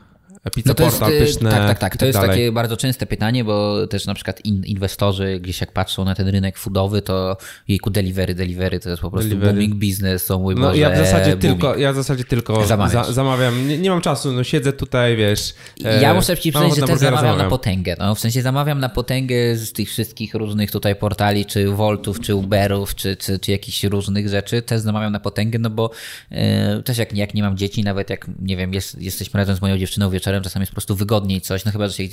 Pizza 0.56 0.70
no 0.70 0.76
to 0.76 0.84
portal, 0.84 1.12
jest, 1.14 1.26
pyszne. 1.26 1.52
Tak, 1.52 1.68
tak, 1.68 1.80
tak. 1.80 1.94
To 1.94 2.00
tak 2.00 2.08
jest 2.08 2.20
dalej. 2.20 2.30
takie 2.30 2.52
bardzo 2.52 2.78
częste 2.78 3.06
pytanie, 3.06 3.44
bo 3.44 3.88
też 3.88 4.06
na 4.06 4.14
przykład 4.14 4.46
in, 4.46 4.64
inwestorzy 4.66 5.40
gdzieś 5.40 5.62
jak 5.62 5.72
patrzą 5.72 6.06
na 6.06 6.16
ten 6.16 6.28
rynek 6.28 6.58
foodowy, 6.58 7.02
to 7.02 7.38
jejku 7.68 7.90
delivery, 7.90 8.36
delivery 8.36 8.80
to 8.80 8.90
jest 8.90 9.02
po 9.02 9.12
prostu 9.12 9.30
delivery. 9.30 9.54
booming 9.54 9.76
business, 9.76 10.32
o 10.32 10.40
mój 10.40 10.56
no, 10.56 10.62
Boże, 10.62 10.78
ja 10.78 10.90
w 10.90 10.98
zasadzie 10.98 11.36
booming. 11.36 11.42
tylko, 11.42 11.78
ja 11.78 11.94
w 11.94 11.96
zasadzie 11.96 12.24
tylko 12.24 12.66
za, 12.66 13.04
zamawiam. 13.04 13.68
Nie, 13.68 13.78
nie, 13.78 13.90
mam 13.90 14.02
czasu, 14.02 14.34
no 14.34 14.44
siedzę 14.44 14.74
tutaj, 14.74 15.16
wiesz. 15.16 15.54
E, 15.84 16.02
ja 16.02 16.14
muszę 16.14 16.38
ci 16.38 16.52
przyznać, 16.52 16.76
że 16.76 16.82
też 16.82 17.00
zamawiam, 17.00 17.20
zamawiam 17.20 17.38
na 17.38 17.50
potęgę. 17.50 17.96
No, 18.00 18.16
w 18.16 18.20
sensie 18.20 18.42
zamawiam 18.42 18.80
na 18.80 18.90
potęgę 18.90 19.56
z 19.56 19.74
tych 19.74 19.90
wszystkich 19.90 20.34
różnych 20.34 20.72
tutaj 20.72 20.96
portali, 20.96 21.46
czy 21.46 21.68
Voltów, 21.68 22.20
czy 22.20 22.36
Uberów, 22.36 22.96
czy, 22.96 23.16
czy, 23.16 23.40
czy 23.40 23.52
jakichś 23.52 23.84
różnych 23.84 24.30
rzeczy. 24.30 24.62
Też 24.62 24.82
zamawiam 24.82 25.12
na 25.12 25.20
potęgę, 25.20 25.60
no 25.60 25.70
bo 25.70 25.92
e, 26.32 26.84
też 26.84 26.98
jak, 26.98 27.14
jak 27.14 27.34
nie 27.34 27.44
mam 27.44 27.58
dzieci, 27.58 27.84
nawet 27.84 28.10
jak, 28.10 28.28
nie 28.42 28.58
wiem, 28.58 28.74
jest, 28.74 29.02
jesteśmy 29.02 29.38
razem 29.38 29.56
z 29.56 29.62
moją 29.62 29.78
dziewczyną 29.78 30.10
wieczorem, 30.10 30.27
czasami 30.42 30.62
jest 30.62 30.72
po 30.72 30.76
prostu 30.76 30.96
wygodniej 30.96 31.42
coś, 31.42 31.66
no 31.66 31.72
chyba, 31.72 31.88
że 31.88 31.94
się 31.94 32.04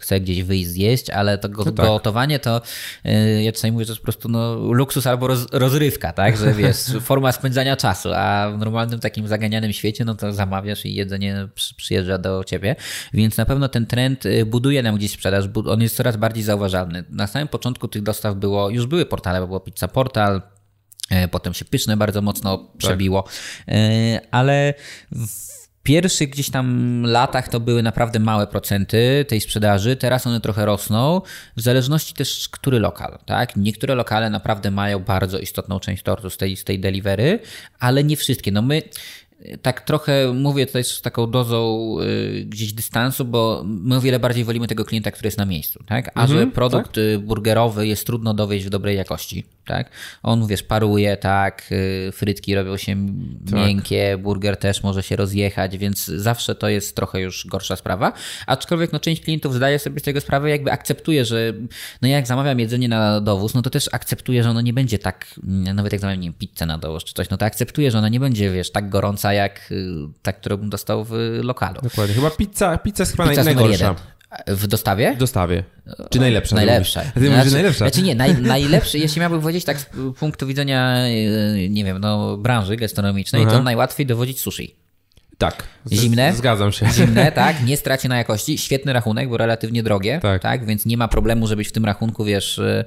chce 0.00 0.20
gdzieś 0.20 0.42
wyjść 0.42 0.68
zjeść, 0.68 1.10
ale 1.10 1.38
to 1.38 1.48
go, 1.48 1.64
no 1.64 1.72
tak. 1.72 1.86
gotowanie 1.86 2.38
to 2.38 2.62
yy, 3.04 3.42
ja 3.42 3.52
czasami 3.52 3.72
mówię, 3.72 3.84
że 3.84 3.86
to 3.86 3.92
jest 3.92 4.00
po 4.00 4.04
prostu 4.04 4.28
no, 4.28 4.54
luksus 4.54 5.06
albo 5.06 5.26
roz, 5.26 5.46
rozrywka, 5.52 6.12
tak, 6.12 6.36
że 6.36 6.54
wiesz, 6.54 6.76
forma 7.00 7.32
spędzania 7.32 7.76
czasu, 7.76 8.08
a 8.14 8.50
w 8.50 8.58
normalnym 8.58 9.00
takim 9.00 9.28
zaganianym 9.28 9.72
świecie, 9.72 10.04
no 10.04 10.14
to 10.14 10.32
zamawiasz 10.32 10.84
i 10.84 10.94
jedzenie 10.94 11.48
przy, 11.54 11.74
przyjeżdża 11.74 12.18
do 12.18 12.44
ciebie, 12.44 12.76
więc 13.12 13.36
na 13.36 13.46
pewno 13.46 13.68
ten 13.68 13.86
trend 13.86 14.26
y, 14.26 14.46
buduje 14.46 14.82
nam 14.82 14.96
gdzieś 14.96 15.12
sprzedaż, 15.12 15.44
on 15.66 15.82
jest 15.82 15.96
coraz 15.96 16.16
bardziej 16.16 16.44
zauważalny. 16.44 17.04
Na 17.10 17.26
samym 17.26 17.48
początku 17.48 17.88
tych 17.88 18.02
dostaw 18.02 18.36
było, 18.36 18.70
już 18.70 18.86
były 18.86 19.06
portale, 19.06 19.40
bo 19.40 19.46
było 19.46 19.60
Pizza 19.60 19.88
Portal, 19.88 20.42
y, 21.12 21.28
Potem 21.28 21.54
się 21.54 21.64
pyszne 21.64 21.96
bardzo 21.96 22.22
mocno 22.22 22.58
tak. 22.58 22.76
przebiło, 22.76 23.22
tak. 23.22 24.24
ale 24.30 24.74
w 25.12 25.67
pierwszych 25.88 26.30
gdzieś 26.30 26.50
tam 26.50 27.02
latach 27.02 27.48
to 27.48 27.60
były 27.60 27.82
naprawdę 27.82 28.18
małe 28.18 28.46
procenty 28.46 29.24
tej 29.28 29.40
sprzedaży, 29.40 29.96
teraz 29.96 30.26
one 30.26 30.40
trochę 30.40 30.66
rosną, 30.66 31.20
w 31.56 31.60
zależności 31.60 32.14
też 32.14 32.48
który 32.48 32.78
lokal, 32.78 33.18
tak? 33.26 33.56
Niektóre 33.56 33.94
lokale 33.94 34.30
naprawdę 34.30 34.70
mają 34.70 34.98
bardzo 34.98 35.38
istotną 35.38 35.80
część 35.80 36.02
tortu 36.02 36.30
z 36.30 36.36
tej, 36.36 36.56
z 36.56 36.64
tej 36.64 36.80
delivery, 36.80 37.38
ale 37.78 38.04
nie 38.04 38.16
wszystkie. 38.16 38.52
No 38.52 38.62
my 38.62 38.82
tak 39.62 39.80
trochę 39.80 40.32
mówię 40.32 40.66
tutaj 40.66 40.84
z 40.84 41.02
taką 41.02 41.30
dozą 41.30 41.94
y, 42.00 42.44
gdzieś 42.44 42.72
dystansu, 42.72 43.24
bo 43.24 43.62
my 43.66 43.96
o 43.96 44.00
wiele 44.00 44.18
bardziej 44.18 44.44
wolimy 44.44 44.66
tego 44.66 44.84
klienta, 44.84 45.10
który 45.10 45.26
jest 45.26 45.38
na 45.38 45.44
miejscu, 45.44 45.84
tak? 45.86 46.10
A 46.14 46.22
mhm, 46.22 46.38
że 46.38 46.46
produkt 46.46 46.86
tak? 46.86 46.98
Y, 46.98 47.18
burgerowy 47.18 47.86
jest 47.86 48.06
trudno 48.06 48.34
dowieść 48.34 48.66
w 48.66 48.70
dobrej 48.70 48.96
jakości, 48.96 49.46
tak? 49.68 49.90
On, 50.22 50.46
wiesz, 50.46 50.62
paruje, 50.62 51.16
tak, 51.16 51.62
y, 51.72 52.12
frytki 52.12 52.54
robią 52.54 52.76
się 52.76 52.96
tak. 53.44 53.54
miękkie, 53.54 54.18
burger 54.18 54.56
też 54.56 54.82
może 54.82 55.02
się 55.02 55.16
rozjechać, 55.16 55.78
więc 55.78 56.04
zawsze 56.04 56.54
to 56.54 56.68
jest 56.68 56.96
trochę 56.96 57.20
już 57.20 57.46
gorsza 57.46 57.76
sprawa. 57.76 58.12
Aczkolwiek, 58.46 58.92
no, 58.92 59.00
część 59.00 59.22
klientów 59.22 59.54
zdaje 59.54 59.78
sobie 59.78 60.00
z 60.00 60.02
tego 60.02 60.20
sprawę, 60.20 60.50
jakby 60.50 60.72
akceptuje, 60.72 61.24
że 61.24 61.52
no 62.02 62.08
jak 62.08 62.26
zamawiam 62.26 62.60
jedzenie 62.60 62.88
na 62.88 63.20
dowóz, 63.20 63.54
no 63.54 63.62
to 63.62 63.70
też 63.70 63.88
akceptuje, 63.92 64.42
że 64.42 64.50
ono 64.50 64.60
nie 64.60 64.72
będzie 64.72 64.98
tak, 64.98 65.26
nawet 65.74 65.92
jak 65.92 66.00
zamawiam, 66.00 66.20
nie 66.20 66.28
wiem, 66.28 66.38
pizzę 66.38 66.66
na 66.66 66.78
dowóz 66.78 67.04
czy 67.04 67.14
coś, 67.14 67.30
no 67.30 67.36
to 67.36 67.44
akceptuje, 67.44 67.90
że 67.90 67.98
ona 67.98 68.08
nie 68.08 68.20
będzie, 68.20 68.50
wiesz, 68.50 68.72
tak 68.72 68.88
gorąca 68.88 69.32
jak 69.32 69.72
ta, 70.22 70.32
którą 70.32 70.56
bym 70.56 70.70
dostał 70.70 71.04
w 71.04 71.12
lokalu. 71.42 71.80
Dokładnie. 71.82 72.14
Chyba 72.14 72.30
pizza, 72.30 72.78
pizza 72.78 73.02
jest 73.02 73.12
chyba 73.12 73.28
pizza 73.28 73.44
najgorsza. 73.44 74.17
W 74.46 74.66
dostawie? 74.66 75.14
W 75.14 75.18
dostawie. 75.18 75.64
Czy 76.10 76.20
najlepsza? 76.20 76.56
Najlepsza. 76.56 77.00
Ty 77.00 77.20
znaczy, 77.20 77.38
mówisz, 77.38 77.52
najlepsza. 77.52 77.78
Znaczy 77.78 78.02
nie, 78.02 78.14
naj, 78.14 78.34
najlepszy, 78.56 78.98
jeśli 78.98 79.20
miałbym 79.20 79.40
powiedzieć 79.40 79.64
tak 79.64 79.80
z 79.80 79.86
punktu 80.18 80.46
widzenia, 80.46 80.96
e, 80.96 81.68
nie 81.68 81.84
wiem, 81.84 81.98
no, 81.98 82.36
branży 82.36 82.76
gastronomicznej, 82.76 83.42
Aha. 83.42 83.50
to 83.50 83.62
najłatwiej 83.62 84.06
dowodzić 84.06 84.40
sushi. 84.40 84.74
Tak. 85.38 85.64
Zimne. 85.92 86.32
Zgadzam 86.34 86.72
się. 86.72 86.86
Zimne, 86.90 87.32
tak. 87.42 87.64
Nie 87.64 87.76
straci 87.76 88.08
na 88.08 88.16
jakości. 88.16 88.58
Świetny 88.58 88.92
rachunek, 88.92 89.28
bo 89.28 89.36
relatywnie 89.36 89.82
drogie. 89.82 90.18
Tak. 90.22 90.42
tak. 90.42 90.66
Więc 90.66 90.86
nie 90.86 90.96
ma 90.96 91.08
problemu, 91.08 91.46
żebyś 91.46 91.68
w 91.68 91.72
tym 91.72 91.84
rachunku, 91.84 92.24
wiesz, 92.24 92.58
y, 92.58 92.84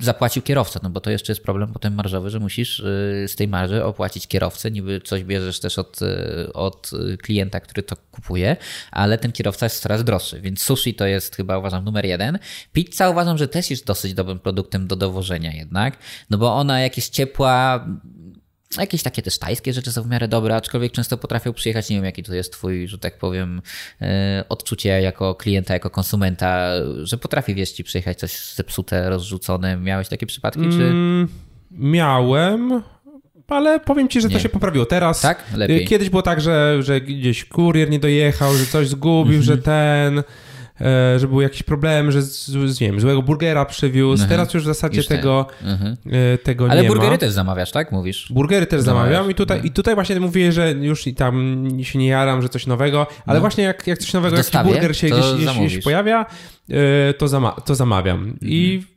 zapłacił 0.00 0.42
kierowcę, 0.42 0.80
no 0.82 0.90
bo 0.90 1.00
to 1.00 1.10
jeszcze 1.10 1.32
jest 1.32 1.42
problem 1.42 1.72
potem 1.72 1.94
marżowy, 1.94 2.30
że 2.30 2.40
musisz 2.40 2.80
y, 2.80 3.24
z 3.28 3.36
tej 3.36 3.48
marży 3.48 3.84
opłacić 3.84 4.26
kierowcę. 4.26 4.70
Niby 4.70 5.00
coś 5.00 5.24
bierzesz 5.24 5.60
też 5.60 5.78
od, 5.78 6.02
y, 6.02 6.52
od 6.52 6.90
klienta, 7.22 7.60
który 7.60 7.82
to 7.82 7.96
kupuje, 8.10 8.56
ale 8.90 9.18
ten 9.18 9.32
kierowca 9.32 9.66
jest 9.66 9.80
coraz 9.80 10.04
droższy. 10.04 10.40
Więc 10.40 10.62
sushi 10.62 10.94
to 10.94 11.06
jest 11.06 11.36
chyba 11.36 11.58
uważam 11.58 11.84
numer 11.84 12.06
jeden. 12.06 12.38
Pizza 12.72 13.10
uważam, 13.10 13.38
że 13.38 13.48
też 13.48 13.70
jest 13.70 13.86
dosyć 13.86 14.14
dobrym 14.14 14.38
produktem 14.38 14.86
do 14.86 14.96
dowożenia 14.96 15.52
jednak, 15.52 15.98
no 16.30 16.38
bo 16.38 16.54
ona 16.54 16.80
jak 16.80 16.96
jest 16.96 17.12
ciepła, 17.12 17.86
Jakieś 18.78 19.02
takie 19.02 19.22
też 19.22 19.38
tajskie 19.38 19.72
rzeczy 19.72 19.92
są 19.92 20.02
w 20.02 20.06
miarę 20.06 20.28
dobre, 20.28 20.56
aczkolwiek 20.56 20.92
często 20.92 21.18
potrafią 21.18 21.52
przyjechać. 21.52 21.90
Nie 21.90 21.96
wiem, 21.96 22.04
jaki 22.04 22.22
to 22.22 22.34
jest 22.34 22.52
twój, 22.52 22.88
że 22.88 22.98
tak 22.98 23.18
powiem, 23.18 23.62
e, 24.00 24.44
odczucie 24.48 24.88
jako 24.88 25.34
klienta, 25.34 25.74
jako 25.74 25.90
konsumenta, 25.90 26.70
że 27.02 27.18
potrafi 27.18 27.54
wiesz 27.54 27.72
ci 27.72 27.84
przyjechać 27.84 28.18
coś 28.18 28.54
zepsute, 28.54 29.10
rozrzucone. 29.10 29.76
Miałeś 29.76 30.08
takie 30.08 30.26
przypadki, 30.26 30.62
czy? 30.62 30.84
Mm, 30.84 31.28
miałem, 31.70 32.82
ale 33.48 33.80
powiem 33.80 34.08
ci, 34.08 34.20
że 34.20 34.28
nie. 34.28 34.34
to 34.34 34.40
się 34.40 34.48
poprawiło 34.48 34.86
teraz. 34.86 35.20
Tak? 35.20 35.44
Lepiej. 35.56 35.86
Kiedyś 35.86 36.10
było 36.10 36.22
tak, 36.22 36.40
że, 36.40 36.82
że 36.82 37.00
gdzieś 37.00 37.44
kurier 37.44 37.90
nie 37.90 37.98
dojechał, 37.98 38.54
że 38.54 38.66
coś 38.66 38.88
zgubił, 38.88 39.32
mm 39.32 39.42
-hmm. 39.42 39.46
że 39.46 39.58
ten 39.58 40.18
E, 40.18 40.24
że 41.18 41.28
były 41.28 41.42
jakieś 41.42 41.62
problemy, 41.62 42.12
że 42.12 42.22
z, 42.22 42.46
z, 42.46 42.80
nie 42.80 42.86
wiem, 42.86 43.00
złego 43.00 43.22
burgera 43.22 43.64
przywiózł. 43.64 44.22
Mhm. 44.22 44.30
Teraz 44.30 44.54
już 44.54 44.62
w 44.62 44.66
zasadzie 44.66 44.96
już 44.96 45.06
tego, 45.06 45.46
mhm. 45.64 45.96
E, 46.34 46.38
tego 46.38 46.64
Ale 46.64 46.82
nie 46.82 46.88
ma. 46.88 46.92
Ale 46.92 47.00
burgery 47.00 47.18
też 47.18 47.32
zamawiasz, 47.32 47.70
tak? 47.70 47.92
Mówisz? 47.92 48.32
Burgery 48.32 48.66
też 48.66 48.82
zamawiam 48.82 49.30
i 49.30 49.34
tutaj, 49.34 49.58
no. 49.58 49.64
i 49.64 49.70
tutaj 49.70 49.94
właśnie 49.94 50.20
mówię, 50.20 50.52
że 50.52 50.72
już 50.72 51.06
i 51.06 51.14
tam 51.14 51.66
się 51.82 51.98
nie 51.98 52.08
jaram, 52.08 52.42
że 52.42 52.48
coś 52.48 52.66
nowego, 52.66 53.06
ale 53.26 53.34
no. 53.34 53.40
właśnie 53.40 53.64
jak, 53.64 53.86
jak 53.86 53.98
coś 53.98 54.12
nowego, 54.12 54.36
jak 54.36 54.64
burger 54.64 54.96
się 54.96 55.06
gdzieś, 55.06 55.56
gdzieś 55.56 55.84
pojawia, 55.84 56.26
e, 56.70 57.14
to, 57.14 57.28
zama 57.28 57.50
to 57.50 57.74
zamawiam. 57.74 58.18
Mhm. 58.18 58.38
I 58.40 58.91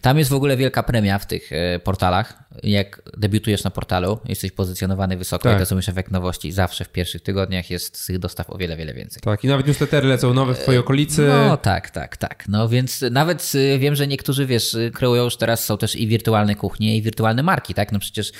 tam 0.00 0.18
jest 0.18 0.30
w 0.30 0.34
ogóle 0.34 0.56
wielka 0.56 0.82
premia 0.82 1.18
w 1.18 1.26
tych 1.26 1.52
e, 1.52 1.78
portalach. 1.78 2.38
Jak 2.62 3.02
debiutujesz 3.16 3.64
na 3.64 3.70
portalu, 3.70 4.18
jesteś 4.28 4.52
pozycjonowany 4.52 5.16
wysoko 5.16 5.42
tak. 5.42 5.56
i 5.56 5.60
to 5.60 5.66
są 5.66 5.76
już 5.76 5.88
efekt 5.88 6.10
nowości. 6.10 6.52
Zawsze 6.52 6.84
w 6.84 6.88
pierwszych 6.88 7.22
tygodniach 7.22 7.70
jest 7.70 8.06
tych 8.06 8.18
dostaw 8.18 8.50
o 8.50 8.58
wiele, 8.58 8.76
wiele 8.76 8.94
więcej. 8.94 9.22
Tak, 9.22 9.44
i 9.44 9.48
nawet 9.48 9.66
newslettery 9.66 10.08
lecą 10.08 10.34
nowe 10.34 10.54
w 10.54 10.58
twojej 10.58 10.78
okolicy. 10.78 11.28
No 11.28 11.56
tak, 11.56 11.90
tak, 11.90 12.16
tak. 12.16 12.44
No 12.48 12.68
więc 12.68 13.04
nawet 13.10 13.52
e, 13.74 13.78
wiem, 13.78 13.94
że 13.94 14.06
niektórzy, 14.06 14.46
wiesz, 14.46 14.76
kreują 14.94 15.24
już 15.24 15.36
teraz, 15.36 15.64
są 15.64 15.78
też 15.78 15.96
i 15.96 16.06
wirtualne 16.06 16.54
kuchnie, 16.54 16.96
i 16.96 17.02
wirtualne 17.02 17.42
marki, 17.42 17.74
tak? 17.74 17.92
No 17.92 17.98
przecież 17.98 18.32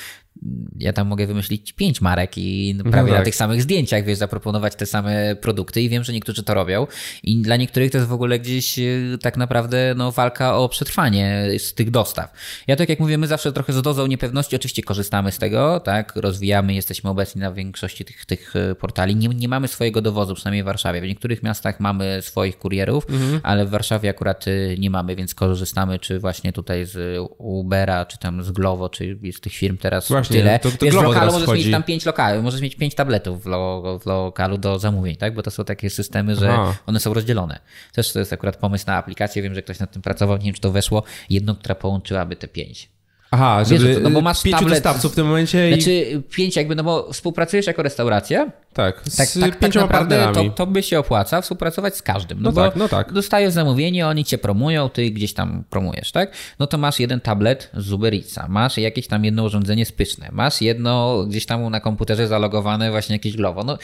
ja 0.78 0.92
tam 0.92 1.06
mogę 1.06 1.26
wymyślić 1.26 1.72
pięć 1.72 2.00
marek 2.00 2.38
i 2.38 2.74
no 2.78 2.84
prawie 2.84 3.02
no 3.02 3.08
tak. 3.08 3.18
na 3.18 3.24
tych 3.24 3.34
samych 3.34 3.62
zdjęciach, 3.62 4.04
wiesz, 4.04 4.18
zaproponować 4.18 4.74
te 4.74 4.86
same 4.86 5.36
produkty 5.36 5.82
i 5.82 5.88
wiem, 5.88 6.04
że 6.04 6.12
niektórzy 6.12 6.42
to 6.42 6.54
robią 6.54 6.86
i 7.22 7.36
dla 7.36 7.56
niektórych 7.56 7.90
to 7.90 7.98
jest 7.98 8.08
w 8.08 8.12
ogóle 8.12 8.38
gdzieś 8.38 8.78
e, 8.78 8.82
tak 9.20 9.36
naprawdę 9.36 9.94
no, 9.96 10.12
walka 10.12 10.56
o 10.58 10.68
przetrwanie 10.68 11.48
z 11.58 11.74
tych 11.74 11.90
dostaw. 11.90 12.32
Ja 12.66 12.76
tak 12.76 12.88
jak 12.88 13.00
mówię, 13.00 13.18
my 13.18 13.26
zawsze 13.26 13.52
trochę 13.52 13.72
z 13.72 13.82
dozą 13.82 14.06
niepewności 14.06 14.56
oczywiście 14.56 14.82
korzystamy 14.82 15.32
z 15.32 15.38
tego, 15.38 15.80
tak, 15.80 16.12
rozwijamy, 16.16 16.74
jesteśmy 16.74 17.10
obecni 17.10 17.40
na 17.40 17.52
większości 17.52 18.04
tych, 18.04 18.26
tych 18.26 18.56
e, 18.56 18.74
portali. 18.74 19.16
Nie, 19.16 19.28
nie 19.28 19.48
mamy 19.48 19.68
swojego 19.68 20.02
dowozu, 20.02 20.34
przynajmniej 20.34 20.62
w 20.62 20.66
Warszawie. 20.66 21.00
W 21.00 21.04
niektórych 21.04 21.42
miastach 21.42 21.80
mamy 21.80 22.18
swoich 22.22 22.58
kurierów, 22.58 23.10
mhm. 23.10 23.40
ale 23.42 23.66
w 23.66 23.70
Warszawie 23.70 24.10
akurat 24.10 24.44
e, 24.48 24.76
nie 24.78 24.90
mamy, 24.90 25.16
więc 25.16 25.34
korzystamy 25.34 25.98
czy 25.98 26.18
właśnie 26.18 26.52
tutaj 26.52 26.84
z 26.84 27.18
Ubera, 27.38 28.06
czy 28.06 28.18
tam 28.18 28.42
z 28.42 28.50
Glovo, 28.50 28.88
czy 28.88 29.18
z 29.36 29.40
tych 29.40 29.52
firm 29.52 29.76
teraz 29.76 30.08
Właśnie. 30.26 30.42
Tyle. 30.42 30.58
To, 30.58 30.70
to 30.70 30.84
Wiesz, 30.86 30.94
w 30.94 31.02
lokalu 31.02 31.32
możesz 31.32 31.42
wchodzi. 31.42 31.62
mieć 31.62 31.72
tam 31.72 31.82
pięć 31.82 32.04
lokalów, 32.06 32.44
możesz 32.44 32.60
mieć 32.60 32.76
pięć 32.76 32.94
tabletów 32.94 33.42
w, 33.42 33.46
lo, 33.46 33.98
w, 33.98 34.06
lokalu 34.06 34.58
do 34.58 34.78
zamówień, 34.78 35.16
tak? 35.16 35.34
Bo 35.34 35.42
to 35.42 35.50
są 35.50 35.64
takie 35.64 35.90
systemy, 35.90 36.36
że 36.36 36.52
Aha. 36.52 36.76
one 36.86 37.00
są 37.00 37.14
rozdzielone. 37.14 37.58
Też 37.92 38.12
to 38.12 38.18
jest 38.18 38.32
akurat 38.32 38.56
pomysł 38.56 38.84
na 38.86 38.96
aplikację, 38.96 39.42
wiem, 39.42 39.54
że 39.54 39.62
ktoś 39.62 39.78
nad 39.78 39.92
tym 39.92 40.02
pracował, 40.02 40.36
nie 40.36 40.44
wiem, 40.44 40.54
czy 40.54 40.60
to 40.60 40.72
weszło. 40.72 41.02
Jedną, 41.30 41.54
która 41.54 41.74
połączyłaby 41.74 42.36
te 42.36 42.48
pięć. 42.48 42.95
Aha, 43.30 43.64
żeby 43.64 43.88
Wiesz, 43.88 43.98
no 44.02 44.10
bo 44.10 44.20
masz 44.20 44.42
pięciu 44.42 44.58
tablet, 44.58 44.74
dostawców 44.74 45.12
w 45.12 45.14
tym 45.14 45.26
momencie. 45.26 45.70
I... 45.70 45.72
Znaczy 45.74 46.22
pięć 46.30 46.56
jakby, 46.56 46.74
no 46.74 46.84
bo 46.84 47.12
współpracujesz 47.12 47.66
jako 47.66 47.82
restauracja. 47.82 48.50
Tak, 48.72 49.02
z 49.04 49.16
tak, 49.16 49.28
tak, 49.40 49.56
tak 49.56 49.74
naprawdę 49.74 50.28
to, 50.34 50.50
to 50.50 50.66
by 50.66 50.82
się 50.82 50.98
opłaca 50.98 51.40
współpracować 51.40 51.96
z 51.96 52.02
każdym. 52.02 52.42
No, 52.42 52.50
no 52.50 52.62
tak, 52.62 52.76
no 52.76 52.88
tak. 52.88 53.12
Dostajesz 53.12 53.52
zamówienie, 53.52 54.06
oni 54.06 54.24
cię 54.24 54.38
promują, 54.38 54.88
ty 54.88 55.10
gdzieś 55.10 55.34
tam 55.34 55.64
promujesz, 55.70 56.12
tak? 56.12 56.32
No 56.58 56.66
to 56.66 56.78
masz 56.78 57.00
jeden 57.00 57.20
tablet 57.20 57.70
z 57.74 57.92
Uber 57.92 58.14
Eatsa, 58.14 58.46
masz 58.48 58.78
jakieś 58.78 59.06
tam 59.06 59.24
jedno 59.24 59.44
urządzenie 59.44 59.86
spyszne, 59.86 60.28
masz 60.32 60.60
jedno 60.60 61.24
gdzieś 61.28 61.46
tam 61.46 61.70
na 61.70 61.80
komputerze 61.80 62.28
zalogowane 62.28 62.90
właśnie 62.90 63.14
jakieś 63.14 63.36
Glovo. 63.36 63.64
No 63.64 63.78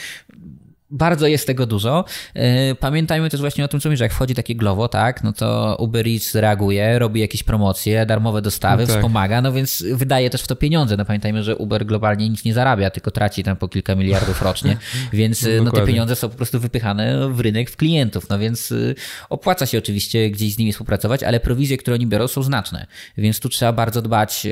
bardzo 0.93 1.27
jest 1.27 1.47
tego 1.47 1.65
dużo. 1.65 2.05
E, 2.33 2.75
pamiętajmy 2.75 3.29
też 3.29 3.39
właśnie 3.39 3.65
o 3.65 3.67
tym, 3.67 3.79
co 3.79 3.89
mówisz, 3.89 3.99
że 3.99 4.05
jak 4.05 4.13
wchodzi 4.13 4.35
takie 4.35 4.55
Glovo, 4.55 4.87
tak, 4.87 5.23
no 5.23 5.33
to 5.33 5.75
Uber 5.79 6.07
Eats 6.07 6.35
reaguje, 6.35 6.99
robi 6.99 7.21
jakieś 7.21 7.43
promocje, 7.43 8.05
darmowe 8.05 8.41
dostawy, 8.41 8.83
no 8.83 8.87
tak. 8.87 8.95
wspomaga, 8.95 9.41
no 9.41 9.53
więc 9.53 9.83
wydaje 9.93 10.29
też 10.29 10.41
w 10.41 10.47
to 10.47 10.55
pieniądze. 10.55 10.97
No 10.97 11.05
pamiętajmy, 11.05 11.43
że 11.43 11.55
Uber 11.55 11.85
globalnie 11.85 12.29
nic 12.29 12.45
nie 12.45 12.53
zarabia, 12.53 12.89
tylko 12.89 13.11
traci 13.11 13.43
tam 13.43 13.57
po 13.57 13.67
kilka 13.67 13.95
miliardów 13.95 14.41
rocznie, 14.41 14.77
więc 15.13 15.47
no, 15.57 15.63
no 15.63 15.71
te 15.71 15.85
pieniądze 15.85 16.15
są 16.15 16.29
po 16.29 16.35
prostu 16.35 16.59
wypychane 16.59 17.29
w 17.29 17.39
rynek, 17.39 17.69
w 17.69 17.75
klientów, 17.75 18.29
no 18.29 18.39
więc 18.39 18.71
y, 18.71 18.95
opłaca 19.29 19.65
się 19.65 19.77
oczywiście 19.77 20.29
gdzieś 20.29 20.53
z 20.53 20.57
nimi 20.57 20.71
współpracować, 20.71 21.23
ale 21.23 21.39
prowizje, 21.39 21.77
które 21.77 21.93
oni 21.93 22.07
biorą 22.07 22.27
są 22.27 22.43
znaczne, 22.43 22.87
więc 23.17 23.39
tu 23.39 23.49
trzeba 23.49 23.73
bardzo 23.73 24.01
dbać 24.01 24.47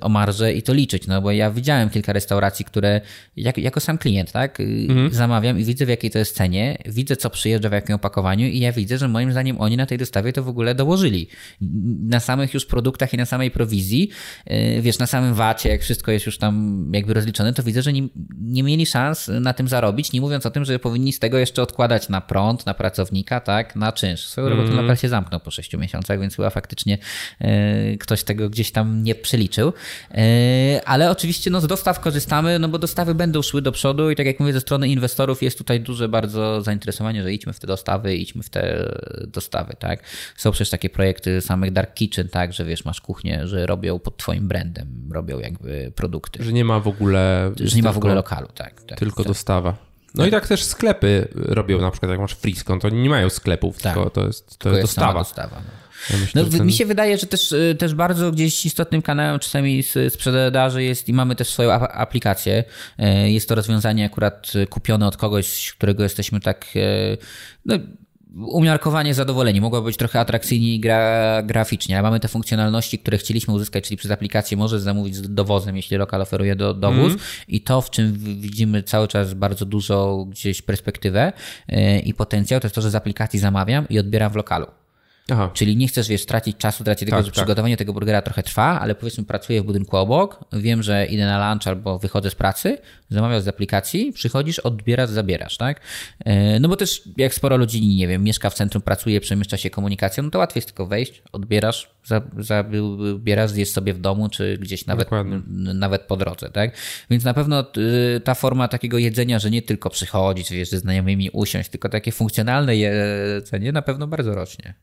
o 0.00 0.08
marżę 0.08 0.52
i 0.52 0.62
to 0.62 0.72
liczyć, 0.72 1.06
no 1.06 1.22
bo 1.22 1.32
ja 1.32 1.50
widziałem 1.50 1.90
kilka 1.90 2.12
restauracji, 2.12 2.64
które 2.64 3.00
jak, 3.36 3.58
jako 3.58 3.80
sam 3.80 3.98
klient, 3.98 4.32
tak, 4.32 4.60
y, 4.60 4.86
mhm 4.88 5.19
zamawiam 5.20 5.58
i 5.58 5.64
widzę 5.64 5.86
w 5.86 5.88
jakiej 5.88 6.10
to 6.10 6.18
jest 6.18 6.36
cenie, 6.36 6.78
widzę 6.86 7.16
co 7.16 7.30
przyjeżdża 7.30 7.68
w 7.68 7.72
jakim 7.72 7.94
opakowaniu 7.94 8.46
i 8.46 8.58
ja 8.58 8.72
widzę, 8.72 8.98
że 8.98 9.08
moim 9.08 9.32
zdaniem 9.32 9.60
oni 9.60 9.76
na 9.76 9.86
tej 9.86 9.98
dostawie 9.98 10.32
to 10.32 10.42
w 10.42 10.48
ogóle 10.48 10.74
dołożyli. 10.74 11.28
Na 12.08 12.20
samych 12.20 12.54
już 12.54 12.66
produktach 12.66 13.14
i 13.14 13.16
na 13.16 13.26
samej 13.26 13.50
prowizji, 13.50 14.10
y, 14.50 14.82
wiesz, 14.82 14.98
na 14.98 15.06
samym 15.06 15.34
wacie, 15.34 15.68
jak 15.68 15.82
wszystko 15.82 16.12
jest 16.12 16.26
już 16.26 16.38
tam 16.38 16.84
jakby 16.94 17.14
rozliczone, 17.14 17.52
to 17.52 17.62
widzę, 17.62 17.82
że 17.82 17.92
nie, 17.92 18.08
nie 18.40 18.62
mieli 18.62 18.86
szans 18.86 19.30
na 19.40 19.52
tym 19.52 19.68
zarobić, 19.68 20.12
nie 20.12 20.20
mówiąc 20.20 20.46
o 20.46 20.50
tym, 20.50 20.64
że 20.64 20.78
powinni 20.78 21.12
z 21.12 21.18
tego 21.18 21.38
jeszcze 21.38 21.62
odkładać 21.62 22.08
na 22.08 22.20
prąd, 22.20 22.66
na 22.66 22.74
pracownika, 22.74 23.40
tak, 23.40 23.76
na 23.76 23.92
czynsz. 23.92 24.26
Swoją 24.26 24.46
mm. 24.46 24.58
robotę 24.58 24.76
lokal 24.76 24.96
się 24.96 25.08
zamknął 25.08 25.40
po 25.40 25.50
6 25.50 25.76
miesiącach, 25.76 26.20
więc 26.20 26.36
chyba 26.36 26.50
faktycznie 26.50 26.98
y, 27.40 27.98
ktoś 27.98 28.24
tego 28.24 28.50
gdzieś 28.50 28.72
tam 28.72 29.02
nie 29.02 29.14
przeliczył. 29.14 29.68
Y, 29.68 30.84
ale 30.84 31.10
oczywiście 31.10 31.50
no, 31.50 31.60
z 31.60 31.66
dostaw 31.66 32.00
korzystamy, 32.00 32.58
no 32.58 32.68
bo 32.68 32.78
dostawy 32.78 33.14
będą 33.14 33.42
szły 33.42 33.62
do 33.62 33.72
przodu 33.72 34.10
i 34.10 34.16
tak 34.16 34.26
jak 34.26 34.40
mówię, 34.40 34.52
ze 34.52 34.60
strony 34.60 34.88
inwestorów 34.88 34.99
inwestorów 35.00 35.42
jest 35.42 35.58
tutaj 35.58 35.80
duże 35.80 36.08
bardzo 36.08 36.62
zainteresowanie, 36.62 37.22
że 37.22 37.32
idźmy 37.32 37.52
w 37.52 37.60
te 37.60 37.66
dostawy, 37.66 38.16
idźmy 38.16 38.42
w 38.42 38.50
te 38.50 38.92
dostawy, 39.26 39.76
tak. 39.78 40.02
Są 40.36 40.50
przecież 40.50 40.70
takie 40.70 40.90
projekty 40.90 41.40
samych 41.40 41.72
Dark 41.72 41.94
Kitchen, 41.94 42.28
tak, 42.28 42.52
że 42.52 42.64
wiesz, 42.64 42.84
masz 42.84 43.00
kuchnię, 43.00 43.46
że 43.46 43.66
robią 43.66 43.98
pod 43.98 44.16
twoim 44.16 44.48
brandem, 44.48 45.08
robią 45.12 45.38
jakby 45.38 45.92
produkty. 45.96 46.44
Że 46.44 46.52
nie 46.52 46.64
ma 46.64 46.80
w 46.80 46.88
ogóle... 46.88 47.52
Że 47.60 47.76
nie 47.76 47.82
ma 47.82 47.92
w 47.92 47.96
ogóle 47.96 48.14
lokalu, 48.14 48.48
tak. 48.54 48.82
tak 48.82 48.98
tylko 48.98 49.22
tak. 49.22 49.26
dostawa. 49.26 49.76
No 50.14 50.22
tak. 50.22 50.28
i 50.28 50.30
tak 50.30 50.48
też 50.48 50.64
sklepy 50.64 51.28
robią, 51.34 51.80
na 51.80 51.90
przykład 51.90 52.10
jak 52.10 52.20
masz 52.20 52.34
Frisco, 52.34 52.76
to 52.76 52.88
nie 52.88 53.10
mają 53.10 53.30
sklepów, 53.30 53.82
tak. 53.82 53.94
tylko 53.94 54.10
to 54.10 54.26
jest, 54.26 54.58
to 54.58 54.68
jest, 54.68 54.82
dostawa. 54.82 55.18
dostawa 55.18 55.56
no. 55.56 55.89
Ja 56.10 56.16
myślę, 56.18 56.42
no, 56.42 56.48
ten... 56.48 56.66
Mi 56.66 56.72
się 56.72 56.86
wydaje, 56.86 57.18
że 57.18 57.26
też, 57.26 57.52
y, 57.52 57.76
też 57.78 57.94
bardzo 57.94 58.32
gdzieś 58.32 58.66
istotnym 58.66 59.02
kanałem 59.02 59.38
czasami 59.38 59.82
sprzedaży 60.08 60.82
jest 60.82 61.08
i 61.08 61.12
mamy 61.12 61.36
też 61.36 61.48
swoją 61.48 61.72
aplikację. 61.72 62.64
Y, 63.24 63.30
jest 63.30 63.48
to 63.48 63.54
rozwiązanie 63.54 64.04
akurat 64.04 64.52
kupione 64.70 65.06
od 65.06 65.16
kogoś, 65.16 65.72
którego 65.72 66.02
jesteśmy 66.02 66.40
tak 66.40 66.66
y, 66.76 67.18
no, 67.66 67.78
umiarkowanie 68.36 69.14
zadowoleni. 69.14 69.60
Mogło 69.60 69.82
być 69.82 69.96
trochę 69.96 70.20
atrakcyjniej 70.20 70.80
gra, 70.80 71.42
graficznie, 71.42 71.96
ale 71.96 72.02
mamy 72.02 72.20
te 72.20 72.28
funkcjonalności, 72.28 72.98
które 72.98 73.18
chcieliśmy 73.18 73.54
uzyskać, 73.54 73.84
czyli 73.84 73.96
przez 73.96 74.10
aplikację 74.10 74.56
możesz 74.56 74.80
zamówić 74.80 75.16
z 75.16 75.34
dowozem, 75.34 75.76
jeśli 75.76 75.96
lokal 75.96 76.22
oferuje 76.22 76.56
do, 76.56 76.74
dowóz 76.74 77.12
mm. 77.12 77.18
i 77.48 77.60
to, 77.60 77.80
w 77.80 77.90
czym 77.90 78.12
widzimy 78.40 78.82
cały 78.82 79.08
czas 79.08 79.34
bardzo 79.34 79.64
dużo 79.64 80.26
gdzieś 80.30 80.62
perspektywę 80.62 81.32
i 82.04 82.14
potencjał, 82.14 82.60
to 82.60 82.66
jest 82.66 82.74
to, 82.74 82.82
że 82.82 82.90
z 82.90 82.94
aplikacji 82.94 83.38
zamawiam 83.38 83.88
i 83.88 83.98
odbieram 83.98 84.32
w 84.32 84.36
lokalu. 84.36 84.66
Aha. 85.30 85.50
Czyli 85.54 85.76
nie 85.76 85.88
chcesz, 85.88 86.08
wiesz, 86.08 86.26
tracić 86.26 86.56
czasu, 86.56 86.84
tracić 86.84 87.06
tego, 87.06 87.16
tak, 87.16 87.24
że 87.24 87.30
tak. 87.30 87.34
przygotowanie 87.34 87.76
tego 87.76 87.92
burgera 87.92 88.22
trochę 88.22 88.42
trwa, 88.42 88.80
ale 88.80 88.94
powiedzmy 88.94 89.24
pracuję 89.24 89.62
w 89.62 89.64
budynku 89.64 89.96
obok, 89.96 90.44
wiem, 90.52 90.82
że 90.82 91.06
idę 91.06 91.26
na 91.26 91.50
lunch 91.50 91.68
albo 91.68 91.98
wychodzę 91.98 92.30
z 92.30 92.34
pracy, 92.34 92.78
zamawiasz 93.10 93.42
z 93.42 93.48
aplikacji, 93.48 94.12
przychodzisz, 94.12 94.58
odbierasz, 94.58 95.10
zabierasz, 95.10 95.56
tak? 95.56 95.80
E, 96.24 96.60
no 96.60 96.68
bo 96.68 96.76
też 96.76 97.02
jak 97.16 97.34
sporo 97.34 97.56
ludzi, 97.56 97.86
nie 97.86 98.08
wiem, 98.08 98.24
mieszka 98.24 98.50
w 98.50 98.54
centrum, 98.54 98.82
pracuje, 98.82 99.20
przemieszcza 99.20 99.56
się 99.56 99.70
komunikacją, 99.70 100.24
no 100.24 100.30
to 100.30 100.38
łatwiej 100.38 100.60
jest 100.60 100.68
tylko 100.68 100.86
wejść, 100.86 101.22
odbierasz, 101.32 101.90
zabierasz, 102.38 103.50
zjesz 103.50 103.70
sobie 103.70 103.94
w 103.94 103.98
domu, 103.98 104.28
czy 104.28 104.58
gdzieś 104.60 104.86
nawet, 104.86 105.08
nawet 105.74 106.02
po 106.02 106.16
drodze, 106.16 106.50
tak? 106.50 106.76
Więc 107.10 107.24
na 107.24 107.34
pewno 107.34 107.64
y, 108.16 108.20
ta 108.20 108.34
forma 108.34 108.68
takiego 108.68 108.98
jedzenia, 108.98 109.38
że 109.38 109.50
nie 109.50 109.62
tylko 109.62 109.90
przychodzić, 109.90 110.50
wiesz, 110.50 110.68
ze 110.68 110.78
znajomymi 110.78 111.30
usiąść, 111.30 111.70
tylko 111.70 111.88
takie 111.88 112.12
funkcjonalne 112.12 112.76
jedzenie 112.76 113.72
na 113.72 113.82
pewno 113.82 114.06
bardzo 114.06 114.34
rośnie. 114.34 114.74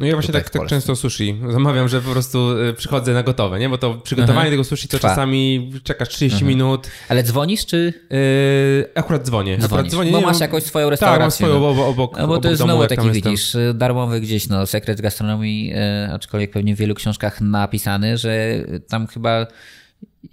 No 0.00 0.06
ja 0.06 0.12
właśnie 0.12 0.32
tak, 0.32 0.50
tak 0.50 0.66
często 0.66 0.96
sushi 0.96 1.40
zamawiam, 1.50 1.88
że 1.88 2.00
po 2.00 2.10
prostu 2.10 2.58
y, 2.58 2.74
przychodzę 2.74 3.14
na 3.14 3.22
gotowe, 3.22 3.58
nie? 3.58 3.68
Bo 3.68 3.78
to 3.78 3.94
przygotowanie 3.94 4.40
Aha. 4.40 4.50
tego 4.50 4.64
sushi 4.64 4.88
to 4.88 4.98
Trwa. 4.98 5.08
czasami 5.08 5.72
czekasz 5.84 6.08
30 6.08 6.36
Aha. 6.36 6.46
minut. 6.48 6.88
Ale 7.08 7.22
dzwonisz 7.22 7.66
czy? 7.66 7.92
Yy, 8.10 8.88
akurat 8.94 9.26
dzwonię. 9.26 9.58
Akurat 9.64 9.86
dzwonię. 9.86 10.12
Bo 10.12 10.20
masz 10.20 10.40
jakąś 10.40 10.62
swoją 10.62 10.90
restaurację. 10.90 11.18
Tak, 11.18 11.20
mam 11.20 11.30
swoją 11.30 11.68
obok, 11.68 11.88
obok 11.88 12.12
No 12.18 12.26
bo 12.26 12.32
obok 12.32 12.42
to 12.42 12.48
jest 12.48 12.62
domu, 12.62 12.72
znowu 12.72 12.88
taki, 12.88 13.10
widzisz, 13.10 13.56
darmowy 13.74 14.20
gdzieś, 14.20 14.48
no, 14.48 14.66
sekret 14.66 15.00
gastronomii, 15.00 15.66
yy, 15.66 15.74
aczkolwiek 16.12 16.50
pewnie 16.50 16.74
w 16.76 16.78
wielu 16.78 16.94
książkach 16.94 17.40
napisany, 17.40 18.18
że 18.18 18.64
tam 18.88 19.06
chyba 19.06 19.46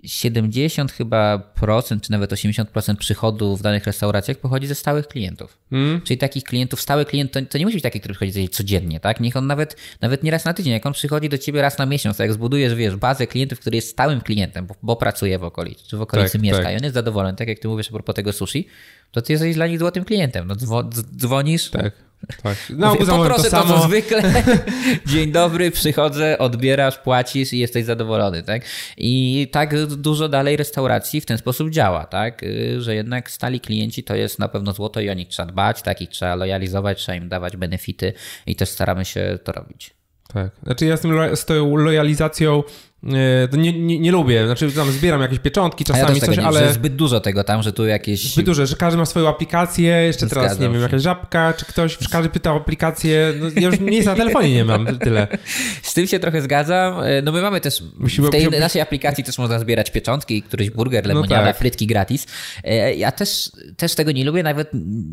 70 0.04 0.92
chyba 0.92 1.40
procent, 1.40 2.04
czy 2.04 2.12
nawet 2.12 2.32
80% 2.32 2.96
przychodu 2.96 3.58
w 3.58 3.62
danych 3.62 3.86
restauracjach 3.86 4.38
pochodzi 4.38 4.68
ze 4.68 4.76
stałych 4.76 5.08
klientów. 5.08 5.58
Mm. 5.72 6.02
Czyli 6.02 6.18
takich 6.18 6.44
klientów, 6.44 6.82
stały 6.82 7.06
klient 7.06 7.32
to, 7.32 7.42
to, 7.42 7.58
nie 7.58 7.66
musi 7.66 7.76
być 7.76 7.84
taki, 7.84 8.00
który 8.00 8.14
przychodzi 8.14 8.50
codziennie, 8.50 9.00
tak? 9.00 9.20
Niech 9.20 9.36
on 9.36 9.48
nawet, 9.48 9.78
nawet 10.02 10.24
nie 10.24 10.32
raz 10.32 10.46
na 10.46 10.54
tydzień, 10.54 10.74
jak 10.74 10.86
on 10.86 10.94
przychodzi 10.94 11.30
do 11.30 11.38
ciebie 11.38 11.62
raz 11.62 11.78
na 11.78 11.86
miesiąc, 11.86 12.20
jak 12.20 12.34
zbudujesz, 12.34 12.76
wiesz, 12.76 12.96
bazę 12.96 13.28
klientów, 13.28 13.60
który 13.60 13.76
jest 13.76 13.90
stałym 13.90 14.22
klientem, 14.22 14.66
bo, 14.68 14.76
bo 14.84 14.96
pracuje 14.96 15.40
w 15.40 15.44
okolicy, 15.44 15.84
czy 15.88 15.98
w 15.98 16.02
okolicy 16.02 16.32
tak, 16.32 16.42
mieszka 16.42 16.64
tak. 16.64 16.74
i 16.74 16.78
on 16.78 16.84
jest 16.84 16.94
zadowolony, 16.94 17.38
tak 17.38 17.48
jak 17.48 17.60
ty 17.60 17.68
mówisz 17.68 17.88
a 17.88 17.92
propos 17.92 18.16
tego 18.16 18.34
sushi, 18.34 18.68
to 19.12 19.22
ty 19.22 19.34
jesteś 19.34 19.56
dla 19.56 19.68
nich 19.68 19.80
złotym 19.80 20.06
klientem. 20.06 20.48
No, 20.48 20.56
dzwonisz, 21.18 21.70
tak 21.70 22.07
tak. 22.44 22.58
No, 22.70 22.96
Poproszę 22.96 23.44
to, 23.44 23.50
samo. 23.50 23.74
to 23.74 23.82
zwykle. 23.82 24.22
Dzień 25.06 25.32
dobry, 25.32 25.72
przychodzę, 25.72 26.38
odbierasz, 26.38 26.98
płacisz 26.98 27.54
i 27.54 27.60
jesteś 27.60 27.86
zadowolony, 27.86 28.44
tak? 28.44 28.62
I 28.98 29.48
tak 29.52 29.86
dużo 29.86 30.30
dalej 30.30 30.58
restauracji 30.58 31.22
w 31.22 31.26
ten 31.26 31.38
sposób 31.38 31.70
działa, 31.70 32.06
tak? 32.06 32.44
Y, 32.44 32.82
że 32.82 32.96
jednak 32.96 33.32
stali 33.32 33.60
klienci 33.60 34.04
to 34.04 34.16
jest 34.16 34.40
na 34.40 34.48
pewno 34.48 34.74
złoto 34.74 35.00
i 35.00 35.10
o 35.10 35.14
nich 35.14 35.28
trzeba 35.28 35.52
dbać, 35.52 35.82
tak? 35.82 36.02
Ich 36.02 36.10
trzeba 36.10 36.36
lojalizować, 36.36 36.98
trzeba 36.98 37.16
im 37.16 37.30
dawać 37.30 37.58
benefity 37.58 38.14
i 38.46 38.56
też 38.56 38.70
staramy 38.70 39.06
się 39.06 39.40
to 39.44 39.52
robić. 39.52 39.98
Tak. 40.34 40.52
Znaczy 40.64 40.86
ja 40.86 40.98
z, 40.98 41.02
tym, 41.02 41.36
z 41.36 41.46
tą 41.46 41.76
lojalizacją 41.76 42.64
nie, 43.04 43.74
nie, 43.74 44.00
nie, 44.00 44.12
lubię, 44.12 44.46
znaczy 44.46 44.72
tam 44.72 44.92
zbieram 44.92 45.22
jakieś 45.22 45.40
pieczątki 45.40 45.86
czasami, 45.86 46.20
ja 46.20 46.26
coś, 46.26 46.38
nie, 46.38 46.46
ale... 46.46 46.60
Że 46.60 46.74
zbyt 46.74 46.96
dużo 46.96 47.20
tego 47.20 47.44
tam, 47.44 47.64
że 47.64 47.74
tu 47.74 47.86
jakieś... 47.86 48.34
Zbyt 48.34 48.46
dużo, 48.46 48.66
że 48.66 48.76
każdy 48.76 48.98
ma 48.98 49.06
swoją 49.06 49.30
aplikację, 49.30 49.88
jeszcze 49.88 50.28
teraz, 50.28 50.46
Zgadzam 50.46 50.64
nie 50.64 50.74
wiem, 50.74 50.82
jakaś 50.82 51.02
żabka, 51.02 51.54
czy 51.54 51.66
ktoś, 51.66 51.98
każdy 52.12 52.30
pyta 52.30 52.54
o 52.54 52.56
aplikację, 52.56 53.34
no, 53.40 53.48
ja 53.56 53.68
już 53.68 53.80
nic 53.80 54.06
na 54.06 54.16
telefonie 54.16 54.54
nie 54.54 54.66
mam, 54.66 55.00
tyle. 55.00 55.28
Z 55.82 55.94
tym 55.94 56.08
się 56.08 56.20
trochę 56.20 56.42
zgadzam, 56.42 56.96
no 57.24 57.32
my 57.32 57.42
mamy 57.42 57.62
też, 57.62 57.84
Musimy... 58.00 58.28
w 58.28 58.32
tej 58.32 58.50
naszej 58.50 58.82
aplikacji 58.82 59.24
też 59.24 59.38
można 59.38 59.60
zbierać 59.60 59.92
pieczątki, 59.92 60.42
któryś 60.42 60.70
burger, 60.70 61.04
no 61.04 61.08
lemoniada, 61.08 61.42
no 61.42 61.48
tak. 61.48 61.58
frytki 61.58 61.88
gratis. 61.88 62.28
E, 62.64 62.96
ja 62.96 63.12
też, 63.12 63.52
też 63.78 63.96
tego 63.96 64.12
nie 64.12 64.26
lubię, 64.26 64.44
nawet 64.44 64.70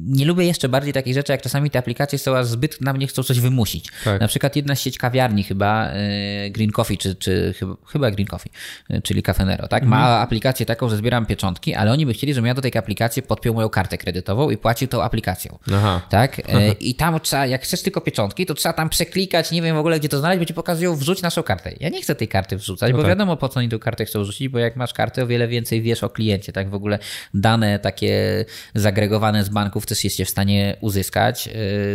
nie 0.06 0.24
lubię 0.24 0.46
jeszcze 0.46 0.68
bardziej 0.68 0.92
takich 0.92 1.14
rzeczy, 1.14 1.32
jak 1.32 1.42
czasami 1.42 1.70
te 1.70 1.78
aplikacje 1.78 2.18
są 2.18 2.36
aż 2.36 2.46
zbyt 2.46 2.80
na 2.80 2.92
mnie 2.92 3.06
chcą 3.06 3.22
coś 3.22 3.40
wymusić. 3.40 3.88
Tak. 4.04 4.20
Na 4.20 4.28
przykład 4.28 4.56
jedna 4.56 4.74
sieć 4.74 4.98
kawiarni 4.98 5.42
chyba, 5.42 5.88
e, 5.88 6.50
Green 6.50 6.70
Coffee, 6.70 6.98
czy, 6.98 7.14
czy 7.14 7.54
chyba 7.58 7.73
chyba 7.86 8.10
Green 8.10 8.26
Coffee, 8.26 8.50
y, 8.90 9.02
czyli 9.02 9.22
Cafenero, 9.22 9.68
tak? 9.68 9.84
Ma 9.84 9.96
mhm. 9.96 10.22
aplikację 10.22 10.66
taką, 10.66 10.88
że 10.88 10.96
zbieram 10.96 11.26
pieczątki, 11.26 11.74
ale 11.74 11.92
oni 11.92 12.06
by 12.06 12.14
chcieli, 12.14 12.34
żebym 12.34 12.46
ja 12.46 12.54
do 12.54 12.62
tej 12.62 12.72
aplikacji 12.76 13.22
podpiął 13.22 13.54
moją 13.54 13.68
kartę 13.68 13.98
kredytową 13.98 14.50
i 14.50 14.56
płacił 14.56 14.88
tą 14.88 15.02
aplikacją. 15.02 15.58
Aha. 15.74 16.00
Tak? 16.10 16.38
Y, 16.38 16.42
Aha. 16.48 16.58
I 16.80 16.94
tam 16.94 17.20
trzeba, 17.20 17.46
jak 17.46 17.62
chcesz 17.62 17.82
tylko 17.82 18.00
pieczątki, 18.00 18.46
to 18.46 18.54
trzeba 18.54 18.72
tam 18.72 18.88
przeklikać, 18.88 19.50
nie 19.50 19.62
wiem 19.62 19.76
w 19.76 19.78
ogóle 19.78 19.98
gdzie 19.98 20.08
to 20.08 20.18
znaleźć, 20.18 20.38
bo 20.38 20.44
ci 20.44 20.54
pokazują 20.54 20.96
wrzuć 20.96 21.22
naszą 21.22 21.42
kartę. 21.42 21.72
Ja 21.80 21.88
nie 21.88 22.02
chcę 22.02 22.14
tej 22.14 22.28
karty 22.28 22.56
wrzucać, 22.56 22.92
no 22.92 22.96
bo 22.96 23.02
tak. 23.02 23.08
wiadomo 23.08 23.36
po 23.36 23.48
co 23.48 23.60
oni 23.60 23.68
tę 23.68 23.78
kartę 23.78 24.04
chcą 24.04 24.22
wrzucić, 24.22 24.48
bo 24.48 24.58
jak 24.58 24.76
masz 24.76 24.92
kartę, 24.92 25.22
o 25.22 25.26
wiele 25.26 25.48
więcej 25.48 25.82
wiesz 25.82 26.04
o 26.04 26.10
kliencie, 26.10 26.52
tak? 26.52 26.70
W 26.70 26.74
ogóle 26.74 26.98
dane 27.34 27.78
takie 27.78 28.44
zagregowane 28.74 29.44
z 29.44 29.48
banków 29.48 29.86
też 29.86 30.04
jesteście 30.04 30.24
w 30.24 30.30
stanie 30.30 30.76
uzyskać 30.80 31.48
y, 31.48 31.50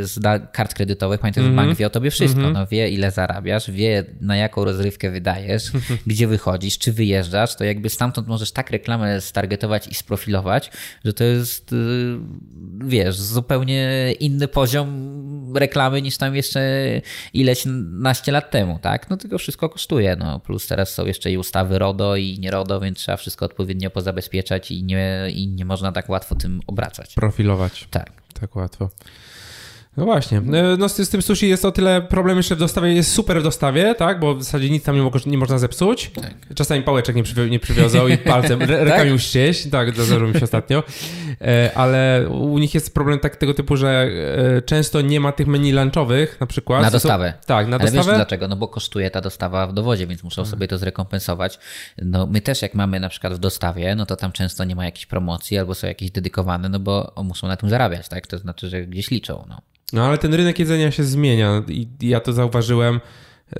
z 0.08 0.20
kart 0.52 0.74
kredytowych. 0.74 1.20
Pamiętaj, 1.20 1.44
że 1.44 1.50
mm 1.50 1.66
-hmm. 1.66 1.68
bank 1.68 1.78
wie 1.78 1.88
o 1.88 1.90
tobie 1.90 2.12
wszystko. 2.12 2.40
Mm 2.40 2.52
-hmm. 2.52 2.54
No, 2.54 2.68
wie 2.68 2.90
ile 2.90 3.12
zarabiasz, 3.12 3.72
wie 3.72 4.04
na 4.22 4.38
jaką 4.38 4.66
rozrywkę 4.66 5.12
wydajesz, 5.12 5.69
gdzie 6.08 6.28
wychodzisz, 6.28 6.78
czy 6.78 6.94
wyjeżdżasz, 6.94 7.56
to 7.56 7.64
jakby 7.64 7.90
stamtąd 7.90 8.28
możesz 8.28 8.52
tak 8.52 8.70
reklamę 8.70 9.22
stargetować 9.22 9.88
i 9.88 9.94
sprofilować, 9.94 10.72
że 11.06 11.14
to 11.14 11.24
jest, 11.24 11.74
y, 11.74 11.76
wiesz, 12.86 13.20
zupełnie 13.20 14.14
inny 14.20 14.48
poziom 14.48 14.90
reklamy 15.56 16.02
niż 16.02 16.18
tam 16.18 16.36
jeszcze 16.36 16.62
ileś 17.34 17.64
naście 17.92 18.32
lat 18.32 18.52
temu, 18.52 18.80
tak? 18.82 19.10
No 19.10 19.18
tylko 19.18 19.38
wszystko 19.38 19.70
kosztuje, 19.70 20.16
no 20.16 20.40
plus 20.40 20.68
teraz 20.68 20.94
są 20.94 21.06
jeszcze 21.06 21.32
i 21.32 21.38
ustawy 21.38 21.80
RODO 21.80 22.16
i 22.16 22.40
nie 22.40 22.52
RODO, 22.52 22.80
więc 22.80 22.98
trzeba 22.98 23.18
wszystko 23.18 23.46
odpowiednio 23.46 23.90
pozabezpieczać 23.90 24.72
i 24.72 24.84
nie, 24.84 25.28
i 25.34 25.48
nie 25.48 25.66
można 25.66 25.92
tak 25.92 26.10
łatwo 26.10 26.36
tym 26.36 26.62
obracać. 26.68 27.14
Profilować. 27.14 27.88
Tak. 27.92 28.12
Tak 28.40 28.56
łatwo. 28.56 28.90
No 29.98 30.06
właśnie. 30.06 30.38
E, 30.38 30.78
no 30.78 30.90
z, 30.90 30.98
z, 30.98 31.10
tym 31.10 31.22
sushi 31.22 31.50
jest 31.50 31.66
o 31.66 31.72
tyle 31.72 32.02
problem 32.02 32.38
jeszcze 32.38 32.56
w 32.56 32.60
dostawie, 32.60 32.94
jest 32.94 33.12
super 33.12 33.40
w 33.40 33.44
dostawie, 33.44 33.96
tak? 33.96 34.20
Bo 34.20 34.36
w 34.36 34.44
zasadzie 34.44 34.70
nic 34.70 34.84
tam 34.84 34.96
nie, 34.96 35.12
nie 35.26 35.38
można 35.38 35.58
zepsuć. 35.58 36.12
Tak. 36.16 36.34
Czasami 36.56 36.82
pałeczek 36.82 37.16
nie, 37.16 37.24
przywi 37.24 37.52
nie 37.52 37.60
i 38.14 38.18
palcem 38.18 38.62
re 38.62 38.84
rękami 38.86 39.12
tak? 39.12 39.20
ścieś. 39.20 39.70
Tak, 39.70 39.94
zdarzyło 39.94 40.28
mi 40.28 40.34
się 40.34 40.44
ostatnio. 40.44 40.84
E, 41.42 41.72
ale 41.76 42.30
u 42.30 42.58
nich 42.58 42.74
jest 42.74 42.94
problem 42.94 43.20
tak 43.20 43.36
tego 43.36 43.54
typu, 43.54 43.78
że 43.78 44.10
e, 44.58 44.62
często 44.62 45.02
nie 45.02 45.20
ma 45.20 45.32
tych 45.32 45.48
menu 45.48 45.72
lunchowych 45.72 46.38
na 46.40 46.48
przykład. 46.48 46.82
Na 46.82 46.92
dostawę. 46.92 47.34
Są, 47.42 47.48
tak, 47.48 47.68
na 47.68 47.78
ale 47.78 47.86
dostawę. 47.86 48.08
Wiesz 48.08 48.16
dlaczego? 48.16 48.48
No 48.48 48.56
bo 48.56 48.68
kosztuje 48.68 49.12
ta 49.12 49.22
dostawa 49.22 49.68
w 49.68 49.74
dowozie, 49.74 50.08
więc 50.08 50.24
muszą 50.24 50.46
sobie 50.46 50.68
to 50.68 50.78
zrekompensować. 50.78 51.60
No 52.02 52.28
my 52.28 52.42
też 52.42 52.62
jak 52.62 52.74
mamy 52.74 53.00
na 53.00 53.10
przykład 53.10 53.34
w 53.34 53.40
dostawie, 53.40 53.96
no 53.96 54.06
to 54.06 54.16
tam 54.16 54.32
często 54.32 54.64
nie 54.64 54.76
ma 54.76 54.86
jakiejś 54.86 55.06
promocji 55.06 55.58
albo 55.58 55.76
są 55.76 55.88
jakieś 55.88 56.12
dedykowane, 56.12 56.70
no 56.70 56.80
bo 56.80 57.14
muszą 57.24 57.48
na 57.48 57.58
tym 57.58 57.70
zarabiać, 57.70 58.10
tak? 58.10 58.28
To 58.28 58.38
znaczy, 58.38 58.70
że 58.70 58.82
gdzieś 58.82 59.12
liczą, 59.12 59.46
no. 59.50 59.62
No 59.94 60.06
ale 60.06 60.18
ten 60.18 60.34
rynek 60.34 60.60
jedzenia 60.60 60.92
się 60.92 61.04
zmienia 61.04 61.64
i 61.68 61.88
ja 62.02 62.20
to 62.20 62.34
zauważyłem, 62.34 63.00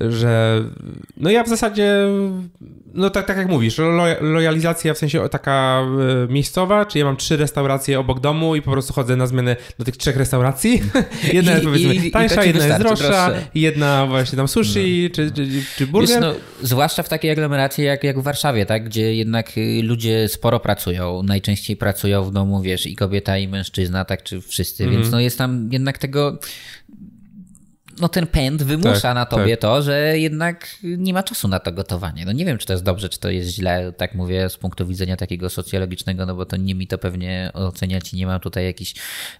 że 0.00 0.64
no 1.16 1.30
ja 1.30 1.44
w 1.44 1.48
zasadzie, 1.48 1.94
no 2.94 3.10
tak, 3.10 3.26
tak 3.26 3.36
jak 3.36 3.48
mówisz, 3.48 3.78
lo, 3.78 4.04
lojalizacja 4.20 4.94
w 4.94 4.98
sensie 4.98 5.28
taka 5.28 5.82
y, 6.28 6.32
miejscowa, 6.32 6.86
czy 6.86 6.98
ja 6.98 7.04
mam 7.04 7.16
trzy 7.16 7.36
restauracje 7.36 8.00
obok 8.00 8.20
domu 8.20 8.56
i 8.56 8.62
po 8.62 8.70
prostu 8.70 8.92
chodzę 8.92 9.16
na 9.16 9.26
zmianę 9.26 9.56
do 9.78 9.84
tych 9.84 9.96
trzech 9.96 10.16
restauracji. 10.16 10.82
jedna 11.32 11.52
jest 11.52 11.64
powiedzmy 11.64 11.94
i, 11.94 12.10
tańsza, 12.10 12.44
i 12.44 12.46
jedna 12.46 12.66
jest 12.66 12.78
droższa, 12.78 13.32
jedna 13.54 14.06
właśnie 14.06 14.36
tam 14.36 14.48
sushi 14.48 15.08
no. 15.10 15.14
czy, 15.14 15.30
czy, 15.30 15.48
czy 15.76 15.86
burger. 15.86 16.08
Wiesz, 16.08 16.20
no, 16.20 16.34
zwłaszcza 16.62 17.02
w 17.02 17.08
takiej 17.08 17.30
aglomeracji 17.30 17.84
jak, 17.84 18.04
jak 18.04 18.20
w 18.20 18.22
Warszawie, 18.22 18.66
tak, 18.66 18.84
gdzie 18.84 19.14
jednak 19.14 19.58
y, 19.58 19.82
ludzie 19.82 20.28
sporo 20.28 20.60
pracują, 20.60 21.22
najczęściej 21.22 21.76
pracują 21.76 22.24
w 22.24 22.32
domu, 22.32 22.62
wiesz, 22.62 22.86
i 22.86 22.96
kobieta 22.96 23.38
i 23.38 23.48
mężczyzna, 23.48 24.04
tak, 24.04 24.22
czy 24.22 24.40
wszyscy, 24.40 24.82
mm 24.82 24.94
więc 24.94 25.06
mhm. 25.06 25.12
no 25.12 25.20
jest 25.20 25.38
tam 25.38 25.68
jednak 25.72 25.98
tego 25.98 26.38
no 28.00 28.08
ten 28.08 28.26
pęd 28.26 28.62
wymusza 28.62 29.00
tak, 29.00 29.14
na 29.14 29.26
tobie 29.26 29.56
tak. 29.56 29.60
to, 29.60 29.82
że 29.82 30.18
jednak 30.18 30.68
nie 30.82 31.14
ma 31.14 31.22
czasu 31.22 31.48
na 31.48 31.60
to 31.60 31.72
gotowanie. 31.72 32.24
No 32.24 32.32
nie 32.32 32.44
wiem, 32.44 32.58
czy 32.58 32.66
to 32.66 32.72
jest 32.72 32.84
dobrze, 32.84 33.08
czy 33.08 33.18
to 33.20 33.30
jest 33.30 33.50
źle, 33.50 33.92
tak 33.92 34.14
mówię 34.14 34.48
z 34.48 34.56
punktu 34.56 34.86
widzenia 34.86 35.16
takiego 35.16 35.50
socjologicznego, 35.50 36.26
no 36.26 36.34
bo 36.34 36.46
to 36.46 36.56
nie 36.56 36.74
mi 36.74 36.86
to 36.86 36.98
pewnie 36.98 37.50
oceniać 37.54 38.12
i 38.12 38.16
nie 38.16 38.26
mam 38.26 38.40
tutaj 38.40 38.64
jakichś 38.64 38.94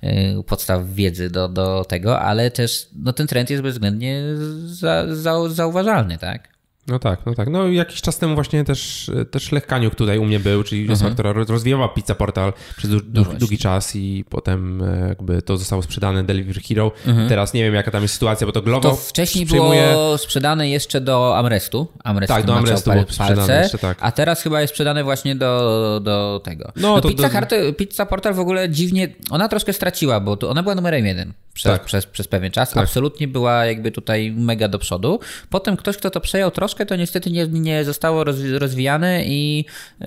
y, 0.05 0.43
podstaw 0.47 0.87
wiedzy 0.87 1.31
do, 1.31 1.49
do 1.49 1.85
tego, 1.85 2.21
ale 2.21 2.51
też 2.51 2.89
no 2.97 3.13
ten 3.13 3.27
trend 3.27 3.51
jest 3.51 3.63
bezwzględnie 3.63 4.23
za, 4.65 5.15
za, 5.15 5.49
zauważalny, 5.49 6.19
tak? 6.19 6.60
No 6.87 6.99
tak, 6.99 7.27
no 7.27 7.35
tak. 7.35 7.49
No 7.49 7.69
jakiś 7.69 8.01
czas 8.01 8.19
temu 8.19 8.35
właśnie 8.35 8.65
też, 8.65 9.11
też 9.31 9.53
Lech 9.53 9.67
Kaniuk 9.67 9.95
tutaj 9.95 10.19
u 10.19 10.25
mnie 10.25 10.41
był, 10.41 10.63
czyli 10.63 10.85
osoba, 10.93 11.11
mhm. 11.11 11.15
która 11.15 11.33
rozwijała 11.33 11.89
Pizza 11.89 12.15
Portal 12.15 12.53
przez 12.77 12.91
długi, 12.91 13.07
no 13.15 13.25
długi 13.25 13.59
czas 13.59 13.97
i 13.97 14.25
potem 14.29 14.83
e, 14.83 15.09
jakby 15.09 15.43
to 15.43 15.57
zostało 15.57 15.83
sprzedane 15.83 16.25
Delivery 16.25 16.61
Hero. 16.61 16.93
Mhm. 17.07 17.29
Teraz 17.29 17.55
nie 17.55 17.63
wiem 17.65 17.75
jaka 17.75 17.91
tam 17.91 18.03
jest 18.03 18.15
sytuacja, 18.15 18.47
bo 18.47 18.53
to 18.53 18.63
Glovo 18.63 18.81
To 18.81 18.97
wcześniej 18.97 19.47
przyjmuje... 19.47 19.89
było 19.91 20.19
sprzedane 20.19 20.69
jeszcze 20.69 21.01
do 21.01 21.37
Amrestu. 21.37 21.89
Amrest 22.05 22.29
tak, 22.29 22.45
do 22.45 22.57
Amrestu 22.57 22.91
było 22.91 23.05
sprzedane 23.09 23.63
jeszcze, 23.63 23.79
tak. 23.79 23.99
A 24.01 24.13
teraz 24.13 24.43
chyba 24.43 24.61
jest 24.61 24.73
sprzedane 24.73 25.05
właśnie 25.05 25.37
do, 25.37 26.01
do 26.03 26.41
tego. 26.45 26.73
No, 26.77 26.95
no 26.95 27.01
to, 27.01 27.09
Pizza, 27.09 27.29
do... 27.41 27.73
Pizza 27.73 28.07
Portal 28.07 28.35
w 28.35 28.41
ogóle 28.41 28.71
dziwnie, 28.71 29.09
ona 29.31 29.49
troszkę 29.49 29.73
straciła, 29.73 30.21
bo 30.21 30.39
ona 30.49 30.63
była 30.63 30.75
numerem 30.75 31.07
jeden 31.07 31.33
przez, 31.61 31.73
tak. 31.73 31.85
przez, 31.85 32.07
przez 32.07 32.29
pewien 32.29 32.51
czas. 32.51 32.71
Tak. 32.71 32.85
Absolutnie 32.85 33.29
była 33.29 33.67
jakby 33.67 33.91
tutaj 33.91 34.33
mega 34.33 34.69
do 34.69 34.79
przodu. 34.79 35.21
Potem 35.51 35.77
ktoś, 35.77 35.97
kto 35.97 36.11
to 36.11 36.21
przejął 36.21 36.51
troszkę, 36.51 36.87
to 36.87 36.97
niestety 36.97 37.31
nie, 37.31 37.47
nie 37.47 37.85
zostało 37.85 38.25
rozwijane 38.59 39.25
i 39.25 39.65
yy, 40.01 40.07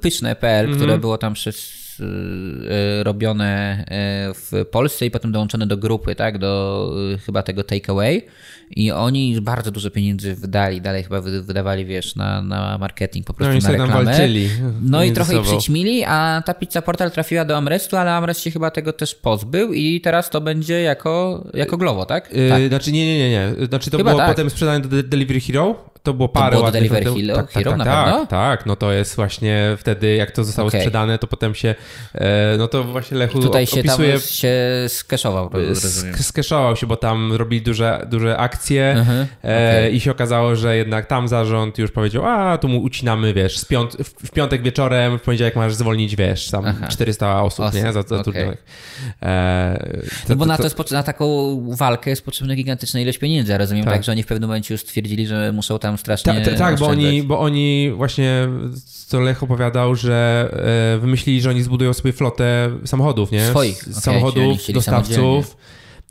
pyszne.pl, 0.00 0.64
mm 0.64 0.74
-hmm. 0.74 0.78
które 0.78 0.98
było 0.98 1.18
tam 1.18 1.34
przez 1.34 1.77
robione 3.02 3.84
y, 4.30 4.34
w 4.34 4.66
Polsce 4.70 5.06
i 5.06 5.10
potem 5.10 5.32
dołączone 5.32 5.66
do 5.66 5.76
grupy, 5.76 6.14
tak, 6.14 6.38
do 6.38 6.92
y, 7.14 7.18
chyba 7.18 7.42
tego 7.42 7.64
takeaway 7.64 8.22
i 8.70 8.92
oni 8.92 9.40
bardzo 9.40 9.70
dużo 9.70 9.90
pieniędzy 9.90 10.34
wydali, 10.34 10.80
dalej 10.80 11.02
chyba 11.02 11.20
wydawali, 11.20 11.84
wiesz, 11.84 12.16
na, 12.16 12.42
na 12.42 12.78
marketing, 12.78 13.26
po 13.26 13.34
prostu 13.34 13.54
no, 13.54 13.60
na 13.60 13.70
reklamę. 13.70 14.04
Walczyli 14.04 14.48
no 14.82 15.04
i 15.04 15.12
trochę 15.12 15.36
ich 15.36 15.42
przyćmili, 15.42 16.04
a 16.04 16.42
ta 16.46 16.54
pizza 16.54 16.82
portal 16.82 17.10
trafiła 17.10 17.44
do 17.44 17.56
Amrestu, 17.56 17.96
ale 17.96 18.12
Amrest 18.12 18.40
się 18.40 18.50
chyba 18.50 18.70
tego 18.70 18.92
też 18.92 19.14
pozbył 19.14 19.72
i 19.72 20.00
teraz 20.00 20.30
to 20.30 20.40
będzie 20.40 20.80
jako, 20.80 21.44
jako 21.54 21.76
Glovo, 21.76 22.06
tak? 22.06 22.32
Yy, 22.32 22.48
tak. 22.48 22.68
Znaczy 22.68 22.92
nie, 22.92 23.06
nie, 23.06 23.18
nie, 23.18 23.30
nie. 23.30 23.66
Znaczy 23.66 23.90
to 23.90 23.96
chyba 23.96 24.10
było 24.10 24.20
tak. 24.20 24.30
potem 24.30 24.50
sprzedane 24.50 24.80
do 24.80 25.02
Delivery 25.02 25.40
Hero, 25.40 25.90
to 26.02 26.14
było 26.14 26.28
parę 26.28 26.56
to 26.56 26.58
było 26.58 26.70
Delivery 26.70 27.04
Hero, 27.04 27.36
tak, 27.36 27.52
tak, 27.52 27.64
tak, 27.64 27.84
tak, 27.84 28.28
tak, 28.28 28.66
no 28.66 28.76
to 28.76 28.92
jest 28.92 29.16
właśnie 29.16 29.76
wtedy, 29.78 30.14
jak 30.14 30.30
to 30.30 30.44
zostało 30.44 30.68
okay. 30.68 30.80
sprzedane, 30.80 31.18
to 31.18 31.26
potem 31.26 31.54
się, 31.54 31.74
e, 32.14 32.56
no 32.58 32.68
to 32.68 32.84
właśnie 32.84 33.16
Lechu 33.16 33.40
Tutaj 33.40 33.66
się 33.66 33.80
opisuje... 33.80 34.12
tam 34.12 34.20
się 34.20 34.58
skeszował, 34.88 35.50
Skeszował 36.20 36.76
się, 36.76 36.86
bo 36.86 36.96
tam 36.96 37.32
robili 37.32 37.62
duże, 37.62 38.06
duże 38.10 38.36
akcje 38.36 38.96
uh 39.00 39.08
-huh. 39.08 39.26
okay. 39.42 39.90
i 39.90 40.00
się 40.00 40.10
okazało, 40.10 40.56
że 40.56 40.76
jednak 40.76 41.06
tam 41.06 41.28
zarząd 41.28 41.78
już 41.78 41.90
powiedział, 41.90 42.26
a 42.26 42.58
tu 42.58 42.68
mu 42.68 42.82
ucinamy, 42.82 43.34
wiesz, 43.34 43.64
piąt 43.64 43.96
w 44.24 44.30
piątek 44.30 44.62
wieczorem, 44.62 45.18
w 45.18 45.22
poniedziałek 45.22 45.56
masz 45.56 45.74
zwolnić, 45.74 46.16
wiesz, 46.16 46.50
tam 46.50 46.64
Aha. 46.66 46.86
400 46.88 47.42
osób, 47.42 47.64
osób, 47.64 47.82
nie? 47.82 47.92
Za, 47.92 48.02
za 48.02 48.16
okay. 48.16 48.56
e, 49.22 49.78
to, 50.26 50.28
no 50.28 50.36
bo 50.36 50.44
to, 50.44 50.48
na, 50.48 50.56
to 50.56 50.64
jest, 50.64 50.90
na 50.90 51.02
taką 51.02 51.58
walkę 51.76 52.10
jest 52.10 52.24
potrzebna 52.24 52.54
gigantyczna 52.54 53.00
ilość 53.00 53.18
pieniędzy. 53.18 53.52
Ja 53.52 53.58
rozumiem 53.58 53.84
tak. 53.84 53.94
tak, 53.94 54.04
że 54.04 54.12
oni 54.12 54.22
w 54.22 54.26
pewnym 54.26 54.48
momencie 54.48 54.74
już 54.74 54.80
stwierdzili, 54.80 55.26
że 55.26 55.52
muszą 55.52 55.78
tam 55.78 55.87
strasznie 55.96 56.34
Ta, 56.34 56.50
ta, 56.50 56.56
Tak, 56.56 56.78
bo 56.78 56.86
oni, 56.86 57.22
bo 57.22 57.40
oni 57.40 57.92
właśnie, 57.96 58.48
co 59.06 59.20
Lech 59.20 59.42
opowiadał, 59.42 59.94
że 59.94 60.48
e, 60.96 60.98
wymyślili, 60.98 61.40
że 61.40 61.50
oni 61.50 61.62
zbudują 61.62 61.92
sobie 61.92 62.12
flotę 62.12 62.70
samochodów, 62.84 63.32
nie? 63.32 63.46
Swoich. 63.46 63.82
Okay, 63.82 63.94
samochodów, 63.94 64.72
dostawców 64.72 65.56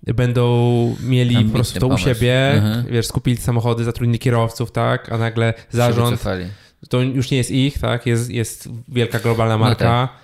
będą 0.03 0.95
mieli 1.03 1.35
Tam 1.35 1.45
po 1.45 1.53
prostu 1.53 1.79
to 1.79 1.87
u 1.87 1.97
siebie, 1.97 2.51
mhm. 2.51 2.85
wiesz, 2.85 3.07
skupili 3.07 3.37
samochody, 3.37 3.83
zatrudnili 3.83 4.19
kierowców, 4.19 4.71
tak, 4.71 5.11
a 5.11 5.17
nagle 5.17 5.53
zarząd, 5.71 6.23
to 6.89 7.01
już 7.01 7.31
nie 7.31 7.37
jest 7.37 7.51
ich, 7.51 7.79
tak, 7.79 8.05
jest, 8.05 8.29
jest 8.29 8.69
wielka 8.87 9.19
globalna 9.19 9.57
no 9.57 9.65
marka, 9.65 10.01
no 10.01 10.07
tak. 10.07 10.17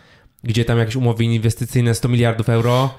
gdzie 0.43 0.65
tam 0.65 0.77
jakieś 0.80 0.95
umowy 0.95 1.23
inwestycyjne 1.23 1.95
100 1.95 2.09
miliardów 2.09 2.49
euro. 2.49 2.93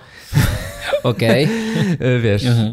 Okej. 1.02 1.44
Okay. 1.44 2.20
Wiesz, 2.20 2.44
mhm. 2.46 2.72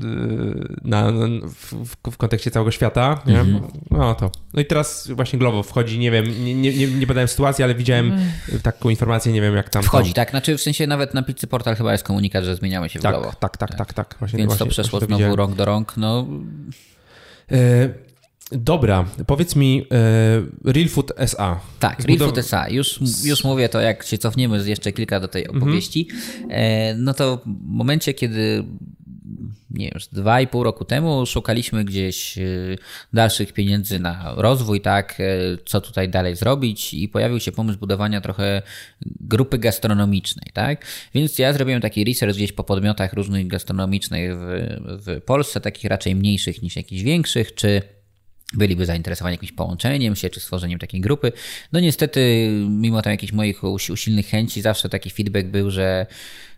na, 0.84 1.12
na, 1.12 1.28
w, 1.48 2.12
w, 2.12 2.18
kontekście 2.18 2.52
całego 2.52 2.72
świata. 2.72 3.22
Nie? 3.26 3.40
Mhm. 3.40 3.62
No 3.92 4.16
to. 4.16 4.32
No 4.54 4.62
i 4.62 4.66
teraz 4.66 5.12
właśnie 5.12 5.40
Glovo 5.40 5.64
wchodzi, 5.64 6.00
nie 6.00 6.12
wiem, 6.12 6.46
nie, 6.46 6.56
nie, 6.56 6.74
nie, 6.74 6.88
nie 6.88 7.08
badałem 7.08 7.28
sytuacji, 7.28 7.64
ale 7.64 7.76
widziałem 7.76 8.06
mhm. 8.12 8.62
taką 8.64 8.90
informację, 8.90 9.34
nie 9.34 9.42
wiem 9.42 9.56
jak 9.56 9.70
tam. 9.70 9.84
Wchodzi, 9.84 10.10
to... 10.10 10.16
tak? 10.16 10.30
Znaczy 10.30 10.58
w 10.58 10.62
sensie 10.62 10.88
nawet 10.88 11.14
na 11.14 11.24
Pizzy 11.24 11.48
Portal 11.48 11.76
chyba 11.76 11.92
jest 11.92 12.04
komunikat, 12.04 12.44
że 12.44 12.56
zmieniamy 12.56 12.90
się 12.90 13.00
w 13.00 13.04
tak, 13.04 13.16
Glovo. 13.16 13.34
Tak, 13.40 13.58
tak, 13.58 13.70
tak, 13.70 13.78
tak. 13.78 13.94
tak. 13.94 14.16
Właśnie, 14.20 14.38
Więc 14.38 14.50
właśnie, 14.50 14.66
to 14.66 14.72
przeszło 14.72 15.00
znowu 15.00 15.14
widziałem. 15.14 15.36
rąk 15.36 15.56
do 15.56 15.66
rąk. 15.66 15.94
No. 15.98 16.28
Dobra, 18.52 19.06
powiedz 19.28 19.56
mi 19.56 19.86
e, 19.92 20.72
Real 20.72 20.88
Food 20.88 21.12
SA. 21.18 21.60
Tak, 21.80 22.00
Real 22.00 22.20
Food 22.20 22.38
SA. 22.38 22.70
Już, 22.70 23.00
już 23.24 23.44
mówię 23.44 23.70
to, 23.70 23.82
jak 23.82 24.04
się 24.04 24.18
cofniemy 24.18 24.70
jeszcze 24.70 24.92
kilka 24.92 25.20
do 25.20 25.28
tej 25.28 25.44
mhm. 25.44 25.64
opowieści. 25.64 26.08
E, 26.50 26.94
no 26.96 27.14
to 27.14 27.38
w 27.38 27.68
momencie, 27.68 28.14
kiedy 28.14 28.64
nie 29.72 29.90
wiem, 29.90 30.00
dwa 30.12 30.42
i 30.42 30.48
pół 30.48 30.64
roku 30.64 30.86
temu 30.86 31.26
szukaliśmy 31.26 31.86
gdzieś 31.86 32.38
e, 32.38 32.42
dalszych 33.14 33.54
pieniędzy 33.54 34.00
na 34.00 34.34
rozwój, 34.38 34.82
tak, 34.82 35.20
e, 35.20 35.24
co 35.66 35.82
tutaj 35.82 36.10
dalej 36.10 36.36
zrobić 36.36 36.94
i 36.94 37.10
pojawił 37.10 37.40
się 37.40 37.52
pomysł 37.52 37.80
budowania 37.80 38.22
trochę 38.22 38.62
grupy 39.20 39.58
gastronomicznej, 39.58 40.48
tak, 40.54 40.86
więc 41.14 41.40
ja 41.40 41.54
zrobiłem 41.54 41.82
taki 41.82 42.04
research 42.04 42.36
gdzieś 42.36 42.52
po 42.52 42.64
podmiotach 42.64 43.14
różnych 43.14 43.48
gastronomicznych 43.48 44.32
w, 44.38 44.68
w 44.88 45.22
Polsce, 45.22 45.62
takich 45.62 45.86
raczej 45.86 46.16
mniejszych 46.16 46.62
niż 46.62 46.76
jakichś 46.76 47.02
większych, 47.02 47.56
czy 47.56 47.82
byliby 48.54 48.86
zainteresowani 48.86 49.34
jakimś 49.34 49.52
połączeniem 49.52 50.16
się, 50.16 50.30
czy 50.30 50.40
stworzeniem 50.40 50.80
takiej 50.80 51.02
grupy. 51.02 51.32
No 51.72 51.80
niestety, 51.80 52.50
mimo 52.70 53.02
tam 53.02 53.12
jakichś 53.12 53.34
moich 53.34 53.64
usilnych 53.64 54.28
chęci, 54.28 54.62
zawsze 54.62 54.90
taki 54.90 55.10
feedback 55.10 55.48
był, 55.48 55.72
że 55.72 56.06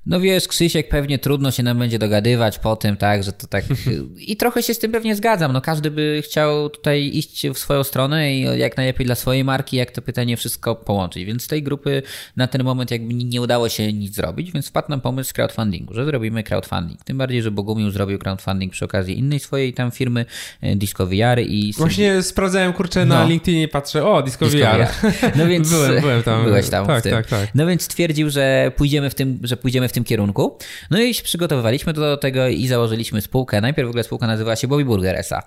no 0.06 0.20
wiesz, 0.20 0.48
Krzysiek, 0.48 0.90
pewnie 0.90 1.20
trudno 1.20 1.52
się 1.52 1.64
nam 1.64 1.80
będzie 1.80 2.00
dogadywać 2.00 2.60
po 2.60 2.76
tym, 2.76 2.98
tak, 2.98 3.24
że 3.24 3.34
to 3.34 3.48
tak... 3.48 3.66
I 4.32 4.38
trochę 4.38 4.64
się 4.64 4.74
z 4.74 4.80
tym 4.80 4.92
pewnie 4.92 5.16
zgadzam. 5.16 5.54
No 5.54 5.62
każdy 5.62 5.92
by 5.92 6.22
chciał 6.26 6.70
tutaj 6.70 7.12
iść 7.14 7.48
w 7.48 7.58
swoją 7.58 7.84
stronę 7.84 8.34
i 8.34 8.42
jak 8.42 8.78
najlepiej 8.78 9.06
dla 9.06 9.16
swojej 9.16 9.44
marki, 9.44 9.78
jak 9.78 9.92
to 9.92 10.02
pytanie 10.02 10.38
wszystko 10.38 10.76
połączyć. 10.76 11.26
Więc 11.26 11.44
z 11.44 11.48
tej 11.48 11.64
grupy 11.64 12.02
na 12.36 12.48
ten 12.48 12.64
moment 12.64 12.92
jakby 12.92 13.14
nie 13.14 13.42
udało 13.42 13.70
się 13.70 13.94
nic 13.94 14.16
zrobić, 14.16 14.52
więc 14.52 14.68
wpadł 14.68 14.90
nam 14.90 15.02
pomysł 15.02 15.30
z 15.30 15.34
crowdfundingu, 15.34 15.94
że 15.94 16.06
zrobimy 16.06 16.44
crowdfunding. 16.44 17.04
Tym 17.04 17.18
bardziej, 17.18 17.42
że 17.42 17.52
Bogumił 17.52 17.92
zrobił 17.92 18.20
crowdfunding 18.20 18.72
przy 18.72 18.86
okazji 18.86 19.20
innej 19.20 19.40
swojej 19.40 19.74
tam 19.74 19.92
firmy, 19.92 20.26
e, 20.62 20.76
Disco 20.76 21.08
VR 21.08 21.40
i... 21.48 21.74
Właśnie 21.78 22.24
sprawdzałem, 22.24 22.74
kurczę, 22.74 23.06
na 23.06 23.24
no. 23.24 23.30
LinkedInie 23.30 23.68
patrzę, 23.68 24.06
o, 24.06 24.22
Disco, 24.22 24.46
Disco 24.46 24.60
VR. 24.60 24.88
VR. 24.88 25.38
No 25.38 25.48
więc... 25.48 25.70
byłem, 25.74 26.02
byłem 26.02 26.24
tam. 26.24 26.44
Byłeś 26.44 26.70
tam 26.70 26.88
tak, 26.88 27.04
tak, 27.04 27.28
tak. 27.28 27.48
No 27.56 27.68
więc 27.68 27.82
stwierdził, 27.82 28.30
że 28.30 28.72
pójdziemy 28.76 29.10
w 29.10 29.16
tym, 29.16 29.40
że 29.44 29.58
pójdziemy 29.58 29.88
w 29.88 29.93
tym 29.94 30.04
kierunku. 30.04 30.58
No 30.92 31.02
i 31.02 31.14
się 31.14 31.24
przygotowywaliśmy 31.24 31.94
do 31.94 32.18
tego 32.18 32.48
i 32.48 32.68
założyliśmy 32.68 33.22
spółkę. 33.22 33.62
Najpierw 33.62 33.88
w 33.88 33.90
ogóle 33.90 34.04
spółka 34.04 34.28
nazywała 34.28 34.56
się 34.56 34.68
Bobby 34.68 34.86
Burger 34.86 35.16
S.A. 35.16 35.44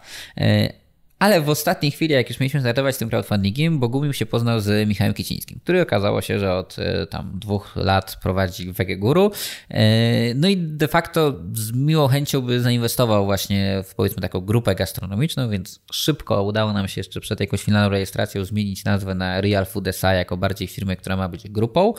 Ale 1.19 1.41
w 1.41 1.49
ostatniej 1.49 1.93
chwili, 1.93 2.15
jak 2.15 2.29
już 2.29 2.41
mieliśmy 2.41 2.61
startować 2.61 2.97
tym 2.97 3.09
crowdfundingiem, 3.09 3.79
Bogumił 3.79 4.13
się 4.13 4.27
poznał 4.27 4.61
z 4.61 4.89
Michałem 4.89 5.15
Kicińskim, 5.15 5.61
który 5.63 5.83
okazało 5.83 6.23
się, 6.23 6.39
że 6.39 6.55
od 6.55 6.77
e, 6.79 7.07
tam 7.07 7.31
dwóch 7.35 7.77
lat 7.77 8.19
prowadzi 8.23 8.73
Wege 8.73 8.97
Guru. 8.97 9.31
E, 9.71 10.35
no 10.35 10.49
i 10.49 10.57
de 10.57 10.89
facto 10.89 11.41
z 11.53 11.73
miłą 11.73 12.09
chęcią 12.09 12.41
by 12.41 12.61
zainwestował 12.61 13.25
właśnie 13.25 13.83
w 13.85 13.95
powiedzmy 13.95 14.23
taką 14.23 14.41
grupę 14.41 14.75
gastronomiczną, 14.75 15.51
więc 15.51 15.81
szybko 15.93 16.43
udało 16.43 16.73
nam 16.73 16.89
się 16.89 17.01
jeszcze 17.01 17.21
przed 17.21 17.41
jakąś 17.41 17.63
finalną 17.63 17.89
rejestracją 17.89 18.45
zmienić 18.45 18.85
nazwę 18.85 19.15
na 19.15 19.41
Real 19.41 19.67
Food 19.67 19.89
SA 19.89 20.15
jako 20.15 20.37
bardziej 20.37 20.69
firmę, 20.69 20.97
która 20.97 21.17
ma 21.17 21.29
być 21.29 21.49
grupą. 21.49 21.95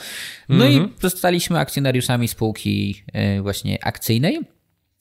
No 0.49 0.65
i 0.65 0.77
mhm. 0.77 0.93
zostaliśmy 1.01 1.59
akcjonariuszami 1.59 2.27
spółki 2.27 3.03
e, 3.13 3.41
właśnie 3.41 3.85
akcyjnej 3.85 4.56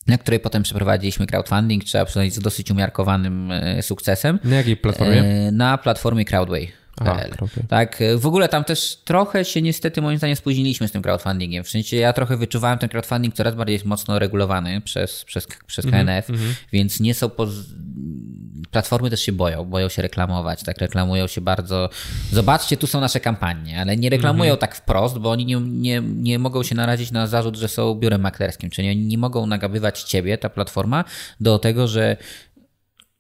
na 0.07 0.19
której 0.19 0.41
potem 0.41 0.63
przeprowadziliśmy 0.63 1.27
crowdfunding, 1.27 1.85
trzeba 1.85 2.05
przyznać 2.05 2.35
z 2.35 2.39
dosyć 2.39 2.71
umiarkowanym 2.71 3.53
e, 3.53 3.83
sukcesem. 3.83 4.39
Na 4.45 4.57
jakiej 4.57 4.77
platformie? 4.77 5.23
E, 5.23 5.53
na 5.53 5.79
platformie 5.79 6.25
Crowdway. 6.25 6.73
Aha, 7.01 7.21
tak, 7.69 8.03
e, 8.03 8.17
w 8.17 8.27
ogóle 8.27 8.49
tam 8.49 8.65
też 8.65 8.97
trochę 9.05 9.45
się 9.45 9.63
niestety 9.63 10.03
moim 10.03 10.19
zdaniem 10.19 10.37
spóźniliśmy 10.37 10.89
z 10.89 10.93
tym 10.93 11.03
crowdfundingiem. 11.03 11.65
W 11.65 11.69
sensie 11.69 11.97
ja 11.97 12.13
trochę 12.13 12.37
wyczuwałem 12.37 12.79
ten 12.79 12.89
crowdfunding 12.89 13.35
coraz 13.35 13.55
bardziej 13.55 13.73
jest 13.73 13.85
mocno 13.85 14.19
regulowany 14.19 14.81
przez, 14.81 15.25
przez, 15.25 15.47
przez 15.67 15.87
KNF, 15.87 16.31
mm 16.31 16.41
-hmm. 16.41 16.55
więc 16.73 17.01
nie 17.01 17.15
są 17.15 17.31
platformy 18.77 19.11
też 19.11 19.21
się 19.21 19.33
boją, 19.33 19.65
boją 19.65 19.89
się 19.89 20.03
reklamować, 20.03 20.63
tak 20.63 20.79
reklamują 20.79 21.27
się 21.27 21.41
bardzo. 21.41 21.89
Zobaczcie, 22.33 22.77
tu 22.77 22.87
są 22.87 23.01
nasze 23.01 23.21
kampanie, 23.21 23.81
ale 23.81 23.97
nie 23.97 24.11
reklamują 24.11 24.53
mhm. 24.53 24.59
tak 24.59 24.77
wprost, 24.77 25.19
bo 25.19 25.31
oni 25.31 25.47
nie, 25.47 25.61
nie, 25.61 26.01
nie 26.01 26.39
mogą 26.39 26.63
się 26.63 26.75
narazić 26.75 27.11
na 27.11 27.27
zarzut, 27.27 27.57
że 27.57 27.69
są 27.69 27.95
biurem 27.95 28.21
maklerskim, 28.21 28.71
czyli 28.71 28.91
oni 28.91 29.05
nie 29.05 29.19
mogą 29.19 29.47
nagabywać 29.47 30.03
ciebie, 30.03 30.39
ta 30.39 30.49
platforma, 30.49 31.05
do 31.41 31.59
tego, 31.59 31.89
że 31.89 32.17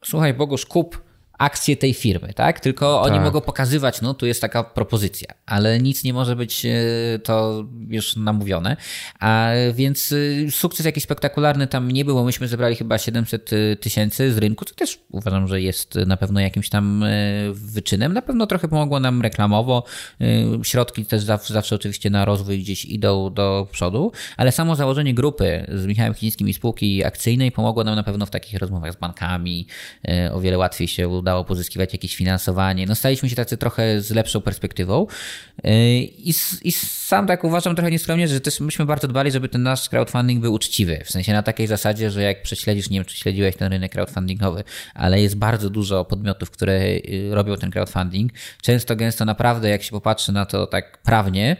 słuchaj, 0.04 0.34
Bogusz, 0.34 0.66
kup 0.66 1.05
akcje 1.38 1.76
tej 1.76 1.94
firmy, 1.94 2.32
tak? 2.34 2.60
Tylko 2.60 3.02
tak. 3.02 3.12
oni 3.12 3.24
mogą 3.24 3.40
pokazywać, 3.40 4.00
no 4.02 4.14
tu 4.14 4.26
jest 4.26 4.40
taka 4.40 4.64
propozycja, 4.64 5.34
ale 5.46 5.80
nic 5.80 6.04
nie 6.04 6.12
może 6.12 6.36
być 6.36 6.66
e, 6.66 6.78
to 7.18 7.64
już 7.88 8.16
namówione. 8.16 8.76
A 9.20 9.50
więc 9.74 10.12
e, 10.46 10.50
sukces 10.50 10.86
jakiś 10.86 11.04
spektakularny 11.04 11.66
tam 11.66 11.90
nie 11.90 12.04
było. 12.04 12.24
Myśmy 12.24 12.48
zebrali 12.48 12.76
chyba 12.76 12.98
700 12.98 13.50
e, 13.52 13.76
tysięcy 13.76 14.32
z 14.32 14.38
rynku, 14.38 14.64
co 14.64 14.74
też 14.74 15.00
uważam, 15.10 15.48
że 15.48 15.60
jest 15.60 15.94
na 15.94 16.16
pewno 16.16 16.40
jakimś 16.40 16.68
tam 16.68 17.04
wyczynem. 17.52 18.12
Na 18.12 18.22
pewno 18.22 18.46
trochę 18.46 18.68
pomogło 18.68 19.00
nam 19.00 19.22
reklamowo. 19.22 19.84
Środki 20.62 21.06
też 21.06 21.22
zawsze 21.22 21.74
oczywiście 21.74 22.10
na 22.10 22.24
rozwój 22.24 22.58
gdzieś 22.58 22.84
idą 22.84 23.34
do 23.34 23.68
przodu, 23.72 24.12
ale 24.36 24.52
samo 24.52 24.76
założenie 24.76 25.14
grupy 25.14 25.66
z 25.74 25.86
Michałem 25.86 26.14
Chińskim 26.14 26.48
i 26.48 26.54
spółki 26.54 27.04
akcyjnej 27.04 27.52
pomogło 27.52 27.84
nam 27.84 27.96
na 27.96 28.02
pewno 28.02 28.26
w 28.26 28.30
takich 28.30 28.58
rozmowach 28.58 28.92
z 28.92 28.96
bankami. 28.96 29.66
O 30.32 30.40
wiele 30.40 30.58
łatwiej 30.58 30.88
się 30.88 31.08
udało 31.26 31.44
pozyskiwać 31.44 31.92
jakieś 31.92 32.16
finansowanie. 32.16 32.86
No 32.86 32.94
staliśmy 32.94 33.28
się 33.30 33.36
tacy 33.36 33.56
trochę 33.56 34.00
z 34.00 34.10
lepszą 34.10 34.40
perspektywą 34.40 35.06
yy, 35.64 35.70
i, 36.00 36.34
i 36.62 36.72
sam 36.72 37.26
tak 37.26 37.44
uważam 37.44 37.76
trochę 37.76 37.90
nieskromnie, 37.90 38.28
że 38.28 38.40
też 38.40 38.60
myśmy 38.60 38.86
bardzo 38.86 39.08
dbali, 39.08 39.30
żeby 39.30 39.48
ten 39.48 39.62
nasz 39.62 39.88
crowdfunding 39.88 40.40
był 40.40 40.54
uczciwy. 40.54 41.02
W 41.04 41.10
sensie 41.10 41.32
na 41.32 41.42
takiej 41.42 41.66
zasadzie, 41.66 42.10
że 42.10 42.22
jak 42.22 42.42
prześledzisz, 42.42 42.90
nie 42.90 42.98
wiem 42.98 43.04
czy 43.04 43.16
śledziłeś 43.16 43.56
ten 43.56 43.72
rynek 43.72 43.92
crowdfundingowy, 43.92 44.64
ale 44.94 45.20
jest 45.20 45.36
bardzo 45.36 45.70
dużo 45.70 46.04
podmiotów, 46.04 46.50
które 46.50 46.90
yy, 46.90 47.34
robią 47.34 47.56
ten 47.56 47.70
crowdfunding. 47.70 48.32
Często, 48.62 48.96
gęsto 48.96 49.24
naprawdę 49.24 49.68
jak 49.68 49.82
się 49.82 49.90
popatrzy 49.90 50.32
na 50.32 50.46
to 50.46 50.66
tak 50.66 51.02
prawnie, 51.02 51.56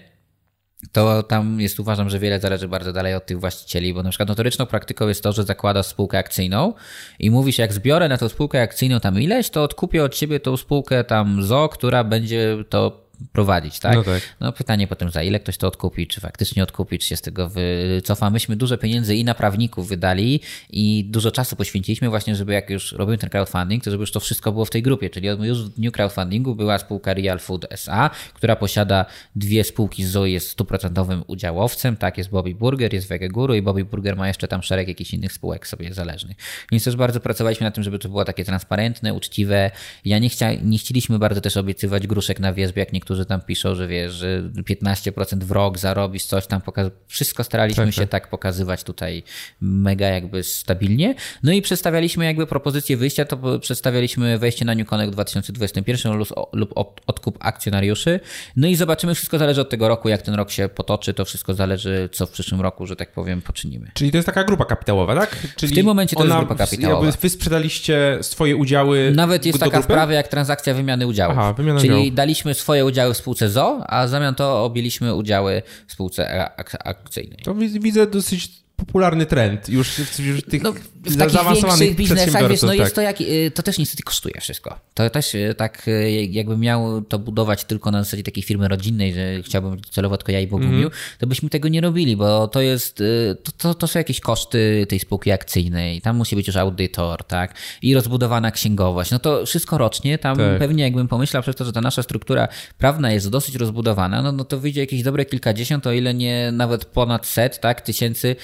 to 0.93 1.23
tam 1.23 1.61
jest, 1.61 1.81
uważam, 1.81 2.11
że 2.11 2.19
wiele 2.19 2.40
zależy 2.40 2.69
bardzo 2.69 2.93
dalej 2.93 3.15
od 3.15 3.27
tych 3.27 3.40
właścicieli, 3.40 3.94
bo 3.94 4.03
na 4.03 4.11
przykład 4.11 4.28
notoryczną 4.28 4.66
praktyką 4.66 5.09
jest 5.09 5.23
to, 5.23 5.32
że 5.32 5.44
zakładasz 5.44 5.86
spółkę 5.86 6.19
akcyjną 6.19 6.74
i 7.19 7.31
mówisz, 7.31 7.59
jak 7.59 7.73
zbiorę 7.73 8.09
na 8.09 8.19
tą 8.19 8.28
spółkę 8.28 8.62
akcyjną 8.62 9.01
tam 9.01 9.20
ileś, 9.20 9.51
to 9.51 9.62
odkupię 9.62 10.05
od 10.05 10.15
ciebie 10.15 10.40
tą 10.40 10.57
spółkę 10.57 11.05
tam 11.05 11.43
ZO, 11.43 11.69
która 11.69 12.05
będzie 12.05 12.57
to 12.69 13.06
prowadzić, 13.32 13.80
tak? 13.80 13.94
No, 13.94 14.02
tak? 14.02 14.22
no 14.40 14.52
pytanie 14.52 14.86
potem 14.86 15.10
za 15.10 15.22
ile 15.22 15.40
ktoś 15.40 15.56
to 15.56 15.68
odkupi, 15.68 16.06
czy 16.06 16.20
faktycznie 16.20 16.62
odkupi, 16.62 16.98
czy 16.98 17.06
się 17.06 17.16
z 17.16 17.22
tego 17.22 17.48
wycofa. 17.48 18.30
Myśmy 18.30 18.56
dużo 18.56 18.78
pieniędzy 18.78 19.16
i 19.16 19.24
na 19.24 19.34
prawników 19.34 19.88
wydali 19.88 20.40
i 20.70 21.05
dużo 21.10 21.30
czasu 21.30 21.56
poświęciliśmy 21.56 22.09
właśnie, 22.09 22.36
żeby 22.36 22.52
jak 22.52 22.70
już 22.70 22.93
robimy 22.93 23.18
ten 23.18 23.30
crowdfunding, 23.30 23.84
to 23.84 23.90
żeby 23.90 24.02
już 24.02 24.12
to 24.12 24.20
wszystko 24.20 24.52
było 24.52 24.64
w 24.64 24.70
tej 24.70 24.82
grupie, 24.82 25.10
czyli 25.10 25.28
już 25.28 25.64
w 25.64 25.68
dniu 25.68 25.93
crowdfundingu 25.93 26.55
była 26.55 26.78
spółka 26.78 27.14
Real 27.14 27.38
Food 27.38 27.66
SA, 27.70 28.10
która 28.34 28.56
posiada 28.56 29.06
dwie 29.36 29.64
spółki 29.64 30.05
z 30.05 30.10
Zoe, 30.10 30.26
jest 30.26 30.51
stuprocentowym 30.51 31.24
udziałowcem, 31.26 31.97
tak, 31.97 32.18
jest 32.18 32.30
Bobby 32.30 32.55
Burger, 32.55 32.94
jest 32.94 33.09
Wegeguru 33.09 33.55
i 33.55 33.62
Bobby 33.62 33.84
Burger 33.84 34.16
ma 34.16 34.28
jeszcze 34.28 34.48
tam 34.48 34.62
szereg 34.62 34.88
jakichś 34.88 35.14
innych 35.14 35.32
spółek 35.32 35.66
sobie 35.66 35.94
zależnych. 35.94 36.36
Więc 36.72 36.84
też 36.84 36.97
bardzo 36.97 37.20
pracowaliśmy 37.20 37.64
na 37.64 37.70
tym, 37.70 37.84
żeby 37.84 37.98
to 37.98 38.09
było 38.09 38.24
takie 38.24 38.44
transparentne, 38.44 39.14
uczciwe. 39.14 39.70
Ja 40.05 40.18
nie, 40.18 40.28
chcia, 40.28 40.55
nie 40.55 40.78
chcieliśmy 40.78 41.18
bardzo 41.18 41.40
też 41.40 41.56
obiecywać 41.56 42.06
gruszek 42.06 42.40
na 42.40 42.52
wierzbie, 42.52 42.80
jak 42.80 42.93
niektórzy 42.93 43.06
tam 43.28 43.41
piszą, 43.41 43.74
że 43.74 43.89
wiesz, 43.89 44.12
że 44.12 44.43
15% 44.43 45.39
w 45.39 45.51
rok 45.51 45.78
zarobisz, 45.78 46.24
coś 46.24 46.47
tam 46.47 46.61
pokaz... 46.61 46.89
Wszystko 47.07 47.45
staraliśmy 47.45 47.85
tak, 47.85 47.95
się 47.95 48.01
tak. 48.01 48.11
tak 48.11 48.31
pokazywać 48.31 48.85
tutaj 48.85 49.23
mega 49.61 50.09
jakby 50.09 50.43
stabilnie. 50.43 51.15
No 51.43 51.53
i 51.53 51.62
przedstawialiśmy 51.62 52.24
jakby 52.24 52.47
propozycję 52.47 52.97
wyjścia, 52.97 53.24
to 53.24 53.59
przedstawialiśmy 53.59 54.39
wejście 54.39 54.65
na 54.65 54.74
New 54.74 54.89
Connect 54.89 55.11
w 55.11 55.15
2021 55.15 56.16
lub, 56.16 56.28
lub 56.53 56.73
odkup 57.07 57.39
akcjonariuszy. 57.41 58.20
No 58.57 58.69
i 58.69 58.77
zobaczymy, 58.77 59.15
wszystko 59.15 59.39
zależy 59.39 59.61
od 59.61 59.70
tego 59.70 59.89
roku, 59.89 60.09
jak 60.09 60.23
ten 60.23 60.35
rok 60.35 60.51
się 60.51 60.69
potoczy, 60.69 61.15
to 61.15 61.24
wszystko 61.24 61.55
zależy, 61.55 62.09
co 62.12 62.27
w 62.27 62.31
przyszłym 62.31 62.61
roku, 62.61 62.87
że 62.87 62.97
tak 62.97 63.12
powiem, 63.12 63.43
poczynimy. 63.43 63.91
Czyli 63.95 64.11
to 64.11 64.16
jest 64.16 64.27
taka 64.27 64.45
grupa 64.45 64.65
kapitałowa, 64.65 65.15
tak? 65.15 65.37
Czyli 65.57 65.73
w 65.73 65.74
tym 65.74 65.87
momencie 65.87 66.16
to 66.16 66.24
jest 66.24 66.37
grupa 66.37 66.55
kapitałowa. 66.55 67.11
Wy 67.20 67.31
sprzedaliście 67.31 68.19
swoje 68.20 68.57
udziały 68.57 69.12
Nawet 69.15 69.47
jest 69.47 69.59
taka 69.59 69.83
sprawa 69.83 70.12
jak 70.12 70.28
transakcja 70.28 70.74
wymiany 70.74 71.07
udziałów. 71.07 71.39
Aha, 71.39 71.53
wymiana 71.53 71.81
Czyli 71.81 71.93
udziałów. 71.93 72.15
daliśmy 72.15 72.55
swoje 72.55 72.85
udziały 72.85 72.95
w 73.14 73.16
spółce 73.16 73.48
ZO, 73.48 73.82
a 73.86 74.06
w 74.06 74.10
zamian 74.10 74.35
to 74.35 74.64
objęliśmy 74.64 75.14
udziały 75.14 75.62
w 75.86 75.93
spółce 75.93 76.51
akcyjnej. 76.85 77.39
To 77.44 77.55
widzę 77.55 78.06
dosyć 78.06 78.51
popularny 78.77 79.27
trend 79.27 79.68
już 79.68 79.89
w 79.89 80.43
tych 80.51 80.62
no, 80.62 80.73
w 81.07 81.16
takich 81.16 81.41
większych 81.62 81.97
biznesach, 81.97 82.49
wiesz, 82.49 82.62
no 82.62 82.69
tak. 82.69 82.78
jest 82.78 82.95
to 82.95 83.01
jak, 83.01 83.20
y, 83.20 83.51
to 83.55 83.62
też 83.62 83.78
niestety 83.78 84.03
kosztuje 84.03 84.41
wszystko. 84.41 84.78
To 84.95 85.11
też 85.11 85.35
y, 85.35 85.55
tak 85.57 85.89
y, 85.89 86.11
jakby 86.31 86.57
miał 86.57 87.03
to 87.03 87.19
budować 87.19 87.65
tylko 87.65 87.91
na 87.91 88.05
zasadzie 88.05 88.23
takiej 88.23 88.43
firmy 88.43 88.69
rodzinnej, 88.69 89.15
że 89.15 89.43
chciałbym 89.43 89.81
celowo 89.91 90.16
tylko 90.16 90.33
ja 90.33 90.41
i 90.41 90.47
Bogumiu, 90.47 90.78
mm. 90.78 90.91
to 91.19 91.27
byśmy 91.27 91.51
tego 91.51 91.69
nie 91.69 91.81
robili, 91.81 92.16
bo 92.16 92.49
to 92.49 92.61
jest, 92.61 93.03
to, 93.45 93.53
to, 93.53 93.74
to, 93.74 93.87
są 93.87 93.99
jakieś 93.99 94.20
koszty 94.20 94.87
tej 94.89 94.99
spółki 94.99 95.33
akcyjnej, 95.33 96.01
tam 96.01 96.16
musi 96.16 96.37
być 96.37 96.47
już 96.47 96.57
audytor, 96.57 97.24
tak, 97.24 97.55
i 97.83 97.95
rozbudowana 97.95 98.51
księgowość, 98.51 99.11
no 99.11 99.19
to 99.19 99.47
wszystko 99.47 99.78
rocznie, 99.78 100.19
tam 100.19 100.37
tak. 100.37 100.59
pewnie 100.59 100.85
jakbym 100.85 101.09
pomyślał 101.09 101.43
przez 101.43 101.57
to, 101.57 101.65
że 101.65 101.73
ta 101.73 101.81
nasza 101.81 102.03
struktura 102.03 102.49
prawna 102.78 103.12
jest 103.12 103.31
dosyć 103.31 103.55
rozbudowana, 103.55 104.23
no, 104.23 104.33
no 104.33 104.45
to 104.45 104.61
wyjdzie 104.61 104.81
jakieś 104.81 105.03
dobre 105.03 105.24
kilkadziesiąt, 105.24 105.87
o 105.87 105.93
ile 105.93 106.15
nie 106.15 106.53
nawet 106.53 106.85
ponad 106.85 107.27
set, 107.27 107.61
tak, 107.61 107.81
tysięcy 107.81 108.37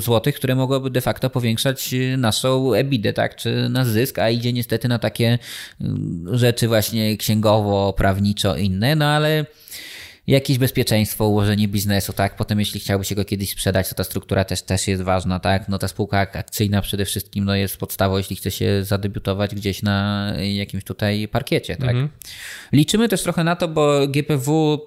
złotych, 0.00 0.34
które 0.34 0.54
mogłyby 0.54 0.90
de 0.90 1.00
facto 1.00 1.30
powiększać 1.32 1.94
naszą 2.18 2.74
EBITę, 2.74 3.12
tak, 3.12 3.36
czy 3.36 3.68
nasz 3.68 3.86
zysk, 3.86 4.18
a 4.18 4.30
idzie 4.30 4.52
niestety 4.52 4.88
na 4.88 4.98
takie 4.98 5.38
mm, 5.80 6.38
rzeczy 6.38 6.68
właśnie 6.68 7.16
księgowo, 7.16 7.92
prawniczo 7.92 8.56
inne, 8.56 8.96
no 8.96 9.04
ale 9.04 9.46
jakieś 10.26 10.58
bezpieczeństwo, 10.58 11.28
ułożenie 11.28 11.68
biznesu, 11.68 12.12
tak? 12.12 12.36
Potem 12.36 12.60
jeśli 12.60 12.80
chciałby 12.80 13.04
się 13.04 13.14
go 13.14 13.24
kiedyś 13.24 13.50
sprzedać, 13.50 13.88
to 13.88 13.94
ta 13.94 14.04
struktura 14.04 14.44
też, 14.44 14.62
też 14.62 14.88
jest 14.88 15.02
ważna, 15.02 15.40
tak? 15.40 15.68
No 15.68 15.78
ta 15.78 15.88
spółka 15.88 16.18
akcyjna 16.18 16.82
przede 16.82 17.04
wszystkim 17.04 17.44
no, 17.44 17.54
jest 17.54 17.76
podstawą, 17.76 18.16
jeśli 18.16 18.36
chce 18.36 18.50
się 18.50 18.84
zadebiutować 18.84 19.54
gdzieś 19.54 19.82
na 19.82 20.28
jakimś 20.38 20.84
tutaj 20.84 21.28
parkiecie, 21.28 21.76
tak? 21.76 21.90
Mhm. 21.90 22.08
Liczymy 22.72 23.08
też 23.08 23.22
trochę 23.22 23.44
na 23.44 23.56
to, 23.56 23.68
bo 23.68 24.08
GPW 24.08 24.78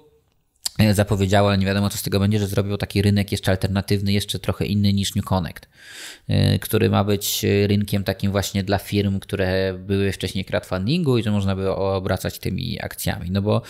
zapowiedziała, 0.92 1.48
ale 1.48 1.58
nie 1.58 1.66
wiadomo 1.66 1.90
co 1.90 1.98
z 1.98 2.02
tego 2.02 2.20
będzie, 2.20 2.38
że 2.38 2.46
zrobił 2.46 2.76
taki 2.76 3.02
rynek 3.02 3.32
jeszcze 3.32 3.50
alternatywny, 3.50 4.12
jeszcze 4.12 4.38
trochę 4.38 4.66
inny 4.66 4.92
niż 4.92 5.14
New 5.14 5.24
Connect, 5.24 5.68
y, 6.30 6.58
który 6.58 6.90
ma 6.90 7.04
być 7.04 7.44
rynkiem 7.66 8.04
takim 8.04 8.30
właśnie 8.30 8.64
dla 8.64 8.78
firm, 8.78 9.20
które 9.20 9.74
były 9.78 10.12
wcześniej 10.12 10.44
crowdfundingu 10.44 11.18
i 11.18 11.22
że 11.22 11.30
można 11.30 11.56
by 11.56 11.70
obracać 11.70 12.38
tymi 12.38 12.82
akcjami. 12.82 13.30
No 13.30 13.42
bo 13.42 13.62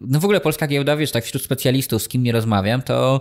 no 0.00 0.20
w 0.20 0.24
ogóle 0.24 0.40
polska 0.40 0.66
giełda, 0.66 0.96
wiesz, 0.96 1.10
tak 1.10 1.24
wśród 1.24 1.42
specjalistów, 1.42 2.02
z 2.02 2.08
kim 2.08 2.22
nie 2.22 2.32
rozmawiam, 2.32 2.82
to, 2.82 3.20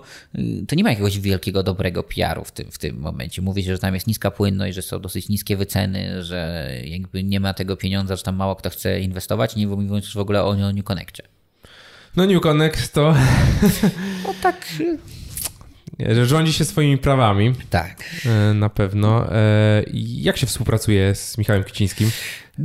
to 0.67 0.75
nie 0.75 0.83
ma 0.83 0.89
jakiegoś 0.89 1.19
wielkiego, 1.19 1.63
dobrego 1.63 2.03
PR-u 2.03 2.43
w 2.43 2.51
tym, 2.51 2.71
w 2.71 2.77
tym 2.77 2.99
momencie. 2.99 3.41
Mówi 3.41 3.63
się, 3.63 3.71
że 3.71 3.79
tam 3.79 3.93
jest 3.93 4.07
niska 4.07 4.31
płynność, 4.31 4.75
że 4.75 4.81
są 4.81 4.99
dosyć 4.99 5.29
niskie 5.29 5.57
wyceny, 5.57 6.23
że 6.23 6.69
jakby 6.85 7.23
nie 7.23 7.39
ma 7.39 7.53
tego 7.53 7.77
pieniądza, 7.77 8.15
że 8.15 8.23
tam 8.23 8.35
mało 8.35 8.55
kto 8.55 8.69
chce 8.69 8.99
inwestować, 8.99 9.55
nie 9.55 9.67
mówiąc 9.67 10.05
już 10.05 10.15
w 10.15 10.19
ogóle 10.19 10.43
o 10.43 10.55
New 10.55 10.83
Connectie. 10.83 11.23
No 12.15 12.25
New 12.25 12.41
Connect 12.41 12.93
to... 12.93 13.15
No 14.23 14.33
tak... 14.41 14.67
Że 15.99 16.25
rządzi 16.25 16.53
się 16.53 16.65
swoimi 16.65 16.97
prawami. 16.97 17.53
Tak. 17.69 18.03
E, 18.25 18.53
na 18.53 18.69
pewno. 18.69 19.33
E, 19.35 19.83
jak 19.93 20.37
się 20.37 20.47
współpracuje 20.47 21.15
z 21.15 21.37
Michałem 21.37 21.63
Kicińskim? 21.63 22.11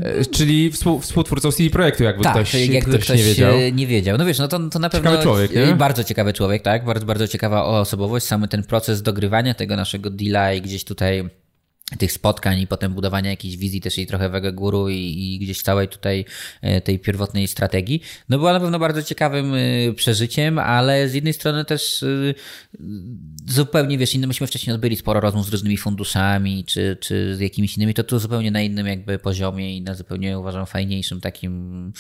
E, 0.01 0.25
czyli 0.25 0.71
współ, 0.71 1.01
współtwórcą 1.01 1.53
CD 1.53 1.71
Projektu, 1.71 2.05
jakby 2.05 2.25
tak, 2.25 2.35
ktoś, 2.35 2.55
jakby 2.55 2.91
ktoś, 2.91 3.05
ktoś 3.05 3.19
nie 3.19 3.25
wiedział. 3.25 3.55
nie 3.73 3.87
wiedział. 3.87 4.19
No 4.19 4.25
wiesz, 4.25 4.39
no 4.39 4.49
to, 4.49 4.59
to 4.69 4.79
na 4.79 4.91
pewno... 4.91 5.11
Ciekawy 5.11 5.23
człowiek, 5.23 5.55
nie? 5.55 5.75
Bardzo 5.75 6.05
ciekawy 6.05 6.33
człowiek, 6.33 6.63
tak? 6.63 6.85
Bardzo, 6.85 7.07
bardzo 7.07 7.29
ciekawa 7.29 7.65
osobowość. 7.65 8.27
Samy 8.27 8.49
ten 8.49 8.63
proces 8.63 9.03
dogrywania 9.03 9.55
tego 9.55 9.77
naszego 9.77 10.11
deala 10.11 10.53
i 10.53 10.63
gdzieś 10.63 10.85
tutaj 10.85 11.31
tych 11.97 12.13
spotkań 12.13 12.61
i 12.61 12.67
potem 12.67 12.95
budowania 12.95 13.31
jakiejś 13.31 13.57
wizji 13.57 13.81
też 13.81 13.99
i 13.99 14.07
trochę 14.07 14.29
wege 14.29 14.53
guru 14.53 14.89
i, 14.89 14.95
i, 14.95 15.39
gdzieś 15.39 15.63
całej 15.63 15.89
tutaj 15.89 16.25
e, 16.63 16.81
tej 16.81 16.99
pierwotnej 16.99 17.49
strategii. 17.49 18.03
No 18.29 18.39
była 18.39 18.53
na 18.53 18.61
pewno 18.61 18.79
bardzo 18.79 19.03
ciekawym 19.03 19.55
e, 19.55 19.93
przeżyciem, 19.95 20.59
ale 20.59 21.09
z 21.09 21.15
jednej 21.15 21.33
strony 21.33 21.65
też 21.65 22.03
e, 22.03 22.35
zupełnie, 23.47 23.99
wiesz, 23.99 24.15
inny, 24.15 24.27
myśmy 24.27 24.47
wcześniej 24.47 24.75
odbyli 24.75 24.97
sporo 24.97 25.21
rozmów 25.21 25.47
z 25.47 25.49
różnymi 25.49 25.77
funduszami 25.77 26.65
czy, 26.65 26.97
czy 27.01 27.37
z 27.37 27.41
jakimiś 27.41 27.77
innymi, 27.77 27.95
to 27.95 28.05
tu 28.05 28.19
zupełnie 28.19 28.51
na 28.51 28.61
innym 28.61 28.87
jakby 28.87 29.19
poziomie 29.19 29.77
i 29.77 29.83
na 29.83 29.95
zupełnie 29.95 30.39
uważam 30.39 30.67
fajniejszym 30.67 31.21
takim 31.21 31.93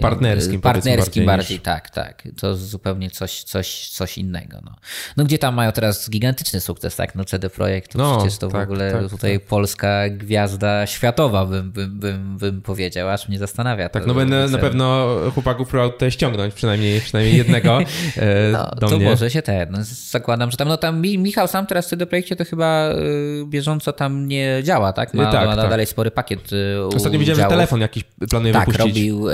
partnerskim, 0.00 0.60
partnerskim 0.60 1.26
bardziej, 1.26 1.56
niż... 1.56 1.64
tak, 1.64 1.90
tak. 1.90 2.28
To 2.40 2.56
zupełnie 2.56 3.10
coś, 3.10 3.42
coś, 3.42 3.88
coś 3.88 4.18
innego. 4.18 4.60
No. 4.64 4.76
no 5.16 5.24
gdzie 5.24 5.38
tam 5.38 5.54
mają 5.54 5.72
teraz 5.72 6.10
gigantyczny 6.10 6.60
sukces, 6.60 6.96
tak? 6.96 7.14
No 7.14 7.24
CD 7.24 7.50
Projekt, 7.50 7.92
to 7.92 7.98
no, 7.98 8.18
przecież 8.18 8.38
to 8.38 8.48
tak, 8.48 8.68
w 8.68 8.70
ogóle 8.70 8.92
tak 8.92 9.21
tutaj 9.22 9.40
polska 9.40 10.08
gwiazda 10.08 10.86
światowa, 10.86 11.46
bym, 11.46 11.72
bym, 11.72 11.98
bym, 11.98 12.38
bym 12.38 12.62
powiedział, 12.62 13.08
aż 13.08 13.28
mnie 13.28 13.38
zastanawia. 13.38 13.88
Tak, 13.88 14.06
no 14.06 14.14
będę 14.14 14.48
na 14.48 14.58
pewno 14.58 15.08
chłopaków 15.34 15.68
próbował 15.68 15.92
tutaj 15.92 16.10
ściągnąć, 16.10 16.54
przynajmniej, 16.54 17.00
przynajmniej 17.00 17.36
jednego 17.36 17.78
e, 18.16 18.52
no, 18.52 18.70
do 18.80 18.88
to 18.88 18.96
mnie. 18.96 19.06
może 19.06 19.30
się 19.30 19.42
ten, 19.42 19.70
no, 19.70 19.78
zakładam, 20.10 20.50
że 20.50 20.56
tam, 20.56 20.68
no 20.68 20.76
tam 20.76 21.02
Michał 21.02 21.48
sam 21.48 21.66
teraz 21.66 21.86
w 21.86 21.88
CD 21.88 22.06
Projekcie 22.06 22.36
to 22.36 22.44
chyba 22.44 22.90
y, 22.90 23.44
bieżąco 23.46 23.92
tam 23.92 24.28
nie 24.28 24.60
działa, 24.62 24.92
tak? 24.92 25.14
Ma, 25.14 25.32
tak, 25.32 25.46
ma 25.46 25.56
tak. 25.56 25.70
dalej 25.70 25.86
spory 25.86 26.10
pakiet 26.10 26.52
y, 26.52 26.86
Ostatnio 26.96 27.18
widziałem, 27.18 27.40
że 27.42 27.48
telefon 27.48 27.80
jakiś 27.80 28.04
planuje 28.30 28.52
tak, 28.52 28.66
wypuścić. 28.66 28.86
robił, 28.86 29.26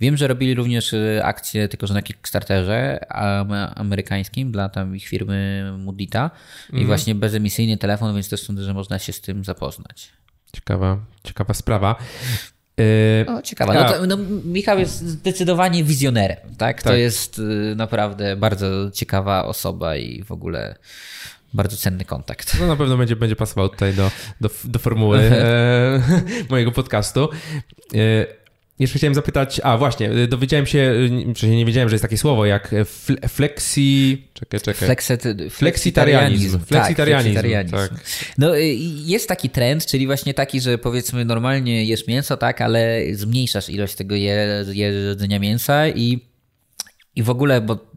wiem, 0.00 0.16
że 0.16 0.26
robili 0.26 0.54
również 0.54 0.94
akcje, 1.22 1.68
tylko 1.68 1.86
że 1.86 1.94
na 1.94 2.02
Kickstarterze 2.02 3.00
amerykańskim 3.76 4.52
dla 4.52 4.68
tam 4.68 4.96
ich 4.96 5.06
firmy 5.06 5.72
Mudita 5.78 6.30
i 6.72 6.74
mm. 6.76 6.86
właśnie 6.86 7.14
bezemisyjny 7.14 7.76
telefon, 7.76 8.14
więc 8.14 8.28
też 8.28 8.42
sądzę, 8.42 8.64
że 8.64 8.74
można 8.74 8.98
się 8.98 9.09
z 9.12 9.20
tym 9.20 9.44
zapoznać. 9.44 10.12
Ciekawa, 10.52 10.98
ciekawa 11.24 11.54
sprawa. 11.54 11.96
Yy, 12.76 13.34
o, 13.34 13.42
ciekawa. 13.42 13.74
No, 13.74 13.92
to, 13.92 14.06
no, 14.06 14.16
Michał 14.44 14.78
jest 14.78 14.98
zdecydowanie 14.98 15.84
wizjonerem, 15.84 16.36
tak? 16.42 16.76
tak? 16.76 16.82
To 16.82 16.94
jest 16.94 17.38
y, 17.38 17.74
naprawdę 17.76 18.36
bardzo 18.36 18.90
ciekawa 18.90 19.44
osoba 19.44 19.96
i 19.96 20.22
w 20.22 20.32
ogóle 20.32 20.74
bardzo 21.54 21.76
cenny 21.76 22.04
kontakt. 22.04 22.60
No 22.60 22.66
na 22.66 22.76
pewno 22.76 22.96
będzie, 22.96 23.16
będzie 23.16 23.36
pasował 23.36 23.68
tutaj 23.68 23.94
do, 23.94 24.10
do, 24.40 24.50
do 24.64 24.78
formuły 24.78 25.18
e, 25.22 26.02
mojego 26.50 26.72
podcastu. 26.72 27.28
E, 27.94 28.26
jeszcze 28.80 28.98
chciałem 28.98 29.14
zapytać, 29.14 29.60
a 29.64 29.78
właśnie, 29.78 30.12
y, 30.12 30.28
dowiedziałem 30.28 30.66
się, 30.66 30.94
przecież 31.34 31.56
nie 31.56 31.66
wiedziałem, 31.66 31.88
że 31.88 31.94
jest 31.94 32.02
takie 32.02 32.18
słowo 32.18 32.46
jak 32.46 32.74
flexi... 33.28 34.24
Czekaj, 34.34 34.60
czekaj. 34.60 34.86
Flexet, 34.86 35.24
fleksitarianizm. 35.50 36.60
Fleksitarianizm, 36.60 37.42
tak, 37.42 37.70
tak. 37.70 37.90
No 38.38 38.58
y, 38.58 38.64
jest 39.04 39.28
taki 39.28 39.50
trend, 39.50 39.86
czyli 39.86 40.06
właśnie 40.06 40.34
taki, 40.34 40.60
że 40.60 40.78
powiedzmy 40.78 41.24
normalnie 41.24 41.84
jesz 41.84 42.06
mięso, 42.06 42.36
tak, 42.36 42.60
ale 42.60 43.00
zmniejszasz 43.12 43.68
ilość 43.68 43.94
tego 43.94 44.14
jedzenia 44.14 45.38
mięsa 45.38 45.88
i 45.88 46.30
i 47.16 47.22
w 47.22 47.30
ogóle, 47.30 47.60
bo 47.60 47.90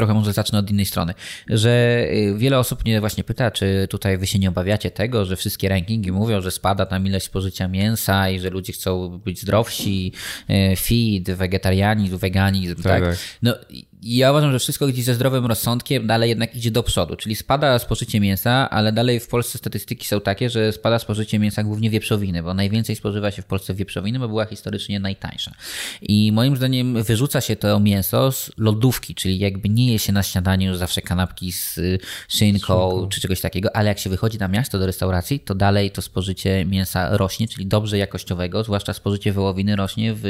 trochę 0.00 0.14
może 0.14 0.32
zacznę 0.32 0.58
od 0.58 0.70
innej 0.70 0.86
strony, 0.86 1.14
że 1.48 2.04
y, 2.12 2.34
wiele 2.38 2.58
osób 2.58 2.84
mnie 2.84 3.00
właśnie 3.00 3.24
pyta, 3.24 3.50
czy 3.50 3.86
tutaj 3.90 4.18
wy 4.18 4.26
się 4.26 4.38
nie 4.38 4.48
obawiacie 4.48 4.90
tego, 4.90 5.24
że 5.24 5.36
wszystkie 5.36 5.68
rankingi 5.68 6.12
mówią, 6.12 6.40
że 6.40 6.50
spada 6.50 6.86
tam 6.86 7.06
ilość 7.06 7.26
spożycia 7.26 7.68
mięsa 7.68 8.30
i 8.30 8.40
że 8.40 8.50
ludzie 8.50 8.72
chcą 8.72 9.18
być 9.18 9.40
zdrowsi, 9.40 10.12
y, 10.50 10.76
feed, 10.76 11.36
wegetarianizm, 11.36 12.18
weganizm, 12.18 12.82
tak? 12.82 12.84
tak? 12.84 13.02
tak. 13.02 13.18
No 13.42 13.54
ja 14.02 14.30
uważam, 14.30 14.52
że 14.52 14.58
wszystko 14.58 14.86
gdzieś 14.86 15.04
ze 15.04 15.14
zdrowym 15.14 15.46
rozsądkiem 15.46 16.06
dalej 16.06 16.28
jednak 16.28 16.56
idzie 16.56 16.70
do 16.70 16.82
przodu, 16.82 17.16
czyli 17.16 17.36
spada 17.36 17.78
spożycie 17.78 18.20
mięsa, 18.20 18.70
ale 18.70 18.92
dalej 18.92 19.20
w 19.20 19.28
Polsce 19.28 19.58
statystyki 19.58 20.06
są 20.06 20.20
takie, 20.20 20.50
że 20.50 20.72
spada 20.72 20.98
spożycie 20.98 21.38
mięsa 21.38 21.62
głównie 21.62 21.90
wieprzowiny, 21.90 22.42
bo 22.42 22.54
najwięcej 22.54 22.96
spożywa 22.96 23.30
się 23.30 23.42
w 23.42 23.44
Polsce 23.44 23.74
wieprzowiny, 23.74 24.18
bo 24.18 24.28
była 24.28 24.44
historycznie 24.44 25.00
najtańsza. 25.00 25.54
I 26.02 26.32
moim 26.32 26.56
zdaniem 26.56 27.02
wyrzuca 27.02 27.40
się 27.40 27.56
to 27.56 27.80
mięso 27.80 28.32
z 28.32 28.50
lodówki, 28.56 29.14
czyli 29.14 29.38
jakby 29.38 29.68
nie 29.68 29.92
je 29.92 29.98
się 29.98 30.12
na 30.12 30.22
śniadaniu 30.22 30.76
zawsze 30.76 31.02
kanapki 31.02 31.52
z 31.52 31.80
szynką 32.28 33.08
czy 33.10 33.20
czegoś 33.20 33.40
takiego, 33.40 33.76
ale 33.76 33.88
jak 33.88 33.98
się 33.98 34.10
wychodzi 34.10 34.38
na 34.38 34.48
miasto 34.48 34.78
do 34.78 34.86
restauracji, 34.86 35.40
to 35.40 35.54
dalej 35.54 35.90
to 35.90 36.02
spożycie 36.02 36.64
mięsa 36.64 37.16
rośnie, 37.16 37.48
czyli 37.48 37.66
dobrze 37.66 37.98
jakościowego, 37.98 38.64
zwłaszcza 38.64 38.92
spożycie 38.92 39.32
wołowiny 39.32 39.76
rośnie 39.76 40.14
w 40.14 40.22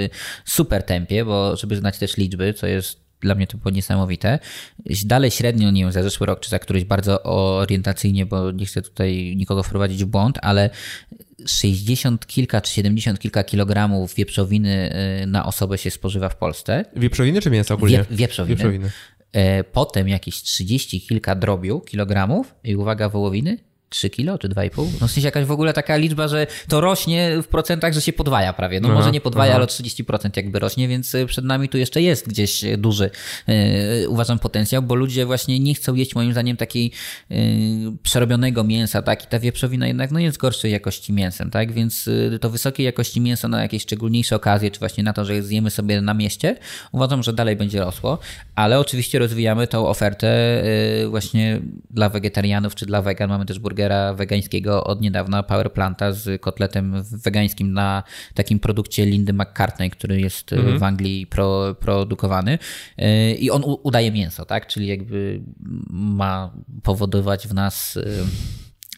super 0.44 0.82
tempie, 0.82 1.24
bo 1.24 1.56
żeby 1.56 1.76
znać 1.76 1.98
też 1.98 2.16
liczby, 2.16 2.54
co 2.54 2.66
jest 2.66 3.09
dla 3.20 3.34
mnie 3.34 3.46
to 3.46 3.58
było 3.58 3.70
niesamowite. 3.70 4.38
Dalej 5.04 5.30
średnio, 5.30 5.70
nie 5.70 5.82
wiem, 5.82 5.92
za 5.92 6.02
zeszły 6.02 6.26
rok 6.26 6.40
czy 6.40 6.50
za 6.50 6.58
któryś 6.58 6.84
bardzo 6.84 7.22
orientacyjnie, 7.22 8.26
bo 8.26 8.50
nie 8.50 8.66
chcę 8.66 8.82
tutaj 8.82 9.34
nikogo 9.36 9.62
wprowadzić 9.62 10.04
w 10.04 10.06
błąd, 10.06 10.38
ale 10.42 10.70
60 11.46 12.26
kilka 12.26 12.60
czy 12.60 12.72
70 12.72 13.18
kilka 13.18 13.44
kilogramów 13.44 14.14
wieprzowiny 14.14 14.94
y, 15.22 15.26
na 15.26 15.46
osobę 15.46 15.78
się 15.78 15.90
spożywa 15.90 16.28
w 16.28 16.36
Polsce. 16.36 16.84
Wieprzowiny 16.96 17.40
czy 17.40 17.50
mięso 17.50 17.74
ogólnie? 17.74 17.98
Wie, 18.10 18.16
wieprzowiny. 18.16 18.56
wieprzowiny. 18.56 18.90
E, 19.32 19.64
potem 19.64 20.08
jakieś 20.08 20.42
30 20.42 21.00
kilka 21.00 21.34
drobiu 21.34 21.80
kilogramów 21.80 22.54
i 22.64 22.76
uwaga, 22.76 23.08
wołowiny 23.08 23.58
3 23.90 24.10
kilo 24.10 24.38
czy 24.38 24.48
2,5? 24.48 24.86
No 25.00 25.08
w 25.08 25.10
sensie 25.10 25.28
jakaś 25.28 25.44
w 25.44 25.50
ogóle 25.50 25.72
taka 25.72 25.96
liczba, 25.96 26.28
że 26.28 26.46
to 26.68 26.80
rośnie 26.80 27.42
w 27.42 27.46
procentach, 27.46 27.92
że 27.92 28.00
się 28.00 28.12
podwaja 28.12 28.52
prawie. 28.52 28.80
No 28.80 28.88
aha, 28.88 28.98
może 28.98 29.10
nie 29.10 29.20
podwaja, 29.20 29.50
aha. 29.50 29.56
ale 29.56 29.64
o 29.64 29.68
30% 29.68 30.30
jakby 30.36 30.58
rośnie, 30.58 30.88
więc 30.88 31.14
y, 31.14 31.26
przed 31.26 31.44
nami 31.44 31.68
tu 31.68 31.78
jeszcze 31.78 32.02
jest 32.02 32.28
gdzieś 32.28 32.64
duży, 32.78 33.10
yy, 33.46 34.08
uważam, 34.08 34.38
potencjał, 34.38 34.82
bo 34.82 34.94
ludzie 34.94 35.26
właśnie 35.26 35.60
nie 35.60 35.74
chcą 35.74 35.94
jeść 35.94 36.14
moim 36.14 36.32
zdaniem 36.32 36.56
takiej 36.56 36.92
yy, 37.30 37.38
przerobionego 38.02 38.64
mięsa, 38.64 39.02
tak? 39.02 39.24
I 39.24 39.26
ta 39.26 39.38
wieprzowina 39.38 39.86
jednak 39.86 40.10
no 40.10 40.18
jest 40.18 40.38
gorszej 40.38 40.72
jakości 40.72 41.12
mięsem, 41.12 41.50
tak? 41.50 41.72
Więc 41.72 42.06
yy, 42.06 42.38
to 42.38 42.50
wysokiej 42.50 42.86
jakości 42.86 43.20
mięso 43.20 43.48
na 43.48 43.62
jakieś 43.62 43.82
szczególniejsze 43.82 44.36
okazje, 44.36 44.70
czy 44.70 44.78
właśnie 44.78 45.04
na 45.04 45.12
to, 45.12 45.24
że 45.24 45.42
zjemy 45.42 45.70
sobie 45.70 46.00
na 46.00 46.14
mieście, 46.14 46.56
uważam, 46.92 47.22
że 47.22 47.32
dalej 47.32 47.56
będzie 47.56 47.80
rosło, 47.80 48.18
ale 48.54 48.78
oczywiście 48.80 49.18
rozwijamy 49.18 49.66
tą 49.66 49.88
ofertę 49.88 50.62
y, 51.02 51.08
właśnie 51.08 51.60
dla 51.90 52.08
wegetarianów, 52.08 52.74
czy 52.74 52.86
dla 52.86 53.02
wegan. 53.02 53.30
Mamy 53.30 53.46
też 53.46 53.58
burger 53.58 53.79
burgera 53.80 54.14
wegańskiego 54.14 54.84
od 54.84 55.00
niedawna 55.00 55.42
Power 55.42 55.72
Planta 55.72 56.12
z 56.12 56.40
kotletem 56.40 57.02
wegańskim 57.02 57.72
na 57.72 58.02
takim 58.34 58.60
produkcie 58.60 59.06
Lindy 59.06 59.32
McCartney, 59.32 59.90
który 59.90 60.20
jest 60.20 60.52
mhm. 60.52 60.78
w 60.78 60.82
Anglii 60.82 61.26
pro, 61.26 61.74
produkowany. 61.80 62.58
I 63.38 63.50
on 63.50 63.62
udaje 63.82 64.12
mięso, 64.12 64.44
tak? 64.44 64.66
Czyli 64.66 64.86
jakby 64.86 65.40
ma 65.90 66.50
powodować 66.82 67.48
w 67.48 67.54
nas 67.54 67.98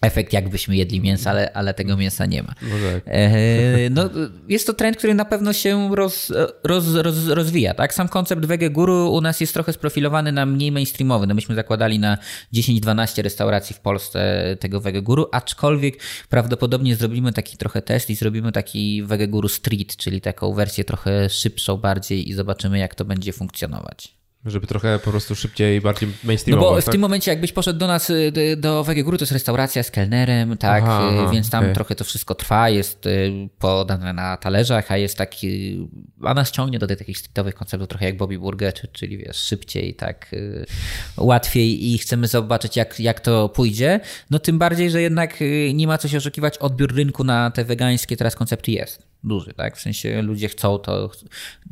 efekt, 0.03 0.33
jakbyśmy 0.33 0.77
jedli 0.77 1.01
mięso, 1.01 1.31
ale, 1.31 1.53
ale 1.53 1.75
tego 1.75 1.97
mięsa 1.97 2.27
nie 2.27 2.43
ma. 2.43 2.55
No, 2.63 2.69
tak. 2.93 3.03
e, 3.07 3.91
no 3.91 4.11
jest 4.49 4.67
to 4.67 4.73
trend, 4.73 4.97
który 4.97 5.15
na 5.15 5.25
pewno 5.25 5.53
się 5.53 5.95
roz, 5.95 6.33
roz, 6.65 6.95
roz, 6.95 7.27
rozwija. 7.27 7.75
Tak? 7.75 7.95
Sam 7.95 8.09
koncept 8.09 8.45
Wege 8.45 8.71
Guru 8.71 9.13
u 9.13 9.21
nas 9.21 9.41
jest 9.41 9.55
trochę 9.55 9.73
sprofilowany 9.73 10.33
na 10.33 10.47
mniej 10.47 10.73
mainstreamowy. 10.73 11.27
No 11.27 11.35
myśmy 11.35 11.55
zakładali 11.55 11.99
na 11.99 12.19
10-12 12.55 13.23
restauracji 13.23 13.77
w 13.77 13.81
Polsce 13.81 14.43
tego 14.61 14.81
Wege 14.81 15.03
Guru, 15.03 15.29
aczkolwiek 15.33 15.99
prawdopodobnie 16.29 16.97
zrobimy 16.97 17.33
taki 17.33 17.57
trochę 17.57 17.83
test 17.83 18.11
i 18.11 18.15
zrobimy 18.15 18.53
taki 18.53 19.03
Wege 19.03 19.29
Guru 19.29 19.49
Street, 19.49 19.97
czyli 19.97 20.21
taką 20.21 20.55
wersję 20.55 20.85
trochę 20.85 21.31
szybszą 21.31 21.77
bardziej 21.77 22.29
i 22.29 22.33
zobaczymy 22.33 22.79
jak 22.79 22.95
to 22.95 23.05
będzie 23.05 23.33
funkcjonować. 23.33 24.22
Żeby 24.45 24.67
trochę 24.67 24.99
po 24.99 25.11
prostu 25.11 25.35
szybciej, 25.35 25.81
bardziej 25.81 26.09
mainstreamowo. 26.25 26.71
No 26.71 26.75
bo 26.75 26.81
w 26.81 26.85
tak? 26.85 26.93
tym 26.93 27.01
momencie 27.01 27.31
jakbyś 27.31 27.53
poszedł 27.53 27.79
do 27.79 27.87
nas, 27.87 28.11
y, 28.11 28.57
do 28.57 28.85
Wege 28.85 29.05
to 29.05 29.13
jest 29.21 29.33
restauracja 29.33 29.83
z 29.83 29.91
kelnerem, 29.91 30.57
tak, 30.57 30.83
aha, 30.83 31.11
y, 31.13 31.21
aha, 31.21 31.31
więc 31.33 31.51
tam 31.51 31.65
okay. 31.65 31.75
trochę 31.75 31.95
to 31.95 32.05
wszystko 32.05 32.35
trwa, 32.35 32.69
jest 32.69 33.07
y, 33.07 33.49
podane 33.59 34.13
na 34.13 34.37
talerzach, 34.37 34.93
a 34.93 34.97
jest 34.97 35.19
taki, 35.19 35.89
a 36.25 36.35
nas 36.35 36.51
ciągnie 36.51 36.79
do 36.79 36.87
tych 36.87 36.99
takich 36.99 37.19
streetowych 37.19 37.55
konceptów, 37.55 37.89
trochę 37.89 38.07
jak 38.07 38.17
Bobby 38.17 38.39
Burger, 38.39 38.75
czyli 38.93 39.19
wiesz, 39.19 39.37
szybciej, 39.37 39.95
tak, 39.95 40.35
łatwiej 41.17 41.93
i 41.93 41.99
chcemy 41.99 42.29
zobaczyć 42.29 42.77
jak, 42.77 43.01
jak 43.01 43.21
to 43.21 43.49
pójdzie, 43.49 44.01
no 44.31 44.39
tym 44.39 44.59
bardziej, 44.59 44.91
że 44.91 45.03
jednak 45.03 45.39
nie 45.75 45.87
ma 45.87 45.99
co 45.99 46.09
się 46.09 46.19
oszukiwać, 46.19 46.59
odbiór 46.59 46.95
rynku 46.95 47.25
na 47.25 47.51
te 47.51 47.65
wegańskie 47.65 48.17
teraz 48.17 48.37
koncepty 48.37 48.73
jest 48.73 49.03
duży, 49.25 49.55
tak, 49.55 49.77
w 49.77 49.81
sensie 49.81 50.23
ludzie 50.23 50.49
chcą 50.49 50.79
to, 50.79 51.11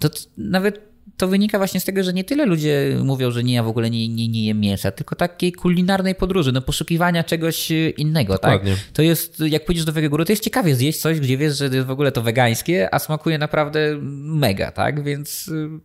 to 0.00 0.08
nawet 0.38 0.89
to 1.20 1.28
wynika 1.28 1.58
właśnie 1.58 1.80
z 1.80 1.84
tego, 1.84 2.02
że 2.02 2.12
nie 2.12 2.24
tyle 2.24 2.46
ludzie 2.46 2.96
mówią, 3.04 3.30
że 3.30 3.44
nie, 3.44 3.54
ja 3.54 3.62
w 3.62 3.68
ogóle 3.68 3.90
nie, 3.90 4.08
nie, 4.08 4.28
nie 4.28 4.46
jem 4.46 4.60
mięsa, 4.60 4.90
tylko 4.90 5.16
takiej 5.16 5.52
kulinarnej 5.52 6.14
podróży, 6.14 6.52
no 6.52 6.62
poszukiwania 6.62 7.24
czegoś 7.24 7.72
e, 7.72 7.90
innego, 7.90 8.38
tak? 8.38 8.52
Dokładnie. 8.52 8.76
tak? 8.76 8.92
To 8.92 9.02
jest, 9.02 9.40
jak 9.40 9.64
pójdziesz 9.64 9.84
do 9.84 9.92
Wege 9.92 10.08
Góry, 10.08 10.24
to 10.24 10.32
jest 10.32 10.44
ciekawie 10.44 10.76
zjeść 10.76 11.00
coś, 11.00 11.20
gdzie 11.20 11.38
wiesz, 11.38 11.58
że 11.58 11.64
jest 11.64 11.86
w 11.86 11.90
ogóle 11.90 12.12
to 12.12 12.22
wegańskie, 12.22 12.94
a 12.94 12.98
smakuje 12.98 13.38
naprawdę 13.38 13.98
mega, 14.22 14.72
tak? 14.72 15.04
Więc 15.04 15.48
e, 15.48 15.78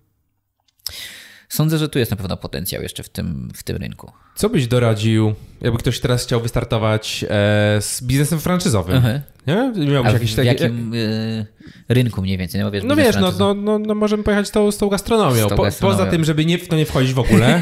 sądzę, 1.49 1.77
że 1.77 1.89
tu 1.89 1.99
jest 1.99 2.11
na 2.11 2.17
pewno 2.17 2.37
potencjał 2.37 2.81
jeszcze 2.83 3.03
w 3.03 3.09
tym, 3.09 3.51
w 3.55 3.63
tym 3.63 3.77
rynku. 3.77 4.11
Co 4.35 4.49
byś 4.49 4.67
doradził, 4.67 5.33
jakby 5.61 5.79
ktoś 5.79 5.99
teraz 5.99 6.23
chciał 6.23 6.41
wystartować 6.41 7.25
e, 7.29 7.81
z 7.81 8.03
biznesem 8.03 8.39
franczyzowym? 8.39 9.01
Nie? 9.47 9.73
Miałbyś 9.87 10.13
jakieś 10.13 10.33
w 10.33 10.35
takie... 10.35 10.47
jakim 10.47 10.93
y, 10.93 11.45
rynku 11.89 12.21
mniej 12.21 12.37
więcej? 12.37 12.61
No, 12.61 12.71
wiesz, 12.71 12.83
no 12.83 12.95
wiesz, 12.95 13.15
no, 13.15 13.31
no, 13.39 13.53
no, 13.53 13.79
no, 13.79 13.95
możemy 13.95 14.23
pojechać 14.23 14.47
z 14.47 14.51
tą, 14.51 14.71
z 14.71 14.77
tą 14.77 14.89
gastronomią. 14.89 15.45
Z 15.45 15.49
tą 15.49 15.55
po, 15.55 15.63
gastronomią. 15.63 15.97
Poza 15.97 16.11
tym, 16.11 16.25
żeby 16.25 16.45
nie, 16.45 16.57
w 16.57 16.67
to 16.67 16.75
nie 16.75 16.85
wchodzić 16.85 17.13
w 17.13 17.19
ogóle, 17.19 17.59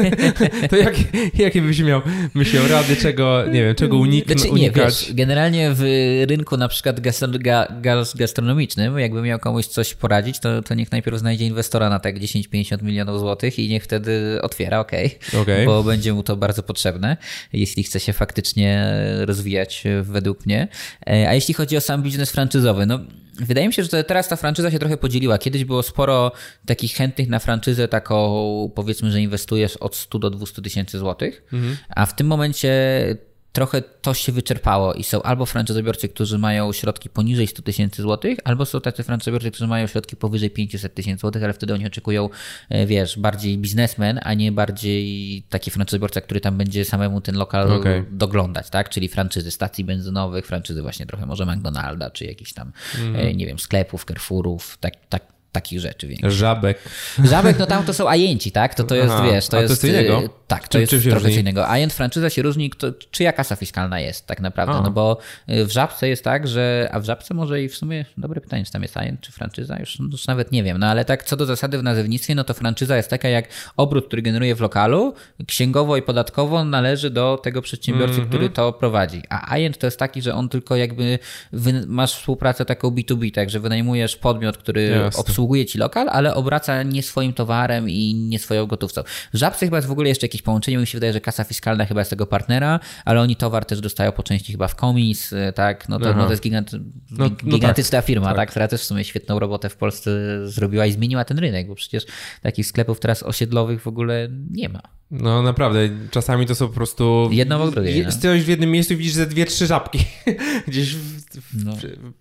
to 0.70 0.76
jak, 0.76 0.94
jakie 1.38 1.62
byś 1.62 1.80
miał, 1.80 2.00
myślał 2.34 2.68
rady, 2.68 2.96
czego, 2.96 3.44
nie 3.46 3.64
wiem, 3.64 3.74
czego 3.74 3.96
unik 3.96 4.26
znaczy? 4.26 4.52
Nie, 4.52 4.70
wiesz, 4.70 5.12
generalnie 5.14 5.70
w 5.74 5.82
rynku 6.28 6.56
na 6.56 6.68
przykład 6.68 7.00
gastronomicznym, 8.14 8.98
jakby 8.98 9.22
miał 9.22 9.38
komuś 9.38 9.66
coś 9.66 9.94
poradzić, 9.94 10.40
to, 10.40 10.62
to 10.62 10.74
niech 10.74 10.92
najpierw 10.92 11.18
znajdzie 11.18 11.46
inwestora 11.46 11.90
na 11.90 11.98
tak 11.98 12.18
10-50 12.18 12.82
milionów 12.82 13.20
złotych 13.20 13.58
i 13.58 13.68
niech 13.68 13.84
wtedy 13.84 14.38
otwiera, 14.42 14.80
okej, 14.80 15.18
okay, 15.28 15.40
okay. 15.40 15.66
bo 15.66 15.82
będzie 15.82 16.03
mu 16.12 16.22
to 16.22 16.36
bardzo 16.36 16.62
potrzebne, 16.62 17.16
jeśli 17.52 17.82
chce 17.82 18.00
się 18.00 18.12
faktycznie 18.12 18.94
rozwijać 19.20 19.84
według 20.02 20.46
mnie. 20.46 20.68
E, 21.06 21.28
a 21.28 21.34
jeśli 21.34 21.54
chodzi 21.54 21.76
o 21.76 21.80
sam 21.80 22.02
biznes 22.02 22.30
franczyzowy, 22.30 22.86
no 22.86 23.00
wydaje 23.34 23.66
mi 23.68 23.74
się, 23.74 23.84
że 23.84 24.04
teraz 24.04 24.28
ta 24.28 24.36
franczyza 24.36 24.70
się 24.70 24.78
trochę 24.78 24.96
podzieliła. 24.96 25.38
Kiedyś 25.38 25.64
było 25.64 25.82
sporo 25.82 26.32
takich 26.66 26.92
chętnych 26.92 27.28
na 27.28 27.38
franczyzę, 27.38 27.88
taką 27.88 28.70
powiedzmy, 28.74 29.10
że 29.10 29.20
inwestujesz 29.20 29.76
od 29.76 29.96
100 29.96 30.18
do 30.18 30.30
200 30.30 30.62
tysięcy 30.62 30.98
złotych, 30.98 31.42
mhm. 31.52 31.76
a 31.88 32.06
w 32.06 32.16
tym 32.16 32.26
momencie 32.26 32.70
trochę 33.54 33.82
to 33.82 34.14
się 34.14 34.32
wyczerpało 34.32 34.94
i 34.94 35.04
są 35.04 35.22
albo 35.22 35.46
franczyzobiorcy, 35.46 36.08
którzy 36.08 36.38
mają 36.38 36.72
środki 36.72 37.08
poniżej 37.08 37.46
100 37.46 37.62
tysięcy 37.62 38.02
złotych, 38.02 38.38
albo 38.44 38.66
są 38.66 38.80
tacy 38.80 39.02
franczyzobiorcy, 39.02 39.50
którzy 39.50 39.66
mają 39.66 39.86
środki 39.86 40.16
powyżej 40.16 40.50
500 40.50 40.94
tysięcy 40.94 41.20
złotych, 41.20 41.44
ale 41.44 41.52
wtedy 41.52 41.74
oni 41.74 41.86
oczekują, 41.86 42.28
e, 42.68 42.86
wiesz, 42.86 43.18
bardziej 43.18 43.58
biznesmen, 43.58 44.20
a 44.22 44.34
nie 44.34 44.52
bardziej 44.52 45.42
taki 45.50 45.70
franczyzobiorca, 45.70 46.20
który 46.20 46.40
tam 46.40 46.58
będzie 46.58 46.84
samemu 46.84 47.20
ten 47.20 47.36
lokal 47.36 47.72
okay. 47.72 48.04
doglądać, 48.10 48.70
tak? 48.70 48.88
Czyli 48.88 49.08
franczyzy 49.08 49.50
stacji 49.50 49.84
benzynowych, 49.84 50.46
franczyzy 50.46 50.82
właśnie 50.82 51.06
trochę 51.06 51.26
może 51.26 51.46
McDonalda, 51.46 52.10
czy 52.10 52.24
jakichś 52.24 52.52
tam, 52.52 52.72
mm. 52.98 53.36
nie 53.36 53.46
wiem, 53.46 53.58
sklepów, 53.58 54.04
Carrefourów, 54.04 54.78
tak, 54.80 54.94
tak, 55.08 55.33
takich 55.54 55.80
rzeczy 55.80 56.06
większych. 56.06 56.30
Żabek. 56.30 56.78
Żabek, 57.24 57.58
no 57.58 57.66
tam 57.66 57.84
to 57.84 57.94
są 57.94 58.08
ajenci, 58.08 58.52
tak? 58.52 58.74
To 58.74 58.84
to 58.84 58.94
jest, 58.94 59.12
Aha, 59.12 59.24
wiesz, 59.24 59.48
to 59.48 59.62
jest... 59.62 59.80
to 59.80 59.86
jest 59.86 59.98
innego? 59.98 60.22
Y, 60.22 60.28
tak, 60.46 60.68
to 60.68 60.78
jest 60.78 60.94
trochę 61.10 61.30
innego. 61.30 61.68
Ajent 61.68 61.92
franczyza 61.92 62.30
się 62.30 62.42
różni, 62.42 62.70
kto, 62.70 62.86
czyja 63.10 63.32
kasa 63.32 63.56
fiskalna 63.56 64.00
jest 64.00 64.26
tak 64.26 64.40
naprawdę, 64.40 64.80
no 64.82 64.90
bo 64.90 65.18
y, 65.50 65.64
w 65.64 65.72
Żabce 65.72 66.08
jest 66.08 66.24
tak, 66.24 66.48
że, 66.48 66.88
a 66.92 67.00
w 67.00 67.04
Żabce 67.04 67.34
może 67.34 67.62
i 67.62 67.68
w 67.68 67.76
sumie, 67.76 68.04
dobre 68.16 68.40
pytanie, 68.40 68.64
czy 68.64 68.72
tam 68.72 68.82
jest 68.82 68.96
ajent, 68.96 69.20
czy 69.20 69.32
franczyza, 69.32 69.78
już, 69.80 69.98
już 70.12 70.26
nawet 70.26 70.52
nie 70.52 70.62
wiem, 70.62 70.78
no 70.78 70.86
ale 70.86 71.04
tak 71.04 71.24
co 71.24 71.36
do 71.36 71.46
zasady 71.46 71.78
w 71.78 71.82
nazewnictwie, 71.82 72.34
no 72.34 72.44
to 72.44 72.54
franczyza 72.54 72.96
jest 72.96 73.10
taka 73.10 73.28
jak 73.28 73.48
obrót, 73.76 74.06
który 74.06 74.22
generuje 74.22 74.54
w 74.54 74.60
lokalu, 74.60 75.14
księgowo 75.46 75.96
i 75.96 76.02
podatkowo 76.02 76.64
należy 76.64 77.10
do 77.10 77.40
tego 77.42 77.62
przedsiębiorcy, 77.62 78.14
mm 78.14 78.26
-hmm. 78.26 78.28
który 78.28 78.50
to 78.50 78.72
prowadzi, 78.72 79.22
a 79.28 79.52
ajent 79.52 79.78
to 79.78 79.86
jest 79.86 79.98
taki, 79.98 80.22
że 80.22 80.34
on 80.34 80.48
tylko 80.48 80.76
jakby, 80.76 81.18
masz 81.86 82.14
współpracę 82.14 82.64
taką 82.64 82.90
B2B, 82.90 83.34
tak, 83.34 83.50
że 83.50 83.60
wynajmujesz 83.60 84.16
podmiot, 84.16 84.56
który 84.56 84.82
Jasne. 84.82 85.20
obsługuje 85.20 85.43
obsługuje 85.44 85.66
ci 85.66 85.78
lokal, 85.78 86.08
ale 86.08 86.34
obraca 86.34 86.82
nie 86.82 87.02
swoim 87.02 87.32
towarem 87.32 87.90
i 87.90 88.14
nie 88.14 88.38
swoją 88.38 88.66
gotówką. 88.66 89.02
W 89.32 89.36
Żabce 89.36 89.66
chyba 89.66 89.76
jest 89.76 89.88
w 89.88 89.90
ogóle 89.90 90.08
jeszcze 90.08 90.24
jakieś 90.26 90.42
połączenie, 90.42 90.78
mi 90.78 90.86
się 90.86 90.96
wydaje, 90.96 91.12
że 91.12 91.20
kasa 91.20 91.44
fiskalna 91.44 91.84
chyba 91.84 92.00
jest 92.00 92.10
tego 92.10 92.26
partnera, 92.26 92.80
ale 93.04 93.20
oni 93.20 93.36
towar 93.36 93.64
też 93.64 93.80
dostają 93.80 94.12
po 94.12 94.22
części 94.22 94.52
chyba 94.52 94.68
w 94.68 94.74
komis, 94.74 95.32
e, 95.32 95.52
tak, 95.52 95.88
no 95.88 95.98
to, 95.98 96.14
no 96.14 96.24
to 96.24 96.30
jest 96.30 96.42
gigant, 96.42 96.72
no, 96.72 96.80
no 97.10 97.30
gigantyczna 97.30 97.98
tak, 97.98 98.06
firma, 98.06 98.26
tak. 98.26 98.36
tak, 98.36 98.50
która 98.50 98.68
też 98.68 98.80
w 98.80 98.84
sumie 98.84 99.04
świetną 99.04 99.38
robotę 99.38 99.68
w 99.68 99.76
Polsce 99.76 100.10
zrobiła 100.48 100.86
i 100.86 100.92
zmieniła 100.92 101.24
ten 101.24 101.38
rynek, 101.38 101.68
bo 101.68 101.74
przecież 101.74 102.04
takich 102.42 102.66
sklepów 102.66 103.00
teraz 103.00 103.22
osiedlowych 103.22 103.82
w 103.82 103.86
ogóle 103.86 104.28
nie 104.50 104.68
ma. 104.68 104.80
No 105.10 105.42
naprawdę, 105.42 105.88
czasami 106.10 106.46
to 106.46 106.54
są 106.54 106.68
po 106.68 106.74
prostu... 106.74 107.28
Jedno 107.32 107.70
w. 107.70 107.74
No. 108.04 108.12
Stoisz 108.12 108.44
w 108.44 108.48
jednym 108.48 108.70
miejscu 108.70 108.94
i 108.94 108.96
widzisz 108.96 109.12
ze 109.12 109.26
dwie, 109.26 109.46
trzy 109.46 109.66
żabki 109.66 109.98
gdzieś 110.68 110.94
w 110.94 111.23
w, 111.40 111.64
no. 111.64 111.72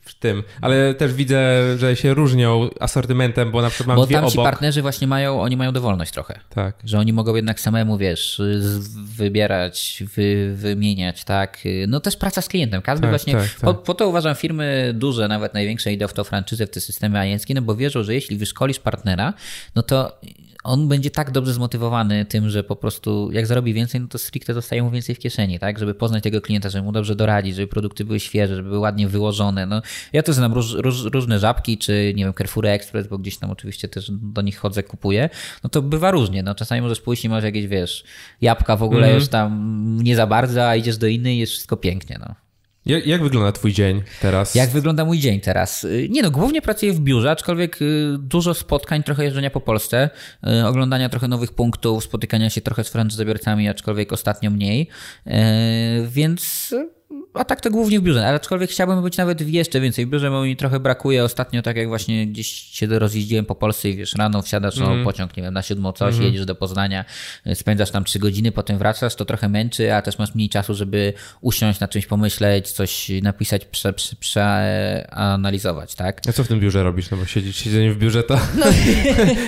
w, 0.02 0.14
tym. 0.14 0.44
Ale 0.62 0.94
też 0.94 1.14
widzę, 1.14 1.64
że 1.78 1.96
się 1.96 2.14
różnią 2.14 2.70
asortymentem, 2.80 3.52
bo 3.52 3.62
na 3.62 3.70
przykład 3.70 3.88
mam 3.88 3.96
bo 3.96 4.06
dwie 4.06 4.16
tam 4.16 4.30
ci 4.30 4.38
partnerzy 4.38 4.82
właśnie 4.82 5.08
mają, 5.08 5.42
oni 5.42 5.58
mają 5.58 5.72
dowolność 5.72 6.12
trochę. 6.12 6.40
Tak. 6.50 6.76
Że 6.84 7.00
oni 7.00 7.14
mogą 7.14 7.36
jednak 7.36 7.60
samemu, 7.60 7.98
wiesz, 7.98 8.42
wybierać, 9.16 10.04
wy, 10.16 10.56
wymieniać, 10.56 11.24
tak. 11.24 11.58
No 11.88 12.00
też 12.00 12.18
praca 12.18 12.42
z 12.42 12.48
klientem. 12.48 12.82
Każdy 12.82 13.02
tak, 13.02 13.12
właśnie, 13.12 13.34
tak, 13.34 13.50
po, 13.62 13.74
tak. 13.74 13.84
po, 13.84 13.94
to 13.94 14.08
uważam 14.08 14.36
firmy 14.36 14.92
duże, 14.96 15.28
nawet 15.28 15.54
największe 15.54 15.94
idą 15.94 16.08
w 16.08 16.14
to 16.14 16.24
franczyzę, 16.24 16.68
w 16.68 16.70
te 16.70 16.82
systemy 16.82 17.20
ajeńskie, 17.20 17.54
no 17.54 17.62
bo 17.62 17.76
wierzą, 17.76 18.04
że 18.04 18.14
jeśli 18.14 18.38
wyszkolisz 18.38 18.80
partnera, 18.80 19.34
no 19.76 19.84
to 19.84 20.20
on 20.64 20.88
będzie 20.88 21.12
tak 21.12 21.32
dobrze 21.32 21.54
zmotywowany 21.54 22.26
tym, 22.26 22.50
że 22.50 22.64
po 22.64 22.76
prostu 22.76 23.32
jak 23.32 23.48
zarobi 23.48 23.74
więcej, 23.74 24.02
no 24.02 24.08
to 24.08 24.18
stricte 24.18 24.54
zostaje 24.54 24.84
mu 24.84 24.92
więcej 24.92 25.16
w 25.16 25.20
kieszeni, 25.20 25.60
tak? 25.60 25.80
Żeby 25.80 25.96
poznać 25.96 26.24
tego 26.24 26.42
klienta, 26.42 26.70
żeby 26.70 26.84
mu 26.84 26.92
dobrze 26.92 27.16
doradzić, 27.16 27.56
żeby 27.56 27.68
produkty 27.68 28.06
były 28.06 28.20
świeże, 28.20 28.56
żeby 28.56 28.70
były 28.70 28.80
ładnie 28.80 29.08
wyłożone. 29.08 29.66
No, 29.66 29.82
ja 30.14 30.24
to 30.24 30.34
znam 30.34 30.54
róż, 30.54 30.74
róż, 30.74 31.04
różne 31.04 31.40
żabki, 31.40 31.78
czy 31.78 32.14
nie 32.16 32.24
wiem, 32.24 32.34
Carrefour 32.34 32.66
Express, 32.66 33.08
bo 33.08 33.18
gdzieś 33.18 33.38
tam 33.38 33.52
oczywiście 33.52 33.88
też 33.88 34.12
do 34.12 34.42
nich 34.42 34.58
chodzę, 34.58 34.84
kupuję. 34.84 35.30
No 35.64 35.70
to 35.70 35.82
bywa 35.82 36.12
różnie. 36.12 36.44
No 36.44 36.56
czasami 36.56 36.82
możesz 36.82 37.02
pójść 37.02 37.26
i 37.26 37.30
masz 37.30 37.44
jakieś, 37.44 37.68
wiesz, 37.68 38.04
jabłka 38.42 38.76
w 38.76 38.84
ogóle 38.84 39.08
mm 39.08 39.12
-hmm. 39.12 39.20
już 39.20 39.30
tam 39.30 40.00
nie 40.04 40.16
za 40.16 40.28
bardzo, 40.28 40.68
a 40.68 40.76
idziesz 40.76 40.98
do 40.98 41.08
innej 41.08 41.36
i 41.36 41.40
jest 41.40 41.52
wszystko 41.52 41.78
pięknie, 41.78 42.18
no. 42.20 42.43
Jak, 42.86 43.08
jak, 43.08 43.24
wygląda 43.24 43.52
twój 43.52 43.74
dzień 43.74 44.02
teraz? 44.22 44.56
Jak 44.56 44.70
wygląda 44.70 45.06
mój 45.06 45.20
dzień 45.20 45.40
teraz? 45.40 45.84
Y, 45.84 46.08
nie 46.10 46.22
no, 46.22 46.32
głównie 46.32 46.62
pracuję 46.62 46.94
w 46.94 47.00
biurze, 47.00 47.32
aczkolwiek 47.32 47.82
y, 47.82 48.16
dużo 48.20 48.54
spotkań, 48.54 49.04
trochę 49.04 49.24
jeżdżenia 49.24 49.50
po 49.50 49.62
Polsce, 49.62 50.10
y, 50.48 50.66
oglądania 50.66 51.10
trochę 51.10 51.28
nowych 51.28 51.52
punktów, 51.52 52.04
spotykania 52.04 52.50
się 52.50 52.62
trochę 52.62 52.84
z 52.84 52.90
franczyzobiorcami, 52.90 53.70
aczkolwiek 53.70 54.14
ostatnio 54.14 54.50
mniej, 54.50 54.90
więc 56.08 56.76
a 57.34 57.46
tak 57.46 57.62
to 57.62 57.72
głównie 57.72 58.00
w 58.00 58.04
biurze, 58.04 58.28
ale 58.28 58.36
aczkolwiek 58.36 58.70
chciałbym 58.70 59.04
być 59.04 59.18
nawet 59.18 59.42
jeszcze 59.42 59.82
więcej 59.82 60.06
w 60.06 60.10
biurze, 60.10 60.30
bo 60.30 60.44
mi 60.44 60.56
trochę 60.56 60.80
brakuje 60.80 61.24
ostatnio, 61.24 61.62
tak 61.62 61.78
jak 61.78 61.88
właśnie 61.88 62.28
gdzieś 62.28 62.48
się 62.48 62.88
rozjeździłem 62.88 63.46
po 63.46 63.56
Polsce 63.56 63.90
i 63.90 63.96
wiesz, 63.96 64.16
rano 64.16 64.42
wsiadasz 64.42 64.78
mm. 64.78 64.98
no, 64.98 65.04
pociąg, 65.04 65.38
nie 65.38 65.44
wiem, 65.44 65.54
na 65.54 65.62
siódmą 65.62 65.92
coś, 65.92 66.16
mm. 66.16 66.26
jedziesz 66.26 66.46
do 66.46 66.56
Poznania, 66.56 67.06
spędzasz 67.54 67.92
tam 67.92 68.04
trzy 68.04 68.20
godziny, 68.20 68.52
potem 68.52 68.78
wracasz, 68.78 69.16
to 69.16 69.26
trochę 69.26 69.50
męczy, 69.50 69.94
a 69.94 70.02
też 70.02 70.20
masz 70.20 70.36
mniej 70.36 70.50
czasu, 70.50 70.76
żeby 70.76 71.14
usiąść, 71.42 71.80
na 71.80 71.88
czymś 71.88 72.06
pomyśleć, 72.06 72.72
coś 72.72 73.12
napisać, 73.22 73.66
prze, 73.66 73.94
prze, 73.94 74.16
przeanalizować, 74.16 75.96
tak? 75.96 76.22
A 76.30 76.32
co 76.32 76.44
w 76.44 76.48
tym 76.48 76.60
biurze 76.60 76.84
robisz? 76.84 77.12
No 77.12 77.18
bo 77.18 77.26
siedzieć, 77.26 77.58
siedzenie 77.58 77.92
w 77.92 77.98
biurze 77.98 78.24
to... 78.24 78.40
No. 78.58 78.66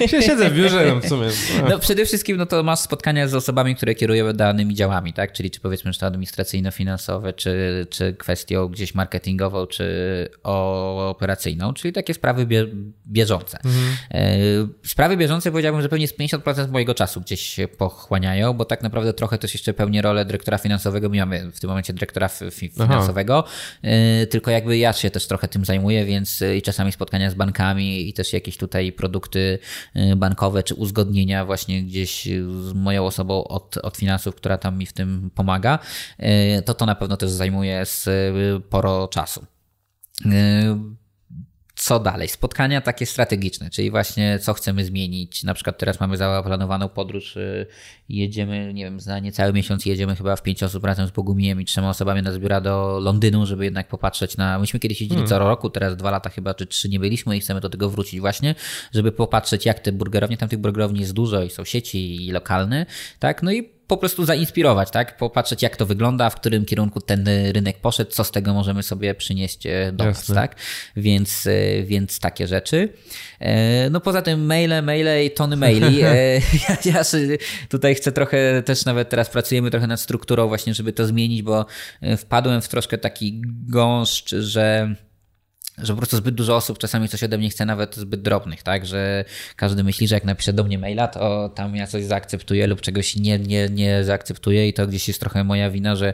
Siedzę 0.27 0.49
w 0.49 0.53
biurze, 0.53 0.91
no 0.95 1.01
w 1.01 1.07
sumie. 1.07 1.27
No. 1.61 1.69
no 1.69 1.79
przede 1.79 2.05
wszystkim 2.05 2.37
no 2.37 2.45
to 2.45 2.63
masz 2.63 2.79
spotkania 2.79 3.27
z 3.27 3.33
osobami, 3.33 3.75
które 3.75 3.95
kierują 3.95 4.33
danymi 4.33 4.75
działami, 4.75 5.13
tak? 5.13 5.33
Czyli 5.33 5.51
czy 5.51 5.59
powiedzmy, 5.59 5.93
że 5.93 5.99
to 5.99 6.05
administracyjno-finansowe, 6.05 7.33
czy 7.35 7.74
czy, 7.89 8.13
kwestią 8.13 8.67
gdzieś 8.67 8.95
marketingową, 8.95 9.67
czy 9.67 9.85
operacyjną, 10.43 11.73
czyli 11.73 11.93
takie 11.93 12.13
sprawy 12.13 12.45
bie, 12.45 12.65
bieżące. 13.07 13.57
Mhm. 13.65 13.97
E, 14.11 14.87
sprawy 14.87 15.17
bieżące 15.17 15.51
powiedziałbym, 15.51 15.81
że 15.81 15.89
pewnie 15.89 16.07
z 16.07 16.17
50% 16.17 16.71
mojego 16.71 16.93
czasu 16.93 17.21
gdzieś 17.21 17.41
się 17.41 17.67
pochłaniają, 17.67 18.53
bo 18.53 18.65
tak 18.65 18.83
naprawdę 18.83 19.13
trochę 19.13 19.37
też 19.37 19.53
jeszcze 19.53 19.73
pełnię 19.73 20.01
rolę 20.01 20.25
dyrektora 20.25 20.57
finansowego. 20.57 21.09
My 21.09 21.17
mamy 21.17 21.51
w 21.51 21.59
tym 21.59 21.67
momencie 21.67 21.93
dyrektora 21.93 22.29
finansowego, 22.51 23.43
Aha. 23.47 23.55
E, 23.81 24.27
tylko 24.27 24.51
jakby 24.51 24.77
ja 24.77 24.93
się 24.93 25.09
też 25.09 25.27
trochę 25.27 25.47
tym 25.47 25.65
zajmuję, 25.65 26.05
więc 26.05 26.43
i 26.57 26.61
czasami 26.61 26.91
spotkania 26.91 27.31
z 27.31 27.33
bankami 27.33 28.09
i 28.09 28.13
też 28.13 28.33
jakieś 28.33 28.57
tutaj 28.57 28.91
produkty 28.91 29.59
e, 29.93 30.15
bankowe, 30.15 30.63
czy 30.63 30.75
uzgodnienia 30.75 31.45
właśnie 31.45 31.83
gdzieś 31.83 32.25
z 32.61 32.73
moją 32.73 33.05
osobą 33.05 33.43
od, 33.43 33.77
od 33.77 33.97
finansów, 33.97 34.35
która 34.35 34.57
tam 34.57 34.77
mi 34.77 34.85
w 34.85 34.93
tym 34.93 35.31
pomaga, 35.35 35.79
to 36.65 36.73
to 36.73 36.85
na 36.85 36.95
pewno 36.95 37.17
też 37.17 37.29
zajmuje 37.29 37.64
zajmuje 37.65 37.85
sporo 38.67 39.07
czasu. 39.07 39.45
Y, 40.25 40.25
co 41.75 41.99
dalej? 41.99 42.27
Spotkania 42.27 42.81
takie 42.81 43.05
strategiczne, 43.05 43.69
czyli 43.69 43.91
właśnie 43.91 44.39
co 44.39 44.53
chcemy 44.53 44.85
zmienić. 44.85 45.43
Na 45.43 45.53
przykład 45.53 45.77
teraz 45.77 45.99
mamy 45.99 46.17
zaplanowaną 46.17 46.89
podróż, 46.89 47.35
y, 47.35 47.67
jedziemy, 48.09 48.73
nie 48.73 48.83
wiem, 48.83 48.99
za 48.99 49.19
niecały 49.19 49.53
miesiąc 49.53 49.85
jedziemy 49.85 50.15
chyba 50.15 50.35
w 50.35 50.43
pięć 50.43 50.63
osób 50.63 50.83
razem 50.83 51.07
z 51.07 51.11
Bogumijem 51.11 51.61
i 51.61 51.65
trzema 51.65 51.89
osobami 51.89 52.21
na 52.21 52.31
zbiora 52.31 52.61
do 52.61 52.99
Londynu, 53.01 53.45
żeby 53.45 53.65
jednak 53.65 53.87
popatrzeć 53.87 54.37
na... 54.37 54.59
Myśmy 54.59 54.79
kiedyś 54.79 55.01
jeździli 55.01 55.21
hmm. 55.21 55.29
co 55.29 55.39
roku, 55.39 55.69
teraz 55.69 55.97
dwa 55.97 56.11
lata 56.11 56.29
chyba, 56.29 56.53
czy 56.53 56.65
trzy 56.65 56.89
nie 56.89 56.99
byliśmy 56.99 57.37
i 57.37 57.39
chcemy 57.39 57.61
do 57.61 57.69
tego 57.69 57.89
wrócić 57.89 58.19
właśnie, 58.19 58.55
żeby 58.93 59.11
popatrzeć 59.11 59.65
jak 59.65 59.79
te 59.79 59.91
burgerownie, 59.91 60.37
tam 60.37 60.49
tych 60.49 60.59
burgerowni 60.59 60.99
jest 60.99 61.13
dużo 61.13 61.43
i 61.43 61.49
są 61.49 61.63
sieci 61.63 62.27
i 62.27 62.31
lokalne, 62.31 62.85
tak? 63.19 63.43
No 63.43 63.51
i 63.51 63.74
po 63.87 63.97
prostu 63.97 64.25
zainspirować, 64.25 64.91
tak? 64.91 65.17
Popatrzeć, 65.17 65.61
jak 65.61 65.77
to 65.77 65.85
wygląda, 65.85 66.29
w 66.29 66.35
którym 66.35 66.65
kierunku 66.65 67.01
ten 67.01 67.27
rynek 67.51 67.77
poszedł, 67.77 68.11
co 68.11 68.23
z 68.23 68.31
tego 68.31 68.53
możemy 68.53 68.83
sobie 68.83 69.15
przynieść 69.15 69.65
e, 69.65 69.91
do 69.91 70.05
Jasne. 70.05 70.35
nas, 70.35 70.43
tak? 70.43 70.55
Więc, 70.95 71.47
e, 71.47 71.83
więc 71.83 72.19
takie 72.19 72.47
rzeczy. 72.47 72.89
E, 73.39 73.89
no 73.89 73.99
poza 73.99 74.21
tym 74.21 74.45
maile, 74.45 74.83
maile 74.83 75.25
i 75.25 75.31
tony 75.31 75.55
maili. 75.55 75.97
ja, 76.69 76.77
ja 76.85 77.01
tutaj 77.69 77.95
chcę 77.95 78.11
trochę, 78.11 78.63
też 78.63 78.85
nawet 78.85 79.09
teraz 79.09 79.29
pracujemy 79.29 79.71
trochę 79.71 79.87
nad 79.87 80.01
strukturą 80.01 80.47
właśnie, 80.47 80.73
żeby 80.73 80.93
to 80.93 81.05
zmienić, 81.05 81.41
bo 81.41 81.65
wpadłem 82.17 82.61
w 82.61 82.67
troszkę 82.67 82.97
taki 82.97 83.41
gąszcz, 83.67 84.35
że 84.35 84.95
że 85.77 85.93
po 85.93 85.97
prostu 85.97 86.17
zbyt 86.17 86.35
dużo 86.35 86.55
osób 86.55 86.77
czasami 86.77 87.09
coś 87.09 87.23
ode 87.23 87.37
mnie 87.37 87.49
chce, 87.49 87.65
nawet 87.65 87.95
zbyt 87.95 88.21
drobnych, 88.21 88.63
tak? 88.63 88.85
Że 88.85 89.25
każdy 89.55 89.83
myśli, 89.83 90.07
że 90.07 90.15
jak 90.15 90.23
napisze 90.23 90.53
do 90.53 90.63
mnie 90.63 90.79
maila, 90.79 91.07
to 91.07 91.49
tam 91.49 91.75
ja 91.75 91.87
coś 91.87 92.03
zaakceptuję 92.03 92.67
lub 92.67 92.81
czegoś 92.81 93.15
nie, 93.15 93.39
nie, 93.39 93.69
nie 93.69 94.03
zaakceptuję 94.03 94.67
i 94.67 94.73
to 94.73 94.87
gdzieś 94.87 95.07
jest 95.07 95.19
trochę 95.19 95.43
moja 95.43 95.69
wina, 95.69 95.95
że 95.95 96.13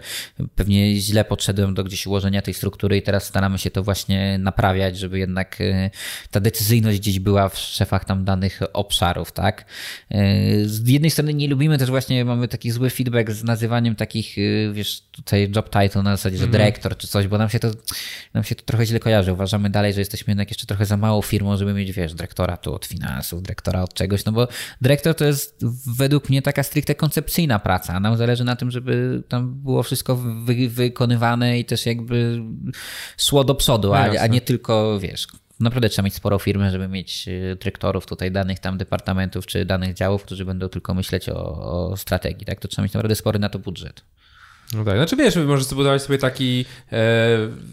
pewnie 0.56 0.96
źle 0.96 1.26
podszedłem 1.26 1.74
do 1.74 1.84
gdzieś 1.84 2.08
ułożenia 2.08 2.42
tej 2.42 2.54
struktury 2.54 2.98
i 2.98 3.02
teraz 3.02 3.24
staramy 3.24 3.58
się 3.58 3.72
to 3.72 3.84
właśnie 3.84 4.38
naprawiać, 4.38 4.98
żeby 4.98 5.20
jednak 5.20 5.62
e, 5.62 5.90
ta 6.32 6.40
decyzyjność 6.40 7.00
gdzieś 7.00 7.20
była 7.20 7.50
w 7.50 7.58
szefach 7.58 8.06
tam 8.06 8.26
danych 8.26 8.60
obszarów, 8.74 9.32
tak? 9.32 9.66
E, 10.10 10.66
z 10.66 10.88
jednej 10.88 11.12
strony 11.12 11.34
nie 11.34 11.48
lubimy 11.48 11.78
też 11.78 11.90
właśnie, 11.90 12.26
mamy 12.26 12.48
taki 12.48 12.72
zły 12.72 12.90
feedback 12.90 13.32
z 13.32 13.44
nazywaniem 13.44 13.96
takich, 13.96 14.38
e, 14.38 14.74
wiesz, 14.74 15.02
tutaj 15.12 15.52
job 15.56 15.70
title 15.70 16.04
na 16.04 16.18
zasadzie, 16.18 16.38
że 16.38 16.44
mm. 16.44 16.52
dyrektor 16.52 16.98
czy 16.98 17.08
coś, 17.08 17.28
bo 17.28 17.38
nam 17.38 17.50
się 17.50 17.60
to, 17.60 17.72
nam 18.34 18.44
się 18.44 18.56
to 18.56 18.64
trochę 18.64 18.86
źle 18.86 19.00
kojarzy. 19.00 19.34
Uważam, 19.34 19.51
uważamy 19.52 19.70
dalej, 19.70 19.94
że 19.94 20.02
jesteśmy 20.02 20.32
jednak 20.32 20.50
jeszcze 20.50 20.66
trochę 20.66 20.86
za 20.86 20.98
małą 20.98 21.22
firmą, 21.22 21.58
żeby 21.58 21.74
mieć, 21.74 21.92
wiesz, 21.92 22.14
dyrektora 22.14 22.58
tu 22.58 22.74
od 22.74 22.86
finansów, 22.86 23.44
dyrektora 23.44 23.84
od 23.84 23.94
czegoś, 23.94 24.26
no 24.26 24.32
bo 24.32 24.48
dyrektor 24.82 25.16
to 25.16 25.26
jest 25.26 25.66
według 25.98 26.30
mnie 26.30 26.42
taka 26.42 26.64
stricte 26.64 26.96
koncepcyjna 26.96 27.60
praca. 27.60 28.00
Nam 28.00 28.18
zależy 28.18 28.44
na 28.44 28.56
tym, 28.56 28.72
żeby 28.72 29.24
tam 29.28 29.54
było 29.54 29.84
wszystko 29.84 30.16
wy 30.16 30.70
wykonywane 30.70 31.60
i 31.60 31.66
też 31.66 31.86
jakby 31.86 32.42
szło 33.18 33.44
do 33.44 33.56
przodu, 33.56 33.94
a, 33.94 34.00
a 34.20 34.28
nie 34.28 34.42
tylko, 34.42 35.00
wiesz, 35.00 35.28
naprawdę 35.60 35.90
trzeba 35.90 36.06
mieć 36.06 36.14
sporą 36.16 36.40
firmę, 36.40 36.72
żeby 36.72 36.88
mieć 36.88 37.28
y, 37.28 37.58
dyrektorów 37.60 38.06
tutaj 38.06 38.32
danych 38.32 38.60
tam 38.60 38.78
departamentów 38.78 39.46
czy 39.46 39.66
danych 39.66 39.94
działów, 39.94 40.24
którzy 40.24 40.46
będą 40.46 40.70
tylko 40.70 40.94
myśleć 40.94 41.30
o, 41.30 41.36
o 41.92 41.98
strategii, 41.98 42.46
tak? 42.46 42.60
To 42.60 42.68
trzeba 42.68 42.84
mieć 42.84 42.94
naprawdę 42.94 43.16
spory 43.16 43.40
na 43.40 43.50
to 43.50 43.60
budżet. 43.60 44.04
No 44.74 44.86
tak, 44.86 44.96
znaczy 44.96 45.16
wiesz, 45.16 45.36
możesz 45.36 45.66
zbudować 45.66 46.02
sobie 46.02 46.18
taki 46.18 46.66
e, 46.92 46.98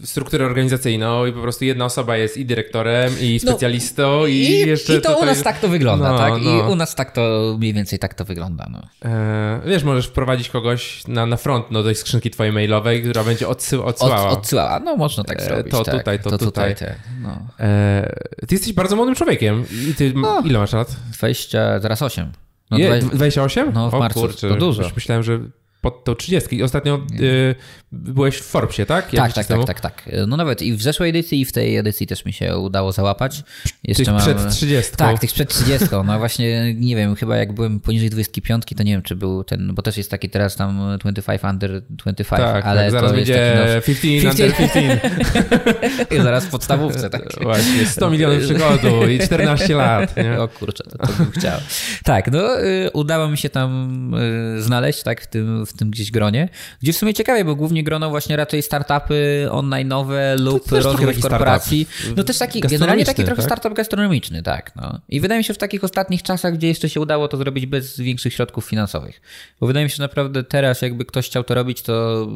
strukturę 0.03 0.45
organizacyjną 0.45 1.25
i 1.25 1.33
po 1.33 1.41
prostu 1.41 1.65
jedna 1.65 1.85
osoba 1.85 2.17
jest 2.17 2.37
i 2.37 2.45
dyrektorem, 2.45 3.13
i 3.21 3.39
no, 3.43 3.51
specjalistą, 3.51 4.19
no, 4.19 4.27
i, 4.27 4.33
i, 4.33 4.59
jeszcze... 4.59 4.93
I 4.97 5.01
to 5.01 5.09
tutaj... 5.09 5.23
u 5.23 5.25
nas 5.25 5.43
tak 5.43 5.59
to 5.59 5.67
wygląda, 5.67 6.11
no, 6.11 6.17
tak? 6.17 6.33
No. 6.41 6.51
I 6.51 6.71
u 6.71 6.75
nas 6.75 6.95
tak 6.95 7.11
to, 7.11 7.55
mniej 7.59 7.73
więcej 7.73 7.99
tak 7.99 8.13
to 8.13 8.25
wygląda, 8.25 8.67
no. 8.71 8.81
E, 9.09 9.61
wiesz, 9.65 9.83
możesz 9.83 10.07
wprowadzić 10.07 10.49
kogoś 10.49 11.07
na, 11.07 11.25
na 11.25 11.37
front 11.37 11.71
no, 11.71 11.79
do 11.79 11.85
tej 11.85 11.95
skrzynki 11.95 12.29
twojej 12.29 12.53
mailowej, 12.53 13.03
która 13.03 13.23
będzie 13.23 13.47
odsył, 13.47 13.83
odsyłała. 13.83 14.29
Od, 14.29 14.37
odsyłała, 14.37 14.79
no 14.79 14.95
można 14.95 15.23
tak 15.23 15.41
e, 15.41 15.45
zrobić, 15.45 15.71
To 15.71 15.83
tak. 15.83 15.97
tutaj, 15.97 16.19
to, 16.19 16.29
to 16.29 16.37
tutaj. 16.37 16.73
tutaj 16.73 16.87
tak, 16.87 16.97
no. 17.21 17.47
e, 17.59 18.15
ty 18.47 18.55
jesteś 18.55 18.73
bardzo 18.73 18.95
młodym 18.95 19.15
człowiekiem. 19.15 19.63
I 19.89 19.93
ty, 19.93 20.13
no, 20.15 20.41
ile 20.45 20.59
masz 20.59 20.73
lat? 20.73 20.95
20, 21.17 21.79
zaraz 21.79 22.01
8. 22.01 22.31
No, 22.71 22.77
Je, 22.77 22.99
28? 22.99 23.71
No 23.73 23.91
w 23.91 23.93
o, 23.93 23.99
marcu, 23.99 24.19
kurczę, 24.19 24.49
to 24.49 24.55
dużo. 24.55 24.83
Już 24.83 24.95
myślałem, 24.95 25.23
że 25.23 25.39
pod 25.81 26.03
to 26.03 26.15
30. 26.15 26.55
I 26.55 26.63
ostatnio 26.63 27.01
y, 27.19 27.55
byłeś 27.91 28.37
w 28.37 28.43
Forbesie, 28.43 28.85
tak? 28.85 29.11
tak, 29.11 29.33
tak, 29.33 29.47
tak, 29.47 29.65
tak, 29.65 29.81
tak. 29.81 30.09
No 30.27 30.37
nawet 30.37 30.61
i 30.61 30.73
w 30.73 30.81
zeszłej 30.81 31.09
edycji, 31.09 31.41
i 31.41 31.45
w 31.45 31.51
tej 31.51 31.77
edycji 31.77 32.07
też 32.07 32.25
mi 32.25 32.33
się 32.33 32.57
udało 32.57 32.91
załapać. 32.91 33.43
Jeszcze 33.83 34.05
tych 34.05 34.13
mam... 34.13 34.21
przed 34.21 34.51
30. 34.51 34.95
Tak, 34.95 35.19
tych 35.19 35.31
przed 35.31 35.49
30. 35.49 35.87
No 36.05 36.19
właśnie, 36.19 36.73
nie 36.73 36.95
wiem, 36.95 37.15
chyba 37.15 37.37
jak 37.37 37.53
byłem 37.53 37.79
poniżej 37.79 38.09
25, 38.09 38.63
to 38.77 38.83
nie 38.83 38.91
wiem, 38.91 39.01
czy 39.01 39.15
był 39.15 39.43
ten, 39.43 39.75
bo 39.75 39.81
też 39.81 39.97
jest 39.97 40.11
taki 40.11 40.29
teraz 40.29 40.55
tam 40.55 40.97
25 40.99 41.43
under 41.43 41.81
25, 41.89 42.29
tak, 42.29 42.65
ale 42.65 42.81
tak, 42.81 42.91
zaraz 42.91 43.11
będzie 43.11 43.55
no, 43.55 43.81
15, 43.81 44.01
15 44.21 44.45
under 44.45 44.57
15. 44.57 46.11
I 46.17 46.21
zaraz 46.21 46.45
w 46.45 46.49
podstawówce, 46.49 47.09
tak. 47.09 47.21
Właśnie, 47.41 47.85
100 47.85 48.09
milionów 48.09 48.43
przygodu 48.43 49.07
i 49.09 49.19
14 49.19 49.75
lat. 49.75 50.17
Nie? 50.17 50.41
O 50.41 50.47
kurczę, 50.47 50.83
to, 50.83 51.07
to 51.07 51.13
bym 51.13 51.31
chciał. 51.31 51.59
Tak, 52.03 52.31
no 52.31 52.63
y, 52.63 52.89
udało 52.93 53.29
mi 53.29 53.37
się 53.37 53.49
tam 53.49 54.13
y, 54.57 54.61
znaleźć, 54.61 55.03
tak, 55.03 55.21
w 55.21 55.27
tym 55.27 55.65
w 55.69 55.77
tym 55.77 55.91
gdzieś 55.91 56.11
gronie, 56.11 56.49
gdzie 56.81 56.93
w 56.93 56.97
sumie 56.97 57.13
ciekawie, 57.13 57.45
bo 57.45 57.55
głównie 57.55 57.83
grono 57.83 58.09
właśnie 58.09 58.35
raczej 58.35 58.61
startupy 58.61 59.47
online'owe 59.49 60.39
lub 60.39 60.71
rozwój 60.71 61.15
korporacji. 61.15 61.87
No 62.17 62.23
też 62.23 62.37
taki, 62.37 62.61
generalnie 62.61 63.05
taki 63.05 63.23
trochę 63.23 63.41
tak? 63.41 63.45
startup 63.45 63.73
gastronomiczny, 63.73 64.43
tak. 64.43 64.75
No. 64.75 64.99
I 65.09 65.19
wydaje 65.19 65.37
mi 65.37 65.43
się, 65.43 65.53
w 65.53 65.57
takich 65.57 65.83
ostatnich 65.83 66.23
czasach, 66.23 66.53
gdzie 66.53 66.67
jeszcze 66.67 66.89
się 66.89 66.99
udało 66.99 67.27
to 67.27 67.37
zrobić 67.37 67.65
bez 67.65 67.99
większych 67.99 68.33
środków 68.33 68.65
finansowych. 68.65 69.21
Bo 69.59 69.67
wydaje 69.67 69.85
mi 69.85 69.89
się, 69.89 69.95
że 69.95 70.03
naprawdę 70.03 70.43
teraz 70.43 70.81
jakby 70.81 71.05
ktoś 71.05 71.25
chciał 71.25 71.43
to 71.43 71.53
robić, 71.53 71.81
to 71.81 72.27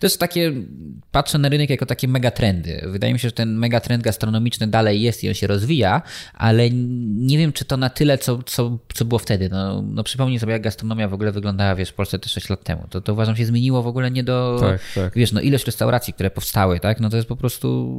to 0.00 0.06
jest 0.06 0.20
takie, 0.20 0.52
patrzę 1.12 1.38
na 1.38 1.48
rynek 1.48 1.70
jako 1.70 1.86
takie 1.86 2.08
megatrendy. 2.08 2.84
Wydaje 2.86 3.12
mi 3.12 3.18
się, 3.18 3.28
że 3.28 3.32
ten 3.32 3.58
megatrend 3.58 4.02
gastronomiczny 4.02 4.66
dalej 4.66 5.02
jest 5.02 5.24
i 5.24 5.28
on 5.28 5.34
się 5.34 5.46
rozwija, 5.46 6.02
ale 6.34 6.70
nie 6.70 7.38
wiem, 7.38 7.52
czy 7.52 7.64
to 7.64 7.76
na 7.76 7.90
tyle, 7.90 8.18
co, 8.18 8.42
co, 8.42 8.78
co 8.94 9.04
było 9.04 9.18
wtedy. 9.18 9.48
No, 9.48 9.82
no 9.82 10.04
przypomnij 10.04 10.38
sobie, 10.38 10.52
jak 10.52 10.62
gastronomia 10.62 11.08
w 11.08 11.14
ogóle 11.14 11.32
wyglądała, 11.32 11.74
wiesz, 11.74 11.90
w 11.90 11.94
Polsce 11.94 12.18
te 12.18 12.28
6 12.28 12.48
lat 12.48 12.64
temu. 12.64 12.69
To, 12.76 13.00
to 13.00 13.12
uważam 13.12 13.36
się 13.36 13.46
zmieniło 13.46 13.82
w 13.82 13.86
ogóle 13.86 14.10
nie 14.10 14.24
do, 14.24 14.56
tak, 14.60 14.80
tak. 14.94 15.14
wiesz, 15.14 15.32
no 15.32 15.40
ilość 15.40 15.66
restauracji, 15.66 16.12
które 16.12 16.30
powstały, 16.30 16.80
tak, 16.80 17.00
no 17.00 17.10
to 17.10 17.16
jest 17.16 17.28
po 17.28 17.36
prostu 17.36 17.90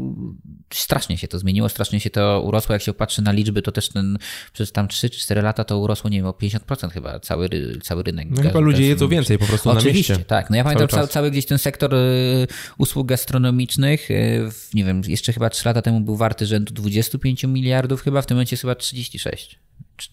strasznie 0.73 1.17
się 1.17 1.27
to 1.27 1.39
zmieniło, 1.39 1.69
strasznie 1.69 1.99
się 1.99 2.09
to 2.09 2.41
urosło. 2.41 2.73
Jak 2.73 2.81
się 2.81 2.93
patrzy 2.93 3.21
na 3.21 3.31
liczby, 3.31 3.61
to 3.61 3.71
też 3.71 3.89
ten 3.89 4.17
przez 4.53 4.71
tam 4.71 4.87
3 4.87 5.09
czy 5.09 5.19
4 5.19 5.41
lata 5.41 5.63
to 5.63 5.79
urosło, 5.79 6.09
nie 6.09 6.17
wiem, 6.17 6.25
o 6.25 6.31
50% 6.31 6.89
chyba 6.89 7.19
cały, 7.19 7.49
cały 7.83 8.03
rynek. 8.03 8.27
No 8.29 8.41
chyba 8.41 8.59
ludzie 8.59 8.83
jedzą 8.83 9.07
więcej 9.07 9.37
po 9.37 9.45
prostu 9.45 9.69
Oczywiście, 9.69 10.13
na 10.13 10.17
mieście. 10.17 10.29
tak. 10.29 10.49
No 10.49 10.55
ja 10.55 10.63
pamiętam 10.63 10.87
cały, 10.87 11.07
cały, 11.07 11.31
gdzieś 11.31 11.45
ten 11.45 11.57
sektor 11.57 11.95
y, 11.95 12.47
usług 12.77 13.07
gastronomicznych, 13.07 14.11
y, 14.11 14.49
nie 14.73 14.83
wiem, 14.83 15.01
jeszcze 15.07 15.33
chyba 15.33 15.49
3 15.49 15.65
lata 15.65 15.81
temu 15.81 16.01
był 16.01 16.15
warty 16.15 16.45
rzędu 16.45 16.73
25 16.73 17.43
miliardów, 17.43 18.01
chyba 18.01 18.21
w 18.21 18.25
tym 18.25 18.37
momencie 18.37 18.53
jest 18.53 18.61
chyba 18.61 18.75
36 18.75 19.59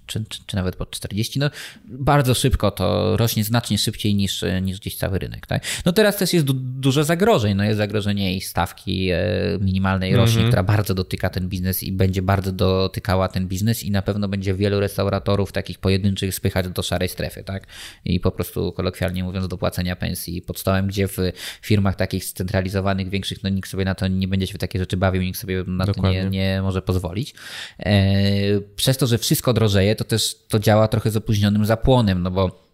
czy, 0.06 0.24
czy, 0.24 0.46
czy, 0.46 0.56
nawet 0.56 0.76
pod 0.76 0.90
40, 0.90 1.38
no 1.38 1.50
bardzo 1.84 2.34
szybko 2.34 2.70
to 2.70 3.16
rośnie 3.16 3.44
znacznie 3.44 3.78
szybciej 3.78 4.14
niż, 4.14 4.44
niż 4.62 4.80
gdzieś 4.80 4.96
cały 4.96 5.18
rynek. 5.18 5.46
Tak? 5.46 5.62
No 5.84 5.92
teraz 5.92 6.16
też 6.16 6.32
jest 6.32 6.46
du 6.46 6.52
dużo 6.54 7.04
zagrożeń. 7.04 7.56
No 7.56 7.64
jest 7.64 7.78
zagrożenie 7.78 8.36
i 8.36 8.40
stawki 8.40 9.10
e, 9.10 9.18
minimalnej 9.60 10.16
rośnie, 10.16 10.36
mm 10.36 10.46
-hmm. 10.46 10.50
która 10.50 10.62
bardzo 10.62 10.94
dotyka 10.94 11.30
ten 11.30 11.48
biznes 11.48 11.82
i 11.82 11.92
będzie 11.92 12.22
bardzo 12.22 12.52
dotykała 12.52 13.28
ten 13.28 13.48
biznes 13.48 13.84
i 13.84 13.90
na 13.90 14.02
pewno 14.02 14.28
będzie 14.28 14.54
wielu 14.54 14.80
restauratorów 14.80 15.52
takich 15.52 15.78
pojedynczych 15.78 16.34
spychać 16.34 16.68
do 16.68 16.82
szarej 16.82 17.08
strefy, 17.08 17.44
tak? 17.44 17.66
I 18.04 18.20
po 18.20 18.30
prostu 18.30 18.72
kolokwialnie 18.72 19.24
mówiąc 19.24 19.48
do 19.48 19.58
płacenia 19.58 19.96
pensji 19.96 20.42
pod 20.42 20.58
stołem, 20.58 20.86
gdzie 20.86 21.08
w 21.08 21.16
firmach 21.62 21.96
takich 21.96 22.24
scentralizowanych, 22.24 23.08
większych, 23.08 23.42
no 23.42 23.48
nikt 23.48 23.70
sobie 23.70 23.84
na 23.84 23.94
to 23.94 24.08
nie 24.08 24.28
będzie 24.28 24.46
się 24.46 24.54
w 24.54 24.58
takie 24.58 24.78
rzeczy 24.78 24.96
bawił, 24.96 25.22
nikt 25.22 25.38
sobie 25.38 25.64
na 25.66 25.84
Dokładnie. 25.84 26.22
to 26.22 26.28
nie, 26.28 26.38
nie 26.38 26.62
może 26.62 26.82
pozwolić. 26.82 27.34
E, 27.78 28.60
przez 28.76 28.98
to, 28.98 29.06
że 29.06 29.18
wszystko 29.18 29.52
drożeje 29.52 29.77
to 29.96 30.04
też 30.04 30.36
to 30.48 30.58
działa 30.58 30.88
trochę 30.88 31.10
z 31.10 31.16
opóźnionym 31.16 31.66
zapłonem, 31.66 32.22
no 32.22 32.30
bo 32.30 32.68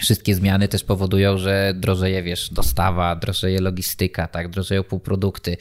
wszystkie 0.00 0.34
zmiany 0.34 0.68
też 0.68 0.84
powodują, 0.84 1.38
że 1.38 1.74
drożeje, 1.76 2.22
wiesz, 2.22 2.50
dostawa, 2.52 3.16
drożeje 3.16 3.60
logistyka, 3.60 4.28
tak, 4.28 4.48
drożeją 4.48 4.82
półprodukty, 4.82 5.56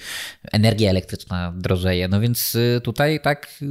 energia 0.52 0.90
elektryczna 0.90 1.54
drożeje, 1.56 2.08
no 2.08 2.20
więc 2.20 2.56
y, 2.56 2.82
tutaj 2.84 3.20
tak 3.20 3.48
y, 3.62 3.66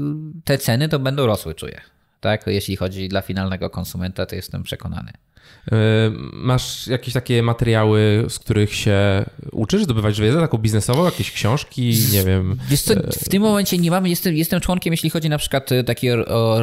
te 0.44 0.58
ceny 0.58 0.88
to 0.88 0.98
będą 0.98 1.26
rosły, 1.26 1.54
czuję. 1.54 1.80
Tak, 2.20 2.46
jeśli 2.46 2.76
chodzi 2.76 3.08
dla 3.08 3.22
finalnego 3.22 3.70
konsumenta, 3.70 4.26
to 4.26 4.34
jestem 4.34 4.62
przekonany. 4.62 5.12
E, 5.72 5.76
masz 6.32 6.86
jakieś 6.86 7.14
takie 7.14 7.42
materiały, 7.42 8.24
z 8.28 8.38
których 8.38 8.74
się 8.74 9.24
uczysz 9.52 9.84
zdobywać 9.84 10.20
wiedzę 10.20 10.40
taką 10.40 10.58
biznesową, 10.58 11.04
jakieś 11.04 11.32
książki, 11.32 11.98
nie 12.12 12.24
wiem. 12.24 12.56
Wiesz 12.68 12.82
co, 12.82 12.94
e, 12.94 13.12
w 13.12 13.28
tym 13.28 13.42
momencie 13.42 13.78
nie 13.78 13.90
mamy, 13.90 14.08
jestem, 14.08 14.34
jestem 14.34 14.60
członkiem, 14.60 14.92
jeśli 14.92 15.10
chodzi 15.10 15.28
na 15.28 15.38
przykład 15.38 15.72
e, 15.72 15.84
takiej 15.84 16.10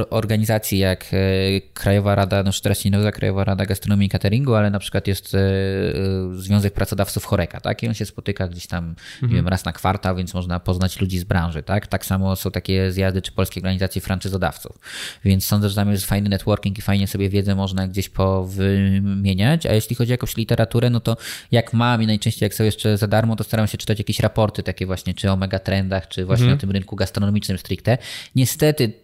organizacji 0.10 0.80
jak 0.80 1.12
Krajowa 1.74 2.16
Rada, 2.16 2.44
no 2.44 2.52
teraz 2.64 2.80
się 2.80 2.90
nie 2.90 2.92
nazywa 2.92 3.12
Krajowa 3.12 3.44
Rada 3.44 3.66
Gastronomii 3.66 4.08
i 4.08 4.10
Cateringu, 4.10 4.56
ale 4.56 4.70
na 4.70 4.80
przykład 4.80 5.08
jest 5.08 5.38
Związek 6.34 6.74
Pracodawców 6.74 7.26
Choreka, 7.26 7.62
tak? 7.62 7.84
I 7.84 7.88
on 7.88 7.94
się 7.94 8.06
spotyka 8.06 8.48
gdzieś 8.48 8.68
tam, 8.68 8.86
mhm. 8.86 9.30
nie 9.30 9.36
wiem, 9.36 9.48
raz 9.48 9.66
na 9.66 9.74
kwartał, 9.74 10.16
więc 10.16 10.34
można 10.34 10.60
poznać 10.60 11.02
ludzi 11.02 11.20
z 11.20 11.24
branży, 11.24 11.64
tak? 11.64 11.88
Tak 11.88 12.06
samo 12.06 12.36
są 12.36 12.52
takie 12.52 12.92
zjazdy 12.92 13.22
czy 13.22 13.32
polskie 13.32 13.60
organizacje 13.60 14.02
franczyzodawców. 14.02 14.80
Więc 15.26 15.46
sądzę, 15.46 15.70
że 15.70 15.76
tam 15.76 15.92
jest 15.92 16.06
fajny 16.06 16.30
networking 16.30 16.78
i 16.78 16.82
fajnie 16.82 17.08
sobie 17.08 17.30
wiedzę 17.30 17.56
można 17.56 17.88
gdzieś 17.88 18.10
po 18.10 18.48
wymieniać, 19.02 19.66
a 19.66 19.74
jeśli 19.74 19.96
chodzi 19.96 20.12
o 20.12 20.14
jakąś 20.14 20.38
literaturę, 20.38 20.90
no 20.90 21.00
to 21.00 21.18
jak 21.52 21.74
mam 21.74 22.04
i 22.04 22.08
najczęściej 22.08 22.46
jak 22.46 22.54
są 22.54 22.64
jeszcze 22.64 22.98
za 22.98 23.08
darmo, 23.08 23.36
to 23.36 23.44
staram 23.44 23.68
się 23.68 23.78
czytać 23.78 23.98
jakieś 23.98 24.20
raporty 24.20 24.64
takie 24.64 24.86
właśnie, 24.86 25.14
czy 25.14 25.32
o 25.32 25.36
megatrendach, 25.36 26.08
czy 26.08 26.26
właśnie 26.26 26.46
mhm. 26.46 26.58
o 26.58 26.62
tym 26.62 26.72
rynku 26.72 26.96
gastronomicznym 26.96 27.58
stricte. 27.58 27.98
Niestety 28.36 29.04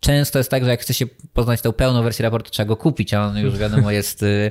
często 0.00 0.38
jest 0.38 0.50
tak, 0.50 0.64
że 0.64 0.70
jak 0.70 0.80
chce 0.80 0.94
się 0.94 1.06
poznać 1.32 1.60
tę 1.60 1.72
pełną 1.72 2.02
wersję 2.02 2.22
raportu, 2.22 2.50
trzeba 2.50 2.66
go 2.66 2.76
kupić, 2.76 3.14
a 3.14 3.26
on 3.26 3.38
już 3.38 3.58
wiadomo 3.58 3.90
jest 3.90 4.22
y, 4.22 4.50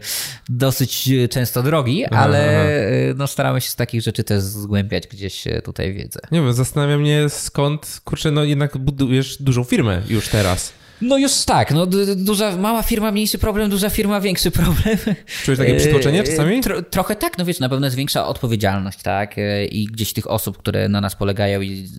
dosyć 0.50 1.10
często 1.30 1.64
drogi, 1.64 2.06
ale 2.06 2.50
aha. 2.50 3.14
no 3.18 3.28
staramy 3.28 3.62
się 3.62 3.70
z 3.70 3.76
takich 3.76 4.02
rzeczy 4.02 4.24
też 4.24 4.42
zgłębiać 4.42 5.08
gdzieś 5.08 5.44
tutaj 5.64 5.94
wiedzę. 5.94 6.20
Nie 6.32 6.42
wiem, 6.42 6.54
zastanawia 6.54 6.98
mnie 6.98 7.30
skąd, 7.30 8.02
kurczę, 8.04 8.32
no 8.32 8.44
jednak 8.44 8.78
budujesz 8.78 9.42
dużą 9.42 9.64
firmę 9.64 10.02
już 10.10 10.28
teraz. 10.28 10.79
No 11.02 11.18
już 11.18 11.46
tak, 11.46 11.72
no 11.72 11.86
duża, 12.16 12.58
mała 12.58 12.84
firma 12.84 13.12
mniejszy 13.12 13.38
problem, 13.38 13.70
duża 13.70 13.90
firma 13.90 14.22
większy 14.22 14.52
problem. 14.52 14.98
Czujesz 15.44 15.60
takie 15.60 15.76
przytłoczenie 15.76 16.24
czasami? 16.24 16.62
Tro, 16.62 16.82
trochę 16.82 17.16
tak, 17.16 17.38
no 17.38 17.46
wiesz, 17.46 17.60
na 17.60 17.70
pewno 17.70 17.88
jest 17.88 17.98
większa 17.98 18.28
odpowiedzialność, 18.28 19.02
tak, 19.02 19.36
i 19.72 19.86
gdzieś 19.86 20.14
tych 20.14 20.32
osób, 20.32 20.58
które 20.58 20.90
na 20.90 21.02
nas 21.02 21.16
polegają 21.16 21.62
i 21.62 21.90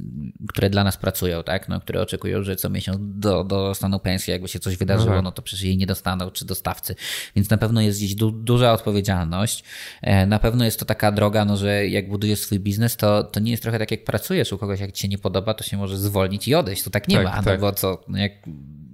które 0.48 0.70
dla 0.70 0.84
nas 0.84 0.96
pracują, 0.96 1.42
tak, 1.42 1.68
no, 1.68 1.80
które 1.80 2.02
oczekują, 2.02 2.42
że 2.42 2.56
co 2.56 2.70
miesiąc 2.70 2.98
do, 3.00 3.44
dostaną 3.44 3.98
pensję, 3.98 4.32
jakby 4.32 4.48
się 4.48 4.58
coś 4.58 4.76
wydarzyło, 4.76 5.14
no, 5.14 5.22
no 5.22 5.32
to 5.32 5.42
przecież 5.42 5.64
jej 5.64 5.76
nie 5.76 5.86
dostaną, 5.86 6.30
czy 6.30 6.44
dostawcy, 6.44 6.94
więc 7.36 7.50
na 7.50 7.56
pewno 7.56 7.80
jest 7.80 7.98
gdzieś 7.98 8.14
du, 8.14 8.30
duża 8.30 8.72
odpowiedzialność, 8.72 9.64
e, 10.02 10.26
na 10.26 10.38
pewno 10.38 10.64
jest 10.64 10.78
to 10.78 10.84
taka 10.84 11.12
droga, 11.12 11.44
no, 11.44 11.56
że 11.56 11.88
jak 11.88 12.08
budujesz 12.08 12.40
swój 12.40 12.60
biznes, 12.60 12.96
to, 12.96 13.24
to 13.24 13.40
nie 13.40 13.50
jest 13.50 13.62
trochę 13.62 13.78
tak, 13.78 13.90
jak 13.90 14.04
pracujesz 14.04 14.52
u 14.52 14.58
kogoś, 14.58 14.80
jak 14.80 14.92
ci 14.92 15.02
się 15.02 15.08
nie 15.08 15.18
podoba, 15.18 15.54
to 15.54 15.64
się 15.64 15.76
może 15.76 15.98
zwolnić 15.98 16.48
i 16.48 16.54
odejść, 16.54 16.82
to 16.82 16.90
tak 16.90 17.08
nie 17.08 17.16
tak, 17.16 17.24
ma, 17.24 17.36
no 17.36 17.42
tak. 17.42 17.60
no 17.60 17.66
bo 17.66 17.72
co, 17.72 18.04
no 18.08 18.18
jak 18.18 18.32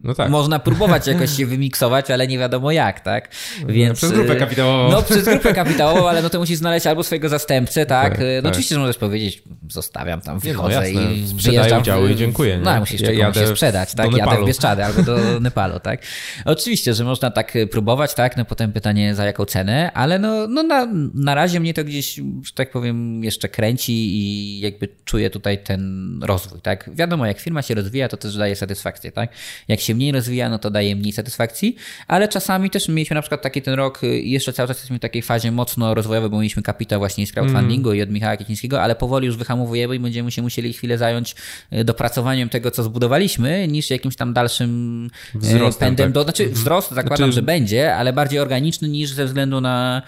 no 0.06 0.14
tak. 0.14 0.30
Można 0.30 0.58
próbować 0.58 1.06
jakoś 1.12 1.36
się 1.36 1.46
wymiksować, 1.46 2.10
ale 2.10 2.26
nie 2.26 2.38
wiadomo 2.38 2.72
jak, 2.72 3.00
tak? 3.00 3.28
No, 3.60 3.66
Więc, 3.72 4.02
no, 4.02 4.08
przez 4.08 4.12
grupę 4.12 4.36
kapitałową. 4.36 4.90
No 4.90 5.02
przez 5.02 5.24
grupę 5.24 5.54
kapitałową, 5.62 6.08
ale 6.08 6.22
no 6.22 6.30
to 6.30 6.38
musisz 6.38 6.58
znaleźć 6.58 6.86
albo 6.86 7.02
swojego 7.02 7.28
zastępcę, 7.28 7.86
tak? 7.86 8.12
tak 8.12 8.20
no 8.20 8.42
tak. 8.42 8.50
oczywiście, 8.50 8.74
że 8.74 8.80
możesz 8.80 8.98
powiedzieć, 8.98 9.42
zostawiam 9.68 10.20
tam, 10.20 10.38
wychodzę 10.38 10.82
no, 10.94 11.00
i 11.00 11.24
przyjeżdżam. 11.38 11.80
udziały 11.80 12.12
i 12.12 12.16
dziękuję. 12.16 12.56
Nie? 12.58 12.64
No, 12.64 12.80
musisz 12.80 13.00
ja 13.00 13.12
jadę 13.12 13.46
sprzedać, 13.46 13.94
tak? 13.94 14.16
Jadę 14.16 14.42
w 14.42 14.46
Bieszczady 14.46 14.84
albo 14.84 15.02
do 15.02 15.18
Nepalu, 15.40 15.80
tak? 15.80 16.02
Oczywiście, 16.44 16.94
że 16.94 17.04
można 17.04 17.30
tak 17.30 17.54
próbować, 17.70 18.14
tak? 18.14 18.36
No 18.36 18.44
potem 18.44 18.72
pytanie 18.72 19.14
za 19.14 19.24
jaką 19.24 19.44
cenę, 19.44 19.92
ale 19.94 20.18
no, 20.18 20.46
no 20.46 20.62
na, 20.62 20.88
na 21.14 21.34
razie 21.34 21.60
mnie 21.60 21.74
to 21.74 21.84
gdzieś, 21.84 22.14
że 22.16 22.52
tak 22.54 22.70
powiem, 22.70 23.24
jeszcze 23.24 23.48
kręci 23.48 23.92
i 23.92 24.60
jakby 24.60 24.88
czuję 25.04 25.30
tutaj 25.30 25.58
ten 25.58 26.20
rozwój, 26.22 26.60
tak? 26.60 26.90
Wiadomo, 26.94 27.26
jak 27.26 27.40
firma 27.40 27.62
się 27.62 27.74
rozwija, 27.74 28.08
to 28.08 28.16
też 28.16 28.36
daje 28.36 28.56
satysfakcję, 28.56 29.12
tak? 29.12 29.30
Jak 29.68 29.80
się 29.80 29.94
mniej 29.96 30.12
rozwija, 30.12 30.48
no 30.48 30.58
to 30.58 30.70
daje 30.70 30.96
mniej 30.96 31.12
satysfakcji, 31.12 31.76
ale 32.08 32.28
czasami 32.28 32.70
też 32.70 32.88
mieliśmy 32.88 33.14
na 33.14 33.22
przykład 33.22 33.42
taki 33.42 33.62
ten 33.62 33.74
rok 33.74 34.04
y, 34.04 34.20
i 34.20 34.30
jeszcze 34.30 34.52
cały 34.52 34.68
czas 34.68 34.76
jesteśmy 34.76 34.98
w 34.98 35.00
takiej 35.00 35.22
fazie 35.22 35.52
mocno 35.52 35.94
rozwojowej, 35.94 36.30
bo 36.30 36.36
mieliśmy 36.36 36.62
kapitał 36.62 36.98
właśnie 36.98 37.26
z 37.26 37.32
crowdfundingu 37.32 37.88
mm. 37.88 37.98
i 37.98 38.02
od 38.02 38.10
Michała 38.10 38.36
Kiecińskiego, 38.36 38.82
ale 38.82 38.94
powoli 38.94 39.26
już 39.26 39.36
wyhamowujemy 39.36 39.96
i 39.96 39.98
będziemy 39.98 40.30
się 40.30 40.42
musieli 40.42 40.72
chwilę 40.72 40.98
zająć 40.98 41.34
y, 41.72 41.84
dopracowaniem 41.84 42.48
tego, 42.48 42.70
co 42.70 42.82
zbudowaliśmy, 42.82 43.68
niż 43.68 43.90
jakimś 43.90 44.16
tam 44.16 44.32
dalszym 44.32 45.10
y, 45.34 45.38
Wzrostem, 45.38 45.88
pędem. 45.88 46.06
Tak. 46.06 46.12
Do, 46.12 46.22
znaczy 46.22 46.48
wzrost 46.48 46.90
zakładam, 46.90 47.16
znaczy... 47.16 47.32
że 47.32 47.42
będzie, 47.42 47.96
ale 47.96 48.12
bardziej 48.12 48.38
organiczny 48.38 48.88
niż 48.88 49.10
ze 49.10 49.24
względu 49.24 49.60
na, 49.60 50.02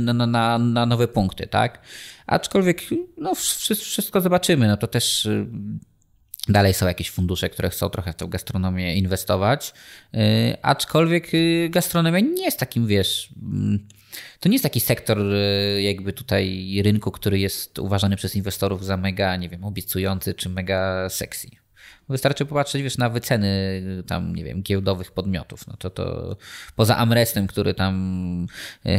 na, 0.00 0.12
na, 0.12 0.26
na, 0.26 0.58
na 0.58 0.86
nowe 0.86 1.08
punkty, 1.08 1.46
tak? 1.46 1.80
Aczkolwiek 2.26 2.82
no, 3.18 3.34
wszystko 3.34 4.20
zobaczymy. 4.20 4.68
No 4.68 4.76
to 4.76 4.86
też 4.86 5.28
Dalej 6.48 6.74
są 6.74 6.86
jakieś 6.86 7.10
fundusze, 7.10 7.50
które 7.50 7.70
chcą 7.70 7.88
trochę 7.88 8.12
w 8.12 8.16
tę 8.16 8.28
gastronomię 8.28 8.96
inwestować, 8.96 9.74
yy, 10.12 10.20
aczkolwiek 10.62 11.32
yy, 11.32 11.68
gastronomia 11.70 12.20
nie 12.20 12.44
jest 12.44 12.58
takim, 12.58 12.86
wiesz, 12.86 13.28
yy, 13.42 13.78
to 14.40 14.48
nie 14.48 14.54
jest 14.54 14.62
taki 14.62 14.80
sektor 14.80 15.18
yy, 15.18 15.82
jakby 15.82 16.12
tutaj 16.12 16.74
rynku, 16.84 17.10
który 17.10 17.38
jest 17.38 17.78
uważany 17.78 18.16
przez 18.16 18.36
inwestorów 18.36 18.84
za 18.84 18.96
mega, 18.96 19.36
nie 19.36 19.48
wiem, 19.48 19.64
obiecujący 19.64 20.34
czy 20.34 20.48
mega 20.48 21.08
sexy. 21.08 21.63
Wystarczy 22.08 22.46
popatrzeć, 22.46 22.82
wiesz, 22.82 22.98
na 22.98 23.10
wyceny 23.10 23.82
tam, 24.06 24.36
nie 24.36 24.44
wiem, 24.44 24.62
giełdowych 24.62 25.12
podmiotów. 25.12 25.66
No 25.66 25.76
to, 25.78 25.90
to 25.90 26.36
poza 26.76 26.96
Amrestem, 26.96 27.46
który 27.46 27.74
tam 27.74 28.46
e, 28.86 28.98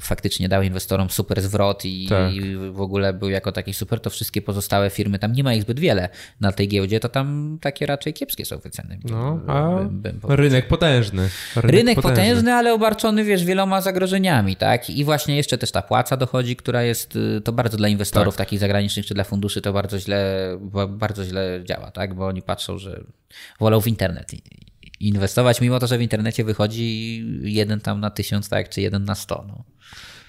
faktycznie 0.00 0.48
dał 0.48 0.62
inwestorom 0.62 1.10
super 1.10 1.40
zwrot 1.40 1.84
i, 1.84 2.06
tak. 2.08 2.34
i, 2.34 2.56
w 2.56 2.80
ogóle 2.80 3.12
był 3.12 3.30
jako 3.30 3.52
taki 3.52 3.74
super, 3.74 4.00
to 4.00 4.10
wszystkie 4.10 4.42
pozostałe 4.42 4.90
firmy, 4.90 5.18
tam 5.18 5.32
nie 5.32 5.44
ma 5.44 5.54
ich 5.54 5.62
zbyt 5.62 5.80
wiele 5.80 6.08
na 6.40 6.52
tej 6.52 6.68
giełdzie, 6.68 7.00
to 7.00 7.08
tam 7.08 7.58
takie 7.60 7.86
raczej 7.86 8.14
kiepskie 8.14 8.44
są 8.44 8.58
wyceny. 8.58 8.98
No, 9.04 9.40
a 9.46 9.76
bym, 9.84 10.00
bym 10.00 10.20
rynek 10.28 10.68
potężny. 10.68 11.28
Rynek, 11.56 11.70
rynek 11.70 11.96
potężny. 11.96 12.16
potężny, 12.16 12.52
ale 12.52 12.74
obarczony, 12.74 13.24
wiesz, 13.24 13.44
wieloma 13.44 13.80
zagrożeniami, 13.80 14.56
tak? 14.56 14.90
I 14.90 15.04
właśnie 15.04 15.36
jeszcze 15.36 15.58
też 15.58 15.70
ta 15.70 15.82
płaca 15.82 16.16
dochodzi, 16.16 16.56
która 16.56 16.82
jest, 16.82 17.16
y, 17.16 17.40
to 17.40 17.52
bardzo 17.52 17.76
dla 17.76 17.88
inwestorów 17.88 18.36
tak. 18.36 18.46
takich 18.46 18.58
zagranicznych 18.58 19.06
czy 19.06 19.14
dla 19.14 19.24
funduszy 19.24 19.60
to 19.60 19.72
bardzo 19.72 19.98
źle, 19.98 20.58
bardzo 20.88 21.24
źle 21.24 21.60
działa, 21.64 21.90
tak? 21.90 22.14
Bo 22.14 22.26
oni 22.26 22.41
patrzą, 22.42 22.78
że 22.78 23.04
wolą 23.60 23.80
w 23.80 23.86
internet 23.86 24.32
inwestować, 25.00 25.60
mimo 25.60 25.78
to, 25.78 25.86
że 25.86 25.98
w 25.98 26.02
internecie 26.02 26.44
wychodzi 26.44 27.24
jeden 27.42 27.80
tam 27.80 28.00
na 28.00 28.10
tysiąc, 28.10 28.48
tak, 28.48 28.68
czy 28.68 28.80
jeden 28.80 29.04
na 29.04 29.14
sto. 29.14 29.44
No. 29.48 29.64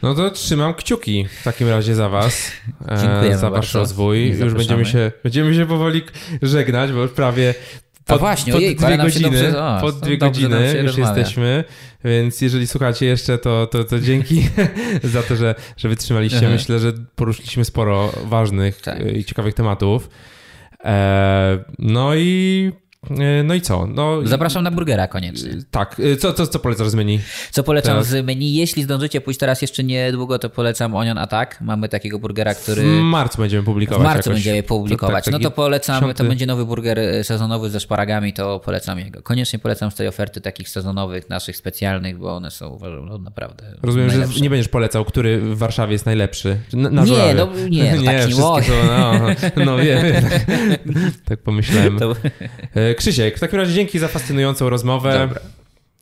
No 0.01 0.15
to 0.15 0.31
trzymam 0.31 0.73
kciuki 0.73 1.27
w 1.41 1.43
takim 1.43 1.69
razie 1.69 1.95
za 1.95 2.09
was, 2.09 2.51
e, 3.23 3.37
za 3.37 3.49
wasz 3.49 3.73
rozwój. 3.73 4.29
Już 4.39 4.53
będziemy 4.53 4.85
się, 4.85 5.11
będziemy 5.23 5.55
się 5.55 5.65
powoli 5.65 6.01
żegnać, 6.41 6.91
bo 6.91 7.01
już 7.01 7.11
prawie 7.11 7.53
pod, 8.05 8.19
właśnie, 8.19 8.53
pod 8.53 8.61
dwie 8.61 8.97
godziny, 8.97 9.29
dobrze, 9.29 9.63
o, 9.63 9.81
pod 9.81 9.99
dwie 9.99 10.17
godziny 10.17 10.73
już 10.77 10.85
rozmawia. 10.85 11.17
jesteśmy, 11.17 11.63
więc 12.03 12.41
jeżeli 12.41 12.67
słuchacie 12.67 13.05
jeszcze, 13.05 13.37
to, 13.37 13.67
to, 13.67 13.83
to 13.83 13.99
dzięki 13.99 14.49
za 15.03 15.23
to, 15.23 15.35
że, 15.35 15.55
że 15.77 15.89
wytrzymaliście. 15.89 16.49
Myślę, 16.49 16.79
że 16.79 16.93
poruszyliśmy 17.15 17.65
sporo 17.65 18.13
ważnych 18.25 18.81
tak. 18.81 19.15
i 19.15 19.25
ciekawych 19.25 19.53
tematów. 19.53 20.09
E, 20.83 21.65
no 21.79 22.13
i 22.13 22.73
no 23.43 23.53
i 23.53 23.61
co? 23.61 23.87
No, 23.87 24.19
Zapraszam 24.23 24.63
na 24.63 24.71
burgera 24.71 25.07
koniecznie. 25.07 25.51
E, 25.51 25.63
tak. 25.71 25.99
E, 26.13 26.17
co, 26.17 26.33
co, 26.33 26.47
co 26.47 26.59
polecasz 26.59 26.89
z 26.89 26.95
menu? 26.95 27.19
Co 27.51 27.63
polecam 27.63 27.93
teraz? 27.93 28.07
z 28.07 28.25
menu? 28.25 28.53
Jeśli 28.53 28.83
zdążycie 28.83 29.21
pójść 29.21 29.39
teraz 29.39 29.61
jeszcze 29.61 29.83
niedługo, 29.83 30.39
to 30.39 30.49
polecam 30.49 30.95
Onion 30.95 31.17
Attack. 31.17 31.61
Mamy 31.61 31.89
takiego 31.89 32.19
burgera, 32.19 32.55
który... 32.55 32.81
W 32.81 33.01
marcu 33.01 33.37
będziemy 33.37 33.63
publikować. 33.63 34.01
W 34.01 34.03
marcu 34.03 34.29
jakoś. 34.29 34.33
będziemy 34.33 34.63
publikować. 34.63 35.25
Tak, 35.25 35.33
tak, 35.33 35.33
no 35.33 35.49
to 35.49 35.55
polecam, 35.55 36.13
to 36.13 36.23
będzie 36.23 36.45
nowy 36.45 36.65
burger 36.65 36.99
sezonowy 37.23 37.69
ze 37.69 37.79
szparagami, 37.79 38.33
to 38.33 38.59
polecam 38.59 38.99
jego. 38.99 39.21
Koniecznie 39.21 39.59
polecam 39.59 39.91
z 39.91 39.95
tej 39.95 40.07
oferty 40.07 40.41
takich 40.41 40.69
sezonowych, 40.69 41.29
naszych 41.29 41.57
specjalnych, 41.57 42.17
bo 42.17 42.35
one 42.35 42.51
są 42.51 42.69
uważam 42.69 43.05
no, 43.05 43.17
naprawdę 43.17 43.63
Rozumiem, 43.83 44.07
najlepsze. 44.07 44.33
że 44.33 44.41
nie 44.41 44.49
będziesz 44.49 44.69
polecał, 44.69 45.05
który 45.05 45.39
w 45.39 45.57
Warszawie 45.57 45.93
jest 45.93 46.05
najlepszy. 46.05 46.57
Na, 46.73 46.89
na 46.89 47.03
nie, 47.03 47.33
no, 47.35 47.49
nie, 47.69 47.95
no, 47.95 48.01
nie, 48.01 48.05
tak 48.05 48.29
nie 48.29 48.35
mogę. 48.35 48.63
no, 48.87 49.65
no 49.65 49.77
wiem, 49.77 50.13
tak, 50.13 50.45
tak 51.25 51.39
pomyślałem. 51.39 51.99
To... 51.99 52.15
Krzysiek, 52.95 53.37
w 53.37 53.39
takim 53.39 53.59
razie 53.59 53.73
dzięki 53.73 53.99
za 53.99 54.07
fascynującą 54.07 54.69
rozmowę. 54.69 55.13
Dobra. 55.19 55.41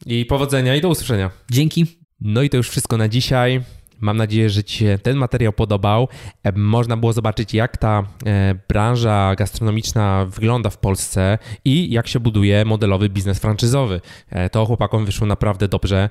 I 0.05 0.25
powodzenia 0.25 0.75
i 0.75 0.81
do 0.81 0.89
usłyszenia. 0.89 1.31
Dzięki. 1.51 1.85
No 2.21 2.41
i 2.41 2.49
to 2.49 2.57
już 2.57 2.69
wszystko 2.69 2.97
na 2.97 3.07
dzisiaj. 3.07 3.61
Mam 4.01 4.17
nadzieję, 4.17 4.49
że 4.49 4.63
Ci 4.63 4.77
się 4.77 4.99
ten 5.03 5.17
materiał 5.17 5.53
podobał. 5.53 6.07
E, 6.43 6.51
można 6.51 6.97
było 6.97 7.13
zobaczyć, 7.13 7.53
jak 7.53 7.77
ta 7.77 8.03
e, 8.25 8.55
branża 8.67 9.35
gastronomiczna 9.35 10.25
wygląda 10.25 10.69
w 10.69 10.77
Polsce 10.77 11.37
i 11.65 11.91
jak 11.91 12.07
się 12.07 12.19
buduje 12.19 12.65
modelowy 12.65 13.09
biznes 13.09 13.39
franczyzowy. 13.39 14.01
E, 14.29 14.49
to 14.49 14.65
chłopakom 14.65 15.05
wyszło 15.05 15.27
naprawdę 15.27 15.67
dobrze. 15.67 16.09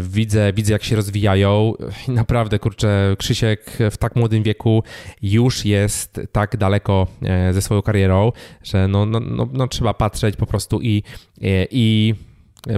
Widzę, 0.00 0.52
widzę 0.52 0.72
jak 0.72 0.84
się 0.84 0.96
rozwijają. 0.96 1.74
Naprawdę, 2.08 2.58
kurczę, 2.58 3.16
Krzysiek 3.18 3.78
w 3.90 3.96
tak 3.96 4.16
młodym 4.16 4.42
wieku 4.42 4.82
już 5.22 5.64
jest 5.64 6.20
tak 6.32 6.56
daleko 6.56 7.06
ze 7.50 7.62
swoją 7.62 7.82
karierą, 7.82 8.32
że 8.62 8.88
no, 8.88 9.06
no, 9.06 9.20
no, 9.20 9.48
no 9.52 9.68
trzeba 9.68 9.94
patrzeć 9.94 10.36
po 10.36 10.46
prostu 10.46 10.80
i, 10.82 11.02
i 11.70 12.14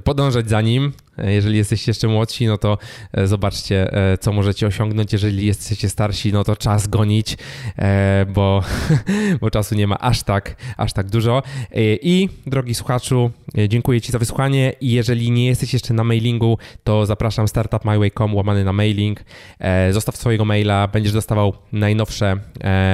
podążać 0.05 0.48
za 0.48 0.60
nim. 0.60 0.93
Jeżeli 1.18 1.59
jesteście 1.59 1.90
jeszcze 1.90 2.09
młodsi, 2.09 2.47
no 2.47 2.59
to 2.59 2.78
e, 3.12 3.26
zobaczcie, 3.26 3.93
e, 4.12 4.18
co 4.18 4.32
możecie 4.32 4.66
osiągnąć. 4.66 5.12
Jeżeli 5.12 5.47
jesteście 5.47 5.89
starsi, 5.89 6.32
no 6.32 6.44
to 6.44 6.56
czas 6.56 6.89
gonić, 6.89 7.36
e, 7.78 8.26
bo, 8.34 8.62
bo 9.40 9.51
czasu 9.51 9.74
nie 9.74 9.86
ma 9.86 9.98
aż 9.98 10.22
tak, 10.22 10.56
aż 10.76 10.93
tak 10.93 11.10
dużo. 11.10 11.43
I 12.02 12.28
drogi 12.47 12.74
słuchaczu, 12.74 13.30
dziękuję 13.68 14.01
Ci 14.01 14.12
za 14.12 14.18
wysłuchanie 14.18 14.72
i 14.80 14.90
jeżeli 14.90 15.30
nie 15.30 15.47
jesteś 15.47 15.72
jeszcze 15.72 15.94
na 15.94 16.05
mailingu, 16.05 16.59
to 16.84 17.06
zapraszam 17.06 17.48
startupmyway.com 17.48 18.34
łamany 18.34 18.64
na 18.64 18.72
mailing. 18.72 19.24
Zostaw 19.90 20.16
swojego 20.16 20.44
maila, 20.44 20.89
będziesz 20.89 21.12
dostawał 21.12 21.55
najnowsze 21.72 22.36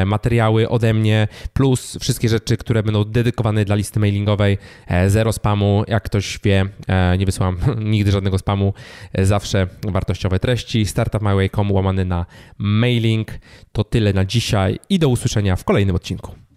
materiały 0.07 0.69
ode 0.69 0.95
mnie, 0.95 1.28
plus 1.53 1.99
wszystkie 2.01 2.28
rzeczy, 2.28 2.57
które 2.57 2.82
będą 2.82 3.05
dedykowane 3.05 3.65
dla 3.65 3.77
listy 3.77 4.01
mailingowej. 4.01 4.59
Zero 5.07 5.32
spamu, 5.32 5.85
jak 5.89 6.03
ktoś 6.03 6.39
wie, 6.45 6.66
nie 7.19 7.27
wysyłam 7.27 7.59
nigdy 7.78 8.08
nigdy 8.09 8.13
żadnego 8.13 8.39
spamu, 8.39 8.75
e, 9.13 9.25
zawsze 9.25 9.67
wartościowe 9.83 10.39
treści. 10.39 10.87
Startupmyway.com 10.87 11.73
łamany 11.73 12.05
na 12.05 12.27
mailing. 12.59 13.29
To 13.73 13.85
tyle 13.85 14.13
na 14.13 14.25
dzisiaj 14.25 14.79
i 14.89 14.99
do 14.99 15.09
usłyszenia 15.09 15.57
w 15.57 15.65
kolejnym 15.65 15.97
odcinku. 15.97 16.48